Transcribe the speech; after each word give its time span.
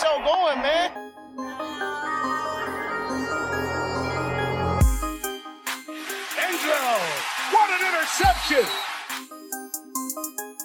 show 0.00 0.18
going, 0.22 0.60
man. 0.60 0.90
Enzo, 6.36 6.80
what 7.52 7.68
an 7.70 7.80
interception! 7.88 8.66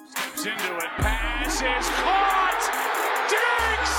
Steps 0.10 0.46
into 0.46 0.72
it, 0.76 0.92
pass 0.98 1.62
is 1.62 1.88
caught! 2.04 2.64
Diggs! 3.32 3.94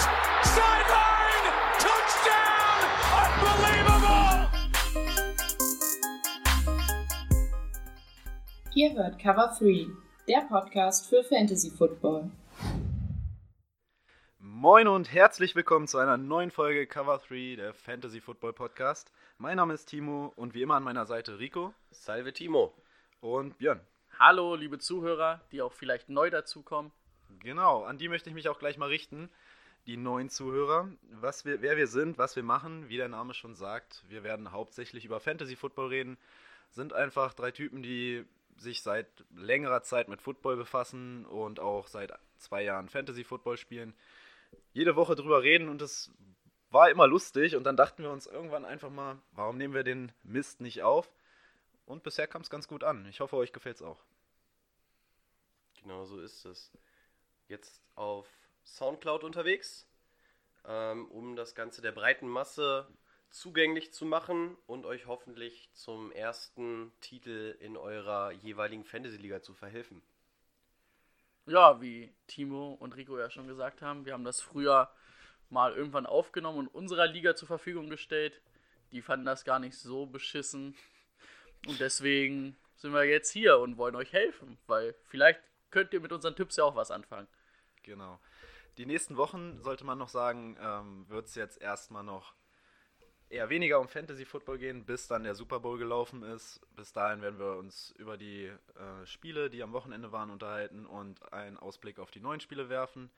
Sideline! 0.52 1.46
Touchdown! 1.80 2.80
Unbelievable! 3.24 4.36
Ihr 8.74 8.92
hört 8.92 9.18
Cover 9.18 9.56
3, 9.58 9.86
der 10.28 10.42
Podcast 10.42 11.08
für 11.08 11.24
Fantasy 11.24 11.70
Football. 11.70 12.30
Moin 14.62 14.86
und 14.86 15.12
herzlich 15.12 15.56
willkommen 15.56 15.88
zu 15.88 15.98
einer 15.98 16.16
neuen 16.16 16.52
Folge 16.52 16.86
Cover 16.86 17.20
3 17.26 17.56
der 17.56 17.74
Fantasy 17.74 18.20
Football 18.20 18.52
Podcast. 18.52 19.10
Mein 19.36 19.56
Name 19.56 19.74
ist 19.74 19.86
Timo 19.86 20.32
und 20.36 20.54
wie 20.54 20.62
immer 20.62 20.76
an 20.76 20.84
meiner 20.84 21.04
Seite 21.04 21.40
Rico 21.40 21.74
Salve 21.90 22.32
Timo. 22.32 22.72
und 23.20 23.58
Björn. 23.58 23.80
Hallo, 24.20 24.54
liebe 24.54 24.78
Zuhörer, 24.78 25.40
die 25.50 25.62
auch 25.62 25.72
vielleicht 25.72 26.10
neu 26.10 26.30
dazukommen. 26.30 26.92
Genau, 27.40 27.82
an 27.82 27.98
die 27.98 28.06
möchte 28.06 28.30
ich 28.30 28.36
mich 28.36 28.48
auch 28.48 28.60
gleich 28.60 28.78
mal 28.78 28.88
richten. 28.88 29.30
Die 29.88 29.96
neuen 29.96 30.30
Zuhörer, 30.30 30.88
was 31.10 31.44
wir, 31.44 31.60
wer 31.60 31.76
wir 31.76 31.88
sind, 31.88 32.16
was 32.16 32.36
wir 32.36 32.44
machen, 32.44 32.88
wie 32.88 32.98
der 32.98 33.08
Name 33.08 33.34
schon 33.34 33.56
sagt. 33.56 34.04
Wir 34.08 34.22
werden 34.22 34.52
hauptsächlich 34.52 35.04
über 35.04 35.18
Fantasy 35.18 35.56
Football 35.56 35.88
reden. 35.88 36.18
Sind 36.70 36.92
einfach 36.92 37.34
drei 37.34 37.50
Typen, 37.50 37.82
die 37.82 38.24
sich 38.56 38.82
seit 38.82 39.08
längerer 39.34 39.82
Zeit 39.82 40.08
mit 40.08 40.22
Football 40.22 40.56
befassen 40.56 41.26
und 41.26 41.58
auch 41.58 41.88
seit 41.88 42.12
zwei 42.38 42.62
Jahren 42.62 42.88
Fantasy 42.88 43.24
Football 43.24 43.56
spielen. 43.56 43.92
Jede 44.72 44.96
Woche 44.96 45.14
drüber 45.14 45.42
reden 45.42 45.68
und 45.68 45.82
es 45.82 46.10
war 46.70 46.90
immer 46.90 47.06
lustig 47.06 47.56
und 47.56 47.64
dann 47.64 47.76
dachten 47.76 48.02
wir 48.02 48.10
uns 48.10 48.26
irgendwann 48.26 48.64
einfach 48.64 48.90
mal, 48.90 49.20
warum 49.32 49.58
nehmen 49.58 49.74
wir 49.74 49.84
den 49.84 50.12
Mist 50.22 50.60
nicht 50.60 50.82
auf? 50.82 51.12
Und 51.84 52.02
bisher 52.02 52.26
kam 52.26 52.42
es 52.42 52.50
ganz 52.50 52.68
gut 52.68 52.84
an. 52.84 53.06
Ich 53.06 53.20
hoffe, 53.20 53.36
euch 53.36 53.52
gefällt 53.52 53.76
es 53.76 53.82
auch. 53.82 54.02
Genau 55.82 56.04
so 56.04 56.20
ist 56.20 56.44
es. 56.44 56.72
Jetzt 57.48 57.82
auf 57.96 58.26
Soundcloud 58.64 59.24
unterwegs, 59.24 59.86
ähm, 60.64 61.10
um 61.10 61.36
das 61.36 61.54
Ganze 61.54 61.82
der 61.82 61.92
breiten 61.92 62.28
Masse 62.28 62.86
zugänglich 63.30 63.92
zu 63.92 64.04
machen 64.04 64.56
und 64.66 64.86
euch 64.86 65.06
hoffentlich 65.06 65.70
zum 65.72 66.12
ersten 66.12 66.92
Titel 67.00 67.56
in 67.60 67.76
eurer 67.76 68.30
jeweiligen 68.30 68.84
Fantasy-Liga 68.84 69.42
zu 69.42 69.54
verhelfen. 69.54 70.02
Ja, 71.46 71.80
wie 71.80 72.14
Timo 72.28 72.74
und 72.74 72.96
Rico 72.96 73.18
ja 73.18 73.28
schon 73.30 73.48
gesagt 73.48 73.82
haben, 73.82 74.04
wir 74.04 74.12
haben 74.12 74.24
das 74.24 74.40
früher 74.40 74.90
mal 75.48 75.74
irgendwann 75.74 76.06
aufgenommen 76.06 76.58
und 76.58 76.68
unserer 76.68 77.06
Liga 77.06 77.34
zur 77.34 77.48
Verfügung 77.48 77.90
gestellt. 77.90 78.40
Die 78.92 79.02
fanden 79.02 79.26
das 79.26 79.44
gar 79.44 79.58
nicht 79.58 79.76
so 79.76 80.06
beschissen. 80.06 80.76
Und 81.66 81.80
deswegen 81.80 82.56
sind 82.76 82.92
wir 82.92 83.04
jetzt 83.04 83.30
hier 83.30 83.58
und 83.58 83.76
wollen 83.76 83.96
euch 83.96 84.12
helfen, 84.12 84.58
weil 84.66 84.94
vielleicht 85.04 85.40
könnt 85.70 85.92
ihr 85.92 86.00
mit 86.00 86.12
unseren 86.12 86.36
Tipps 86.36 86.56
ja 86.56 86.64
auch 86.64 86.76
was 86.76 86.90
anfangen. 86.90 87.28
Genau. 87.82 88.20
Die 88.78 88.86
nächsten 88.86 89.16
Wochen, 89.16 89.60
sollte 89.62 89.84
man 89.84 89.98
noch 89.98 90.08
sagen, 90.08 90.56
ähm, 90.60 91.08
wird 91.08 91.26
es 91.26 91.34
jetzt 91.34 91.60
erstmal 91.60 92.04
noch 92.04 92.34
eher 93.32 93.48
weniger 93.48 93.80
um 93.80 93.88
Fantasy 93.88 94.26
Football 94.26 94.58
gehen, 94.58 94.84
bis 94.84 95.08
dann 95.08 95.24
der 95.24 95.34
Super 95.34 95.58
Bowl 95.58 95.78
gelaufen 95.78 96.22
ist. 96.22 96.60
Bis 96.76 96.92
dahin 96.92 97.22
werden 97.22 97.38
wir 97.38 97.56
uns 97.56 97.90
über 97.98 98.18
die 98.18 98.44
äh, 98.44 99.06
Spiele, 99.06 99.48
die 99.48 99.62
am 99.62 99.72
Wochenende 99.72 100.12
waren, 100.12 100.30
unterhalten 100.30 100.84
und 100.86 101.32
einen 101.32 101.56
Ausblick 101.56 101.98
auf 101.98 102.10
die 102.10 102.20
neuen 102.20 102.40
Spiele 102.40 102.68
werfen. 102.68 103.10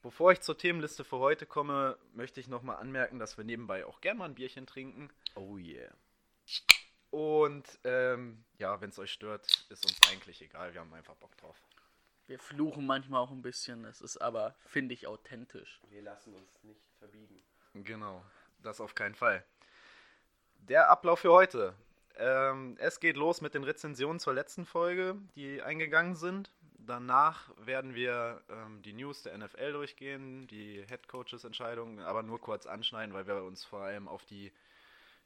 Bevor 0.00 0.32
ich 0.32 0.40
zur 0.40 0.56
Themenliste 0.56 1.04
für 1.04 1.18
heute 1.18 1.44
komme, 1.44 1.98
möchte 2.14 2.40
ich 2.40 2.48
nochmal 2.48 2.76
anmerken, 2.76 3.18
dass 3.18 3.36
wir 3.36 3.44
nebenbei 3.44 3.84
auch 3.84 4.00
gerne 4.00 4.18
mal 4.18 4.24
ein 4.24 4.34
Bierchen 4.34 4.66
trinken. 4.66 5.10
Oh 5.34 5.58
yeah. 5.58 5.92
Und 7.10 7.66
ähm, 7.84 8.44
ja, 8.58 8.80
wenn 8.80 8.90
es 8.90 8.98
euch 8.98 9.12
stört, 9.12 9.66
ist 9.68 9.84
uns 9.84 9.98
eigentlich 10.10 10.40
egal. 10.40 10.72
Wir 10.72 10.80
haben 10.80 10.94
einfach 10.94 11.16
Bock 11.16 11.36
drauf. 11.36 11.56
Wir 12.26 12.38
fluchen 12.38 12.86
manchmal 12.86 13.20
auch 13.20 13.30
ein 13.30 13.42
bisschen, 13.42 13.84
es 13.84 14.00
ist 14.00 14.18
aber, 14.18 14.54
finde 14.66 14.94
ich, 14.94 15.06
authentisch. 15.06 15.80
Wir 15.88 16.02
lassen 16.02 16.34
uns 16.34 16.62
nicht 16.62 16.82
verbiegen. 16.98 17.42
Genau, 17.74 18.22
das 18.62 18.80
auf 18.80 18.94
keinen 18.94 19.14
Fall. 19.14 19.44
Der 20.68 20.90
Ablauf 20.90 21.20
für 21.20 21.32
heute. 21.32 21.74
Ähm, 22.16 22.76
es 22.80 23.00
geht 23.00 23.16
los 23.16 23.40
mit 23.40 23.54
den 23.54 23.64
Rezensionen 23.64 24.18
zur 24.18 24.34
letzten 24.34 24.66
Folge, 24.66 25.16
die 25.36 25.62
eingegangen 25.62 26.16
sind. 26.16 26.50
Danach 26.78 27.50
werden 27.58 27.94
wir 27.94 28.42
ähm, 28.48 28.82
die 28.82 28.92
News 28.92 29.22
der 29.22 29.36
NFL 29.36 29.72
durchgehen, 29.72 30.46
die 30.48 30.84
Head 30.88 31.06
Coaches 31.06 31.44
Entscheidungen, 31.44 32.00
aber 32.00 32.22
nur 32.22 32.40
kurz 32.40 32.66
anschneiden, 32.66 33.14
weil 33.14 33.26
wir 33.26 33.42
uns 33.44 33.64
vor 33.64 33.82
allem 33.82 34.08
auf 34.08 34.24
die 34.24 34.52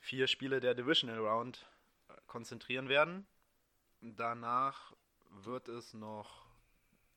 vier 0.00 0.26
Spiele 0.26 0.60
der 0.60 0.74
Divisional 0.74 1.18
Round 1.18 1.64
äh, 2.08 2.14
konzentrieren 2.26 2.88
werden. 2.88 3.26
Danach 4.00 4.92
wird 5.30 5.68
es 5.68 5.94
noch 5.94 6.44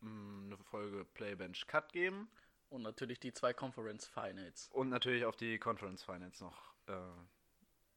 mh, 0.02 0.46
eine 0.46 0.58
Folge 0.58 1.06
Playbench 1.16 1.68
Cut 1.68 1.92
geben. 1.92 2.30
Und 2.76 2.82
natürlich 2.82 3.22
die 3.22 3.32
zwei 3.32 3.54
Conference 3.54 4.06
Finals. 4.06 4.70
Und 4.74 4.90
natürlich 4.90 5.24
auf 5.24 5.38
die 5.38 5.58
Conference 5.60 6.04
Finals 6.04 6.42
noch 6.42 6.74
äh, 6.88 6.92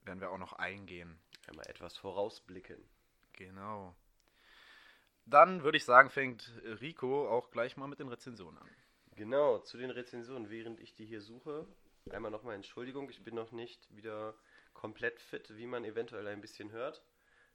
werden 0.04 0.20
wir 0.20 0.30
auch 0.30 0.38
noch 0.38 0.52
eingehen. 0.52 1.18
Einmal 1.48 1.66
etwas 1.66 1.96
vorausblicken. 1.96 2.78
Genau. 3.32 3.96
Dann 5.26 5.64
würde 5.64 5.78
ich 5.78 5.84
sagen, 5.84 6.10
fängt 6.10 6.52
Rico 6.80 7.28
auch 7.28 7.50
gleich 7.50 7.76
mal 7.76 7.88
mit 7.88 7.98
den 7.98 8.06
Rezensionen 8.06 8.56
an. 8.56 8.68
Genau, 9.16 9.58
zu 9.58 9.78
den 9.78 9.90
Rezensionen, 9.90 10.48
während 10.48 10.78
ich 10.78 10.94
die 10.94 11.06
hier 11.06 11.22
suche. 11.22 11.66
Einmal 12.12 12.30
nochmal 12.30 12.54
Entschuldigung, 12.54 13.10
ich 13.10 13.24
bin 13.24 13.34
noch 13.34 13.50
nicht 13.50 13.92
wieder 13.96 14.36
komplett 14.74 15.18
fit, 15.18 15.56
wie 15.56 15.66
man 15.66 15.84
eventuell 15.84 16.28
ein 16.28 16.40
bisschen 16.40 16.70
hört. 16.70 17.02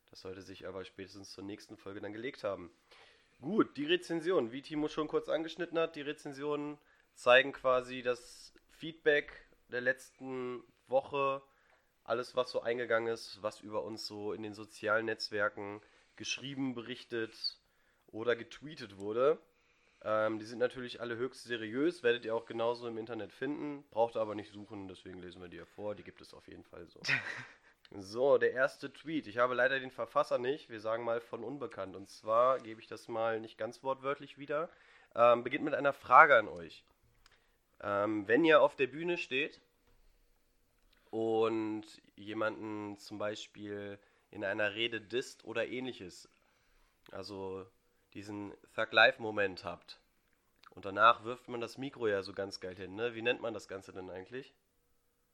Das 0.10 0.20
sollte 0.20 0.42
sich 0.42 0.68
aber 0.68 0.84
spätestens 0.84 1.32
zur 1.32 1.46
nächsten 1.46 1.78
Folge 1.78 2.02
dann 2.02 2.12
gelegt 2.12 2.44
haben. 2.44 2.70
Gut, 3.40 3.78
die 3.78 3.86
Rezension, 3.86 4.52
wie 4.52 4.62
Timo 4.62 4.90
schon 4.90 5.08
kurz 5.08 5.30
angeschnitten 5.30 5.80
hat, 5.80 5.96
die 5.96 6.02
Rezensionen 6.02 6.78
zeigen 7.16 7.52
quasi 7.52 8.02
das 8.02 8.54
Feedback 8.70 9.48
der 9.70 9.82
letzten 9.82 10.64
Woche, 10.88 11.42
alles 12.04 12.36
was 12.36 12.52
so 12.52 12.62
eingegangen 12.62 13.12
ist, 13.12 13.42
was 13.42 13.62
über 13.62 13.84
uns 13.84 14.06
so 14.06 14.34
in 14.34 14.44
den 14.44 14.54
sozialen 14.54 15.06
Netzwerken 15.06 15.82
geschrieben, 16.16 16.76
berichtet 16.76 17.60
oder 18.08 18.36
getweetet 18.36 18.98
wurde. 18.98 19.40
Ähm, 20.04 20.38
die 20.38 20.46
sind 20.46 20.60
natürlich 20.60 21.00
alle 21.00 21.16
höchst 21.16 21.44
seriös, 21.44 22.04
werdet 22.04 22.26
ihr 22.26 22.36
auch 22.36 22.46
genauso 22.46 22.88
im 22.88 22.98
Internet 22.98 23.32
finden, 23.32 23.84
braucht 23.90 24.16
ihr 24.16 24.22
aber 24.22 24.36
nicht 24.36 24.52
suchen, 24.52 24.88
deswegen 24.88 25.20
lesen 25.20 25.42
wir 25.42 25.48
die 25.48 25.58
ja 25.58 25.66
vor, 25.66 25.96
die 25.96 26.04
gibt 26.04 26.22
es 26.22 26.34
auf 26.34 26.48
jeden 26.48 26.66
Fall 26.66 26.86
so. 26.88 27.00
so, 28.00 28.38
der 28.38 28.52
erste 28.52 28.92
Tweet. 28.92 29.28
Ich 29.28 29.38
habe 29.38 29.54
leider 29.54 29.80
den 29.80 29.92
Verfasser 29.92 30.38
nicht, 30.38 30.70
wir 30.70 30.82
sagen 30.82 31.06
mal 31.06 31.22
von 31.22 31.44
unbekannt. 31.44 31.96
Und 31.96 32.10
zwar 32.10 32.60
gebe 32.60 32.82
ich 32.82 32.88
das 32.88 33.08
mal 33.08 33.40
nicht 33.40 33.58
ganz 33.58 33.82
wortwörtlich 33.82 34.38
wieder. 34.38 34.70
Ähm, 35.16 35.44
beginnt 35.44 35.64
mit 35.64 35.74
einer 35.74 35.94
Frage 35.94 36.36
an 36.36 36.48
euch. 36.48 36.84
Ähm, 37.84 38.28
wenn 38.30 38.46
ihr 38.46 38.62
auf 38.62 38.76
der 38.78 38.88
Bühne 38.88 39.18
steht 39.18 39.62
und 41.12 41.84
jemanden 42.16 42.98
zum 42.98 43.18
Beispiel 43.18 44.00
in 44.32 44.46
einer 44.46 44.74
Rede 44.74 45.02
disst 45.02 45.44
oder 45.44 45.68
ähnliches, 45.68 46.30
also 47.12 47.68
diesen 48.14 48.54
Thug-Life-Moment 48.74 49.66
habt 49.66 50.00
und 50.70 50.86
danach 50.86 51.26
wirft 51.26 51.50
man 51.50 51.60
das 51.60 51.78
Mikro 51.78 52.08
ja 52.08 52.24
so 52.24 52.32
ganz 52.34 52.62
geil 52.62 52.76
hin, 52.76 52.96
ne? 52.96 53.16
Wie 53.16 53.22
nennt 53.22 53.42
man 53.42 53.54
das 53.54 53.68
Ganze 53.68 53.92
denn 53.92 54.10
eigentlich? 54.10 54.54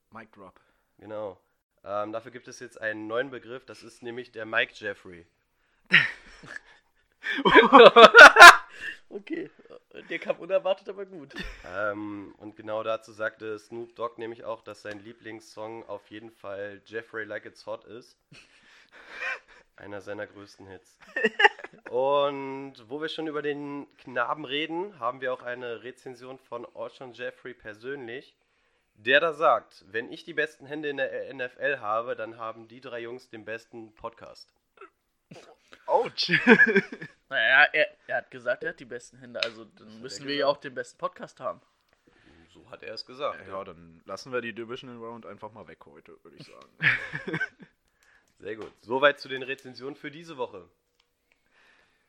Mic 0.09 0.31
Drop. 0.31 0.59
Genau. 0.97 1.39
Ähm, 1.83 2.11
dafür 2.11 2.31
gibt 2.31 2.47
es 2.47 2.59
jetzt 2.59 2.81
einen 2.81 3.05
neuen 3.05 3.29
Begriff, 3.29 3.63
das 3.63 3.83
ist 3.83 4.01
nämlich 4.01 4.31
der 4.31 4.47
Mike 4.47 4.73
Jeffrey. 4.75 5.27
Okay, 9.11 9.49
der 10.09 10.19
kam 10.19 10.37
unerwartet, 10.37 10.89
aber 10.89 11.05
gut. 11.05 11.33
Ähm, 11.65 12.33
und 12.37 12.55
genau 12.55 12.83
dazu 12.83 13.11
sagte 13.11 13.57
Snoop 13.59 13.95
Dogg 13.95 14.17
nämlich 14.17 14.43
auch, 14.43 14.61
dass 14.61 14.81
sein 14.81 15.03
Lieblingssong 15.03 15.87
auf 15.87 16.09
jeden 16.09 16.31
Fall 16.31 16.81
Jeffrey 16.85 17.25
Like 17.25 17.45
It's 17.45 17.65
Hot 17.65 17.85
ist. 17.85 18.17
Einer 19.75 20.01
seiner 20.01 20.27
größten 20.27 20.67
Hits. 20.67 20.97
Und 21.89 22.73
wo 22.87 23.01
wir 23.01 23.09
schon 23.09 23.27
über 23.27 23.41
den 23.41 23.87
Knaben 23.97 24.45
reden, 24.45 24.99
haben 24.99 25.21
wir 25.21 25.33
auch 25.33 25.41
eine 25.43 25.83
Rezension 25.83 26.37
von 26.37 26.65
Orchon 26.73 27.13
Jeffrey 27.13 27.53
persönlich, 27.53 28.35
der 28.95 29.19
da 29.19 29.33
sagt, 29.33 29.85
wenn 29.87 30.11
ich 30.11 30.23
die 30.23 30.33
besten 30.33 30.65
Hände 30.65 30.89
in 30.89 30.97
der 30.97 31.33
NFL 31.33 31.79
habe, 31.79 32.15
dann 32.15 32.37
haben 32.37 32.67
die 32.67 32.81
drei 32.81 32.99
Jungs 32.99 33.29
den 33.29 33.45
besten 33.45 33.93
Podcast. 33.93 34.51
Ouch. 35.85 36.29
Naja, 37.29 37.67
er, 37.73 37.87
er 38.07 38.17
hat 38.17 38.31
gesagt, 38.31 38.63
er 38.63 38.69
hat 38.69 38.79
die 38.79 38.85
besten 38.85 39.17
Hände, 39.17 39.39
also 39.43 39.65
dann 39.65 40.01
müssen 40.01 40.27
wir 40.27 40.35
ja 40.35 40.47
auch 40.47 40.57
den 40.57 40.73
besten 40.73 40.97
Podcast 40.97 41.39
haben. 41.39 41.61
So 42.51 42.69
hat 42.71 42.81
er 42.81 42.95
es 42.95 43.05
gesagt. 43.05 43.47
ja, 43.47 43.63
dann 43.63 44.01
lassen 44.05 44.31
wir 44.31 44.41
die 44.41 44.53
Divisional 44.53 44.97
Round 44.97 45.27
einfach 45.27 45.51
mal 45.51 45.67
weg 45.67 45.85
heute, 45.85 46.17
würde 46.23 46.37
ich 46.37 46.47
sagen. 46.47 46.69
Sehr 48.39 48.55
gut. 48.55 48.71
Soweit 48.81 49.19
zu 49.19 49.29
den 49.29 49.43
Rezensionen 49.43 49.95
für 49.95 50.09
diese 50.09 50.37
Woche. 50.37 50.67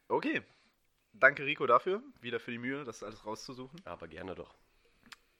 okay. 0.09 0.43
Danke 1.13 1.45
Rico 1.45 1.67
dafür, 1.67 2.03
wieder 2.21 2.39
für 2.39 2.53
die 2.53 2.59
Mühe, 2.59 2.85
das 2.85 3.03
alles 3.03 3.27
rauszusuchen. 3.27 3.81
Aber 3.85 4.06
gerne 4.06 4.37
doch. 4.37 4.55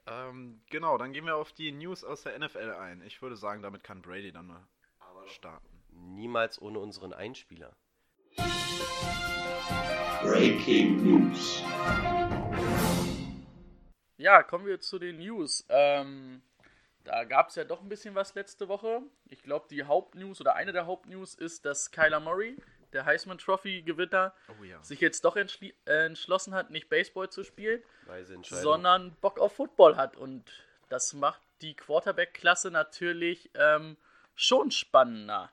Ähm, 0.07 0.61
genau, 0.69 0.99
dann 0.99 1.13
gehen 1.13 1.25
wir 1.25 1.37
auf 1.37 1.53
die 1.53 1.71
News 1.71 2.03
aus 2.03 2.23
der 2.23 2.37
NFL 2.37 2.73
ein. 2.73 3.03
Ich 3.03 3.23
würde 3.23 3.37
sagen, 3.37 3.63
damit 3.63 3.85
kann 3.85 4.03
Brady 4.03 4.33
dann 4.33 4.49
mal 4.49 4.67
starten. 5.27 5.69
Niemals 5.93 6.61
ohne 6.61 6.81
unseren 6.81 7.13
Einspieler. 7.13 7.77
Breaking 10.23 11.03
News. 11.03 11.63
Ja, 14.19 14.43
kommen 14.43 14.67
wir 14.67 14.81
zu 14.81 14.99
den 14.99 15.19
News. 15.19 15.65
Ähm, 15.69 16.43
da 17.05 17.25
gab 17.25 17.49
es 17.49 17.55
ja 17.55 17.65
doch 17.65 17.81
ein 17.81 17.89
bisschen 17.89 18.15
was 18.15 18.35
letzte 18.35 18.69
Woche. 18.69 19.01
Ich 19.29 19.43
glaube, 19.43 19.67
die 19.71 19.85
Hauptnews 19.85 20.41
oder 20.41 20.55
eine 20.55 20.73
der 20.73 20.87
Hauptnews 20.87 21.35
ist, 21.35 21.65
dass 21.65 21.91
Kyler 21.91 22.21
Murray, 22.21 22.57
der 22.93 23.07
Heisman 23.07 23.39
Trophy 23.39 23.83
Gewinner, 23.83 24.35
Oh 24.61 24.63
ja. 24.65 24.83
sich 24.83 25.01
jetzt 25.01 25.25
doch 25.25 25.37
entschli- 25.37 25.75
äh, 25.87 26.07
entschlossen 26.07 26.55
hat, 26.55 26.71
nicht 26.71 26.89
Baseball 26.91 27.31
zu 27.31 27.43
spielen, 27.43 27.83
sondern 28.43 29.13
Bock 29.23 29.39
auf 29.39 29.55
Football 29.55 29.97
hat. 29.97 30.17
Und 30.17 30.45
das 30.91 31.15
macht 31.15 31.41
die 31.63 31.75
Quarterback-Klasse 31.75 32.71
natürlich 32.71 33.51
ähm, 33.55 33.97
schon 34.35 34.71
spannender. 34.71 35.51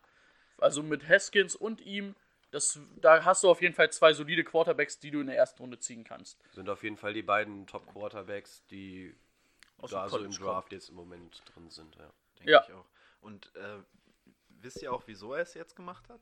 Also 0.58 0.82
mit 0.84 1.08
Haskins 1.08 1.56
und 1.56 1.82
ihm, 1.82 2.16
das, 2.52 2.80
da 3.02 3.24
hast 3.26 3.44
du 3.44 3.50
auf 3.50 3.62
jeden 3.62 3.74
Fall 3.74 3.92
zwei 3.92 4.14
solide 4.14 4.44
Quarterbacks, 4.44 5.00
die 5.00 5.12
du 5.12 5.20
in 5.22 5.28
der 5.28 5.36
ersten 5.38 5.62
Runde 5.62 5.80
ziehen 5.80 6.04
kannst. 6.04 6.40
Sind 6.54 6.70
auf 6.70 6.84
jeden 6.84 6.98
Fall 6.98 7.14
die 7.14 7.24
beiden 7.24 7.68
Top-Quarterbacks, 7.68 8.66
die 8.68 9.16
Aus 9.80 9.92
da 9.92 10.08
so 10.08 10.20
im 10.20 10.32
Draft 10.32 10.72
jetzt 10.72 10.90
im 10.90 10.96
Moment 10.96 11.44
drin 11.54 11.70
sind. 11.70 11.96
Ja. 11.96 12.10
Denke 12.40 12.52
Ja. 12.52 12.64
ich 12.68 12.74
auch. 12.74 12.86
Und 13.22 13.54
äh, 13.56 13.80
wisst 14.50 14.82
ihr 14.82 14.94
auch, 14.94 15.04
wieso 15.08 15.34
er 15.34 15.42
es 15.42 15.54
jetzt 15.54 15.76
gemacht 15.76 16.08
hat? 16.10 16.22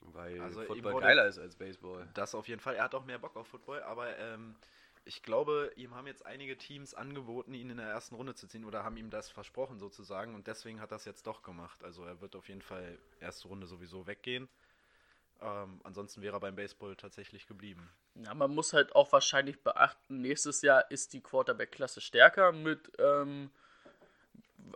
Weil 0.00 0.40
Also 0.40 0.62
Football 0.62 1.00
geiler 1.00 1.26
ist 1.26 1.38
als 1.38 1.54
Baseball. 1.56 2.08
Das 2.14 2.34
auf 2.34 2.48
jeden 2.48 2.60
Fall. 2.60 2.74
Er 2.74 2.84
hat 2.84 2.94
auch 2.94 3.04
mehr 3.04 3.18
Bock 3.18 3.36
auf 3.36 3.46
Football, 3.46 3.82
aber 3.84 4.18
ähm, 4.18 4.56
ich 5.04 5.22
glaube, 5.22 5.72
ihm 5.76 5.94
haben 5.94 6.06
jetzt 6.06 6.26
einige 6.26 6.58
Teams 6.58 6.94
angeboten, 6.94 7.54
ihn 7.54 7.70
in 7.70 7.76
der 7.76 7.88
ersten 7.88 8.14
Runde 8.14 8.34
zu 8.34 8.46
ziehen 8.46 8.64
oder 8.64 8.84
haben 8.84 8.96
ihm 8.96 9.10
das 9.10 9.28
versprochen 9.30 9.78
sozusagen 9.78 10.34
und 10.34 10.46
deswegen 10.46 10.80
hat 10.80 10.90
er 10.90 10.96
das 10.96 11.04
jetzt 11.04 11.26
doch 11.26 11.42
gemacht. 11.42 11.82
Also 11.84 12.04
er 12.04 12.20
wird 12.20 12.34
auf 12.36 12.48
jeden 12.48 12.62
Fall 12.62 12.98
erste 13.20 13.48
Runde 13.48 13.66
sowieso 13.66 14.06
weggehen. 14.06 14.48
Ähm, 15.42 15.80
ansonsten 15.82 16.22
wäre 16.22 16.36
er 16.36 16.40
beim 16.40 16.54
Baseball 16.54 16.94
tatsächlich 16.94 17.46
geblieben. 17.46 17.90
Ja, 18.14 18.32
man 18.34 18.54
muss 18.54 18.72
halt 18.72 18.94
auch 18.94 19.10
wahrscheinlich 19.12 19.62
beachten, 19.62 20.20
nächstes 20.20 20.62
Jahr 20.62 20.88
ist 20.90 21.12
die 21.12 21.20
Quarterback-Klasse 21.20 22.00
stärker 22.00 22.52
mit, 22.52 22.92
ähm, 22.98 23.50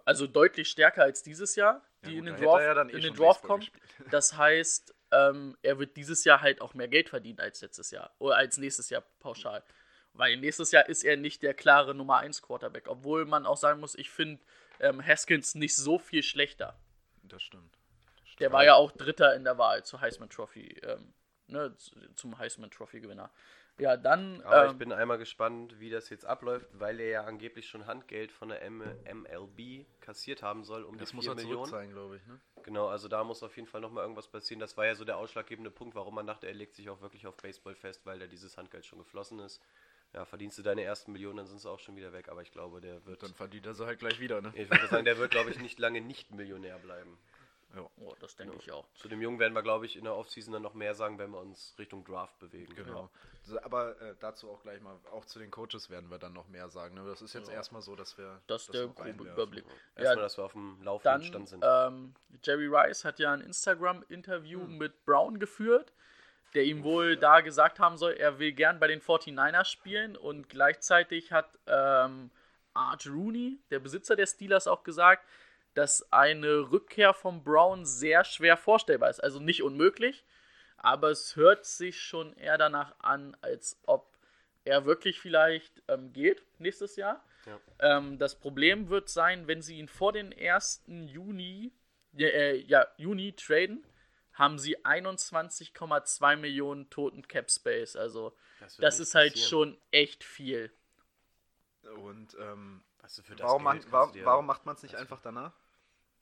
also 0.04 0.26
deutlich 0.26 0.68
stärker 0.68 1.02
als 1.02 1.22
dieses 1.22 1.54
Jahr, 1.54 1.82
die 2.04 2.14
Ja 2.14 2.18
in 2.18 2.24
den 2.26 2.42
er 2.42 2.74
dann 2.74 2.88
eh 2.88 2.94
in 2.94 3.02
den 3.02 3.14
kommen. 3.16 3.60
gespielt. 3.60 3.82
Das 4.10 4.36
heißt, 4.36 4.94
ähm, 5.12 5.56
er 5.62 5.78
wird 5.78 5.96
dieses 5.96 6.24
Jahr 6.24 6.40
halt 6.42 6.60
auch 6.60 6.74
mehr 6.74 6.88
Geld 6.88 7.10
verdienen 7.10 7.38
als 7.38 7.60
letztes 7.60 7.92
Jahr 7.92 8.14
oder 8.18 8.36
als 8.36 8.58
nächstes 8.58 8.90
Jahr 8.90 9.02
pauschal. 9.20 9.62
Weil 10.14 10.36
nächstes 10.38 10.72
Jahr 10.72 10.88
ist 10.88 11.04
er 11.04 11.16
nicht 11.16 11.42
der 11.42 11.54
klare 11.54 11.94
Nummer 11.94 12.18
1 12.18 12.42
Quarterback, 12.42 12.88
obwohl 12.88 13.24
man 13.24 13.46
auch 13.46 13.56
sagen 13.56 13.80
muss, 13.80 13.94
ich 13.94 14.10
finde 14.10 14.42
ähm, 14.80 15.04
Haskins 15.04 15.54
nicht 15.54 15.76
so 15.76 15.98
viel 15.98 16.22
schlechter. 16.22 16.76
Das 17.22 17.42
stimmt. 17.42 17.78
Der 18.38 18.52
war 18.52 18.64
ja 18.64 18.74
auch 18.74 18.92
Dritter 18.92 19.34
in 19.34 19.44
der 19.44 19.58
Wahl 19.58 19.84
zur 19.84 20.00
Heisman 20.00 20.28
Trophy, 20.28 20.78
ähm, 20.82 21.12
ne, 21.46 21.74
zum 22.14 22.38
Heisman 22.38 22.70
Trophy 22.70 23.00
Gewinner. 23.00 23.30
Ja, 23.78 23.96
dann. 23.98 24.40
Aber 24.42 24.64
ähm, 24.64 24.70
ich 24.72 24.78
bin 24.78 24.92
einmal 24.92 25.18
gespannt, 25.18 25.78
wie 25.78 25.90
das 25.90 26.08
jetzt 26.08 26.24
abläuft, 26.24 26.66
weil 26.72 26.98
er 26.98 27.08
ja 27.08 27.24
angeblich 27.24 27.68
schon 27.68 27.86
Handgeld 27.86 28.32
von 28.32 28.48
der 28.48 28.62
M 28.62 28.82
MLB 29.04 29.84
kassiert 30.00 30.42
haben 30.42 30.64
soll, 30.64 30.82
um 30.84 30.96
Das 30.96 31.10
die 31.10 31.16
muss 31.16 31.26
4 31.26 31.32
er 31.32 31.34
Millionen. 31.36 31.56
zurückzahlen, 31.56 31.90
glaube 31.92 32.16
ich. 32.16 32.26
Ne? 32.26 32.40
Genau, 32.62 32.88
also 32.88 33.06
da 33.08 33.22
muss 33.22 33.42
auf 33.42 33.54
jeden 33.56 33.68
Fall 33.68 33.82
nochmal 33.82 34.02
irgendwas 34.04 34.28
passieren. 34.28 34.60
Das 34.60 34.78
war 34.78 34.86
ja 34.86 34.94
so 34.94 35.04
der 35.04 35.18
ausschlaggebende 35.18 35.70
Punkt, 35.70 35.94
warum 35.94 36.14
man 36.14 36.26
dachte, 36.26 36.46
er 36.46 36.54
legt 36.54 36.74
sich 36.74 36.88
auch 36.88 37.02
wirklich 37.02 37.26
auf 37.26 37.36
Baseball 37.36 37.74
fest, 37.74 38.06
weil 38.06 38.18
da 38.18 38.26
dieses 38.26 38.56
Handgeld 38.56 38.86
schon 38.86 38.98
geflossen 38.98 39.40
ist. 39.40 39.60
Ja, 40.14 40.24
verdienst 40.24 40.56
du 40.56 40.62
deine 40.62 40.82
ersten 40.82 41.12
Millionen, 41.12 41.36
dann 41.36 41.46
sind 41.46 41.60
sie 41.60 41.68
auch 41.68 41.80
schon 41.80 41.96
wieder 41.96 42.14
weg. 42.14 42.30
Aber 42.30 42.40
ich 42.40 42.52
glaube, 42.52 42.80
der 42.80 43.04
wird. 43.04 43.22
Dann 43.22 43.34
verdient 43.34 43.66
er 43.66 43.74
sie 43.74 43.84
halt 43.84 43.98
gleich 43.98 44.20
wieder. 44.20 44.40
Ne? 44.40 44.52
Ich 44.54 44.70
würde 44.70 44.86
sagen, 44.86 45.04
der 45.04 45.18
wird, 45.18 45.32
glaube 45.32 45.50
ich, 45.50 45.58
nicht 45.58 45.78
lange 45.78 46.00
nicht 46.00 46.30
Millionär 46.30 46.78
bleiben. 46.78 47.18
Oh, 47.82 48.14
das 48.20 48.36
denke 48.36 48.56
ich 48.58 48.70
auch. 48.72 48.86
Zu 48.94 49.08
dem 49.08 49.20
Jungen 49.20 49.38
werden 49.38 49.54
wir, 49.54 49.62
glaube 49.62 49.86
ich, 49.86 49.96
in 49.96 50.04
der 50.04 50.14
Offseason 50.14 50.52
dann 50.52 50.62
noch 50.62 50.74
mehr 50.74 50.94
sagen, 50.94 51.18
wenn 51.18 51.30
wir 51.30 51.40
uns 51.40 51.74
Richtung 51.78 52.04
Draft 52.04 52.38
bewegen. 52.38 52.74
Genau. 52.74 53.10
So, 53.42 53.60
Aber 53.62 54.00
äh, 54.00 54.14
dazu 54.20 54.50
auch 54.50 54.62
gleich 54.62 54.80
mal, 54.80 54.96
auch 55.12 55.24
zu 55.24 55.38
den 55.38 55.50
Coaches 55.50 55.88
werden 55.90 56.10
wir 56.10 56.18
dann 56.18 56.32
noch 56.32 56.48
mehr 56.48 56.68
sagen. 56.68 56.94
Ne? 56.94 57.04
Das 57.06 57.22
ist 57.22 57.34
jetzt 57.34 57.48
erstmal 57.48 57.82
so, 57.82 57.94
dass 57.96 58.18
wir. 58.18 58.40
Das 58.46 58.62
ist 58.62 58.74
der 58.74 58.88
grobe. 58.88 59.10
Überblick. 59.10 59.64
Erstmal, 59.94 60.16
Ja, 60.16 60.22
dass 60.22 60.36
wir 60.36 60.44
auf 60.44 60.52
dem 60.52 60.82
laufenden 60.82 61.20
dann, 61.20 61.24
Stand 61.24 61.48
sind. 61.48 61.64
ähm, 61.64 62.14
Jerry 62.42 62.66
Rice 62.66 63.04
hat 63.04 63.18
ja 63.18 63.32
ein 63.32 63.40
Instagram-Interview 63.40 64.60
mit 64.66 65.04
Brown 65.04 65.38
geführt, 65.38 65.92
der 66.54 66.64
ihm 66.64 66.82
wohl 66.82 67.16
da 67.16 67.40
gesagt 67.40 67.78
haben 67.78 67.96
soll, 67.98 68.12
er 68.12 68.38
will 68.38 68.52
gern 68.52 68.80
bei 68.80 68.86
den 68.86 69.00
49ers 69.00 69.66
spielen 69.66 70.16
und 70.16 70.48
gleichzeitig 70.48 71.32
hat 71.32 71.58
ähm, 71.66 72.30
Art 72.74 73.06
Rooney, 73.06 73.58
der 73.70 73.78
Besitzer 73.78 74.16
der 74.16 74.26
Steelers, 74.26 74.66
auch 74.66 74.82
gesagt, 74.82 75.24
dass 75.76 76.10
eine 76.10 76.70
Rückkehr 76.70 77.12
von 77.12 77.44
Brown 77.44 77.84
sehr 77.84 78.24
schwer 78.24 78.56
vorstellbar 78.56 79.10
ist. 79.10 79.22
Also 79.22 79.40
nicht 79.40 79.62
unmöglich, 79.62 80.24
aber 80.78 81.10
es 81.10 81.36
hört 81.36 81.66
sich 81.66 82.00
schon 82.00 82.32
eher 82.34 82.56
danach 82.56 82.98
an, 83.00 83.36
als 83.42 83.78
ob 83.84 84.16
er 84.64 84.86
wirklich 84.86 85.20
vielleicht 85.20 85.82
ähm, 85.88 86.14
geht 86.14 86.42
nächstes 86.58 86.96
Jahr. 86.96 87.22
Ähm, 87.78 88.18
das 88.18 88.34
Problem 88.38 88.88
wird 88.88 89.10
sein, 89.10 89.46
wenn 89.46 89.60
sie 89.60 89.78
ihn 89.78 89.86
vor 89.86 90.12
den 90.12 90.32
1. 90.36 90.84
Juni, 90.86 91.72
äh, 92.16 92.56
ja, 92.56 92.86
Juni 92.96 93.34
traden, 93.34 93.86
haben 94.32 94.58
sie 94.58 94.78
21,2 94.78 96.36
Millionen 96.36 96.88
toten 96.88 97.28
Cap 97.28 97.50
Space. 97.50 97.96
Also 97.96 98.34
Das 98.60 98.76
das, 98.78 99.00
ist 99.00 99.14
halt 99.14 99.38
schon 99.38 99.78
echt 99.90 100.24
viel. 100.24 100.72
Und 101.96 102.34
ähm, 102.40 102.82
das 103.02 103.22
warum, 103.38 103.62
man, 103.62 103.78
Geld 103.78 103.90
kannst 103.90 103.92
warum, 103.92 104.24
warum 104.24 104.46
macht 104.46 104.66
man 104.66 104.74
es 104.74 104.82
nicht 104.82 104.96
einfach 104.96 105.20
danach? 105.20 105.52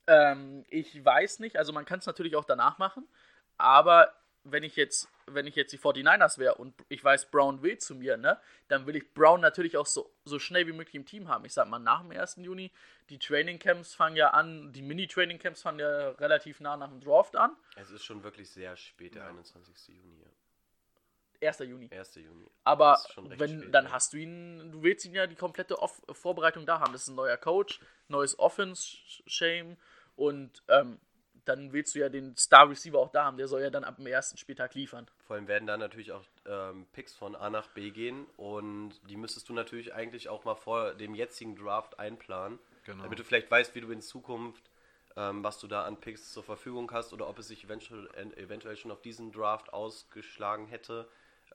Ähm, 0.06 0.64
ich 0.68 1.04
weiß 1.04 1.38
nicht, 1.38 1.56
also 1.56 1.72
man 1.72 1.84
kann 1.84 1.98
es 1.98 2.06
natürlich 2.06 2.36
auch 2.36 2.44
danach 2.44 2.78
machen, 2.78 3.08
aber 3.56 4.12
wenn 4.44 4.62
ich 4.62 4.76
jetzt, 4.76 5.08
wenn 5.26 5.46
ich 5.46 5.56
jetzt 5.56 5.72
die 5.72 5.78
49ers 5.78 6.38
wäre 6.38 6.56
und 6.56 6.74
ich 6.88 7.02
weiß, 7.02 7.30
Brown 7.30 7.62
will 7.62 7.78
zu 7.78 7.94
mir, 7.94 8.16
ne, 8.16 8.38
dann 8.68 8.86
will 8.86 8.94
ich 8.94 9.14
Brown 9.14 9.40
natürlich 9.40 9.76
auch 9.76 9.86
so, 9.86 10.14
so 10.24 10.38
schnell 10.38 10.66
wie 10.66 10.72
möglich 10.72 10.94
im 10.94 11.06
Team 11.06 11.28
haben. 11.28 11.46
Ich 11.46 11.54
sag 11.54 11.68
mal, 11.68 11.78
nach 11.78 12.02
dem 12.02 12.10
1. 12.10 12.36
Juni, 12.36 12.70
die 13.08 13.18
Training 13.18 13.58
Camps 13.58 13.94
fangen 13.94 14.16
ja 14.16 14.30
an, 14.30 14.72
die 14.72 14.82
Mini-Training 14.82 15.38
Camps 15.38 15.62
fangen 15.62 15.78
ja 15.78 16.10
relativ 16.10 16.60
nah 16.60 16.76
nach 16.76 16.88
dem 16.88 17.00
Draft 17.00 17.36
an. 17.36 17.56
Es 17.76 17.90
ist 17.90 18.04
schon 18.04 18.22
wirklich 18.22 18.50
sehr 18.50 18.76
spät, 18.76 19.14
der 19.14 19.26
21. 19.26 19.88
Juni. 19.88 20.20
Ja. 20.20 21.48
1. 21.48 21.58
Juni. 21.60 21.90
1. 21.90 22.14
Juni. 22.16 22.46
Aber 22.64 22.98
wenn, 23.16 23.60
spät, 23.60 23.74
dann 23.74 23.86
ja. 23.86 23.92
hast 23.92 24.12
du 24.12 24.18
ihn, 24.18 24.72
du 24.72 24.82
willst 24.82 25.04
ihn 25.06 25.14
ja 25.14 25.26
die 25.26 25.34
komplette 25.34 25.78
Off 25.78 26.02
Vorbereitung 26.12 26.66
da 26.66 26.80
haben. 26.80 26.92
Das 26.92 27.02
ist 27.02 27.08
ein 27.08 27.16
neuer 27.16 27.36
Coach, 27.36 27.80
neues 28.08 28.38
Offense-Shame 28.38 29.76
und 30.16 30.62
ähm, 30.68 30.98
dann 31.44 31.72
willst 31.72 31.94
du 31.94 31.98
ja 31.98 32.08
den 32.08 32.34
Star-Receiver 32.36 32.98
auch 32.98 33.10
da 33.10 33.24
haben. 33.24 33.36
Der 33.36 33.48
soll 33.48 33.60
ja 33.60 33.68
dann 33.70 33.84
ab 33.84 33.96
dem 33.96 34.06
ersten 34.06 34.38
Spieltag 34.38 34.74
liefern. 34.74 35.06
Vor 35.26 35.36
allem 35.36 35.46
werden 35.46 35.66
da 35.66 35.76
natürlich 35.76 36.12
auch 36.12 36.24
ähm, 36.46 36.86
Picks 36.92 37.14
von 37.14 37.36
A 37.36 37.50
nach 37.50 37.68
B 37.68 37.90
gehen 37.90 38.24
und 38.36 38.94
die 39.10 39.16
müsstest 39.16 39.48
du 39.48 39.52
natürlich 39.52 39.92
eigentlich 39.94 40.28
auch 40.30 40.44
mal 40.44 40.54
vor 40.54 40.94
dem 40.94 41.14
jetzigen 41.14 41.54
Draft 41.56 41.98
einplanen, 41.98 42.58
Genau. 42.84 43.02
damit 43.02 43.18
du 43.18 43.24
vielleicht 43.24 43.50
weißt, 43.50 43.74
wie 43.74 43.80
du 43.82 43.90
in 43.90 44.00
Zukunft, 44.00 44.70
ähm, 45.16 45.44
was 45.44 45.58
du 45.58 45.66
da 45.68 45.84
an 45.84 46.00
Picks 46.00 46.32
zur 46.32 46.42
Verfügung 46.42 46.90
hast 46.92 47.12
oder 47.12 47.28
ob 47.28 47.38
es 47.38 47.48
sich 47.48 47.64
eventuell, 47.64 48.08
eventuell 48.36 48.76
schon 48.76 48.90
auf 48.90 49.02
diesen 49.02 49.30
Draft 49.32 49.72
ausgeschlagen 49.72 50.66
hätte. 50.66 51.08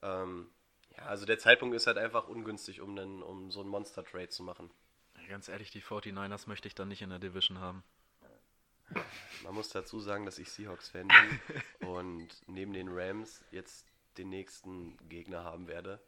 Ähm, 0.04 0.50
ja, 0.98 1.06
also 1.06 1.25
der 1.25 1.39
Zeitpunkt 1.39 1.75
ist 1.75 1.88
halt 1.88 1.98
einfach 1.98 2.28
ungünstig, 2.28 2.82
um, 2.82 2.98
einen, 2.98 3.24
um 3.24 3.50
so 3.51 3.62
einen 3.62 3.70
Monster-Trade 3.70 4.30
zu 4.30 4.44
machen. 4.44 4.70
Ganz 5.28 5.48
ehrlich, 5.48 5.70
die 5.72 5.82
49ers 5.82 6.48
möchte 6.48 6.68
ich 6.68 6.75
dann 6.75 6.88
nicht 6.88 7.01
in 7.01 7.10
der 7.10 7.20
Division 7.20 7.60
haben. 7.60 7.84
Man 9.43 9.53
muss 9.53 9.69
dazu 9.69 10.00
sagen, 10.00 10.25
dass 10.25 10.38
ich 10.39 10.51
Seahawks-Fan 10.51 11.08
bin 11.08 11.88
und 11.88 12.27
neben 12.48 12.74
den 12.74 12.89
Rams 12.89 13.41
jetzt 13.51 13.86
den 14.17 14.29
nächsten 14.29 14.98
Gegner 15.08 15.43
haben 15.43 15.67
werde, 15.67 16.00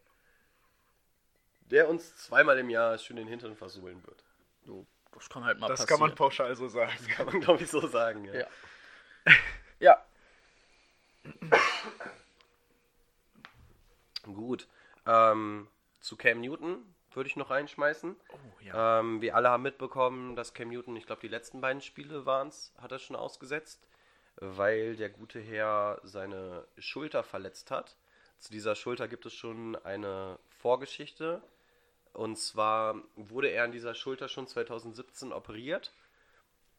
der 1.61 1.87
uns 1.89 2.15
zweimal 2.17 2.57
im 2.59 2.69
Jahr 2.69 2.97
schön 2.97 3.15
den 3.15 3.27
Hintern 3.27 3.55
versohlen 3.55 4.03
wird. 4.05 4.23
So, 4.65 4.85
das 5.13 5.29
kann 5.29 5.43
halt 5.43 5.59
mal 5.59 5.67
Das 5.67 5.81
passieren. 5.81 5.99
kann 5.99 6.07
man 6.09 6.15
pauschal 6.15 6.55
so 6.55 6.67
sagen. 6.67 6.91
Kann 7.15 7.25
man, 7.25 7.39
glaube 7.39 7.63
ich, 7.63 7.69
so 7.69 7.85
sagen. 7.87 8.25
Ja. 8.25 8.33
Ja. 8.33 8.47
ja, 9.79 10.05
Gut. 14.23 14.67
Ähm, 15.05 15.67
zu 15.99 16.15
Cam 16.15 16.41
Newton 16.41 16.83
würde 17.15 17.29
ich 17.29 17.35
noch 17.35 17.49
reinschmeißen. 17.49 18.15
Oh, 18.29 18.37
ja. 18.61 18.99
Ähm, 18.99 19.21
wir 19.21 19.35
alle 19.35 19.49
haben 19.49 19.63
mitbekommen, 19.63 20.35
dass 20.35 20.53
Cam 20.53 20.69
Newton, 20.69 20.95
ich 20.95 21.05
glaube, 21.05 21.21
die 21.21 21.27
letzten 21.27 21.61
beiden 21.61 21.81
Spiele 21.81 22.25
waren 22.25 22.49
es, 22.49 22.73
hat 22.77 22.91
er 22.91 22.99
schon 22.99 23.15
ausgesetzt, 23.15 23.87
weil 24.37 24.95
der 24.95 25.09
gute 25.09 25.39
Herr 25.39 25.99
seine 26.03 26.65
Schulter 26.77 27.23
verletzt 27.23 27.71
hat. 27.71 27.95
Zu 28.39 28.51
dieser 28.51 28.75
Schulter 28.75 29.07
gibt 29.07 29.25
es 29.25 29.33
schon 29.33 29.75
eine 29.83 30.39
Vorgeschichte. 30.49 31.41
Und 32.13 32.37
zwar 32.37 32.95
wurde 33.15 33.49
er 33.49 33.63
an 33.63 33.71
dieser 33.71 33.93
Schulter 33.93 34.27
schon 34.27 34.47
2017 34.47 35.31
operiert. 35.31 35.93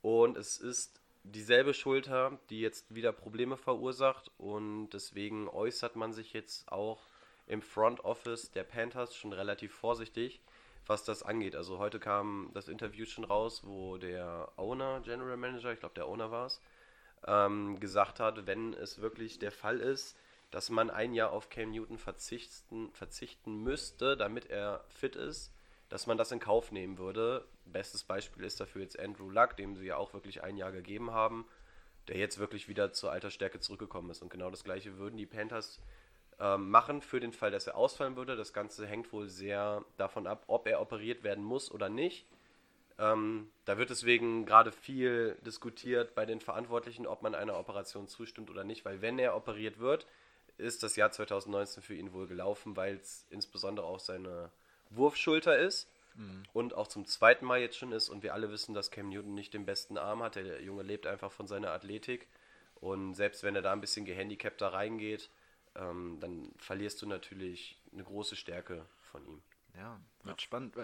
Und 0.02 0.36
es 0.36 0.58
ist 0.58 1.00
dieselbe 1.22 1.72
Schulter, 1.72 2.38
die 2.50 2.60
jetzt 2.60 2.92
wieder 2.94 3.12
Probleme 3.12 3.56
verursacht. 3.56 4.30
Und 4.38 4.90
deswegen 4.90 5.48
äußert 5.48 5.96
man 5.96 6.12
sich 6.12 6.32
jetzt 6.32 6.70
auch 6.70 7.00
im 7.46 7.62
Front 7.62 8.04
Office 8.04 8.50
der 8.50 8.64
Panthers 8.64 9.14
schon 9.14 9.32
relativ 9.32 9.74
vorsichtig, 9.74 10.40
was 10.86 11.04
das 11.04 11.22
angeht. 11.22 11.54
Also 11.54 11.78
heute 11.78 11.98
kam 12.00 12.50
das 12.54 12.68
Interview 12.68 13.04
schon 13.04 13.24
raus, 13.24 13.62
wo 13.64 13.98
der 13.98 14.50
Owner, 14.56 15.00
General 15.00 15.36
Manager, 15.36 15.72
ich 15.72 15.80
glaube 15.80 15.94
der 15.94 16.06
Owner 16.08 16.30
war 16.30 16.46
es, 16.46 16.60
ähm, 17.26 17.78
gesagt 17.80 18.20
hat, 18.20 18.46
wenn 18.46 18.74
es 18.74 19.00
wirklich 19.00 19.38
der 19.38 19.52
Fall 19.52 19.80
ist, 19.80 20.16
dass 20.50 20.70
man 20.70 20.90
ein 20.90 21.14
Jahr 21.14 21.32
auf 21.32 21.48
Cam 21.48 21.70
Newton 21.70 21.98
verzichten, 21.98 22.92
verzichten 22.92 23.62
müsste, 23.62 24.16
damit 24.16 24.50
er 24.50 24.84
fit 24.88 25.16
ist, 25.16 25.52
dass 25.88 26.06
man 26.06 26.18
das 26.18 26.32
in 26.32 26.40
Kauf 26.40 26.72
nehmen 26.72 26.98
würde. 26.98 27.46
Bestes 27.64 28.04
Beispiel 28.04 28.44
ist 28.44 28.60
dafür 28.60 28.82
jetzt 28.82 28.98
Andrew 28.98 29.30
Luck, 29.30 29.56
dem 29.56 29.76
sie 29.76 29.86
ja 29.86 29.96
auch 29.96 30.12
wirklich 30.12 30.42
ein 30.42 30.56
Jahr 30.56 30.72
gegeben 30.72 31.10
haben, 31.10 31.46
der 32.08 32.18
jetzt 32.18 32.38
wirklich 32.38 32.68
wieder 32.68 32.92
zur 32.92 33.12
alter 33.12 33.30
Stärke 33.30 33.60
zurückgekommen 33.60 34.10
ist. 34.10 34.22
Und 34.22 34.30
genau 34.30 34.50
das 34.50 34.64
gleiche 34.64 34.98
würden 34.98 35.16
die 35.16 35.26
Panthers 35.26 35.80
ähm, 36.40 36.70
machen 36.70 37.02
für 37.02 37.20
den 37.20 37.32
Fall, 37.32 37.50
dass 37.50 37.66
er 37.66 37.76
ausfallen 37.76 38.16
würde. 38.16 38.36
Das 38.36 38.52
Ganze 38.52 38.86
hängt 38.86 39.12
wohl 39.12 39.28
sehr 39.28 39.84
davon 39.96 40.26
ab, 40.26 40.44
ob 40.46 40.66
er 40.66 40.80
operiert 40.80 41.22
werden 41.24 41.44
muss 41.44 41.70
oder 41.70 41.88
nicht. 41.88 42.26
Ähm, 42.98 43.50
da 43.64 43.78
wird 43.78 43.90
deswegen 43.90 44.44
gerade 44.44 44.72
viel 44.72 45.36
diskutiert 45.46 46.14
bei 46.14 46.26
den 46.26 46.40
Verantwortlichen, 46.40 47.06
ob 47.06 47.22
man 47.22 47.34
einer 47.34 47.58
Operation 47.58 48.08
zustimmt 48.08 48.50
oder 48.50 48.64
nicht, 48.64 48.84
weil 48.84 49.00
wenn 49.00 49.18
er 49.18 49.34
operiert 49.34 49.78
wird, 49.78 50.06
ist 50.58 50.82
das 50.82 50.96
Jahr 50.96 51.10
2019 51.10 51.82
für 51.82 51.94
ihn 51.94 52.12
wohl 52.12 52.26
gelaufen, 52.26 52.76
weil 52.76 52.96
es 52.96 53.26
insbesondere 53.30 53.86
auch 53.86 54.00
seine 54.00 54.50
Wurfschulter 54.90 55.58
ist 55.58 55.88
und 56.52 56.74
auch 56.74 56.88
zum 56.88 57.06
zweiten 57.06 57.46
Mal 57.46 57.60
jetzt 57.60 57.76
schon 57.76 57.92
ist 57.92 58.10
und 58.10 58.22
wir 58.22 58.34
alle 58.34 58.50
wissen, 58.50 58.74
dass 58.74 58.90
Cam 58.90 59.08
Newton 59.08 59.34
nicht 59.34 59.54
den 59.54 59.64
besten 59.64 59.96
Arm 59.96 60.22
hat. 60.22 60.36
Der 60.36 60.62
Junge 60.62 60.82
lebt 60.82 61.06
einfach 61.06 61.32
von 61.32 61.46
seiner 61.46 61.70
Athletik 61.70 62.28
und 62.80 63.14
selbst 63.14 63.42
wenn 63.42 63.56
er 63.56 63.62
da 63.62 63.72
ein 63.72 63.80
bisschen 63.80 64.04
gehandicapt 64.04 64.60
da 64.60 64.68
reingeht, 64.68 65.30
ähm, 65.76 66.18
dann 66.20 66.52
verlierst 66.58 67.00
du 67.02 67.06
natürlich 67.06 67.80
eine 67.92 68.04
große 68.04 68.36
Stärke 68.36 68.86
von 69.10 69.26
ihm. 69.26 69.42
Ja, 69.76 69.98
wird 70.24 70.42
spannend. 70.42 70.76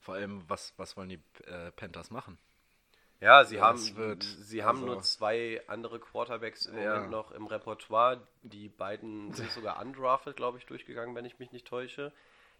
Vor 0.00 0.14
allem, 0.14 0.42
was, 0.48 0.72
was 0.76 0.96
wollen 0.96 1.08
die 1.08 1.20
äh, 1.46 1.72
Panthers 1.72 2.10
machen? 2.10 2.38
Ja, 3.20 3.44
sie 3.44 3.56
Ja, 3.56 3.62
haben, 3.62 3.96
wird- 3.96 4.22
sie 4.22 4.62
haben 4.62 4.78
also- 4.82 4.86
nur 4.92 5.02
zwei 5.02 5.62
andere 5.68 5.98
Quarterbacks 5.98 6.66
im 6.66 6.76
Ja. 6.78 6.94
Moment 6.94 7.10
noch 7.10 7.30
im 7.32 7.46
Repertoire. 7.46 8.26
Die 8.42 8.68
beiden 8.68 9.32
sind 9.32 9.50
sogar 9.52 9.80
undrafted, 9.82 10.36
glaube 10.36 10.58
ich, 10.58 10.66
durchgegangen, 10.66 11.14
wenn 11.16 11.24
ich 11.24 11.38
mich 11.38 11.50
nicht 11.50 11.66
täusche. 11.66 12.12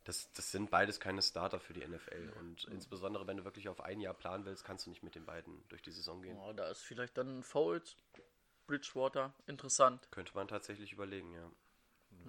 Das, 0.05 0.33
das 0.33 0.53
sind 0.53 0.71
beides 0.71 0.99
keine 1.01 1.21
Starter 1.21 1.61
für 1.61 1.73
die 1.75 1.87
NFL. 1.87 2.33
Und 2.39 2.65
insbesondere, 2.71 3.27
wenn 3.27 3.37
du 3.37 3.45
wirklich 3.45 3.69
auf 3.69 3.81
ein 3.81 4.01
Jahr 4.01 4.15
planen 4.15 4.45
willst, 4.45 4.65
kannst 4.65 4.87
du 4.87 4.91
nicht 4.91 5.03
mit 5.03 5.15
den 5.15 5.27
beiden 5.27 5.63
durch 5.69 5.83
die 5.83 5.91
Saison 5.91 6.23
gehen. 6.23 6.39
Oh, 6.39 6.53
da 6.53 6.69
ist 6.69 6.83
vielleicht 6.83 7.19
dann 7.19 7.43
Foles, 7.43 7.97
Bridgewater 8.67 9.33
interessant. 9.47 10.09
Könnte 10.11 10.33
man 10.35 10.49
tatsächlich 10.49 10.93
überlegen, 10.93 11.33
ja. 11.33 11.51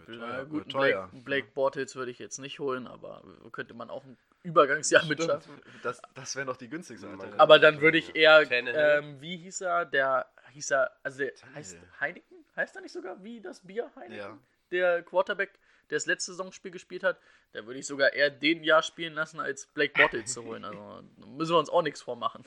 Teuer, 0.06 0.46
gut, 0.46 0.54
wird 0.54 0.68
Blake, 0.70 0.94
teuer. 0.94 1.10
Blake 1.24 1.48
Bortles 1.54 1.96
würde 1.96 2.12
ich 2.12 2.20
jetzt 2.20 2.38
nicht 2.40 2.60
holen, 2.60 2.88
aber 2.88 3.24
könnte 3.52 3.74
man 3.74 3.90
auch 3.90 4.04
ein 4.04 4.18
Übergangsjahr 4.44 5.06
mit 5.06 5.22
Stimmt. 5.22 5.44
schaffen. 5.44 5.62
Das, 5.84 6.02
das 6.14 6.36
wäre 6.36 6.46
noch 6.46 6.58
die 6.58 6.70
günstigste 6.70 7.08
Alternative. 7.08 7.40
Aber 7.40 7.60
dann 7.60 7.82
würde 7.82 7.98
ich 7.98 8.16
eher, 8.16 8.50
ähm, 8.52 9.20
wie 9.20 9.38
hieß 9.38 9.62
er, 9.62 9.86
der, 9.86 10.28
hieß 10.52 10.72
er, 10.72 10.92
also 11.04 11.20
der 11.20 11.34
heißt 11.54 11.78
Heineken? 12.00 12.38
Heißt 12.56 12.76
er 12.76 12.82
nicht 12.82 12.94
sogar 12.94 13.24
wie 13.24 13.42
das 13.42 13.62
Bier 13.66 13.92
Heineken? 13.96 14.18
Ja. 14.18 14.38
Der 14.72 15.04
Quarterback, 15.04 15.54
der 15.90 15.98
das 15.98 16.06
letzte 16.06 16.32
Saisonspiel 16.32 16.72
gespielt 16.72 17.04
hat, 17.04 17.20
da 17.54 17.66
würde 17.66 17.80
ich 17.80 17.88
sogar 17.88 18.14
eher 18.14 18.30
den 18.30 18.64
Jahr 18.64 18.84
spielen 18.84 19.14
lassen, 19.14 19.40
als 19.40 19.66
Blake 19.68 19.94
Bortles 19.94 20.34
zu 20.34 20.44
holen. 20.44 20.66
Also 20.66 20.80
da 21.18 21.26
müssen 21.26 21.54
wir 21.54 21.60
uns 21.60 21.70
auch 21.70 21.82
nichts 21.82 22.02
vormachen. 22.02 22.44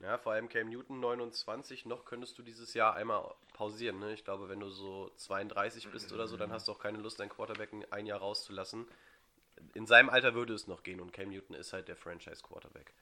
Ja, 0.00 0.18
vor 0.18 0.32
allem 0.32 0.48
Cam 0.48 0.68
Newton 0.68 1.00
29, 1.00 1.86
noch 1.86 2.04
könntest 2.04 2.36
du 2.38 2.42
dieses 2.42 2.74
Jahr 2.74 2.94
einmal 2.94 3.34
pausieren. 3.54 3.98
Ne? 4.00 4.12
Ich 4.12 4.24
glaube, 4.24 4.48
wenn 4.48 4.60
du 4.60 4.68
so 4.68 5.10
32 5.16 5.88
bist 5.88 6.12
oder 6.12 6.26
so, 6.26 6.36
dann 6.36 6.52
hast 6.52 6.68
du 6.68 6.72
auch 6.72 6.78
keine 6.78 6.98
Lust, 6.98 7.20
deinen 7.20 7.30
Quarterback 7.30 7.70
ein 7.90 8.06
Jahr 8.06 8.18
rauszulassen. 8.18 8.86
In 9.72 9.86
seinem 9.86 10.10
Alter 10.10 10.34
würde 10.34 10.52
es 10.52 10.66
noch 10.66 10.82
gehen 10.82 11.00
und 11.00 11.12
Cam 11.12 11.30
Newton 11.30 11.56
ist 11.56 11.72
halt 11.72 11.88
der 11.88 11.96
Franchise-Quarterback. 11.96 12.92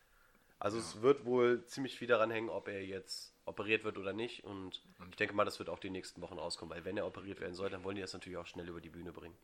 Also 0.58 0.78
es 0.78 1.02
wird 1.02 1.24
wohl 1.24 1.64
ziemlich 1.66 1.98
viel 1.98 2.06
daran 2.06 2.30
hängen, 2.30 2.48
ob 2.48 2.68
er 2.68 2.84
jetzt 2.84 3.34
operiert 3.46 3.82
wird 3.82 3.98
oder 3.98 4.12
nicht. 4.12 4.44
Und 4.44 4.80
ich 5.10 5.16
denke 5.16 5.34
mal, 5.34 5.44
das 5.44 5.58
wird 5.58 5.68
auch 5.68 5.80
die 5.80 5.90
nächsten 5.90 6.20
Wochen 6.22 6.38
rauskommen, 6.38 6.72
weil 6.72 6.84
wenn 6.84 6.96
er 6.96 7.06
operiert 7.06 7.40
werden 7.40 7.54
soll, 7.54 7.68
dann 7.68 7.82
wollen 7.82 7.96
die 7.96 8.02
das 8.02 8.12
natürlich 8.12 8.38
auch 8.38 8.46
schnell 8.46 8.68
über 8.68 8.80
die 8.80 8.90
Bühne 8.90 9.12
bringen. 9.12 9.36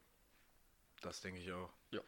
Das 1.00 1.20
denke 1.20 1.40
ich 1.40 1.50
auch. 1.52 1.70
Ja. 1.90 2.00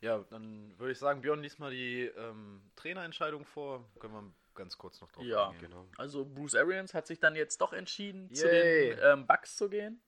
Ja, 0.00 0.24
dann 0.30 0.74
würde 0.78 0.92
ich 0.92 0.98
sagen, 0.98 1.22
Björn 1.22 1.42
liest 1.42 1.60
mal 1.60 1.70
die 1.70 2.02
ähm, 2.16 2.60
Trainerentscheidung 2.74 3.44
vor. 3.44 3.84
Können 4.00 4.14
wir 4.14 4.32
ganz 4.54 4.76
kurz 4.78 5.00
noch 5.00 5.10
drauf 5.10 5.24
Ja, 5.24 5.48
eingehen. 5.48 5.70
Genau. 5.70 5.88
Also 5.96 6.24
Bruce 6.24 6.54
Arians 6.54 6.94
hat 6.94 7.06
sich 7.06 7.18
dann 7.20 7.34
jetzt 7.34 7.60
doch 7.60 7.72
entschieden, 7.72 8.32
zu 8.34 8.46
Yay. 8.46 8.90
den 8.90 8.98
ähm, 9.02 9.26
Bucks 9.26 9.56
zu 9.56 9.68
gehen, 9.68 10.00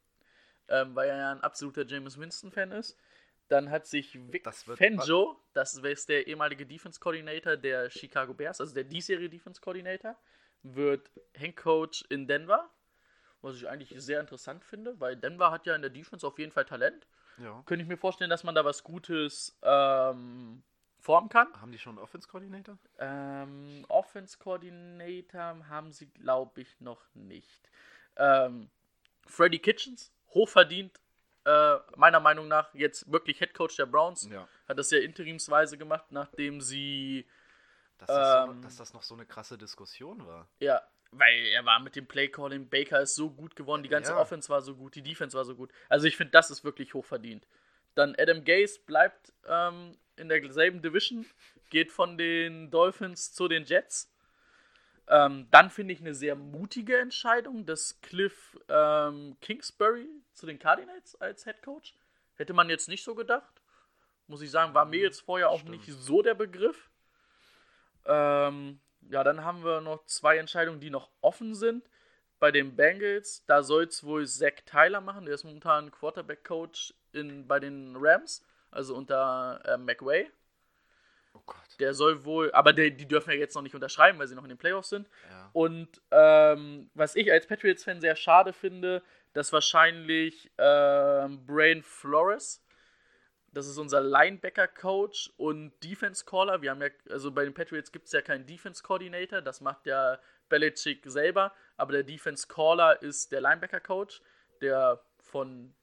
ähm, 0.68 0.94
weil 0.94 1.08
er 1.08 1.16
ja 1.16 1.32
ein 1.32 1.40
absoluter 1.40 1.84
James 1.86 2.18
Winston-Fan 2.18 2.72
ist. 2.72 2.98
Dann 3.48 3.70
hat 3.70 3.86
sich 3.86 4.18
Vic 4.32 4.42
Das 4.44 4.62
Fangio, 4.62 5.38
das 5.52 5.76
ist 5.76 6.08
der 6.08 6.26
ehemalige 6.26 6.64
Defense 6.64 6.98
Coordinator 6.98 7.56
der 7.56 7.90
Chicago 7.90 8.32
Bears, 8.32 8.60
also 8.60 8.74
der 8.74 8.84
diesjährige 8.84 9.28
Defense 9.28 9.60
Coordinator, 9.60 10.16
wird 10.62 11.10
Head 11.34 11.56
Coach 11.56 12.04
in 12.08 12.26
Denver, 12.26 12.70
was 13.42 13.56
ich 13.56 13.68
eigentlich 13.68 13.92
sehr 13.96 14.20
interessant 14.20 14.64
finde, 14.64 14.98
weil 14.98 15.16
Denver 15.16 15.50
hat 15.50 15.66
ja 15.66 15.74
in 15.74 15.82
der 15.82 15.90
Defense 15.90 16.26
auf 16.26 16.38
jeden 16.38 16.52
Fall 16.52 16.64
Talent. 16.64 17.06
Ja. 17.36 17.62
Könnte 17.66 17.82
ich 17.82 17.88
mir 17.88 17.98
vorstellen, 17.98 18.30
dass 18.30 18.44
man 18.44 18.54
da 18.54 18.64
was 18.64 18.82
Gutes 18.82 19.58
ähm, 19.62 20.62
formen 21.04 21.28
kann. 21.28 21.48
Haben 21.60 21.70
die 21.70 21.78
schon 21.78 21.96
einen 21.96 22.04
Offense-Coordinator? 22.04 22.78
Ähm, 22.98 23.84
Offense 23.88 24.38
Coordinator 24.38 25.68
haben 25.68 25.92
sie, 25.92 26.06
glaube 26.06 26.62
ich, 26.62 26.80
noch 26.80 27.02
nicht. 27.14 27.70
Ähm, 28.16 28.70
Freddy 29.26 29.58
Kitchens, 29.58 30.12
hochverdient, 30.30 30.98
äh, 31.44 31.76
meiner 31.96 32.20
Meinung 32.20 32.48
nach, 32.48 32.72
jetzt 32.74 33.10
wirklich 33.12 33.38
Head 33.38 33.52
Coach 33.52 33.76
der 33.76 33.84
Browns. 33.86 34.28
Ja. 34.30 34.48
Hat 34.66 34.78
das 34.78 34.90
ja 34.90 34.98
interimsweise 35.00 35.76
gemacht, 35.76 36.06
nachdem 36.10 36.60
sie, 36.62 37.26
Dass 37.98 38.08
das, 38.08 38.32
so, 38.46 38.50
Ähm. 38.52 38.62
dass 38.62 38.76
das 38.76 38.94
noch 38.94 39.02
so 39.02 39.14
eine 39.14 39.26
krasse 39.26 39.58
Diskussion 39.58 40.26
war. 40.26 40.48
ja, 40.58 40.80
weil 41.16 41.46
er 41.48 41.64
war 41.64 41.78
mit 41.80 41.94
dem 41.96 42.06
Play 42.06 42.28
Calling, 42.28 42.68
Baker 42.68 43.00
ist 43.02 43.14
so 43.14 43.30
gut 43.30 43.54
geworden, 43.54 43.82
die 43.82 43.88
ganze 43.90 44.12
Ja. 44.12 44.18
Offense 44.18 44.48
war 44.48 44.62
so 44.62 44.74
gut, 44.74 44.94
die 44.96 45.02
Defense 45.02 45.36
war 45.36 45.44
so 45.44 45.54
gut. 45.54 45.70
Also 45.90 46.06
ich 46.06 46.16
finde, 46.16 46.32
das 46.32 46.50
ist 46.50 46.64
wirklich 46.64 46.94
hochverdient. 46.94 47.46
Dann 47.94 48.16
Adam 48.18 48.42
Gase 48.42 48.80
bleibt 48.84 49.32
ähm, 49.46 49.96
in 50.16 50.28
derselben 50.28 50.82
Division, 50.82 51.26
geht 51.70 51.92
von 51.92 52.16
den 52.18 52.70
Dolphins 52.70 53.32
zu 53.32 53.48
den 53.48 53.64
Jets. 53.64 54.10
Ähm, 55.08 55.48
dann 55.50 55.70
finde 55.70 55.92
ich 55.92 56.00
eine 56.00 56.14
sehr 56.14 56.34
mutige 56.34 56.98
Entscheidung, 56.98 57.66
dass 57.66 58.00
Cliff 58.00 58.58
ähm, 58.68 59.36
Kingsbury 59.40 60.08
zu 60.32 60.46
den 60.46 60.58
Cardinals 60.58 61.14
als 61.20 61.44
Head 61.44 61.62
Coach. 61.62 61.94
Hätte 62.36 62.54
man 62.54 62.70
jetzt 62.70 62.88
nicht 62.88 63.04
so 63.04 63.14
gedacht. 63.14 63.60
Muss 64.26 64.40
ich 64.40 64.50
sagen, 64.50 64.72
war 64.72 64.86
mir 64.86 65.00
jetzt 65.00 65.20
vorher 65.20 65.50
auch 65.50 65.62
nicht 65.64 65.86
so 65.86 66.22
der 66.22 66.34
Begriff. 66.34 66.90
Ähm, 68.06 68.80
ja, 69.10 69.22
dann 69.22 69.44
haben 69.44 69.64
wir 69.64 69.82
noch 69.82 70.04
zwei 70.06 70.38
Entscheidungen, 70.38 70.80
die 70.80 70.90
noch 70.90 71.10
offen 71.20 71.54
sind. 71.54 71.88
Bei 72.38 72.50
den 72.50 72.74
Bengals, 72.74 73.44
da 73.46 73.62
soll 73.62 73.84
es 73.84 74.04
wohl 74.04 74.26
Zach 74.26 74.62
Tyler 74.64 75.00
machen. 75.00 75.26
Der 75.26 75.34
ist 75.34 75.44
momentan 75.44 75.90
Quarterback-Coach 75.90 76.94
bei 77.46 77.60
den 77.60 77.94
Rams, 77.96 78.44
also 78.74 78.94
unter 78.96 79.60
äh, 79.64 79.76
McWay. 79.76 80.30
Oh 81.32 81.42
Gott. 81.46 81.56
Der 81.80 81.94
soll 81.94 82.24
wohl, 82.24 82.52
aber 82.52 82.72
der, 82.72 82.90
die 82.90 83.08
dürfen 83.08 83.30
ja 83.30 83.36
jetzt 83.36 83.54
noch 83.54 83.62
nicht 83.62 83.74
unterschreiben, 83.74 84.18
weil 84.18 84.28
sie 84.28 84.34
noch 84.34 84.44
in 84.44 84.50
den 84.50 84.58
Playoffs 84.58 84.90
sind. 84.90 85.08
Ja. 85.28 85.50
Und 85.52 86.00
ähm, 86.10 86.90
was 86.94 87.16
ich 87.16 87.30
als 87.32 87.46
Patriots-Fan 87.46 88.00
sehr 88.00 88.14
schade 88.14 88.52
finde, 88.52 89.02
dass 89.32 89.52
wahrscheinlich 89.52 90.52
ähm, 90.58 91.44
Brain 91.44 91.82
Flores, 91.82 92.64
das 93.52 93.66
ist 93.66 93.78
unser 93.78 94.00
Linebacker-Coach 94.00 95.32
und 95.36 95.72
Defense-Caller. 95.82 96.62
Wir 96.62 96.70
haben 96.70 96.82
ja, 96.82 96.88
also 97.10 97.32
bei 97.32 97.44
den 97.44 97.54
Patriots 97.54 97.90
gibt 97.90 98.06
es 98.06 98.12
ja 98.12 98.22
keinen 98.22 98.46
Defense-Coordinator, 98.46 99.42
das 99.42 99.60
macht 99.60 99.86
ja 99.86 100.18
Belichick 100.48 101.02
selber, 101.06 101.52
aber 101.76 101.92
der 101.92 102.02
Defense-Caller 102.04 103.02
ist 103.02 103.32
der 103.32 103.40
Linebacker-Coach, 103.40 104.22
der 104.60 105.00
von, 105.20 105.74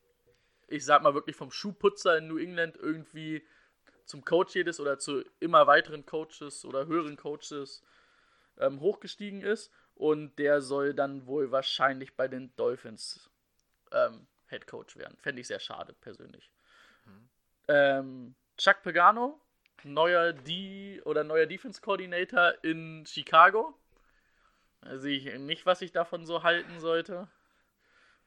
ich 0.72 0.86
sag 0.86 1.04
mal 1.04 1.13
wirklich 1.13 1.36
vom 1.36 1.51
Schuhputzer 1.51 2.18
in 2.18 2.28
New 2.28 2.38
England 2.38 2.78
irgendwie 2.78 3.46
zum 4.06 4.25
Coach 4.25 4.56
jedes 4.56 4.80
oder 4.80 5.00
zu 5.00 5.24
immer 5.40 5.68
weiteren 5.68 6.06
Coaches 6.06 6.66
oder 6.66 6.88
höheren 6.88 7.18
Coaches 7.18 7.84
ähm, 8.58 8.80
hochgestiegen 8.80 9.42
ist. 9.42 9.72
Und 9.96 10.38
der 10.40 10.62
soll 10.62 10.94
dann 10.94 11.28
wohl 11.28 11.51
wahrscheinlich 11.51 12.16
bei 12.16 12.28
den 12.28 12.56
Dolphins 12.56 13.30
ähm, 13.92 14.28
Head 14.48 14.68
Coach 14.68 14.98
werden. 14.98 15.18
Fände 15.20 15.42
ich 15.42 15.48
sehr 15.48 15.60
schade, 15.60 15.94
persönlich. 15.94 16.51
Ähm, 17.68 18.36
Chuck 18.58 18.82
Pagano, 18.84 19.40
neuer 19.84 20.34
D 20.34 21.01
oder 21.06 21.24
neuer 21.24 21.46
Defense 21.46 21.82
Coordinator 21.82 22.54
in 22.63 23.06
Chicago. 23.06 23.78
Da 24.82 24.98
sehe 24.98 25.18
ich 25.18 25.40
nicht, 25.40 25.66
was 25.66 25.82
ich 25.82 25.92
davon 25.92 26.25
so 26.25 26.44
halten 26.44 26.80
sollte. 26.80 27.28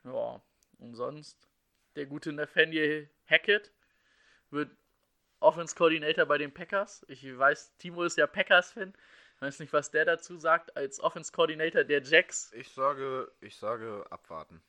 Ja, 0.05 0.41
und 0.79 0.95
sonst 0.95 1.49
der 1.97 2.07
gute 2.07 2.33
Nathaniel 2.33 3.09
Hackett 3.27 3.73
wird 4.51 4.71
Offense 5.41 5.75
Coordinator 5.75 6.27
bei 6.27 6.39
den 6.39 6.53
Packers. 6.53 7.05
Ich 7.09 7.37
weiß, 7.37 7.77
Timo 7.79 8.03
ist 8.05 8.17
ja 8.17 8.27
Packers-Fan. 8.27 8.95
Ich 9.37 9.43
weiß 9.43 9.59
nicht, 9.61 9.73
was 9.73 9.91
der 9.91 10.05
dazu 10.05 10.37
sagt 10.39 10.77
als 10.77 11.01
Offense 11.01 11.33
Coordinator 11.33 11.85
der 11.85 12.03
Jacks. 12.03 12.53
Ich 12.55 12.71
sage, 12.71 13.31
ich 13.41 13.57
sage 13.57 14.07
abwarten. 14.11 14.63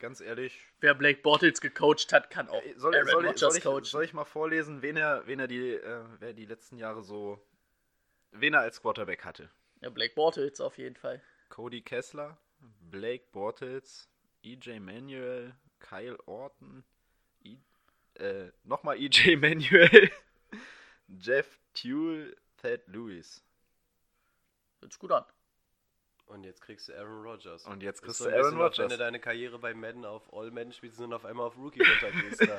ganz 0.00 0.20
ehrlich, 0.20 0.58
Wer 0.80 0.94
Blake 0.94 1.20
Bortles 1.22 1.60
gecoacht 1.60 2.12
hat, 2.12 2.30
kann 2.30 2.48
auch 2.48 2.62
soll, 2.76 2.94
Aaron 2.94 3.08
soll, 3.08 3.26
Rodgers 3.26 3.40
soll, 3.40 3.56
ich, 3.56 3.62
coachen. 3.62 3.84
soll 3.84 4.04
ich 4.04 4.12
mal 4.14 4.24
vorlesen, 4.24 4.82
wen 4.82 4.96
er, 4.96 5.26
wen 5.26 5.38
er 5.38 5.46
die, 5.46 5.70
äh, 5.74 6.04
wer 6.18 6.32
die 6.32 6.46
letzten 6.46 6.76
Jahre 6.76 7.02
so, 7.02 7.40
wen 8.32 8.54
er 8.54 8.60
als 8.60 8.80
Quarterback 8.80 9.24
hatte? 9.24 9.50
ja, 9.80 9.90
Blake 9.90 10.14
Bortles 10.14 10.60
auf 10.60 10.78
jeden 10.78 10.96
Fall. 10.96 11.22
Cody 11.50 11.82
Kessler, 11.82 12.38
Blake 12.90 13.26
Bortles, 13.32 14.08
EJ 14.42 14.80
Manuel, 14.80 15.54
Kyle 15.84 16.16
Orton, 16.26 16.84
I, 17.44 17.58
äh, 18.14 18.50
nochmal 18.62 18.96
EJ 18.98 19.36
Manuel, 19.40 20.10
Jeff 21.08 21.58
Tuel, 21.74 22.36
Ted 22.56 22.86
Lewis. 22.88 23.44
Hört 24.80 24.92
sich 24.92 24.98
gut 24.98 25.12
an. 25.12 25.24
Und 26.26 26.44
jetzt 26.44 26.62
kriegst 26.62 26.88
du 26.88 26.94
Aaron 26.94 27.22
Rodgers. 27.22 27.66
Und 27.66 27.82
jetzt 27.82 27.96
Ist 27.98 28.02
kriegst 28.02 28.20
du 28.20 28.24
Aaron 28.24 28.44
als 28.44 28.52
Wenn 28.52 28.60
Rodgers. 28.60 28.92
du 28.92 28.98
deine 28.98 29.20
Karriere 29.20 29.58
bei 29.58 29.74
Madden 29.74 30.06
auf 30.06 30.32
All-Madden 30.32 30.72
spielst 30.72 30.98
und 31.00 31.12
auf 31.12 31.26
einmal 31.26 31.46
auf 31.46 31.56
Rookie 31.58 31.82
runtergehst, 31.82 32.40
da 32.48 32.56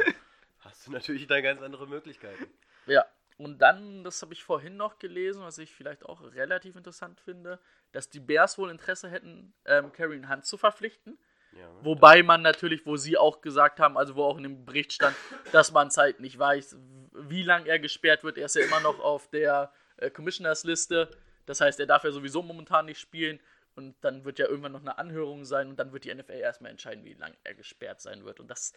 hast 0.60 0.86
du 0.86 0.92
natürlich 0.92 1.26
dann 1.26 1.42
ganz 1.42 1.62
andere 1.62 1.88
Möglichkeiten. 1.88 2.48
Ja, 2.86 3.06
und 3.38 3.58
dann, 3.60 4.04
das 4.04 4.22
habe 4.22 4.34
ich 4.34 4.44
vorhin 4.44 4.78
noch 4.78 5.00
gelesen, 5.00 5.42
was 5.42 5.58
ich 5.58 5.74
vielleicht 5.74 6.06
auch 6.06 6.22
relativ 6.34 6.76
interessant 6.76 7.20
finde, 7.20 7.60
dass 7.92 8.10
die 8.10 8.20
Bears 8.20 8.58
wohl 8.60 8.70
Interesse 8.70 9.10
hätten, 9.10 9.54
ähm, 9.66 9.92
Kareem 9.92 10.30
Hunt 10.30 10.46
zu 10.46 10.58
verpflichten. 10.58 11.18
Ja, 11.56 11.68
ne? 11.68 11.80
Wobei 11.82 12.24
man 12.24 12.42
natürlich, 12.42 12.86
wo 12.86 12.98
sie 12.98 13.18
auch 13.18 13.42
gesagt 13.42 13.80
haben, 13.80 13.98
also 13.98 14.16
wo 14.16 14.24
auch 14.24 14.38
in 14.38 14.44
dem 14.44 14.66
Bericht 14.66 14.94
stand, 14.94 15.16
dass 15.52 15.72
man 15.72 15.88
es 15.88 15.98
halt 15.98 16.20
nicht 16.20 16.38
weiß, 16.38 16.78
wie 17.14 17.44
lange 17.44 17.68
er 17.68 17.80
gesperrt 17.80 18.24
wird. 18.24 18.38
Er 18.38 18.46
ist 18.46 18.56
ja 18.56 18.66
immer 18.66 18.80
noch 18.80 19.00
auf 19.00 19.30
der 19.30 19.72
äh, 19.98 20.10
Commissioners-Liste. 20.10 21.10
Das 21.46 21.62
heißt, 21.62 21.80
er 21.80 21.86
darf 21.86 22.04
ja 22.04 22.12
sowieso 22.12 22.42
momentan 22.42 22.86
nicht 22.86 23.00
spielen. 23.00 23.40
Und 23.76 23.96
dann 24.02 24.24
wird 24.24 24.40
ja 24.40 24.48
irgendwann 24.48 24.72
noch 24.72 24.82
eine 24.82 24.98
Anhörung 24.98 25.44
sein 25.44 25.68
und 25.68 25.78
dann 25.78 25.92
wird 25.92 26.06
die 26.06 26.14
NFL 26.14 26.32
erstmal 26.32 26.72
entscheiden, 26.72 27.04
wie 27.04 27.14
lange 27.14 27.36
er 27.44 27.56
gesperrt 27.56 28.00
sein 28.00 28.24
wird. 28.24 28.40
Und 28.40 28.48
das 28.48 28.72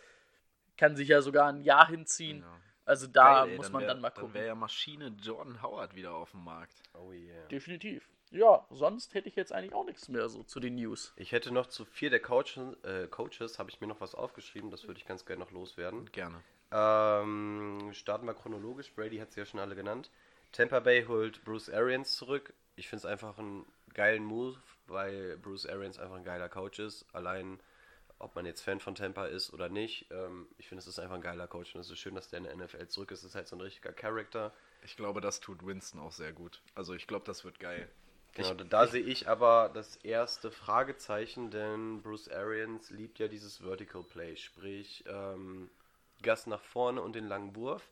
kann 0.77 0.97
sich 0.97 1.09
ja 1.09 1.23
sogar 1.23 1.49
ein 1.49 1.63
Jahr 1.63 1.87
hinziehen. 1.87 2.41
Ja. 2.41 2.61
Also 2.85 3.07
da 3.07 3.45
Geil, 3.45 3.51
ey, 3.51 3.57
muss 3.57 3.71
man 3.71 3.83
wär, 3.83 3.89
dann 3.89 4.01
mal 4.01 4.11
Dann 4.11 4.21
gucken. 4.23 4.35
wäre 4.35 4.47
ja 4.47 4.55
Maschine 4.55 5.15
Jordan 5.21 5.63
Howard 5.63 5.95
wieder 5.95 6.15
auf 6.15 6.31
dem 6.33 6.43
Markt. 6.43 6.83
Oh 6.95 7.13
yeah. 7.13 7.47
Definitiv. 7.49 8.09
Ja, 8.31 8.67
sonst 8.71 9.15
hätte 9.15 9.29
ich 9.29 9.37
jetzt 9.37 9.53
eigentlich 9.53 9.75
auch 9.75 9.85
nichts 9.85 10.09
mehr 10.09 10.29
so 10.29 10.43
zu 10.43 10.61
den 10.61 10.75
News. 10.75 11.13
Ich 11.17 11.33
hätte 11.33 11.53
noch 11.53 11.67
zu 11.67 11.85
vier 11.85 12.11
der 12.11 12.21
Coaches, 12.21 12.77
äh, 12.85 13.07
Coaches 13.09 13.59
habe 13.59 13.71
ich 13.71 13.81
mir 13.81 13.87
noch 13.87 14.01
was 14.01 14.15
aufgeschrieben, 14.15 14.71
das 14.71 14.87
würde 14.87 15.01
ich 15.01 15.07
ganz 15.07 15.25
gerne 15.25 15.45
noch 15.45 15.51
loswerden. 15.51 16.11
Gerne. 16.13 16.43
Ähm, 16.71 17.91
starten 17.93 18.27
wir 18.27 18.35
chronologisch. 18.35 18.93
Brady 18.93 19.19
hat 19.19 19.33
sie 19.33 19.41
ja 19.41 19.47
schon 19.47 19.61
alle 19.61 19.75
genannt. 19.75 20.11
Tampa 20.53 20.81
Bay 20.81 21.05
holt 21.07 21.45
Bruce 21.45 21.71
Arians 21.71 22.17
zurück. 22.17 22.53
Ich 22.77 22.89
finde 22.89 23.01
es 23.01 23.07
einfach 23.07 23.39
einen 23.39 23.67
geilen 23.95 24.25
Move, 24.25 24.57
weil 24.87 25.37
Bruce 25.39 25.67
Arians 25.67 25.99
einfach 25.99 26.17
ein 26.17 26.25
geiler 26.25 26.49
Coach 26.49 26.79
ist. 26.79 27.07
Allein, 27.13 27.59
ob 28.19 28.35
man 28.35 28.47
jetzt 28.47 28.63
Fan 28.63 28.81
von 28.81 28.95
Tampa 28.95 29.27
ist 29.27 29.53
oder 29.53 29.69
nicht. 29.69 30.07
Ähm, 30.11 30.47
ich 30.59 30.69
finde, 30.69 30.81
es 30.81 30.87
ist 30.87 30.99
einfach 30.99 31.17
ein 31.17 31.23
geiler 31.23 31.47
Coach 31.47 31.75
und 31.75 31.81
es 31.81 31.91
ist 31.91 31.99
schön, 31.99 32.15
dass 32.15 32.29
der 32.29 32.39
in 32.39 32.45
der 32.45 32.57
NFL 32.57 32.89
zurück 32.89 33.11
ist. 33.11 33.21
Es 33.21 33.31
ist 33.31 33.35
halt 33.35 33.49
so 33.49 33.57
ein 33.57 33.61
richtiger 33.61 33.93
Charakter. 33.93 34.53
Ich 34.85 34.97
glaube, 34.97 35.21
das 35.21 35.41
tut 35.41 35.65
Winston 35.65 36.01
auch 36.01 36.13
sehr 36.13 36.33
gut. 36.33 36.63
Also 36.75 36.95
ich 36.95 37.07
glaube, 37.07 37.25
das 37.25 37.45
wird 37.45 37.59
geil. 37.61 37.89
Genau, 38.39 38.55
Ich- 38.55 38.69
da 38.69 38.87
sehe 38.87 39.03
ich 39.03 39.29
aber 39.29 39.71
das 39.75 39.97
erste 39.97 40.51
Fragezeichen, 40.51 41.51
denn 41.51 42.01
Bruce 42.03 42.29
Arians 42.31 42.89
liebt 42.91 43.19
ja 43.19 43.29
dieses 43.29 43.59
Vertical 43.59 44.03
Play, 44.03 44.37
sprich 44.37 45.05
ähm, 45.07 45.69
Gas 46.23 46.47
nach 46.47 46.63
vorne 46.63 47.03
und 47.03 47.15
den 47.15 47.27
langen 47.29 47.55
Wurf. 47.57 47.89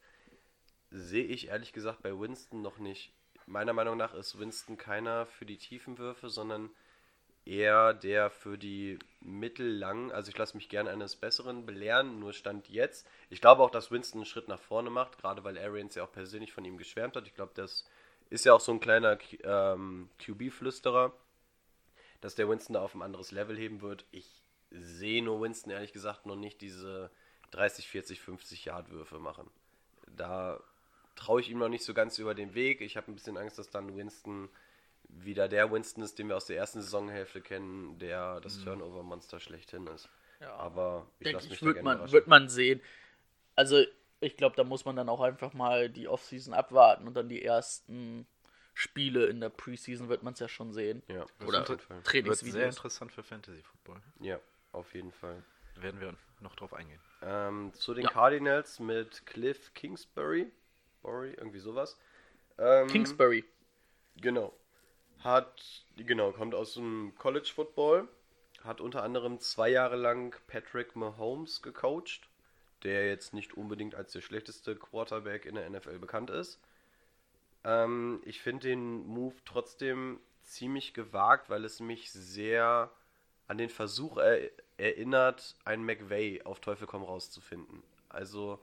Sehe 0.90 1.24
ich 1.24 1.48
ehrlich 1.48 1.72
gesagt 1.72 2.02
bei 2.02 2.18
Winston 2.18 2.62
noch 2.62 2.78
nicht. 2.78 3.12
Meiner 3.46 3.72
Meinung 3.72 3.96
nach 3.96 4.14
ist 4.14 4.38
Winston 4.38 4.76
keiner 4.78 5.26
für 5.26 5.46
die 5.46 5.58
tiefen 5.58 5.98
Würfe, 5.98 6.30
sondern 6.30 6.70
eher 7.44 7.94
der 7.94 8.30
für 8.30 8.58
die 8.58 8.98
mittellangen. 9.20 10.10
Also 10.12 10.30
ich 10.30 10.38
lasse 10.38 10.56
mich 10.56 10.68
gerne 10.68 10.90
eines 10.90 11.16
Besseren 11.16 11.64
belehren, 11.64 12.18
nur 12.18 12.32
Stand 12.32 12.68
jetzt. 12.68 13.06
Ich 13.30 13.40
glaube 13.40 13.62
auch, 13.62 13.70
dass 13.70 13.90
Winston 13.90 14.20
einen 14.20 14.26
Schritt 14.26 14.48
nach 14.48 14.60
vorne 14.60 14.90
macht, 14.90 15.18
gerade 15.18 15.44
weil 15.44 15.58
Arians 15.58 15.94
ja 15.94 16.04
auch 16.04 16.12
persönlich 16.12 16.52
von 16.52 16.64
ihm 16.64 16.76
geschwärmt 16.78 17.16
hat. 17.16 17.26
Ich 17.26 17.34
glaube, 17.34 17.52
das 17.54 17.84
ist 18.30 18.44
ja 18.44 18.54
auch 18.54 18.60
so 18.60 18.72
ein 18.72 18.80
kleiner 18.80 19.18
ähm, 19.44 20.08
QB-Flüsterer, 20.18 21.12
dass 22.20 22.34
der 22.34 22.48
Winston 22.48 22.74
da 22.74 22.82
auf 22.82 22.94
ein 22.94 23.02
anderes 23.02 23.30
Level 23.30 23.56
heben 23.56 23.80
wird. 23.80 24.04
Ich 24.10 24.42
sehe 24.70 25.22
nur 25.22 25.40
Winston 25.40 25.70
ehrlich 25.70 25.92
gesagt 25.92 26.26
noch 26.26 26.36
nicht 26.36 26.60
diese 26.60 27.10
30, 27.52 27.88
40, 27.88 28.20
50 28.20 28.64
Yard 28.64 28.90
Würfe 28.90 29.18
machen. 29.18 29.48
Da 30.06 30.60
traue 31.14 31.40
ich 31.40 31.50
ihm 31.50 31.58
noch 31.58 31.68
nicht 31.68 31.84
so 31.84 31.94
ganz 31.94 32.18
über 32.18 32.34
den 32.34 32.54
Weg. 32.54 32.80
Ich 32.80 32.96
habe 32.96 33.10
ein 33.10 33.14
bisschen 33.14 33.36
Angst, 33.36 33.58
dass 33.58 33.70
dann 33.70 33.96
Winston 33.96 34.48
wieder 35.08 35.48
der 35.48 35.70
Winston 35.70 36.02
ist, 36.02 36.18
den 36.18 36.28
wir 36.28 36.36
aus 36.36 36.46
der 36.46 36.56
ersten 36.56 36.82
Saisonhälfte 36.82 37.40
kennen, 37.40 37.98
der 37.98 38.40
das 38.40 38.62
Turnover-Monster 38.62 39.40
schlechthin 39.40 39.86
ist. 39.86 40.08
Ja. 40.40 40.54
Aber 40.56 41.06
ich 41.18 41.24
Denke 41.24 41.36
lasse 41.36 41.48
mich 41.48 41.62
ich, 41.62 41.74
gerne 41.74 41.82
man, 41.82 42.12
wird 42.12 42.26
man 42.26 42.48
sehen. 42.48 42.80
Also, 43.54 43.82
ich 44.26 44.36
glaube, 44.36 44.56
da 44.56 44.64
muss 44.64 44.84
man 44.84 44.96
dann 44.96 45.08
auch 45.08 45.20
einfach 45.20 45.52
mal 45.52 45.88
die 45.88 46.08
Offseason 46.08 46.52
abwarten 46.54 47.06
und 47.06 47.14
dann 47.14 47.28
die 47.28 47.42
ersten 47.44 48.26
Spiele 48.74 49.26
in 49.26 49.40
der 49.40 49.48
Preseason 49.48 50.08
wird 50.08 50.22
man 50.22 50.34
es 50.34 50.40
ja 50.40 50.48
schon 50.48 50.72
sehen. 50.72 51.02
ja, 51.08 51.24
das 51.38 51.48
Oder 51.48 51.64
Fall. 51.64 51.78
Wird 51.78 51.88
sehr 51.88 52.02
Trainingsvideos. 52.02 52.76
interessant 52.76 53.12
für 53.12 53.22
Fantasy 53.22 53.62
Football. 53.62 54.02
Ja, 54.20 54.38
auf 54.72 54.92
jeden 54.94 55.12
Fall. 55.12 55.42
Werden 55.76 56.00
wir 56.00 56.14
noch 56.40 56.56
drauf 56.56 56.74
eingehen. 56.74 57.00
Ähm, 57.22 57.72
zu 57.74 57.94
den 57.94 58.04
Ja. 58.04 58.10
Cardinals 58.10 58.80
mit 58.80 59.24
Cliff 59.26 59.72
Kingsbury. 59.74 60.50
Bury, 61.02 61.32
irgendwie 61.34 61.60
sowas. 61.60 61.98
Ähm, 62.58 62.88
Kingsbury. 62.88 63.44
Genau. 64.16 64.52
Hat, 65.20 65.84
genau, 65.96 66.32
kommt 66.32 66.54
aus 66.54 66.74
dem 66.74 67.14
College 67.16 67.50
Football. 67.54 68.08
Hat 68.64 68.80
unter 68.80 69.02
anderem 69.02 69.38
zwei 69.40 69.68
Jahre 69.70 69.96
lang 69.96 70.34
Patrick 70.48 70.96
Mahomes 70.96 71.62
gecoacht, 71.62 72.28
der 72.86 73.08
jetzt 73.08 73.34
nicht 73.34 73.54
unbedingt 73.54 73.96
als 73.96 74.12
der 74.12 74.20
schlechteste 74.20 74.76
Quarterback 74.76 75.44
in 75.44 75.56
der 75.56 75.68
NFL 75.68 75.98
bekannt 75.98 76.30
ist. 76.30 76.60
Ähm, 77.64 78.22
ich 78.24 78.40
finde 78.40 78.68
den 78.68 79.04
Move 79.06 79.34
trotzdem 79.44 80.20
ziemlich 80.44 80.94
gewagt, 80.94 81.50
weil 81.50 81.64
es 81.64 81.80
mich 81.80 82.12
sehr 82.12 82.92
an 83.48 83.58
den 83.58 83.70
Versuch 83.70 84.18
er 84.18 84.50
erinnert, 84.76 85.56
einen 85.64 85.84
McVay 85.84 86.42
auf 86.44 86.60
Teufel 86.60 86.86
komm 86.86 87.02
raus 87.02 87.30
zu 87.32 87.40
finden. 87.40 87.82
Also 88.08 88.60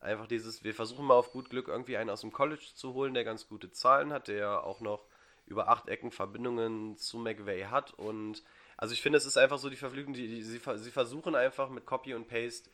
einfach 0.00 0.26
dieses, 0.26 0.64
wir 0.64 0.74
versuchen 0.74 1.04
mal 1.04 1.14
auf 1.14 1.32
gut 1.32 1.50
Glück 1.50 1.68
irgendwie 1.68 1.98
einen 1.98 2.08
aus 2.08 2.22
dem 2.22 2.32
College 2.32 2.70
zu 2.74 2.94
holen, 2.94 3.12
der 3.12 3.24
ganz 3.24 3.46
gute 3.46 3.70
Zahlen 3.70 4.10
hat, 4.10 4.28
der 4.28 4.64
auch 4.64 4.80
noch 4.80 5.04
über 5.44 5.68
acht 5.68 5.88
Ecken 5.88 6.12
Verbindungen 6.12 6.96
zu 6.96 7.18
McVay 7.18 7.64
hat 7.64 7.92
und 7.92 8.42
also 8.78 8.94
ich 8.94 9.02
finde, 9.02 9.18
es 9.18 9.26
ist 9.26 9.36
einfach 9.36 9.58
so 9.58 9.68
die 9.68 9.76
Verflügung, 9.76 10.14
die, 10.14 10.26
die, 10.26 10.42
sie, 10.42 10.58
sie 10.58 10.90
versuchen 10.90 11.34
einfach 11.34 11.68
mit 11.68 11.84
Copy 11.84 12.14
und 12.14 12.28
Paste 12.28 12.70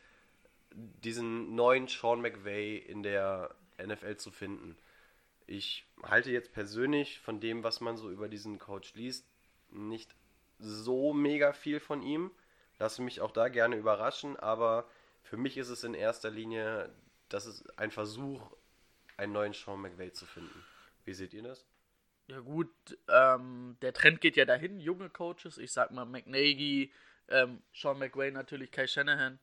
diesen 0.73 1.55
neuen 1.55 1.87
Sean 1.87 2.21
McVay 2.21 2.77
in 2.77 3.03
der 3.03 3.55
NFL 3.81 4.17
zu 4.17 4.31
finden. 4.31 4.77
Ich 5.45 5.85
halte 6.03 6.31
jetzt 6.31 6.51
persönlich 6.51 7.19
von 7.19 7.39
dem, 7.39 7.63
was 7.63 7.79
man 7.79 7.97
so 7.97 8.11
über 8.11 8.27
diesen 8.27 8.59
Coach 8.59 8.93
liest, 8.95 9.25
nicht 9.69 10.13
so 10.59 11.13
mega 11.13 11.53
viel 11.53 11.79
von 11.79 12.01
ihm. 12.01 12.31
Lasse 12.79 13.01
mich 13.01 13.21
auch 13.21 13.31
da 13.31 13.47
gerne 13.47 13.75
überraschen, 13.75 14.37
aber 14.37 14.87
für 15.23 15.37
mich 15.37 15.57
ist 15.57 15.69
es 15.69 15.83
in 15.83 15.93
erster 15.93 16.29
Linie, 16.29 16.93
das 17.29 17.45
ist 17.45 17.77
ein 17.79 17.91
Versuch, 17.91 18.51
einen 19.15 19.33
neuen 19.33 19.53
Sean 19.53 19.81
McVay 19.81 20.11
zu 20.11 20.25
finden. 20.25 20.63
Wie 21.05 21.13
seht 21.13 21.33
ihr 21.33 21.43
das? 21.43 21.65
Ja 22.27 22.41
gut, 22.41 22.69
ähm, 23.07 23.77
der 23.81 23.93
Trend 23.93 24.19
geht 24.19 24.35
ja 24.35 24.45
dahin, 24.45 24.79
junge 24.79 25.09
Coaches, 25.09 25.57
ich 25.57 25.71
sag 25.71 25.91
mal 25.91 26.05
McNagy, 26.05 26.91
ähm, 27.29 27.61
Sean 27.73 27.97
McVay 27.97 28.31
natürlich, 28.31 28.69
Kai 28.71 28.85
Shanahan 28.85 29.39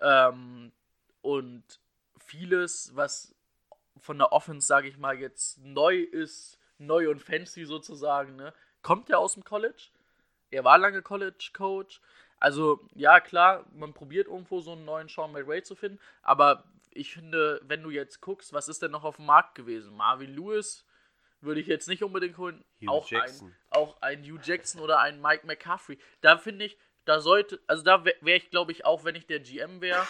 ähm, 0.00 0.72
und 1.22 1.64
vieles, 2.18 2.92
was 2.94 3.34
von 3.98 4.18
der 4.18 4.32
Offense, 4.32 4.66
sage 4.66 4.88
ich 4.88 4.98
mal, 4.98 5.18
jetzt 5.18 5.58
neu 5.58 5.96
ist, 5.96 6.58
neu 6.78 7.10
und 7.10 7.20
fancy 7.20 7.64
sozusagen, 7.64 8.36
ne, 8.36 8.54
kommt 8.82 9.08
ja 9.08 9.18
aus 9.18 9.34
dem 9.34 9.44
College. 9.44 9.88
Er 10.50 10.64
war 10.64 10.78
lange 10.78 11.02
College-Coach. 11.02 12.00
Also, 12.38 12.80
ja, 12.94 13.20
klar, 13.20 13.66
man 13.72 13.92
probiert 13.92 14.26
irgendwo 14.26 14.60
so 14.60 14.72
einen 14.72 14.86
neuen 14.86 15.08
Sean 15.08 15.32
McVay 15.32 15.62
zu 15.62 15.74
finden, 15.74 16.00
aber 16.22 16.64
ich 16.92 17.12
finde, 17.12 17.60
wenn 17.64 17.82
du 17.82 17.90
jetzt 17.90 18.20
guckst, 18.20 18.52
was 18.52 18.68
ist 18.68 18.82
denn 18.82 18.90
noch 18.90 19.04
auf 19.04 19.16
dem 19.16 19.26
Markt 19.26 19.54
gewesen? 19.54 19.94
Marvin 19.94 20.34
Lewis 20.34 20.84
würde 21.40 21.60
ich 21.60 21.66
jetzt 21.66 21.88
nicht 21.88 22.02
unbedingt 22.02 22.38
holen. 22.38 22.64
Hugh 22.80 22.90
auch 22.90 23.10
Jackson. 23.10 23.48
Ein, 23.48 23.56
auch 23.70 24.02
ein 24.02 24.22
Hugh 24.22 24.40
Jackson 24.42 24.80
oder 24.80 25.00
ein 25.00 25.20
Mike 25.20 25.46
McCaffrey. 25.46 25.98
Da 26.20 26.36
finde 26.38 26.64
ich, 26.64 26.78
da 27.10 27.20
sollte, 27.20 27.58
also 27.66 27.82
da 27.82 28.04
wäre 28.04 28.16
wär 28.20 28.36
ich, 28.36 28.50
glaube 28.50 28.70
ich, 28.70 28.84
auch 28.84 29.04
wenn 29.04 29.16
ich 29.16 29.26
der 29.26 29.40
GM 29.40 29.80
wäre, 29.80 30.06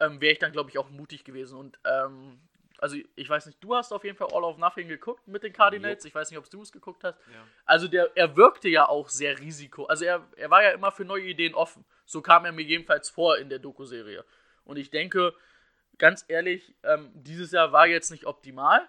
ähm, 0.00 0.18
wäre 0.22 0.32
ich 0.32 0.38
dann, 0.38 0.50
glaube 0.50 0.70
ich, 0.70 0.78
auch 0.78 0.88
mutig 0.88 1.22
gewesen. 1.22 1.58
Und, 1.58 1.78
ähm, 1.84 2.40
also 2.78 2.96
ich 3.16 3.28
weiß 3.28 3.44
nicht, 3.44 3.62
du 3.62 3.74
hast 3.74 3.92
auf 3.92 4.02
jeden 4.02 4.16
Fall 4.16 4.28
All 4.32 4.44
of 4.44 4.56
Nothing 4.56 4.88
geguckt 4.88 5.28
mit 5.28 5.42
den 5.42 5.52
Cardinals. 5.52 6.06
Ich 6.06 6.14
weiß 6.14 6.30
nicht, 6.30 6.38
ob 6.38 6.48
du 6.48 6.62
es 6.62 6.72
geguckt 6.72 7.04
hast. 7.04 7.18
Also 7.66 7.86
der, 7.86 8.16
er 8.16 8.34
wirkte 8.34 8.70
ja 8.70 8.88
auch 8.88 9.10
sehr 9.10 9.38
risiko. 9.38 9.84
Also 9.84 10.06
er, 10.06 10.26
er 10.36 10.48
war 10.48 10.62
ja 10.62 10.70
immer 10.70 10.90
für 10.90 11.04
neue 11.04 11.24
Ideen 11.24 11.54
offen. 11.54 11.84
So 12.06 12.22
kam 12.22 12.46
er 12.46 12.52
mir 12.52 12.62
jedenfalls 12.62 13.10
vor 13.10 13.36
in 13.36 13.50
der 13.50 13.58
Doku-Serie. 13.58 14.24
Und 14.64 14.78
ich 14.78 14.88
denke, 14.88 15.34
ganz 15.98 16.24
ehrlich, 16.28 16.74
ähm, 16.82 17.10
dieses 17.12 17.52
Jahr 17.52 17.72
war 17.72 17.86
jetzt 17.86 18.10
nicht 18.10 18.24
optimal. 18.24 18.88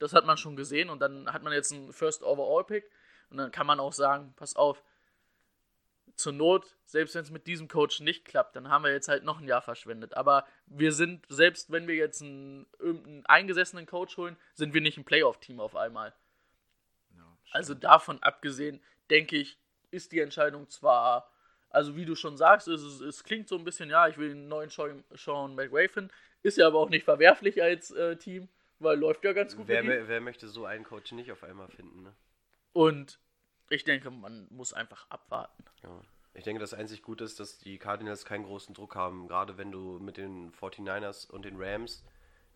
Das 0.00 0.12
hat 0.12 0.26
man 0.26 0.36
schon 0.36 0.54
gesehen. 0.54 0.90
Und 0.90 1.00
dann 1.00 1.32
hat 1.32 1.42
man 1.42 1.54
jetzt 1.54 1.72
einen 1.72 1.94
First 1.94 2.22
Overall 2.22 2.64
Pick. 2.64 2.90
Und 3.30 3.38
dann 3.38 3.50
kann 3.52 3.66
man 3.66 3.80
auch 3.80 3.94
sagen, 3.94 4.34
pass 4.36 4.54
auf, 4.54 4.82
zur 6.20 6.32
Not, 6.32 6.76
selbst 6.84 7.14
wenn 7.14 7.22
es 7.22 7.30
mit 7.30 7.46
diesem 7.46 7.68
Coach 7.68 8.00
nicht 8.00 8.24
klappt, 8.24 8.56
dann 8.56 8.68
haben 8.68 8.84
wir 8.84 8.92
jetzt 8.92 9.08
halt 9.08 9.24
noch 9.24 9.40
ein 9.40 9.48
Jahr 9.48 9.62
verschwendet. 9.62 10.16
Aber 10.16 10.46
wir 10.66 10.92
sind, 10.92 11.26
selbst 11.28 11.70
wenn 11.70 11.88
wir 11.88 11.94
jetzt 11.94 12.22
einen, 12.22 12.66
irgendeinen 12.78 13.26
eingesessenen 13.26 13.86
Coach 13.86 14.16
holen, 14.16 14.36
sind 14.54 14.74
wir 14.74 14.80
nicht 14.80 14.98
ein 14.98 15.04
Playoff-Team 15.04 15.60
auf 15.60 15.76
einmal. 15.76 16.14
Also 17.52 17.74
davon 17.74 18.22
abgesehen, 18.22 18.80
denke 19.10 19.36
ich, 19.36 19.58
ist 19.90 20.12
die 20.12 20.20
Entscheidung 20.20 20.68
zwar, 20.68 21.30
also 21.68 21.96
wie 21.96 22.04
du 22.04 22.14
schon 22.14 22.36
sagst, 22.36 22.68
es, 22.68 22.82
es, 22.82 23.00
es 23.00 23.24
klingt 23.24 23.48
so 23.48 23.56
ein 23.56 23.64
bisschen, 23.64 23.90
ja, 23.90 24.08
ich 24.08 24.18
will 24.18 24.30
einen 24.30 24.48
neuen 24.48 24.70
Sean, 24.70 25.04
Sean 25.14 25.54
McRae 25.54 25.88
finden, 25.88 26.10
ist 26.42 26.58
ja 26.58 26.66
aber 26.66 26.78
auch 26.78 26.88
nicht 26.88 27.04
verwerflich 27.04 27.62
als 27.62 27.90
äh, 27.90 28.16
Team, 28.16 28.48
weil 28.78 28.98
läuft 28.98 29.24
ja 29.24 29.32
ganz 29.32 29.56
gut. 29.56 29.68
Wer, 29.68 30.08
wer 30.08 30.20
möchte 30.20 30.48
so 30.48 30.64
einen 30.64 30.84
Coach 30.84 31.12
nicht 31.12 31.32
auf 31.32 31.42
einmal 31.42 31.68
finden, 31.68 32.02
ne? 32.02 32.14
Und 32.72 33.18
ich 33.70 33.84
denke, 33.84 34.10
man 34.10 34.46
muss 34.50 34.72
einfach 34.72 35.06
abwarten. 35.08 35.64
Ja. 35.82 36.00
Ich 36.34 36.44
denke, 36.44 36.60
das 36.60 36.74
einzig 36.74 37.02
Gute 37.02 37.24
ist, 37.24 37.40
dass 37.40 37.58
die 37.58 37.78
Cardinals 37.78 38.24
keinen 38.24 38.44
großen 38.44 38.74
Druck 38.74 38.94
haben. 38.94 39.26
Gerade 39.26 39.58
wenn 39.58 39.72
du 39.72 39.98
mit 39.98 40.16
den 40.16 40.52
49ers 40.52 41.28
und 41.30 41.44
den 41.44 41.56
Rams 41.56 42.04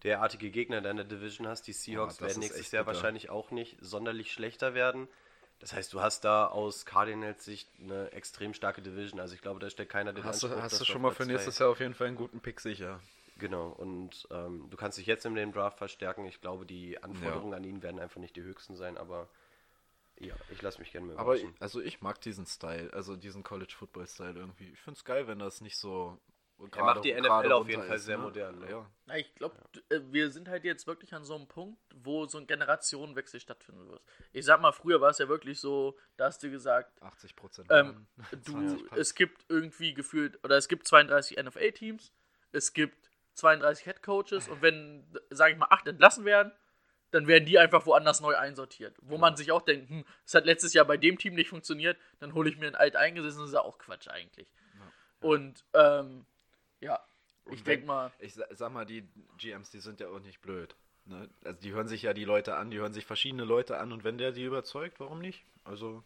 derartige 0.04 0.50
Gegner 0.50 0.78
in 0.78 0.84
deiner 0.84 1.04
Division 1.04 1.48
hast. 1.48 1.66
Die 1.66 1.72
Seahawks 1.72 2.18
das 2.18 2.28
werden 2.28 2.40
nächstes 2.40 2.70
Jahr 2.70 2.84
bitter. 2.84 2.94
wahrscheinlich 2.94 3.30
auch 3.30 3.50
nicht 3.50 3.76
sonderlich 3.80 4.32
schlechter 4.32 4.74
werden. 4.74 5.08
Das 5.60 5.72
heißt, 5.72 5.92
du 5.92 6.02
hast 6.02 6.24
da 6.24 6.46
aus 6.46 6.84
Cardinals 6.84 7.44
Sicht 7.44 7.68
eine 7.80 8.12
extrem 8.12 8.54
starke 8.54 8.82
Division. 8.82 9.18
Also 9.18 9.34
ich 9.34 9.40
glaube, 9.40 9.60
da 9.60 9.70
stellt 9.70 9.88
keiner 9.88 10.12
den 10.12 10.24
Hast 10.24 10.42
du, 10.42 10.46
Anspruch, 10.48 10.62
hast 10.62 10.72
dass 10.72 10.78
du 10.80 10.84
schon 10.84 11.02
mal 11.02 11.12
für 11.12 11.24
nächstes 11.24 11.58
Jahr 11.58 11.70
auf 11.70 11.80
jeden 11.80 11.94
Fall 11.94 12.08
einen 12.08 12.16
guten 12.16 12.40
Pick 12.40 12.60
sicher. 12.60 13.00
Genau, 13.38 13.68
und 13.68 14.28
ähm, 14.30 14.68
du 14.70 14.76
kannst 14.76 14.98
dich 14.98 15.06
jetzt 15.06 15.26
in 15.26 15.34
dem 15.34 15.52
Draft 15.52 15.78
verstärken. 15.78 16.24
Ich 16.26 16.40
glaube, 16.40 16.66
die 16.66 17.02
Anforderungen 17.02 17.54
an 17.54 17.64
ihn 17.64 17.82
werden 17.82 17.98
einfach 17.98 18.20
nicht 18.20 18.36
die 18.36 18.42
höchsten 18.42 18.76
sein, 18.76 18.96
aber 18.96 19.28
ja, 20.26 20.34
ich 20.50 20.62
lasse 20.62 20.78
mich 20.78 20.92
gerne 20.92 21.06
mal 21.08 21.16
Aber 21.16 21.36
überraschen. 21.36 21.56
also 21.60 21.80
ich 21.80 22.00
mag 22.00 22.20
diesen 22.20 22.46
Style, 22.46 22.92
also 22.92 23.16
diesen 23.16 23.42
College 23.42 23.74
Football 23.76 24.06
Style 24.06 24.34
irgendwie. 24.38 24.70
Ich 24.70 24.80
finde 24.80 24.98
es 24.98 25.04
geil, 25.04 25.26
wenn 25.26 25.38
das 25.38 25.60
nicht 25.60 25.76
so. 25.78 26.18
Er 26.70 26.84
macht 26.84 27.04
die 27.04 27.12
NFL 27.12 27.50
auf 27.50 27.68
jeden 27.68 27.82
Fall 27.82 27.96
ist, 27.96 28.04
sehr 28.04 28.16
ne? 28.16 28.22
modern, 28.22 28.58
ne? 28.60 28.70
Ja. 28.70 28.90
Na, 29.06 29.18
ich 29.18 29.34
glaube, 29.34 29.56
wir 29.90 30.30
sind 30.30 30.48
halt 30.48 30.62
jetzt 30.62 30.86
wirklich 30.86 31.12
an 31.12 31.24
so 31.24 31.34
einem 31.34 31.48
Punkt, 31.48 31.80
wo 31.96 32.26
so 32.26 32.38
ein 32.38 32.46
Generationenwechsel 32.46 33.40
stattfinden 33.40 33.88
wird. 33.88 34.00
Ich 34.32 34.44
sag 34.44 34.60
mal, 34.60 34.70
früher 34.70 35.00
war 35.00 35.10
es 35.10 35.18
ja 35.18 35.28
wirklich 35.28 35.58
so, 35.60 35.98
da 36.16 36.26
hast 36.26 36.42
du 36.44 36.50
gesagt, 36.50 37.02
80 37.02 37.34
Prozent. 37.34 37.68
ähm, 37.72 38.06
du, 38.44 38.86
es 38.96 39.16
gibt 39.16 39.44
irgendwie 39.48 39.94
gefühlt, 39.94 40.42
oder 40.44 40.56
es 40.56 40.68
gibt 40.68 40.86
32 40.86 41.42
NFL-Teams, 41.42 42.12
es 42.52 42.72
gibt 42.72 43.10
32 43.34 43.84
Head-Coaches 43.84 44.46
und 44.46 44.62
wenn, 44.62 45.04
sage 45.30 45.54
ich 45.54 45.58
mal, 45.58 45.66
acht 45.70 45.88
entlassen 45.88 46.24
werden, 46.24 46.52
dann 47.14 47.26
werden 47.28 47.46
die 47.46 47.58
einfach 47.58 47.86
woanders 47.86 48.20
neu 48.20 48.36
einsortiert. 48.36 48.96
Wo 49.02 49.16
man 49.18 49.36
sich 49.36 49.52
auch 49.52 49.62
denkt, 49.62 49.88
hm, 49.88 50.04
es 50.26 50.34
hat 50.34 50.44
letztes 50.44 50.74
Jahr 50.74 50.84
bei 50.84 50.96
dem 50.96 51.16
Team 51.18 51.34
nicht 51.34 51.48
funktioniert, 51.48 51.96
dann 52.18 52.34
hole 52.34 52.50
ich 52.50 52.58
mir 52.58 52.66
ein 52.66 52.74
alteingesessenes, 52.74 53.44
das 53.44 53.48
ist 53.50 53.54
ja 53.54 53.60
auch 53.62 53.78
Quatsch 53.78 54.08
eigentlich. 54.08 54.48
Und, 55.20 55.64
ähm, 55.72 56.26
ja, 56.80 57.00
ich 57.46 57.58
Und 57.60 57.66
denke 57.66 57.86
mal, 57.86 58.12
Ich 58.18 58.34
sa- 58.34 58.46
sag 58.50 58.72
mal, 58.72 58.84
die 58.84 59.08
GMs, 59.38 59.70
die 59.70 59.80
sind 59.80 60.00
ja 60.00 60.08
auch 60.08 60.18
nicht 60.20 60.40
blöd. 60.42 60.74
Ne? 61.06 61.28
Also 61.44 61.60
die 61.60 61.72
hören 61.72 61.88
sich 61.88 62.02
ja 62.02 62.12
die 62.14 62.24
Leute 62.24 62.56
an, 62.56 62.70
die 62.70 62.78
hören 62.78 62.92
sich 62.92 63.06
verschiedene 63.06 63.44
Leute 63.44 63.78
an 63.78 63.92
und 63.92 64.04
wenn 64.04 64.18
der 64.18 64.32
die 64.32 64.44
überzeugt, 64.44 65.00
warum 65.00 65.20
nicht? 65.20 65.44
Also 65.64 66.02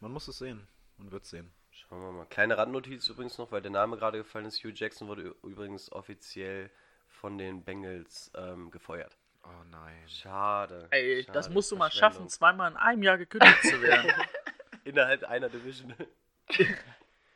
man 0.00 0.12
muss 0.12 0.28
es 0.28 0.38
sehen. 0.38 0.66
Man 0.98 1.10
wird 1.10 1.26
sehen. 1.26 1.50
Schauen 1.72 2.00
wir 2.00 2.12
mal. 2.12 2.26
Kleine 2.26 2.56
Randnotiz 2.58 3.06
übrigens 3.08 3.38
noch, 3.38 3.52
weil 3.52 3.62
der 3.62 3.70
Name 3.70 3.96
gerade 3.96 4.18
gefallen 4.18 4.46
ist. 4.46 4.62
Hugh 4.64 4.72
Jackson 4.74 5.08
wurde 5.08 5.34
übrigens 5.42 5.90
offiziell 5.92 6.70
von 7.08 7.38
den 7.38 7.64
Bengals 7.64 8.30
ähm, 8.34 8.70
gefeuert. 8.70 9.16
Oh 9.48 9.64
nein. 9.70 9.96
Schade. 10.06 10.86
Ey, 10.90 11.22
schade. 11.22 11.32
das 11.32 11.48
musst 11.50 11.70
du 11.72 11.76
mal 11.76 11.90
schaffen, 11.90 12.28
zweimal 12.28 12.70
in 12.70 12.76
einem 12.76 13.02
Jahr 13.02 13.18
gekündigt 13.18 13.62
zu 13.62 13.80
werden. 13.82 14.10
Innerhalb 14.84 15.24
einer 15.24 15.48
Division. 15.48 15.94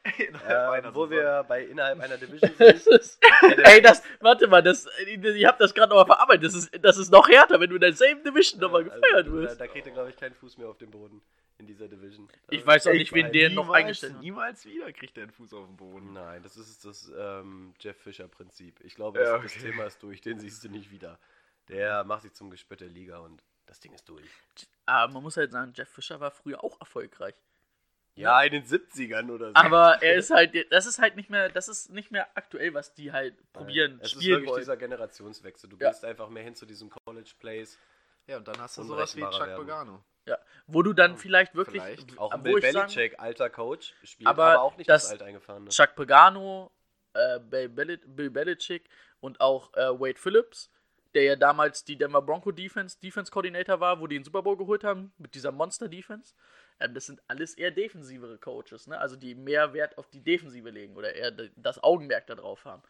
Einer 0.05 0.85
ähm, 0.85 0.95
wo 0.95 1.07
Saison. 1.07 1.11
wir 1.11 1.45
bei 1.47 1.65
innerhalb 1.65 2.01
einer 2.01 2.17
Division 2.19 2.51
Das 2.59 2.85
sind. 2.85 2.95
ist, 3.01 3.19
ey, 3.63 3.81
das, 3.81 4.03
warte 4.21 4.49
mal, 4.49 4.61
das, 4.63 4.89
ich 5.07 5.45
hab 5.47 5.59
das 5.59 5.73
gerade 5.75 5.91
nochmal 5.91 6.07
verarbeitet. 6.07 6.45
Das 6.45 6.55
ist, 6.55 6.85
das 6.85 6.97
ist 6.99 7.11
noch 7.13 7.29
härter, 7.29 7.61
wenn 7.61 7.69
du 7.71 7.77
in 7.77 7.81
der 7.83 7.93
same 7.93 8.21
Division 8.23 8.61
nochmal 8.61 8.83
Also, 8.83 8.95
gefeuert 9.01 9.27
da, 9.29 9.33
wirst. 9.33 9.61
da 9.61 9.67
kriegt 9.69 9.87
er, 9.87 9.93
glaube 9.93 10.11
ich, 10.11 10.17
keinen 10.17 10.35
Fuß 10.35 10.59
mehr 10.59 10.69
auf 10.69 10.79
den 10.79 10.91
Boden 10.91 11.23
in 11.59 11.67
dieser 11.69 11.87
Division. 11.87 12.29
Ich 12.51 12.67
weiß 12.67 12.89
auch 12.89 12.93
nicht, 12.93 13.13
wen 13.13 13.31
der 13.31 13.51
noch 13.51 13.71
eingestellt 13.71 14.15
hat. 14.15 14.21
Niemals 14.23 14.65
wieder 14.67 14.93
kriegt 14.93 15.17
er 15.19 15.25
einen 15.25 15.33
Fuß 15.33 15.55
auf 15.55 15.67
den 15.67 15.77
Boden. 15.77 16.13
Nein, 16.15 16.43
das 16.43 16.57
ist 16.57 16.85
das 16.85 17.13
ähm, 17.17 17.73
Jeff 17.79 17.97
Fischer-Prinzip. 17.99 18.81
Ich 18.83 18.97
glaube, 18.97 19.21
Ja, 19.21 19.35
das, 19.39 19.43
das 19.53 19.57
okay. 19.63 19.71
Thema 19.71 19.85
ist 19.85 20.03
durch. 20.03 20.21
Den 20.21 20.41
siehst 20.41 20.65
du 20.65 20.69
nicht 20.69 20.91
wieder. 20.91 21.21
Der 21.69 22.05
macht 22.05 22.23
sich 22.23 22.33
zum 22.35 22.51
Gespött 22.51 22.81
der 22.81 22.89
Liga 22.89 23.19
und 23.19 23.43
das 23.67 23.81
Ding 23.81 23.93
ist 23.93 24.09
durch. 24.09 24.29
Aber 24.87 25.13
man 25.13 25.23
muss 25.23 25.37
halt 25.37 25.53
sagen, 25.53 25.73
Jeff 25.75 25.89
Fischer 25.89 26.21
war 26.21 26.31
früher 26.31 26.63
auch 26.63 26.79
erfolgreich. 26.81 27.35
Ja, 28.15 28.43
in 28.43 28.53
den 28.53 28.65
70ern 28.67 29.31
oder 29.31 29.49
so. 29.49 29.55
Aber 29.55 30.03
er 30.03 30.17
ist 30.17 30.31
halt, 30.31 30.55
das 30.71 30.85
ist 30.85 30.99
halt 30.99 31.17
nicht 31.17 31.31
mehr, 31.31 31.49
das 31.49 31.69
ist 31.69 31.89
nicht 31.91 32.11
mehr 32.11 32.29
aktuell, 32.37 32.75
was 32.75 32.93
die 32.93 33.11
halt 33.11 33.35
probieren, 33.55 33.99
es 34.03 34.13
ist 34.13 34.23
wirklich 34.23 34.49
wollen. 34.51 34.61
dieser 34.61 34.77
Generationswechsel. 34.77 35.71
Du 35.71 35.77
Ja. 35.79 35.89
gehst 35.89 36.05
einfach 36.05 36.29
mehr 36.29 36.43
hin 36.43 36.55
zu 36.55 36.67
diesem 36.67 36.91
College 36.91 37.31
Plays. 37.39 37.79
Ja, 38.27 38.37
und 38.37 38.47
dann 38.47 38.59
hast 38.61 38.77
du 38.77 38.83
sowas 38.83 39.17
wie 39.17 39.21
Chuck. 39.23 39.39
Pagano. 39.39 40.05
Ja, 40.27 40.39
wo 40.67 40.83
du 40.83 40.93
dann 40.93 41.17
vielleicht 41.17 41.55
wirklich, 41.55 41.83
Vielleicht. 41.83 42.19
Auch 42.19 42.37
Bill 42.39 42.61
Belichick, 42.61 43.19
alter 43.19 43.49
Coach, 43.51 43.95
spielt 44.05 44.29
Aber 44.29 44.45
aber, 44.53 44.63
auch 44.63 44.77
nicht 44.77 44.89
das, 44.91 45.05
das- 45.05 45.13
alt 45.13 45.23
eingefahrene. 45.23 45.71
Chuck 45.71 45.95
Pagano, 45.97 46.71
äh, 47.15 47.41
Bill 47.41 47.69
Belichick 48.31 48.89
und 49.21 49.41
auch 49.41 49.73
äh, 49.75 49.89
Wade 49.99 50.19
Phillips, 50.19 50.71
der 51.15 51.23
ja 51.25 51.37
damals 51.37 51.85
die 51.85 51.97
Denver 51.97 52.23
Bronco 52.23 52.53
Defense 52.53 52.99
Defense 53.01 53.31
Coordinator 53.31 53.81
war, 53.81 54.01
wo 54.01 54.07
die 54.07 54.17
den 54.17 54.25
Super 54.25 54.43
Bowl 54.43 54.57
geholt 54.57 54.85
haben 54.85 55.13
mit 55.19 55.35
dieser 55.35 55.53
Monster 55.53 55.89
Defense. 55.89 56.35
Ähm, 56.81 56.95
das 56.95 57.07
sind 57.07 57.21
alles 57.29 57.55
eher 57.55 57.71
defensivere 57.71 58.39
Coaches, 58.39 58.87
ne? 58.87 58.99
Also 58.99 59.17
die 59.17 59.35
mehr 59.35 59.75
Wert 59.75 59.99
auf 59.99 60.09
die 60.09 60.23
Defensive 60.23 60.71
legen 60.71 60.97
oder 60.97 61.15
eher 61.15 61.31
das 61.31 61.83
Augenmerk 61.83 62.27
darauf 62.27 62.65
haben. 62.65 62.83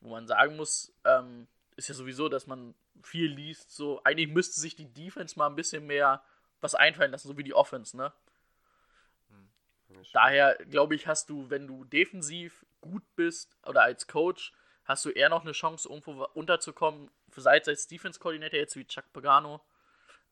Wo 0.00 0.10
man 0.10 0.26
sagen 0.26 0.56
muss, 0.56 0.92
ähm, 1.04 1.46
ist 1.76 1.88
ja 1.88 1.94
sowieso, 1.94 2.28
dass 2.28 2.46
man 2.46 2.74
viel 3.02 3.30
liest, 3.32 3.74
so 3.74 4.02
eigentlich 4.04 4.28
müsste 4.28 4.60
sich 4.60 4.76
die 4.76 4.92
Defense 4.92 5.38
mal 5.38 5.46
ein 5.46 5.56
bisschen 5.56 5.86
mehr 5.86 6.22
was 6.60 6.74
einfallen 6.74 7.10
lassen, 7.10 7.28
so 7.28 7.38
wie 7.38 7.44
die 7.44 7.54
Offense, 7.54 7.96
ne? 7.96 8.12
Daher 10.12 10.56
glaube 10.68 10.94
ich, 10.94 11.06
hast 11.06 11.30
du, 11.30 11.50
wenn 11.50 11.66
du 11.66 11.84
defensiv 11.84 12.64
gut 12.80 13.02
bist 13.16 13.56
oder 13.66 13.82
als 13.82 14.06
Coach, 14.06 14.52
hast 14.84 15.04
du 15.04 15.10
eher 15.10 15.28
noch 15.28 15.42
eine 15.42 15.52
Chance, 15.52 15.88
irgendwo 15.88 16.26
unterzukommen, 16.34 17.10
sei 17.36 17.58
es 17.58 17.68
als 17.68 17.86
Defense-Coordinator 17.86 18.58
jetzt 18.58 18.76
wie 18.76 18.84
Chuck 18.84 19.12
Pagano, 19.12 19.60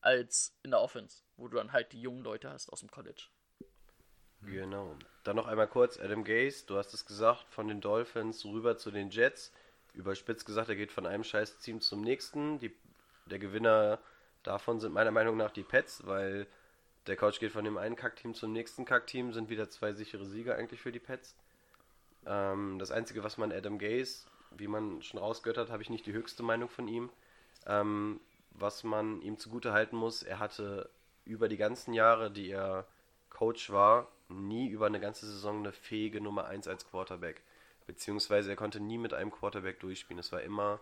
als 0.01 0.57
in 0.63 0.71
der 0.71 0.81
Offense, 0.81 1.23
wo 1.37 1.47
du 1.47 1.57
dann 1.57 1.71
halt 1.71 1.91
die 1.91 2.01
jungen 2.01 2.23
Leute 2.23 2.49
hast 2.49 2.69
aus 2.71 2.79
dem 2.79 2.91
College. 2.91 3.23
Genau. 4.41 4.95
Dann 5.23 5.35
noch 5.35 5.47
einmal 5.47 5.67
kurz, 5.67 5.99
Adam 5.99 6.23
Gase, 6.23 6.65
du 6.65 6.77
hast 6.77 6.93
es 6.93 7.05
gesagt, 7.05 7.45
von 7.49 7.67
den 7.67 7.81
Dolphins 7.81 8.45
rüber 8.45 8.77
zu 8.77 8.91
den 8.91 9.09
Jets. 9.09 9.51
Überspitzt 9.93 10.45
gesagt, 10.45 10.69
er 10.69 10.75
geht 10.75 10.91
von 10.91 11.05
einem 11.05 11.23
scheiß 11.23 11.59
Team 11.59 11.81
zum 11.81 12.01
nächsten. 12.01 12.59
Die, 12.59 12.73
der 13.25 13.39
Gewinner 13.39 13.99
davon 14.43 14.79
sind 14.79 14.93
meiner 14.93 15.11
Meinung 15.11 15.35
nach 15.35 15.51
die 15.51 15.63
Pets, 15.63 16.05
weil 16.05 16.47
der 17.07 17.17
Coach 17.17 17.39
geht 17.39 17.51
von 17.51 17.65
dem 17.65 17.77
einen 17.77 17.95
Kackteam 17.95 18.33
zum 18.33 18.53
nächsten 18.53 18.85
Kackteam, 18.85 19.33
sind 19.33 19.49
wieder 19.49 19.69
zwei 19.69 19.93
sichere 19.93 20.25
Sieger 20.25 20.55
eigentlich 20.55 20.79
für 20.79 20.91
die 20.91 20.99
Pets. 20.99 21.35
Ähm, 22.25 22.79
das 22.79 22.91
Einzige, 22.91 23.23
was 23.23 23.37
man 23.37 23.51
Adam 23.51 23.77
Gase, 23.77 24.28
wie 24.51 24.67
man 24.67 25.01
schon 25.01 25.19
rausgehört 25.19 25.57
hat, 25.57 25.69
habe 25.69 25.83
ich 25.83 25.89
nicht 25.89 26.05
die 26.05 26.13
höchste 26.13 26.43
Meinung 26.43 26.69
von 26.69 26.87
ihm. 26.87 27.09
Ähm, 27.65 28.19
was 28.51 28.83
man 28.83 29.21
ihm 29.21 29.37
zugute 29.37 29.71
halten 29.71 29.95
muss, 29.95 30.23
er 30.23 30.39
hatte 30.39 30.89
über 31.25 31.47
die 31.47 31.57
ganzen 31.57 31.93
Jahre, 31.93 32.31
die 32.31 32.49
er 32.49 32.85
Coach 33.29 33.71
war, 33.71 34.07
nie 34.27 34.67
über 34.67 34.87
eine 34.87 34.99
ganze 34.99 35.25
Saison 35.25 35.59
eine 35.59 35.71
fähige 35.71 36.21
Nummer 36.21 36.45
1 36.45 36.67
als 36.67 36.87
Quarterback. 36.87 37.41
Beziehungsweise 37.87 38.51
er 38.51 38.55
konnte 38.55 38.79
nie 38.79 38.97
mit 38.97 39.13
einem 39.13 39.31
Quarterback 39.31 39.79
durchspielen. 39.79 40.19
Es 40.19 40.31
war 40.31 40.41
immer, 40.41 40.79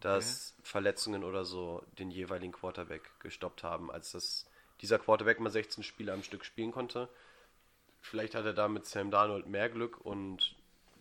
dass 0.00 0.54
Verletzungen 0.62 1.24
oder 1.24 1.44
so 1.44 1.82
den 1.98 2.10
jeweiligen 2.10 2.52
Quarterback 2.52 3.02
gestoppt 3.20 3.62
haben, 3.62 3.90
als 3.90 4.12
das, 4.12 4.46
dieser 4.80 4.98
Quarterback 4.98 5.40
mal 5.40 5.50
16 5.50 5.84
Spiele 5.84 6.12
am 6.12 6.22
Stück 6.22 6.44
spielen 6.44 6.72
konnte. 6.72 7.08
Vielleicht 8.00 8.34
hat 8.34 8.44
er 8.44 8.54
da 8.54 8.68
mit 8.68 8.86
Sam 8.86 9.10
Darnold 9.10 9.46
mehr 9.46 9.68
Glück 9.68 10.00
und 10.04 10.56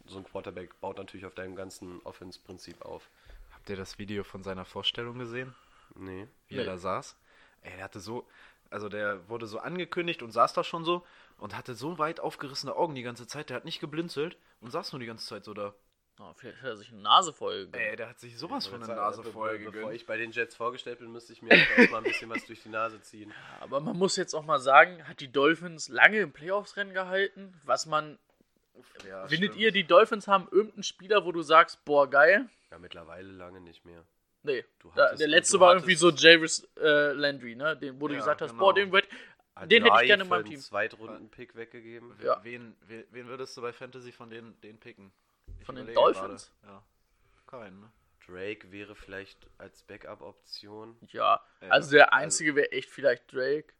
so 0.07 0.17
ein 0.17 0.23
Quarterback 0.23 0.79
baut 0.81 0.97
natürlich 0.97 1.25
auf 1.25 1.35
deinem 1.35 1.55
ganzen 1.55 2.01
Offense-Prinzip 2.03 2.81
auf. 2.83 3.09
Habt 3.53 3.69
ihr 3.69 3.75
das 3.75 3.97
Video 3.97 4.23
von 4.23 4.43
seiner 4.43 4.65
Vorstellung 4.65 5.19
gesehen? 5.19 5.53
Nee. 5.95 6.27
wie 6.47 6.55
Nee. 6.55 6.61
er 6.61 6.65
da 6.65 6.77
saß. 6.77 7.15
Ey, 7.63 7.71
der 7.75 7.83
hatte 7.83 7.99
so, 7.99 8.27
also 8.69 8.87
der 8.89 9.27
wurde 9.29 9.47
so 9.47 9.59
angekündigt 9.59 10.21
und 10.21 10.31
saß 10.31 10.53
da 10.53 10.63
schon 10.63 10.85
so 10.85 11.05
und 11.37 11.55
hatte 11.57 11.73
so 11.75 11.97
weit 11.97 12.19
aufgerissene 12.19 12.75
Augen 12.75 12.95
die 12.95 13.03
ganze 13.03 13.27
Zeit. 13.27 13.49
Der 13.49 13.57
hat 13.57 13.65
nicht 13.65 13.79
geblinzelt 13.79 14.37
und 14.61 14.71
saß 14.71 14.91
nur 14.93 14.99
die 14.99 15.05
ganze 15.07 15.25
Zeit 15.25 15.43
so 15.43 15.53
da. 15.53 15.73
Oh, 16.19 16.33
vielleicht 16.35 16.57
hat 16.63 16.69
er 16.69 16.77
sich 16.77 16.91
eine 16.91 17.01
Nase 17.01 17.31
voll 17.31 17.65
gegönnt. 17.65 17.75
Ey, 17.83 17.95
der 17.95 18.09
hat 18.09 18.19
sich 18.19 18.39
sowas 18.39 18.65
von 18.65 18.79
der 18.79 18.87
Be- 18.87 18.95
Nase 18.95 19.21
be- 19.21 19.31
voll 19.31 19.57
Bevor 19.59 19.71
gegönnt. 19.71 19.93
ich 19.93 20.05
bei 20.07 20.17
den 20.17 20.31
Jets 20.31 20.55
vorgestellt 20.55 20.97
bin, 20.97 21.11
müsste 21.11 21.31
ich 21.31 21.43
mir 21.43 21.51
erstmal 21.51 21.99
ein 22.01 22.05
bisschen 22.05 22.29
was 22.31 22.43
durch 22.45 22.63
die 22.63 22.69
Nase 22.69 22.99
ziehen. 23.01 23.31
Aber 23.59 23.79
man 23.81 23.95
muss 23.95 24.15
jetzt 24.15 24.33
auch 24.33 24.43
mal 24.43 24.59
sagen, 24.59 25.07
hat 25.07 25.19
die 25.19 25.31
Dolphins 25.31 25.89
lange 25.89 26.17
im 26.19 26.31
Playoffs-Rennen 26.31 26.93
gehalten. 26.93 27.59
Was 27.65 27.85
man. 27.85 28.17
Ja, 29.07 29.27
findet 29.27 29.49
stimmt. 29.51 29.61
ihr, 29.63 29.71
die 29.71 29.83
Dolphins 29.85 30.27
haben 30.27 30.47
irgendeinen 30.51 30.83
Spieler, 30.83 31.25
wo 31.25 31.31
du 31.31 31.41
sagst, 31.41 31.83
boah, 31.85 32.09
geil? 32.09 32.47
Ja, 32.71 32.77
mittlerweile 32.79 33.29
lange 33.31 33.61
nicht 33.61 33.85
mehr. 33.85 34.03
Nee. 34.43 34.63
Du 34.79 34.91
Da, 34.95 35.13
der 35.15 35.27
letzte 35.27 35.57
du 35.57 35.61
war 35.61 35.73
irgendwie 35.73 35.95
so 35.95 36.09
Jarvis 36.11 36.67
äh, 36.79 37.11
Landry, 37.13 37.55
ne? 37.55 37.75
Den, 37.77 37.99
wo 37.99 38.07
du 38.07 38.13
Ja, 38.13 38.19
gesagt 38.19 38.41
hast, 38.41 38.51
genau. 38.51 38.63
boah, 38.65 38.73
den 38.73 38.91
wird. 38.91 39.07
Den 39.65 39.83
hätte 39.83 39.95
ich 40.01 40.07
gerne 40.07 40.23
in 40.23 40.29
meinem 40.29 40.41
einen 40.41 40.49
Team. 40.51 40.59
Zweitrunden-Pick 40.59 41.55
weggegeben. 41.55 42.13
Ja. 42.23 42.39
Wen, 42.43 42.75
wen, 42.87 43.03
wen 43.11 43.27
würdest 43.27 43.57
du 43.57 43.61
bei 43.61 43.73
Fantasy 43.73 44.11
von 44.11 44.29
denen, 44.29 44.59
denen 44.61 44.79
picken? 44.79 45.11
Ich 45.59 45.65
Von 45.65 45.75
den 45.75 45.91
Dolphins? 45.93 46.51
gerade. 46.61 46.73
Ja. 46.73 46.83
Keinen, 47.47 47.79
ne? 47.81 47.91
Drake 48.27 48.71
wäre 48.71 48.93
vielleicht 48.95 49.47
als 49.57 49.81
Backup-Option. 49.83 50.97
Ja, 51.07 51.41
Ja, 51.61 51.69
also 51.69 51.91
der 51.91 52.13
also- 52.13 52.23
einzige 52.23 52.55
wäre 52.55 52.71
echt 52.71 52.89
vielleicht 52.89 53.31
Drake. 53.33 53.73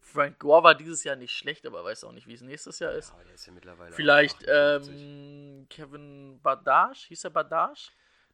Frank 0.00 0.38
Gore 0.38 0.64
war 0.64 0.74
dieses 0.74 1.04
Jahr 1.04 1.16
nicht 1.16 1.32
schlecht, 1.32 1.66
aber 1.66 1.84
weiß 1.84 2.04
auch 2.04 2.12
nicht, 2.12 2.26
wie 2.26 2.34
es 2.34 2.40
nächstes 2.40 2.78
Jahr 2.78 2.92
ist. 2.92 3.10
Ja, 3.10 3.24
der 3.24 3.34
ist 3.34 3.46
ja 3.46 3.52
mittlerweile. 3.52 3.92
Vielleicht 3.92 4.48
58. 4.48 5.00
ähm, 5.00 5.66
Kevin 5.68 6.40
Badash, 6.42 7.06
hieß 7.06 7.24
er 7.24 7.30
Badash? 7.30 7.92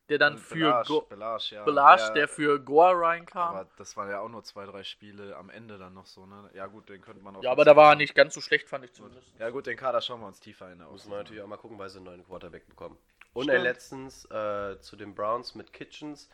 Der 0.09 0.19
dann 0.19 0.39
für 0.39 0.55
Belage, 0.55 0.89
Go 0.89 1.01
Belage, 1.01 1.55
ja. 1.57 1.65
Belage, 1.65 2.13
der 2.15 2.29
für 2.29 2.61
Gore 2.61 3.01
reinkam. 3.01 3.57
Aber 3.57 3.69
das 3.77 3.97
waren 3.97 4.09
ja 4.09 4.21
auch 4.21 4.29
nur 4.29 4.45
zwei, 4.45 4.65
drei 4.65 4.85
Spiele 4.85 5.35
am 5.35 5.51
Ende 5.51 5.79
dann 5.79 5.95
noch 5.95 6.07
so, 6.07 6.27
ne? 6.27 6.49
Ja 6.55 6.67
gut, 6.67 6.89
den 6.89 7.01
könnte 7.01 7.21
man 7.23 7.35
auch. 7.35 7.43
Ja, 7.43 7.51
aber 7.51 7.65
da 7.65 7.75
war 7.75 7.93
er 7.93 7.97
nicht 7.97 8.15
ganz 8.15 8.33
so 8.33 8.41
schlecht, 8.41 8.69
fand 8.69 8.85
ich 8.85 8.93
zumindest. 8.93 9.35
Ja 9.41 9.51
gut, 9.51 9.67
den 9.67 9.77
Kader 9.77 10.01
schauen 10.01 10.21
wir 10.21 10.29
uns 10.29 10.39
tiefer 10.39 10.71
in. 10.71 10.79
Muss 10.79 11.07
man 11.07 11.19
natürlich 11.19 11.43
auch 11.43 11.49
mal 11.49 11.57
gucken, 11.57 11.77
weil 11.77 11.91
sie 11.91 11.97
einen 11.97 12.07
neuen 12.07 12.25
Quarterback 12.25 12.69
bekommen. 12.69 12.97
Und 13.33 13.49
er 13.49 13.59
letztens 13.59 14.25
äh, 14.27 14.81
zu 14.81 14.95
den 14.95 15.15
Browns 15.15 15.57
mit 15.57 15.73
Kitchens, 15.73 16.31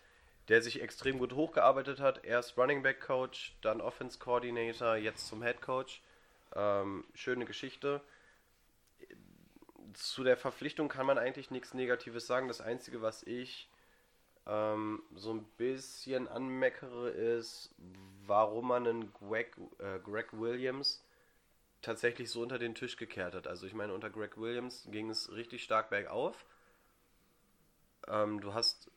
der 0.52 0.60
sich 0.60 0.82
extrem 0.82 1.18
gut 1.18 1.32
hochgearbeitet 1.32 1.98
hat. 1.98 2.26
Erst 2.26 2.58
Running 2.58 2.82
Back 2.82 3.00
Coach, 3.00 3.56
dann 3.62 3.80
Offense 3.80 4.18
Coordinator, 4.18 4.96
jetzt 4.96 5.26
zum 5.26 5.42
Head 5.42 5.62
Coach. 5.62 6.02
Ähm, 6.54 7.06
schöne 7.14 7.46
Geschichte. 7.46 8.02
Zu 9.94 10.24
der 10.24 10.36
Verpflichtung 10.36 10.90
kann 10.90 11.06
man 11.06 11.16
eigentlich 11.16 11.50
nichts 11.50 11.72
Negatives 11.72 12.26
sagen. 12.26 12.48
Das 12.48 12.60
Einzige, 12.60 13.00
was 13.00 13.22
ich 13.22 13.70
ähm, 14.46 15.02
so 15.14 15.32
ein 15.32 15.42
bisschen 15.56 16.28
anmeckere, 16.28 17.08
ist, 17.08 17.74
warum 18.26 18.68
man 18.68 18.86
einen 18.86 19.10
Greg, 19.14 19.56
äh, 19.78 20.00
Greg 20.00 20.38
Williams 20.38 21.02
tatsächlich 21.80 22.28
so 22.28 22.42
unter 22.42 22.58
den 22.58 22.74
Tisch 22.74 22.98
gekehrt 22.98 23.34
hat. 23.34 23.46
Also 23.46 23.66
ich 23.66 23.72
meine, 23.72 23.94
unter 23.94 24.10
Greg 24.10 24.36
Williams 24.36 24.86
ging 24.90 25.08
es 25.08 25.32
richtig 25.32 25.64
stark 25.64 25.88
bergauf. 25.88 26.44
Ähm, 28.06 28.42
du 28.42 28.52
hast 28.52 28.90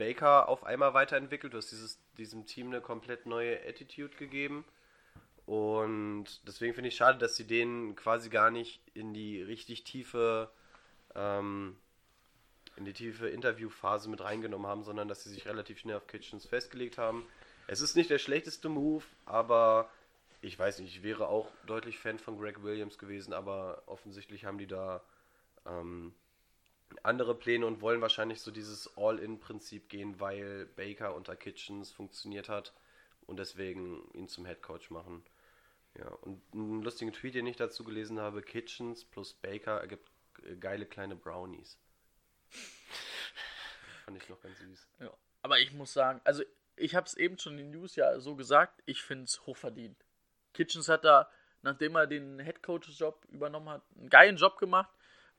Baker 0.00 0.48
auf 0.48 0.64
einmal 0.64 0.94
weiterentwickelt, 0.94 1.52
du 1.52 1.58
hast 1.58 1.70
dieses, 1.70 2.00
diesem 2.16 2.46
Team 2.46 2.68
eine 2.68 2.80
komplett 2.80 3.26
neue 3.26 3.60
Attitude 3.68 4.16
gegeben. 4.16 4.64
Und 5.44 6.26
deswegen 6.46 6.74
finde 6.74 6.88
ich 6.88 6.96
schade, 6.96 7.18
dass 7.18 7.36
sie 7.36 7.46
den 7.46 7.96
quasi 7.96 8.30
gar 8.30 8.50
nicht 8.50 8.80
in 8.94 9.12
die 9.12 9.42
richtig 9.42 9.84
tiefe, 9.84 10.50
ähm, 11.14 11.76
in 12.76 12.86
die 12.86 12.94
tiefe 12.94 13.28
Interviewphase 13.28 14.08
mit 14.08 14.22
reingenommen 14.22 14.66
haben, 14.66 14.84
sondern 14.84 15.06
dass 15.06 15.22
sie 15.22 15.30
sich 15.30 15.46
relativ 15.46 15.78
schnell 15.78 15.96
auf 15.96 16.06
Kitchens 16.06 16.46
festgelegt 16.46 16.96
haben. 16.96 17.26
Es 17.66 17.82
ist 17.82 17.94
nicht 17.94 18.08
der 18.08 18.18
schlechteste 18.18 18.70
Move, 18.70 19.04
aber 19.26 19.90
ich 20.40 20.58
weiß 20.58 20.78
nicht, 20.78 20.96
ich 20.96 21.02
wäre 21.02 21.28
auch 21.28 21.50
deutlich 21.66 21.98
Fan 21.98 22.18
von 22.18 22.38
Greg 22.38 22.62
Williams 22.62 22.96
gewesen, 22.96 23.34
aber 23.34 23.82
offensichtlich 23.84 24.46
haben 24.46 24.56
die 24.56 24.66
da 24.66 25.02
ähm, 25.66 26.14
andere 27.02 27.34
Pläne 27.34 27.66
und 27.66 27.80
wollen 27.80 28.00
wahrscheinlich 28.00 28.40
so 28.40 28.50
dieses 28.50 28.96
All-In-Prinzip 28.96 29.88
gehen, 29.88 30.20
weil 30.20 30.66
Baker 30.66 31.14
unter 31.14 31.36
Kitchens 31.36 31.90
funktioniert 31.90 32.48
hat 32.48 32.72
und 33.26 33.38
deswegen 33.38 34.10
ihn 34.12 34.28
zum 34.28 34.44
Head 34.46 34.62
Coach 34.62 34.90
machen. 34.90 35.24
Ja, 35.98 36.06
und 36.06 36.42
einen 36.52 36.82
lustigen 36.82 37.12
Tweet, 37.12 37.34
den 37.34 37.46
ich 37.46 37.56
dazu 37.56 37.84
gelesen 37.84 38.20
habe: 38.20 38.42
Kitchens 38.42 39.04
plus 39.04 39.34
Baker 39.34 39.80
ergibt 39.80 40.10
äh, 40.44 40.56
geile 40.56 40.86
kleine 40.86 41.16
Brownies. 41.16 41.78
Fand 44.04 44.16
ich 44.16 44.28
noch 44.28 44.40
ganz 44.40 44.58
süß. 44.58 44.88
Ja. 45.00 45.12
Aber 45.42 45.58
ich 45.58 45.72
muss 45.72 45.92
sagen, 45.92 46.20
also 46.24 46.42
ich 46.76 46.94
habe 46.94 47.06
es 47.06 47.14
eben 47.14 47.38
schon 47.38 47.58
in 47.58 47.70
den 47.70 47.80
News 47.80 47.96
ja 47.96 48.18
so 48.20 48.36
gesagt, 48.36 48.82
ich 48.86 49.02
finde 49.02 49.24
es 49.24 49.44
hochverdient. 49.46 49.96
Kitchens 50.52 50.88
hat 50.88 51.04
da, 51.04 51.30
nachdem 51.62 51.94
er 51.96 52.06
den 52.06 52.38
Headcoach-Job 52.38 53.26
übernommen 53.30 53.68
hat, 53.68 53.82
einen 53.96 54.08
geilen 54.08 54.36
Job 54.36 54.58
gemacht. 54.58 54.90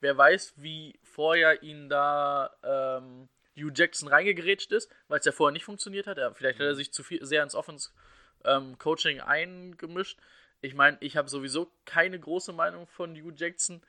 Wer 0.02 0.18
weiß, 0.18 0.56
wie 0.58 1.00
vorher 1.04 1.64
ihn 1.64 1.88
da 1.88 2.52
ähm, 2.64 3.30
Hugh 3.56 3.72
Jackson 3.74 4.10
reingegrätscht 4.10 4.72
ist, 4.72 4.92
weil 5.08 5.20
es 5.20 5.26
ja 5.26 5.32
vorher 5.32 5.54
nicht 5.54 5.66
funktioniert 5.66 6.08
hat. 6.08 6.18
Er, 6.18 6.34
vielleicht 6.34 6.60
hat 6.60 6.66
er 6.66 6.76
sich 6.76 6.92
zu 6.92 7.04
viel, 7.04 7.24
sehr 7.24 7.44
ins 7.44 7.56
Offense-Coaching 7.56 9.22
eingemischt. 9.22 10.20
Ich 10.62 10.74
meine, 10.74 10.98
ich 11.02 11.18
habe 11.18 11.30
sowieso 11.30 11.72
keine 11.86 12.20
große 12.20 12.52
Meinung 12.52 12.88
von 12.88 13.16
Hugh 13.16 13.34
Jackson. 13.36 13.82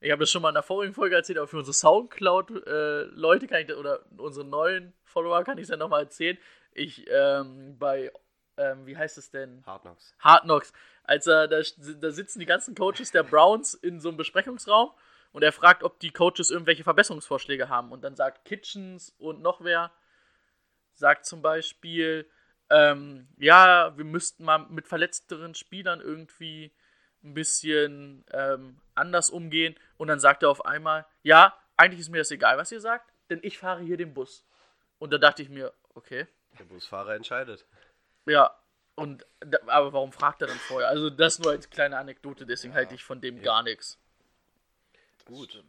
Ich 0.00 0.10
habe 0.10 0.20
das 0.20 0.30
schon 0.30 0.42
mal 0.42 0.50
in 0.50 0.54
der 0.54 0.62
vorigen 0.62 0.94
Folge 0.94 1.16
erzählt, 1.16 1.38
aber 1.38 1.48
für 1.48 1.58
unsere 1.58 1.74
Soundcloud-Leute 1.74 3.46
kann 3.46 3.60
ich 3.60 3.66
das, 3.66 3.76
oder 3.76 4.04
unsere 4.16 4.46
neuen 4.46 4.94
Follower 5.04 5.42
kann 5.44 5.58
ich 5.58 5.64
es 5.64 5.70
ja 5.70 5.76
nochmal 5.76 6.04
erzählen. 6.04 6.38
Ich 6.72 7.06
ähm, 7.10 7.76
bei, 7.78 8.12
ähm, 8.56 8.86
wie 8.86 8.96
heißt 8.96 9.18
es 9.18 9.30
denn? 9.30 9.62
Hard 9.66 9.82
Knocks. 9.82 10.14
Hard 10.20 10.44
Knocks. 10.44 10.72
Als 11.02 11.26
er, 11.26 11.48
da, 11.48 11.60
da 12.00 12.10
sitzen 12.10 12.38
die 12.38 12.46
ganzen 12.46 12.74
Coaches 12.74 13.10
der 13.10 13.24
Browns 13.24 13.74
in 13.74 14.00
so 14.00 14.08
einem 14.08 14.16
Besprechungsraum 14.16 14.92
und 15.32 15.42
er 15.42 15.52
fragt, 15.52 15.82
ob 15.82 16.00
die 16.00 16.10
Coaches 16.10 16.50
irgendwelche 16.50 16.84
Verbesserungsvorschläge 16.84 17.68
haben. 17.68 17.92
Und 17.92 18.02
dann 18.02 18.16
sagt 18.16 18.44
Kitchens 18.44 19.14
und 19.18 19.42
noch 19.42 19.62
wer, 19.62 19.92
sagt 20.94 21.26
zum 21.26 21.42
Beispiel, 21.42 22.28
ähm, 22.70 23.28
ja, 23.36 23.96
wir 23.96 24.04
müssten 24.04 24.44
mal 24.44 24.58
mit 24.58 24.88
verletzteren 24.88 25.54
Spielern 25.54 26.00
irgendwie 26.00 26.72
ein 27.22 27.34
bisschen 27.34 28.24
ähm, 28.32 28.80
anders 28.94 29.30
umgehen. 29.30 29.76
Und 29.96 30.08
dann 30.08 30.20
sagt 30.20 30.42
er 30.42 30.50
auf 30.50 30.64
einmal, 30.64 31.06
ja, 31.22 31.56
eigentlich 31.76 32.00
ist 32.00 32.10
mir 32.10 32.18
das 32.18 32.30
egal, 32.30 32.58
was 32.58 32.72
ihr 32.72 32.80
sagt, 32.80 33.12
denn 33.30 33.40
ich 33.42 33.58
fahre 33.58 33.82
hier 33.82 33.96
den 33.96 34.14
Bus. 34.14 34.44
Und 34.98 35.12
da 35.12 35.18
dachte 35.18 35.42
ich 35.42 35.48
mir, 35.48 35.72
okay. 35.94 36.26
Der 36.58 36.64
Busfahrer 36.64 37.14
entscheidet. 37.14 37.66
Ja, 38.26 38.58
und 38.94 39.24
aber 39.66 39.92
warum 39.92 40.12
fragt 40.12 40.42
er 40.42 40.48
dann 40.48 40.58
vorher? 40.58 40.88
Also 40.88 41.08
das 41.08 41.38
nur 41.38 41.52
als 41.52 41.70
kleine 41.70 41.96
Anekdote, 41.98 42.46
deswegen 42.46 42.74
halte 42.74 42.94
ich 42.94 43.04
von 43.04 43.20
dem 43.20 43.40
gar 43.40 43.62
nichts. 43.62 43.98
Gut. 45.28 45.62